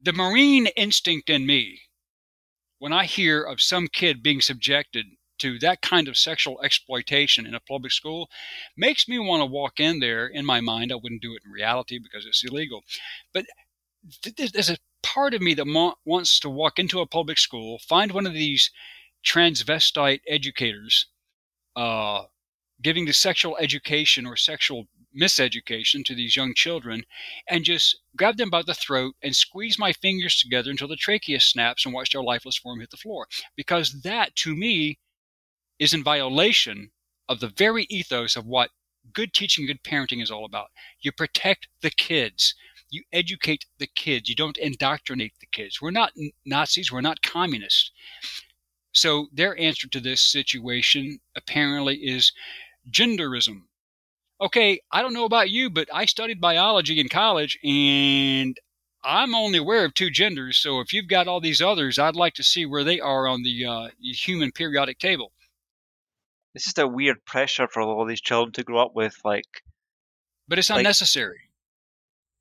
the 0.02 0.14
marine 0.14 0.68
instinct 0.68 1.30
in 1.30 1.46
me 1.46 1.82
when 2.80 2.92
I 2.92 3.06
hear 3.06 3.44
of 3.44 3.62
some 3.62 3.88
kid 3.88 4.24
being 4.24 4.42
subjected 4.42 5.06
to 5.40 5.58
that 5.60 5.82
kind 5.82 6.08
of 6.08 6.18
sexual 6.18 6.62
exploitation 6.62 7.46
in 7.46 7.56
a 7.56 7.60
public 7.60 7.92
school 7.92 8.30
makes 8.76 9.08
me 9.08 9.18
want 9.20 9.42
to 9.42 9.46
walk 9.46 9.80
in 9.80 10.00
there 10.00 10.28
in 10.28 10.46
my 10.46 10.62
mind. 10.62 10.92
I 10.92 10.96
wouldn't 10.96 11.22
do 11.22 11.36
it 11.36 11.44
in 11.46 11.52
reality 11.52 12.00
because 12.00 12.26
it's 12.26 12.44
illegal. 12.44 12.84
But 13.34 13.46
th- 14.22 14.52
there's 14.52 14.70
a 14.70 14.78
part 15.04 15.34
of 15.34 15.42
me 15.42 15.54
that 15.56 15.96
wants 16.06 16.40
to 16.40 16.50
walk 16.50 16.80
into 16.80 17.00
a 17.00 17.08
public 17.08 17.38
school, 17.38 17.80
find 17.80 18.12
one 18.12 18.28
of 18.28 18.34
these 18.34 18.72
transvestite 19.24 20.22
educators 20.28 21.08
uh, 21.76 22.24
giving 22.82 23.06
the 23.06 23.14
sexual 23.14 23.58
education 23.58 24.26
or 24.26 24.36
sexual 24.36 24.86
miseducation 25.20 26.06
to 26.06 26.16
these 26.16 26.36
young 26.36 26.54
children 26.54 27.04
and 27.50 27.66
just 27.66 28.00
grab 28.16 28.38
them 28.38 28.50
by 28.50 28.62
the 28.62 28.74
throat 28.74 29.14
and 29.22 29.36
squeeze 29.36 29.78
my 29.78 29.92
fingers 29.92 30.40
together 30.40 30.72
until 30.72 30.88
the 30.88 30.96
trachea 30.96 31.40
snaps 31.40 31.86
and 31.86 31.94
watch 31.94 32.12
their 32.12 32.24
lifeless 32.24 32.58
form 32.58 32.80
hit 32.80 32.90
the 32.90 32.98
floor. 32.98 33.28
Because 33.56 34.02
that, 34.04 34.36
to 34.38 34.56
me, 34.56 35.00
is 35.80 35.94
in 35.94 36.04
violation 36.04 36.92
of 37.28 37.40
the 37.40 37.50
very 37.50 37.86
ethos 37.90 38.36
of 38.36 38.46
what 38.46 38.70
good 39.14 39.34
teaching, 39.34 39.66
good 39.66 39.84
parenting 39.84 40.22
is 40.22 40.32
all 40.32 40.46
about. 40.46 40.68
You 41.02 41.12
protect 41.12 41.68
the 41.82 41.90
kids. 41.90 42.56
You 42.90 43.04
educate 43.12 43.66
the 43.80 43.88
kids. 43.88 44.30
You 44.30 44.36
don't 44.36 44.58
indoctrinate 44.58 45.34
the 45.40 45.48
kids. 45.48 45.82
We're 45.82 45.92
not 45.92 46.12
Nazis. 46.46 46.92
We're 46.92 47.02
not 47.02 47.22
communists. 47.22 47.92
So 48.94 49.28
their 49.32 49.58
answer 49.60 49.88
to 49.88 50.00
this 50.00 50.22
situation 50.22 51.20
apparently 51.36 51.96
is 51.98 52.32
genderism 52.90 53.64
okay, 54.42 54.82
I 54.92 55.02
don't 55.02 55.14
know 55.14 55.26
about 55.26 55.52
you, 55.52 55.70
but 55.70 55.88
I 55.94 56.06
studied 56.06 56.42
biology 56.42 57.00
in 57.00 57.08
college 57.10 57.60
and 57.64 58.58
I'm 59.04 59.36
only 59.36 59.60
aware 59.60 59.86
of 59.86 59.94
two 59.94 60.10
genders. 60.10 60.58
So 60.58 60.80
if 60.80 60.94
you've 60.94 61.08
got 61.08 61.28
all 61.28 61.40
these 61.40 61.62
others, 61.62 62.00
I'd 62.00 62.16
like 62.16 62.34
to 62.36 62.44
see 62.44 62.66
where 62.66 62.84
they 62.84 63.00
are 63.00 63.28
on 63.28 63.44
the 63.44 63.66
uh, 63.66 63.88
human 64.02 64.52
periodic 64.52 65.00
table. 65.00 65.32
it's 66.56 66.66
just 66.66 66.80
a 66.80 66.88
weird 66.88 67.24
pressure 67.26 67.68
for 67.72 67.82
all 67.82 68.06
these 68.06 68.22
children 68.22 68.52
to 68.54 68.64
grow 68.64 68.80
up 68.80 68.94
with, 68.96 69.16
like, 69.24 69.46
But 70.48 70.60
it's 70.60 70.70
Like- 70.70 70.80
unnecessary. 70.80 71.50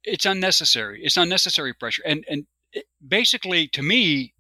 It's 0.02 0.24
unnecessary. 0.24 1.05
It's 1.05 1.18
unnecessary 1.18 1.74
pressure. 1.74 2.02
And 2.06 2.24
and 2.27 2.47
it, 2.72 2.86
basically, 3.06 3.68
to 3.68 3.82
me, 3.82 4.32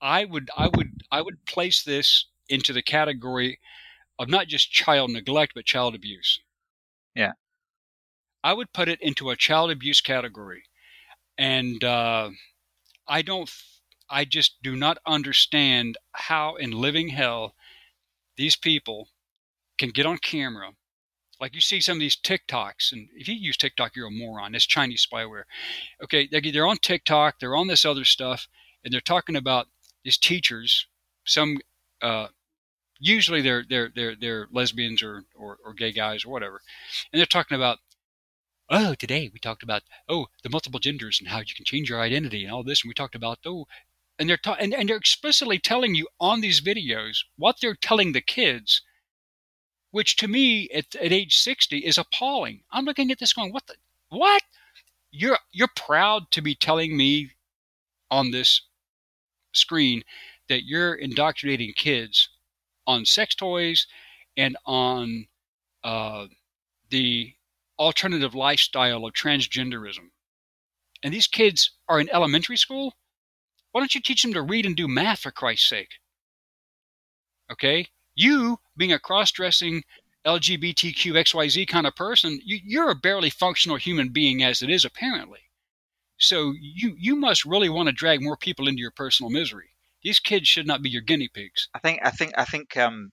I 0.00 0.24
would 0.24 0.50
I 0.56 0.68
would 0.74 1.02
I 1.10 1.20
would 1.22 1.44
place 1.46 1.82
this 1.82 2.26
into 2.48 2.72
the 2.72 2.82
category 2.82 3.58
of 4.18 4.28
not 4.28 4.46
just 4.46 4.70
child 4.70 5.10
neglect 5.10 5.52
but 5.54 5.64
child 5.64 5.94
abuse. 5.94 6.40
Yeah. 7.14 7.32
I 8.44 8.52
would 8.52 8.74
put 8.74 8.88
it 8.88 9.00
into 9.00 9.30
a 9.30 9.36
child 9.36 9.70
abuse 9.70 10.02
category, 10.02 10.64
and 11.38 11.82
uh, 11.82 12.28
I 13.08 13.22
don't. 13.22 13.50
I 14.10 14.26
just 14.26 14.62
do 14.62 14.76
not 14.76 14.98
understand 15.06 15.96
how 16.12 16.56
in 16.56 16.70
living 16.70 17.08
hell 17.08 17.54
these 18.36 18.54
people 18.54 19.08
can 19.78 19.88
get 19.88 20.04
on 20.04 20.18
camera. 20.18 20.72
Like 21.40 21.54
you 21.54 21.62
see 21.62 21.80
some 21.80 21.96
of 21.96 22.00
these 22.00 22.16
TikToks, 22.16 22.92
and 22.92 23.08
if 23.16 23.28
you 23.28 23.34
use 23.34 23.56
TikTok, 23.56 23.96
you're 23.96 24.08
a 24.08 24.10
moron. 24.10 24.54
It's 24.54 24.66
Chinese 24.66 25.06
spyware. 25.10 25.44
Okay, 26.02 26.28
they're, 26.30 26.42
they're 26.52 26.66
on 26.66 26.76
TikTok, 26.76 27.40
they're 27.40 27.56
on 27.56 27.68
this 27.68 27.86
other 27.86 28.04
stuff, 28.04 28.46
and 28.84 28.92
they're 28.92 29.00
talking 29.00 29.36
about 29.36 29.68
these 30.04 30.18
teachers. 30.18 30.86
Some, 31.24 31.58
uh, 32.02 32.28
usually 32.98 33.40
they're 33.42 33.64
they're 33.68 33.90
they're 33.94 34.14
they're 34.14 34.48
lesbians 34.52 35.02
or, 35.02 35.24
or 35.34 35.58
or 35.64 35.74
gay 35.74 35.92
guys 35.92 36.24
or 36.24 36.30
whatever, 36.30 36.60
and 37.12 37.18
they're 37.18 37.26
talking 37.26 37.56
about. 37.56 37.78
Oh, 38.70 38.94
today 38.94 39.30
we 39.32 39.38
talked 39.38 39.62
about 39.62 39.82
oh 40.08 40.26
the 40.42 40.48
multiple 40.48 40.80
genders 40.80 41.20
and 41.20 41.28
how 41.28 41.40
you 41.40 41.54
can 41.54 41.66
change 41.66 41.90
your 41.90 42.00
identity 42.00 42.44
and 42.44 42.52
all 42.52 42.62
this, 42.62 42.82
and 42.82 42.88
we 42.88 42.94
talked 42.94 43.14
about 43.14 43.38
oh, 43.44 43.66
and 44.18 44.28
they're 44.28 44.38
ta- 44.38 44.56
and, 44.58 44.72
and 44.74 44.88
they're 44.88 44.96
explicitly 44.96 45.58
telling 45.58 45.94
you 45.94 46.08
on 46.18 46.40
these 46.40 46.62
videos 46.62 47.24
what 47.36 47.56
they're 47.60 47.74
telling 47.74 48.12
the 48.12 48.22
kids 48.22 48.82
which 49.94 50.16
to 50.16 50.26
me 50.26 50.68
at, 50.70 50.92
at 50.96 51.12
age 51.12 51.36
60 51.36 51.78
is 51.78 51.98
appalling. 51.98 52.64
I'm 52.72 52.84
looking 52.84 53.12
at 53.12 53.20
this 53.20 53.32
going, 53.32 53.52
what 53.52 53.64
the, 53.68 53.76
what? 54.08 54.42
You're, 55.12 55.38
you're 55.52 55.70
proud 55.76 56.32
to 56.32 56.42
be 56.42 56.56
telling 56.56 56.96
me 56.96 57.30
on 58.10 58.32
this 58.32 58.62
screen 59.54 60.02
that 60.48 60.64
you're 60.64 60.94
indoctrinating 60.94 61.72
kids 61.76 62.28
on 62.86 63.04
sex 63.04 63.34
toys 63.34 63.86
and 64.36 64.56
on 64.66 65.26
uh, 65.82 66.26
the 66.90 67.32
alternative 67.78 68.34
lifestyle 68.34 69.04
of 69.04 69.12
transgenderism. 69.14 70.10
And 71.02 71.12
these 71.12 71.26
kids 71.26 71.70
are 71.88 72.00
in 72.00 72.08
elementary 72.10 72.56
school? 72.56 72.94
Why 73.72 73.80
don't 73.80 73.94
you 73.94 74.00
teach 74.00 74.22
them 74.22 74.32
to 74.34 74.42
read 74.42 74.66
and 74.66 74.76
do 74.76 74.88
math 74.88 75.20
for 75.20 75.30
Christ's 75.30 75.68
sake? 75.68 75.94
Okay? 77.50 77.88
You, 78.14 78.58
being 78.76 78.92
a 78.92 78.98
cross 78.98 79.32
dressing 79.32 79.82
LGBTQ 80.24 81.12
XYZ 81.12 81.68
kind 81.68 81.86
of 81.86 81.96
person, 81.96 82.40
you, 82.44 82.58
you're 82.64 82.90
a 82.90 82.94
barely 82.94 83.30
functional 83.30 83.76
human 83.76 84.10
being 84.10 84.42
as 84.42 84.62
it 84.62 84.70
is, 84.70 84.84
apparently. 84.84 85.40
So 86.18 86.52
you, 86.60 86.94
you 86.98 87.16
must 87.16 87.44
really 87.44 87.68
want 87.68 87.88
to 87.88 87.92
drag 87.92 88.22
more 88.22 88.36
people 88.36 88.68
into 88.68 88.80
your 88.80 88.92
personal 88.92 89.30
misery. 89.30 89.70
These 90.02 90.20
kids 90.20 90.48
should 90.48 90.66
not 90.66 90.82
be 90.82 90.90
your 90.90 91.02
guinea 91.02 91.28
pigs. 91.32 91.68
I 91.74 91.78
think 91.78 92.00
I 92.02 92.10
think 92.10 92.32
I 92.36 92.44
think 92.44 92.76
um, 92.76 93.10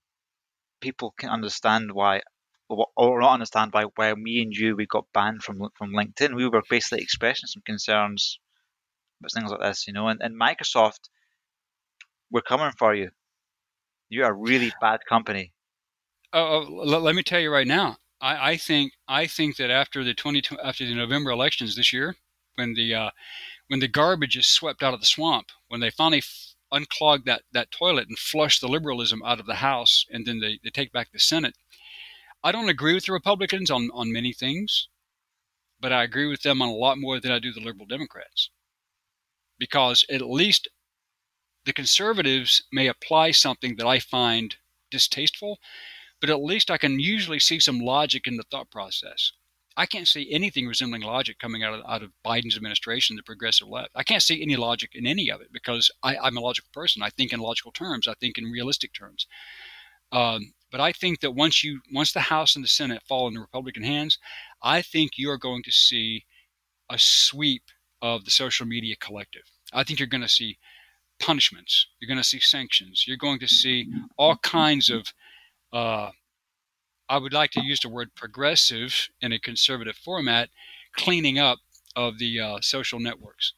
people 0.81 1.13
can 1.17 1.29
understand 1.29 1.93
why, 1.93 2.21
or 2.69 3.21
not 3.21 3.33
understand 3.33 3.71
why 3.73 3.85
why 3.95 4.13
me 4.13 4.41
and 4.41 4.53
you 4.53 4.75
we 4.75 4.85
got 4.85 5.05
banned 5.13 5.41
from 5.43 5.69
from 5.77 5.91
LinkedIn. 5.91 6.35
We 6.35 6.47
were 6.47 6.61
basically 6.69 7.01
expressing 7.01 7.47
some 7.47 7.63
concerns 7.65 8.39
about 9.21 9.31
things 9.31 9.51
like 9.51 9.61
this, 9.61 9.87
you 9.87 9.93
know. 9.93 10.07
And, 10.07 10.21
and 10.21 10.39
Microsoft, 10.39 11.09
we're 12.29 12.41
coming 12.41 12.71
for 12.77 12.93
you. 12.93 13.11
You 14.09 14.23
are 14.23 14.31
a 14.31 14.33
really 14.33 14.73
bad 14.81 14.99
company. 15.07 15.53
Uh, 16.33 16.59
let, 16.59 17.01
let 17.01 17.15
me 17.15 17.23
tell 17.23 17.39
you 17.39 17.51
right 17.51 17.67
now. 17.67 17.97
I, 18.19 18.51
I 18.51 18.57
think 18.57 18.93
I 19.07 19.27
think 19.27 19.57
that 19.57 19.71
after 19.71 20.03
the 20.03 20.13
20 20.13 20.43
after 20.63 20.85
the 20.85 20.95
November 20.95 21.31
elections 21.31 21.75
this 21.75 21.91
year, 21.91 22.15
when 22.55 22.73
the 22.73 22.93
uh, 22.93 23.11
when 23.67 23.79
the 23.79 23.87
garbage 23.87 24.37
is 24.37 24.47
swept 24.47 24.83
out 24.83 24.93
of 24.93 24.99
the 24.99 25.05
swamp, 25.05 25.47
when 25.67 25.79
they 25.79 25.89
finally 25.89 26.19
f- 26.19 26.55
unclog 26.73 27.25
that 27.25 27.43
that 27.51 27.71
toilet 27.71 28.07
and 28.07 28.19
flush 28.19 28.59
the 28.59 28.67
liberalism 28.67 29.21
out 29.23 29.39
of 29.39 29.45
the 29.45 29.55
House, 29.55 30.05
and 30.09 30.25
then 30.25 30.39
they, 30.39 30.59
they 30.63 30.69
take 30.69 30.91
back 30.91 31.11
the 31.11 31.19
Senate. 31.19 31.55
I 32.43 32.51
don't 32.51 32.69
agree 32.69 32.93
with 32.93 33.05
the 33.05 33.13
Republicans 33.13 33.71
on 33.71 33.89
on 33.93 34.11
many 34.11 34.33
things, 34.33 34.89
but 35.79 35.91
I 35.91 36.03
agree 36.03 36.27
with 36.27 36.41
them 36.41 36.61
on 36.61 36.69
a 36.69 36.73
lot 36.73 36.97
more 36.97 37.19
than 37.19 37.31
I 37.31 37.39
do 37.39 37.53
the 37.53 37.61
liberal 37.61 37.85
Democrats, 37.85 38.49
because 39.57 40.05
at 40.09 40.21
least 40.21 40.67
the 41.65 41.73
conservatives 41.73 42.63
may 42.71 42.87
apply 42.87 43.31
something 43.31 43.75
that 43.75 43.85
I 43.87 43.99
find 43.99 44.55
distasteful, 44.89 45.59
but 46.19 46.29
at 46.29 46.41
least 46.41 46.71
I 46.71 46.77
can 46.77 46.99
usually 46.99 47.39
see 47.39 47.59
some 47.59 47.79
logic 47.79 48.27
in 48.27 48.37
the 48.37 48.43
thought 48.43 48.69
process. 48.71 49.31
I 49.77 49.85
can't 49.85 50.07
see 50.07 50.31
anything 50.31 50.67
resembling 50.67 51.01
logic 51.03 51.39
coming 51.39 51.63
out 51.63 51.73
of, 51.73 51.81
out 51.87 52.03
of 52.03 52.11
Biden's 52.25 52.57
administration, 52.57 53.15
the 53.15 53.23
progressive 53.23 53.67
left. 53.67 53.91
I 53.95 54.03
can't 54.03 54.23
see 54.23 54.41
any 54.41 54.55
logic 54.57 54.91
in 54.93 55.05
any 55.07 55.31
of 55.31 55.41
it 55.41 55.51
because 55.51 55.89
I, 56.03 56.17
I'm 56.17 56.37
a 56.37 56.41
logical 56.41 56.69
person. 56.73 57.01
I 57.01 57.09
think 57.09 57.31
in 57.31 57.39
logical 57.39 57.71
terms. 57.71 58.07
I 58.07 58.13
think 58.15 58.37
in 58.37 58.45
realistic 58.45 58.93
terms. 58.93 59.27
Um, 60.11 60.53
But 60.71 60.81
I 60.81 60.91
think 60.91 61.19
that 61.21 61.35
once 61.35 61.63
you 61.63 61.81
once 61.93 62.11
the 62.11 62.19
House 62.35 62.55
and 62.55 62.63
the 62.63 62.69
Senate 62.69 63.03
fall 63.07 63.27
in 63.27 63.33
the 63.33 63.39
Republican 63.39 63.83
hands, 63.83 64.17
I 64.61 64.81
think 64.81 65.11
you 65.17 65.29
are 65.31 65.37
going 65.37 65.63
to 65.63 65.71
see 65.71 66.25
a 66.89 66.97
sweep 66.97 67.63
of 68.01 68.25
the 68.25 68.31
social 68.31 68.65
media 68.65 68.95
collective. 68.97 69.43
I 69.71 69.83
think 69.83 69.99
you're 69.99 70.07
going 70.07 70.21
to 70.21 70.29
see 70.29 70.57
punishments. 71.19 71.87
You're 71.99 72.07
going 72.07 72.23
to 72.23 72.27
see 72.27 72.39
sanctions. 72.39 73.05
You're 73.07 73.17
going 73.17 73.39
to 73.39 73.47
see 73.47 73.87
all 74.17 74.35
kinds 74.37 74.89
of. 74.89 75.13
Uh, 75.71 76.11
I 77.11 77.17
would 77.17 77.33
like 77.33 77.51
to 77.51 77.61
use 77.61 77.81
the 77.81 77.89
word 77.89 78.15
progressive 78.15 79.09
in 79.19 79.33
a 79.33 79.39
conservative 79.39 79.97
format, 79.97 80.49
cleaning 80.95 81.37
up 81.37 81.59
of 81.93 82.19
the 82.19 82.39
uh, 82.39 82.61
social 82.61 83.01
networks, 83.01 83.53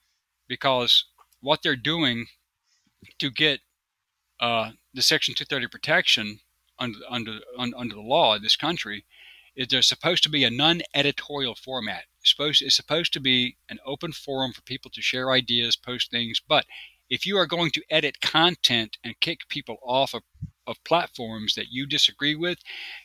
because 0.47 1.05
what 1.39 1.61
they're 1.61 1.75
doing 1.75 2.25
to 3.19 3.29
get 3.29 3.59
uh, 4.39 4.71
the 4.91 5.03
Section 5.03 5.35
230 5.35 5.67
protection 5.67 6.39
under 6.79 6.97
under 7.07 7.39
under 7.55 7.93
the 7.93 8.01
law 8.01 8.33
in 8.33 8.41
this 8.41 8.55
country 8.55 9.05
is 9.55 9.67
there's 9.67 9.87
supposed 9.87 10.23
to 10.23 10.29
be 10.29 10.43
a 10.43 10.49
non-editorial 10.49 11.53
format. 11.53 12.05
It's 12.21 12.31
supposed 12.31 12.63
it's 12.63 12.75
supposed 12.75 13.13
to 13.13 13.19
be 13.19 13.57
an 13.69 13.77
open 13.85 14.13
forum 14.13 14.51
for 14.51 14.63
people 14.63 14.89
to 14.89 15.01
share 15.03 15.29
ideas, 15.31 15.75
post 15.75 16.09
things. 16.09 16.41
But 16.45 16.65
if 17.13 17.27
you 17.27 17.37
are 17.37 17.45
going 17.45 17.69
to 17.69 17.83
edit 17.91 18.21
content 18.21 18.97
and 19.03 19.19
kick 19.19 19.47
people 19.47 19.77
off 19.83 20.15
of, 20.15 20.23
of 20.65 20.83
platforms 20.83 21.53
that 21.53 21.67
you 21.69 21.85
disagree 21.85 22.33
with, 22.33 22.57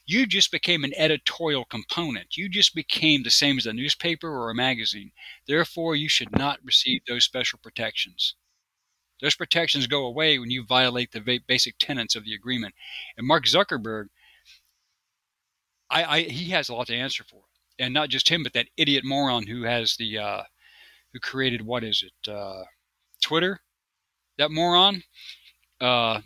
you 0.07 0.27
just 0.27 0.51
became 0.51 0.83
an 0.83 0.95
editorial 0.97 1.67
component. 1.67 2.35
You 2.35 2.49
just 2.49 2.75
became 2.75 3.23
the 3.23 3.31
same 3.31 3.59
as 3.59 3.67
a 3.67 3.73
newspaper 3.75 4.31
or 4.31 4.49
a 4.49 4.55
magazine. 4.55 5.13
Therefore, 5.47 5.95
you 5.95 6.09
should 6.09 6.33
not 6.33 6.59
receive 6.65 7.03
those 7.07 7.27
special 7.27 7.59
protections. 7.63 8.35
Those 9.21 9.35
protections 9.35 9.87
go 9.87 10.07
away 10.07 10.39
when 10.39 10.51
you 10.51 10.65
violate 10.65 11.13
the 11.13 11.41
basic 11.47 11.75
tenets 11.79 12.17
of 12.17 12.25
the 12.25 12.33
agreement. 12.33 12.75
And 13.19 13.27
Mark 13.27 13.45
Zuckerberg, 13.45 14.07
I, 15.91 16.05
I 16.05 16.21
he 16.23 16.51
has 16.53 16.71
a 16.71 16.75
lot 16.75 16.87
to 16.87 16.97
answer 16.97 17.25
for, 17.25 17.43
and 17.79 17.93
not 17.93 18.09
just 18.09 18.31
him, 18.31 18.43
but 18.43 18.55
that 18.55 18.69
idiot 18.79 19.05
moron 19.05 19.49
who 19.49 19.65
has 19.65 19.97
the 19.97 20.17
uh, 20.17 20.43
who 21.13 21.21
created 21.21 21.61
what 21.61 21.85
is 21.85 22.03
it, 22.03 22.33
uh, 22.33 22.65
Twitter? 23.21 23.61
That 24.39 24.51
moron. 24.51 25.03
Uh, 25.81 26.21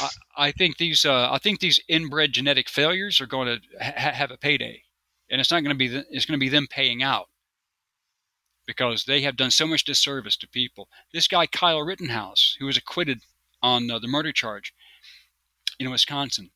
I, 0.00 0.08
I, 0.36 0.52
think 0.52 0.76
these 0.76 1.04
uh, 1.04 1.30
I 1.30 1.38
think 1.38 1.60
these 1.60 1.80
inbred 1.88 2.32
genetic 2.32 2.68
failures 2.68 3.20
are 3.20 3.26
going 3.26 3.46
to 3.46 3.84
ha- 3.84 4.12
have 4.12 4.30
a 4.30 4.36
payday, 4.36 4.82
and 5.30 5.40
it's 5.40 5.50
not 5.50 5.60
going 5.60 5.74
to 5.74 5.78
be 5.78 5.88
the, 5.88 6.04
it's 6.10 6.26
going 6.26 6.38
to 6.38 6.44
be 6.44 6.50
them 6.50 6.66
paying 6.68 7.02
out 7.02 7.28
because 8.66 9.04
they 9.04 9.22
have 9.22 9.36
done 9.36 9.50
so 9.50 9.66
much 9.66 9.84
disservice 9.84 10.36
to 10.38 10.48
people. 10.48 10.88
This 11.12 11.28
guy, 11.28 11.46
Kyle 11.46 11.82
Rittenhouse, 11.82 12.56
who 12.58 12.66
was 12.66 12.76
acquitted 12.76 13.20
on 13.62 13.90
uh, 13.90 13.98
the 13.98 14.08
murder 14.08 14.32
charge 14.32 14.74
in 15.78 15.90
Wisconsin 15.90 16.50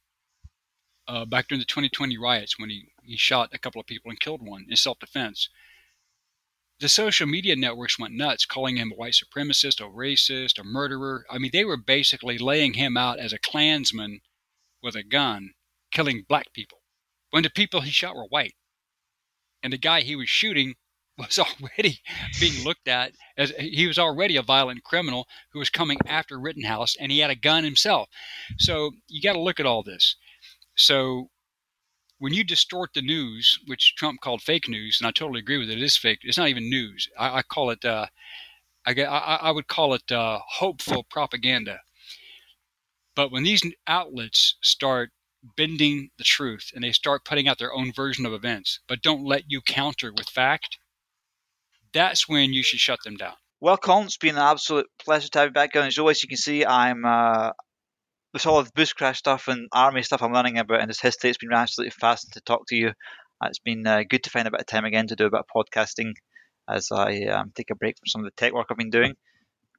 uh, 1.07 1.25
back 1.25 1.49
during 1.49 1.61
the 1.61 1.65
2020 1.65 2.19
riots 2.19 2.59
when 2.59 2.71
he, 2.71 2.89
he 3.03 3.17
shot 3.17 3.51
a 3.53 3.59
couple 3.59 3.81
of 3.81 3.87
people 3.87 4.11
and 4.11 4.21
killed 4.21 4.47
one 4.47 4.67
in 4.69 4.77
self 4.77 4.99
defense. 4.99 5.49
The 6.81 6.89
social 6.89 7.27
media 7.27 7.57
networks 7.57 7.99
went 7.99 8.15
nuts, 8.15 8.47
calling 8.47 8.77
him 8.77 8.93
a 8.93 8.95
white 8.95 9.15
supremacist, 9.15 9.81
a 9.81 9.91
racist, 9.91 10.61
a 10.61 10.65
murderer. 10.65 11.25
I 11.29 11.39
mean, 11.39 11.51
they 11.53 11.65
were 11.65 11.77
basically 11.77 12.39
laying 12.39 12.75
him 12.75 12.97
out 12.97 13.19
as 13.19 13.33
a 13.33 13.39
Klansman 13.39 14.21
with 14.81 14.95
a 14.95 15.03
gun, 15.03 15.55
killing 15.91 16.25
black 16.29 16.53
people, 16.53 16.83
when 17.31 17.43
the 17.43 17.51
people 17.51 17.81
he 17.81 17.91
shot 17.91 18.15
were 18.15 18.27
white. 18.27 18.55
And 19.61 19.73
the 19.73 19.79
guy 19.79 20.03
he 20.03 20.15
was 20.15 20.29
shooting 20.29 20.77
was 21.19 21.37
already 21.37 22.01
being 22.39 22.63
looked 22.63 22.87
at 22.87 23.13
as 23.37 23.51
he 23.59 23.89
was 23.89 23.99
already 23.99 24.37
a 24.37 24.43
violent 24.43 24.85
criminal 24.85 25.27
who 25.53 25.59
was 25.59 25.71
coming 25.71 25.99
after 26.07 26.39
Rittenhouse, 26.39 26.95
and 26.95 27.11
he 27.11 27.19
had 27.19 27.31
a 27.31 27.35
gun 27.35 27.65
himself. 27.65 28.09
So 28.59 28.93
you 29.09 29.21
got 29.21 29.33
to 29.33 29.41
look 29.41 29.59
at 29.59 29.67
all 29.67 29.83
this. 29.83 30.15
So 30.77 31.31
when 32.19 32.35
you 32.35 32.45
distort 32.45 32.91
the 32.95 33.03
news, 33.03 33.59
which 33.67 33.95
Trump 33.97 34.21
called 34.21 34.43
fake 34.43 34.69
news, 34.69 34.99
and 35.01 35.07
I 35.07 35.11
totally 35.13 35.41
agree 35.41 35.59
with 35.59 35.71
it, 35.71 35.79
it 35.79 35.85
is 35.85 35.97
fake. 35.97 36.21
It's 36.23 36.39
not 36.39 36.49
even 36.49 36.69
news. 36.69 37.09
I, 37.19 37.39
I 37.39 37.43
call 37.43 37.71
it. 37.71 37.85
Uh, 37.85 38.07
I, 38.87 38.93
I, 39.43 39.51
would 39.51 39.69
call 39.69 39.93
it 39.93 40.11
uh, 40.11 40.41
hopeful 40.49 41.05
propaganda. 41.05 41.81
But 43.15 43.31
when 43.31 43.43
these 43.43 43.63
outlets 43.87 44.57
start 44.63 45.11
bending 45.57 46.11
the 46.17 46.25
truth 46.25 46.71
and 46.75 46.83
they 46.83 46.93
start 46.93 47.25
putting 47.25 47.49
out 47.49 47.59
their 47.59 47.75
own 47.75 47.93
version 47.93 48.25
of 48.25 48.33
events, 48.33 48.81
but 48.89 49.03
don't 49.03 49.27
let 49.27 49.45
you 49.49 49.61
counter 49.61 50.11
with 50.11 50.29
fact, 50.31 50.79
that's 51.93 52.29
when 52.29 52.53
you 52.53 52.63
should 52.63 52.81
shut 52.81 53.01
them 53.05 53.17
down. 53.17 53.35
Well, 53.61 53.77
Colin, 53.77 54.07
it's 54.07 54.17
been 54.17 54.37
an 54.37 54.43
absolute 54.43 54.87
pleasure 55.05 55.29
to 55.29 55.39
have 55.41 55.49
you 55.49 55.53
back 55.53 55.75
on 55.77 55.87
As 55.87 55.99
always, 55.99 56.23
you 56.23 56.29
can 56.29 56.39
see, 56.39 56.65
I'm 56.65 57.05
uh, 57.05 57.51
with 58.33 58.47
all 58.47 58.59
of 58.59 58.71
the 58.71 58.83
bushcraft 58.83 59.17
stuff 59.17 59.49
and 59.49 59.69
army 59.73 60.03
stuff 60.03 60.23
I'm 60.23 60.33
learning 60.33 60.59
about 60.59 60.81
in 60.81 60.89
this 60.89 61.01
history. 61.01 61.31
It's 61.31 61.39
been 61.39 61.53
absolutely 61.53 61.93
fascinating 61.93 62.35
to 62.35 62.41
talk 62.41 62.67
to 62.69 62.77
you. 62.77 62.93
It's 63.45 63.61
been 63.61 63.87
uh, 63.87 64.03
good 64.09 64.25
to 64.25 64.31
find 64.31 64.49
a 64.49 64.51
bit 64.51 64.61
of 64.61 64.67
time 64.67 64.85
again 64.85 65.07
to 65.09 65.17
do 65.17 65.27
a 65.27 65.31
bit 65.31 65.41
of 65.41 65.47
podcasting 65.55 66.13
as 66.69 66.91
I 66.93 67.23
um, 67.25 67.53
take 67.55 67.71
a 67.71 67.77
break 67.77 67.97
from 67.99 68.07
some 68.07 68.21
of 68.21 68.27
the 68.27 68.37
tech 68.37 68.53
work 68.53 68.67
I've 68.71 68.77
been 68.77 68.91
doing. 68.91 69.15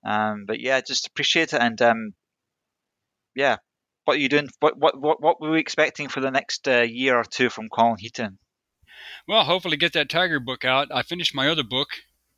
Um, 0.06 0.46
but 0.48 0.60
yeah, 0.60 0.80
just 0.82 1.08
appreciate 1.08 1.54
it 1.54 1.62
and 1.62 1.80
um, 1.82 2.14
yeah, 3.36 3.58
what 4.06 4.18
are 4.18 4.22
you 4.22 4.30
doing? 4.30 4.50
What 4.60 4.78
what 4.78 5.00
what 5.00 5.22
what 5.22 5.40
were 5.40 5.52
we 5.52 5.60
expecting 5.60 6.08
for 6.08 6.20
the 6.20 6.32
next 6.32 6.68
uh, 6.68 6.82
year 6.82 7.16
or 7.16 7.24
two 7.24 7.50
from 7.50 7.70
Colin 7.70 7.98
Heaton? 8.00 8.40
Well, 9.28 9.44
hopefully 9.44 9.78
get 9.78 9.94
that 9.94 10.10
Tiger 10.10 10.40
book 10.40 10.66
out. 10.66 10.88
I 10.92 11.04
finished 11.04 11.36
my 11.36 11.48
other 11.48 11.64
book 11.64 11.90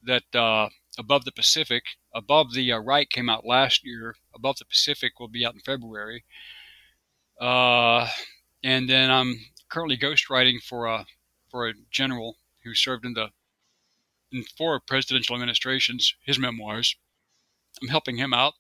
that 0.04 0.24
uh, 0.36 0.70
Above 0.98 1.26
the 1.26 1.32
Pacific. 1.32 1.84
Above 2.14 2.54
the 2.54 2.72
uh, 2.72 2.80
Right 2.80 3.10
came 3.10 3.30
out 3.30 3.46
last 3.46 3.86
year. 3.86 4.16
Above 4.36 4.58
the 4.58 4.66
Pacific 4.66 5.20
will 5.20 5.28
be 5.28 5.46
out 5.46 5.54
in 5.54 5.62
February. 5.62 6.24
Uh, 7.40 8.08
and 8.64 8.90
then 8.90 9.10
I'm 9.10 9.46
currently 9.70 9.98
ghostwriting 9.98 10.62
for 10.62 10.86
a 10.86 11.06
for 11.50 11.68
a 11.68 11.74
general 11.90 12.38
who 12.64 12.76
served 12.76 13.06
in 13.06 13.14
the 13.14 13.30
in 14.32 14.44
four 14.58 14.80
presidential 14.80 15.36
administrations. 15.36 16.14
His 16.26 16.40
memoirs. 16.40 16.96
I'm 17.82 17.88
helping 17.88 18.18
him 18.18 18.34
out, 18.34 18.54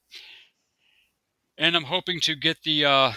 and 1.57 1.75
I'm 1.75 1.83
hoping 1.83 2.19
to 2.21 2.35
get 2.35 2.63
the 2.63 2.85
uh, 2.85 3.13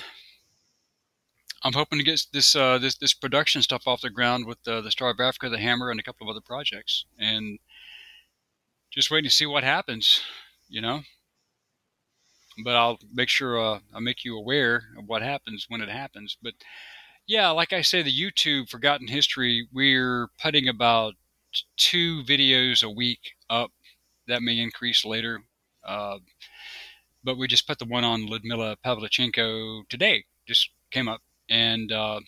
I'm 1.62 1.72
hoping 1.72 1.98
to 1.98 2.04
get 2.04 2.26
this 2.32 2.54
uh, 2.54 2.78
this 2.78 2.96
this 2.96 3.14
production 3.14 3.62
stuff 3.62 3.86
off 3.86 4.02
the 4.02 4.10
ground 4.10 4.46
with 4.46 4.58
uh, 4.68 4.82
the 4.82 4.90
Star 4.90 5.10
of 5.10 5.20
Africa, 5.20 5.48
the 5.48 5.58
Hammer, 5.58 5.90
and 5.90 5.98
a 5.98 6.02
couple 6.02 6.28
of 6.28 6.30
other 6.30 6.42
projects, 6.44 7.06
and 7.18 7.58
just 8.94 9.10
waiting 9.10 9.28
to 9.28 9.34
see 9.34 9.46
what 9.46 9.64
happens, 9.64 10.22
you 10.68 10.80
know. 10.80 11.02
But 12.64 12.76
I'll 12.76 12.98
make 13.12 13.28
sure 13.28 13.60
uh, 13.60 13.80
I'll 13.92 14.00
make 14.00 14.24
you 14.24 14.36
aware 14.36 14.84
of 14.96 15.04
what 15.06 15.22
happens 15.22 15.66
when 15.68 15.80
it 15.80 15.88
happens. 15.88 16.36
But 16.40 16.54
yeah, 17.26 17.50
like 17.50 17.72
I 17.72 17.82
say, 17.82 18.02
the 18.02 18.12
YouTube 18.12 18.68
Forgotten 18.68 19.08
History, 19.08 19.66
we're 19.72 20.28
putting 20.40 20.68
about 20.68 21.14
two 21.76 22.22
videos 22.22 22.84
a 22.84 22.90
week 22.90 23.32
up. 23.50 23.70
That 24.28 24.42
may 24.42 24.58
increase 24.58 25.04
later. 25.04 25.40
Uh, 25.84 26.18
but 27.24 27.36
we 27.36 27.48
just 27.48 27.66
put 27.66 27.78
the 27.78 27.84
one 27.84 28.04
on 28.04 28.26
Ludmila 28.26 28.76
Pavlichenko 28.84 29.88
today. 29.88 30.24
Just 30.46 30.70
came 30.90 31.08
up 31.08 31.22
and 31.48 31.90
uh, 31.90 32.20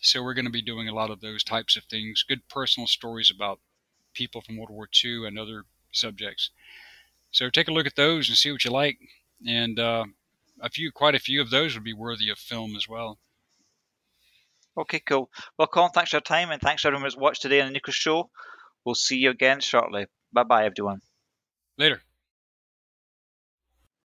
so 0.00 0.22
we're 0.22 0.34
going 0.34 0.46
to 0.46 0.50
be 0.50 0.62
doing 0.62 0.88
a 0.88 0.94
lot 0.94 1.10
of 1.10 1.20
those 1.20 1.44
types 1.44 1.76
of 1.76 1.84
things. 1.84 2.24
Good 2.26 2.48
personal 2.48 2.86
stories 2.86 3.30
about 3.34 3.60
people 4.14 4.40
from 4.40 4.56
World 4.56 4.70
War 4.70 4.88
II 5.04 5.26
and 5.26 5.38
other 5.38 5.64
subjects. 5.92 6.50
So 7.30 7.48
take 7.50 7.68
a 7.68 7.72
look 7.72 7.86
at 7.86 7.96
those 7.96 8.28
and 8.28 8.36
see 8.36 8.50
what 8.50 8.64
you 8.64 8.70
like. 8.70 8.98
And 9.46 9.78
uh, 9.78 10.04
a 10.60 10.68
few, 10.68 10.90
quite 10.92 11.14
a 11.14 11.20
few 11.20 11.40
of 11.40 11.50
those 11.50 11.74
would 11.74 11.84
be 11.84 11.92
worthy 11.92 12.28
of 12.28 12.38
film 12.38 12.76
as 12.76 12.88
well. 12.88 13.18
Okay, 14.76 15.00
cool. 15.00 15.30
Well, 15.58 15.68
Colin, 15.68 15.90
thanks 15.92 16.10
for 16.10 16.16
your 16.16 16.22
time 16.22 16.50
and 16.50 16.60
thanks 16.60 16.82
for 16.82 16.88
everyone 16.88 17.04
who's 17.04 17.16
watched 17.16 17.42
today 17.42 17.60
on 17.60 17.68
the 17.68 17.72
Nicholas 17.72 17.96
Show. 17.96 18.30
We'll 18.84 18.94
see 18.94 19.18
you 19.18 19.30
again 19.30 19.60
shortly. 19.60 20.06
Bye 20.32 20.44
bye, 20.44 20.64
everyone. 20.64 21.00
Later. 21.76 22.02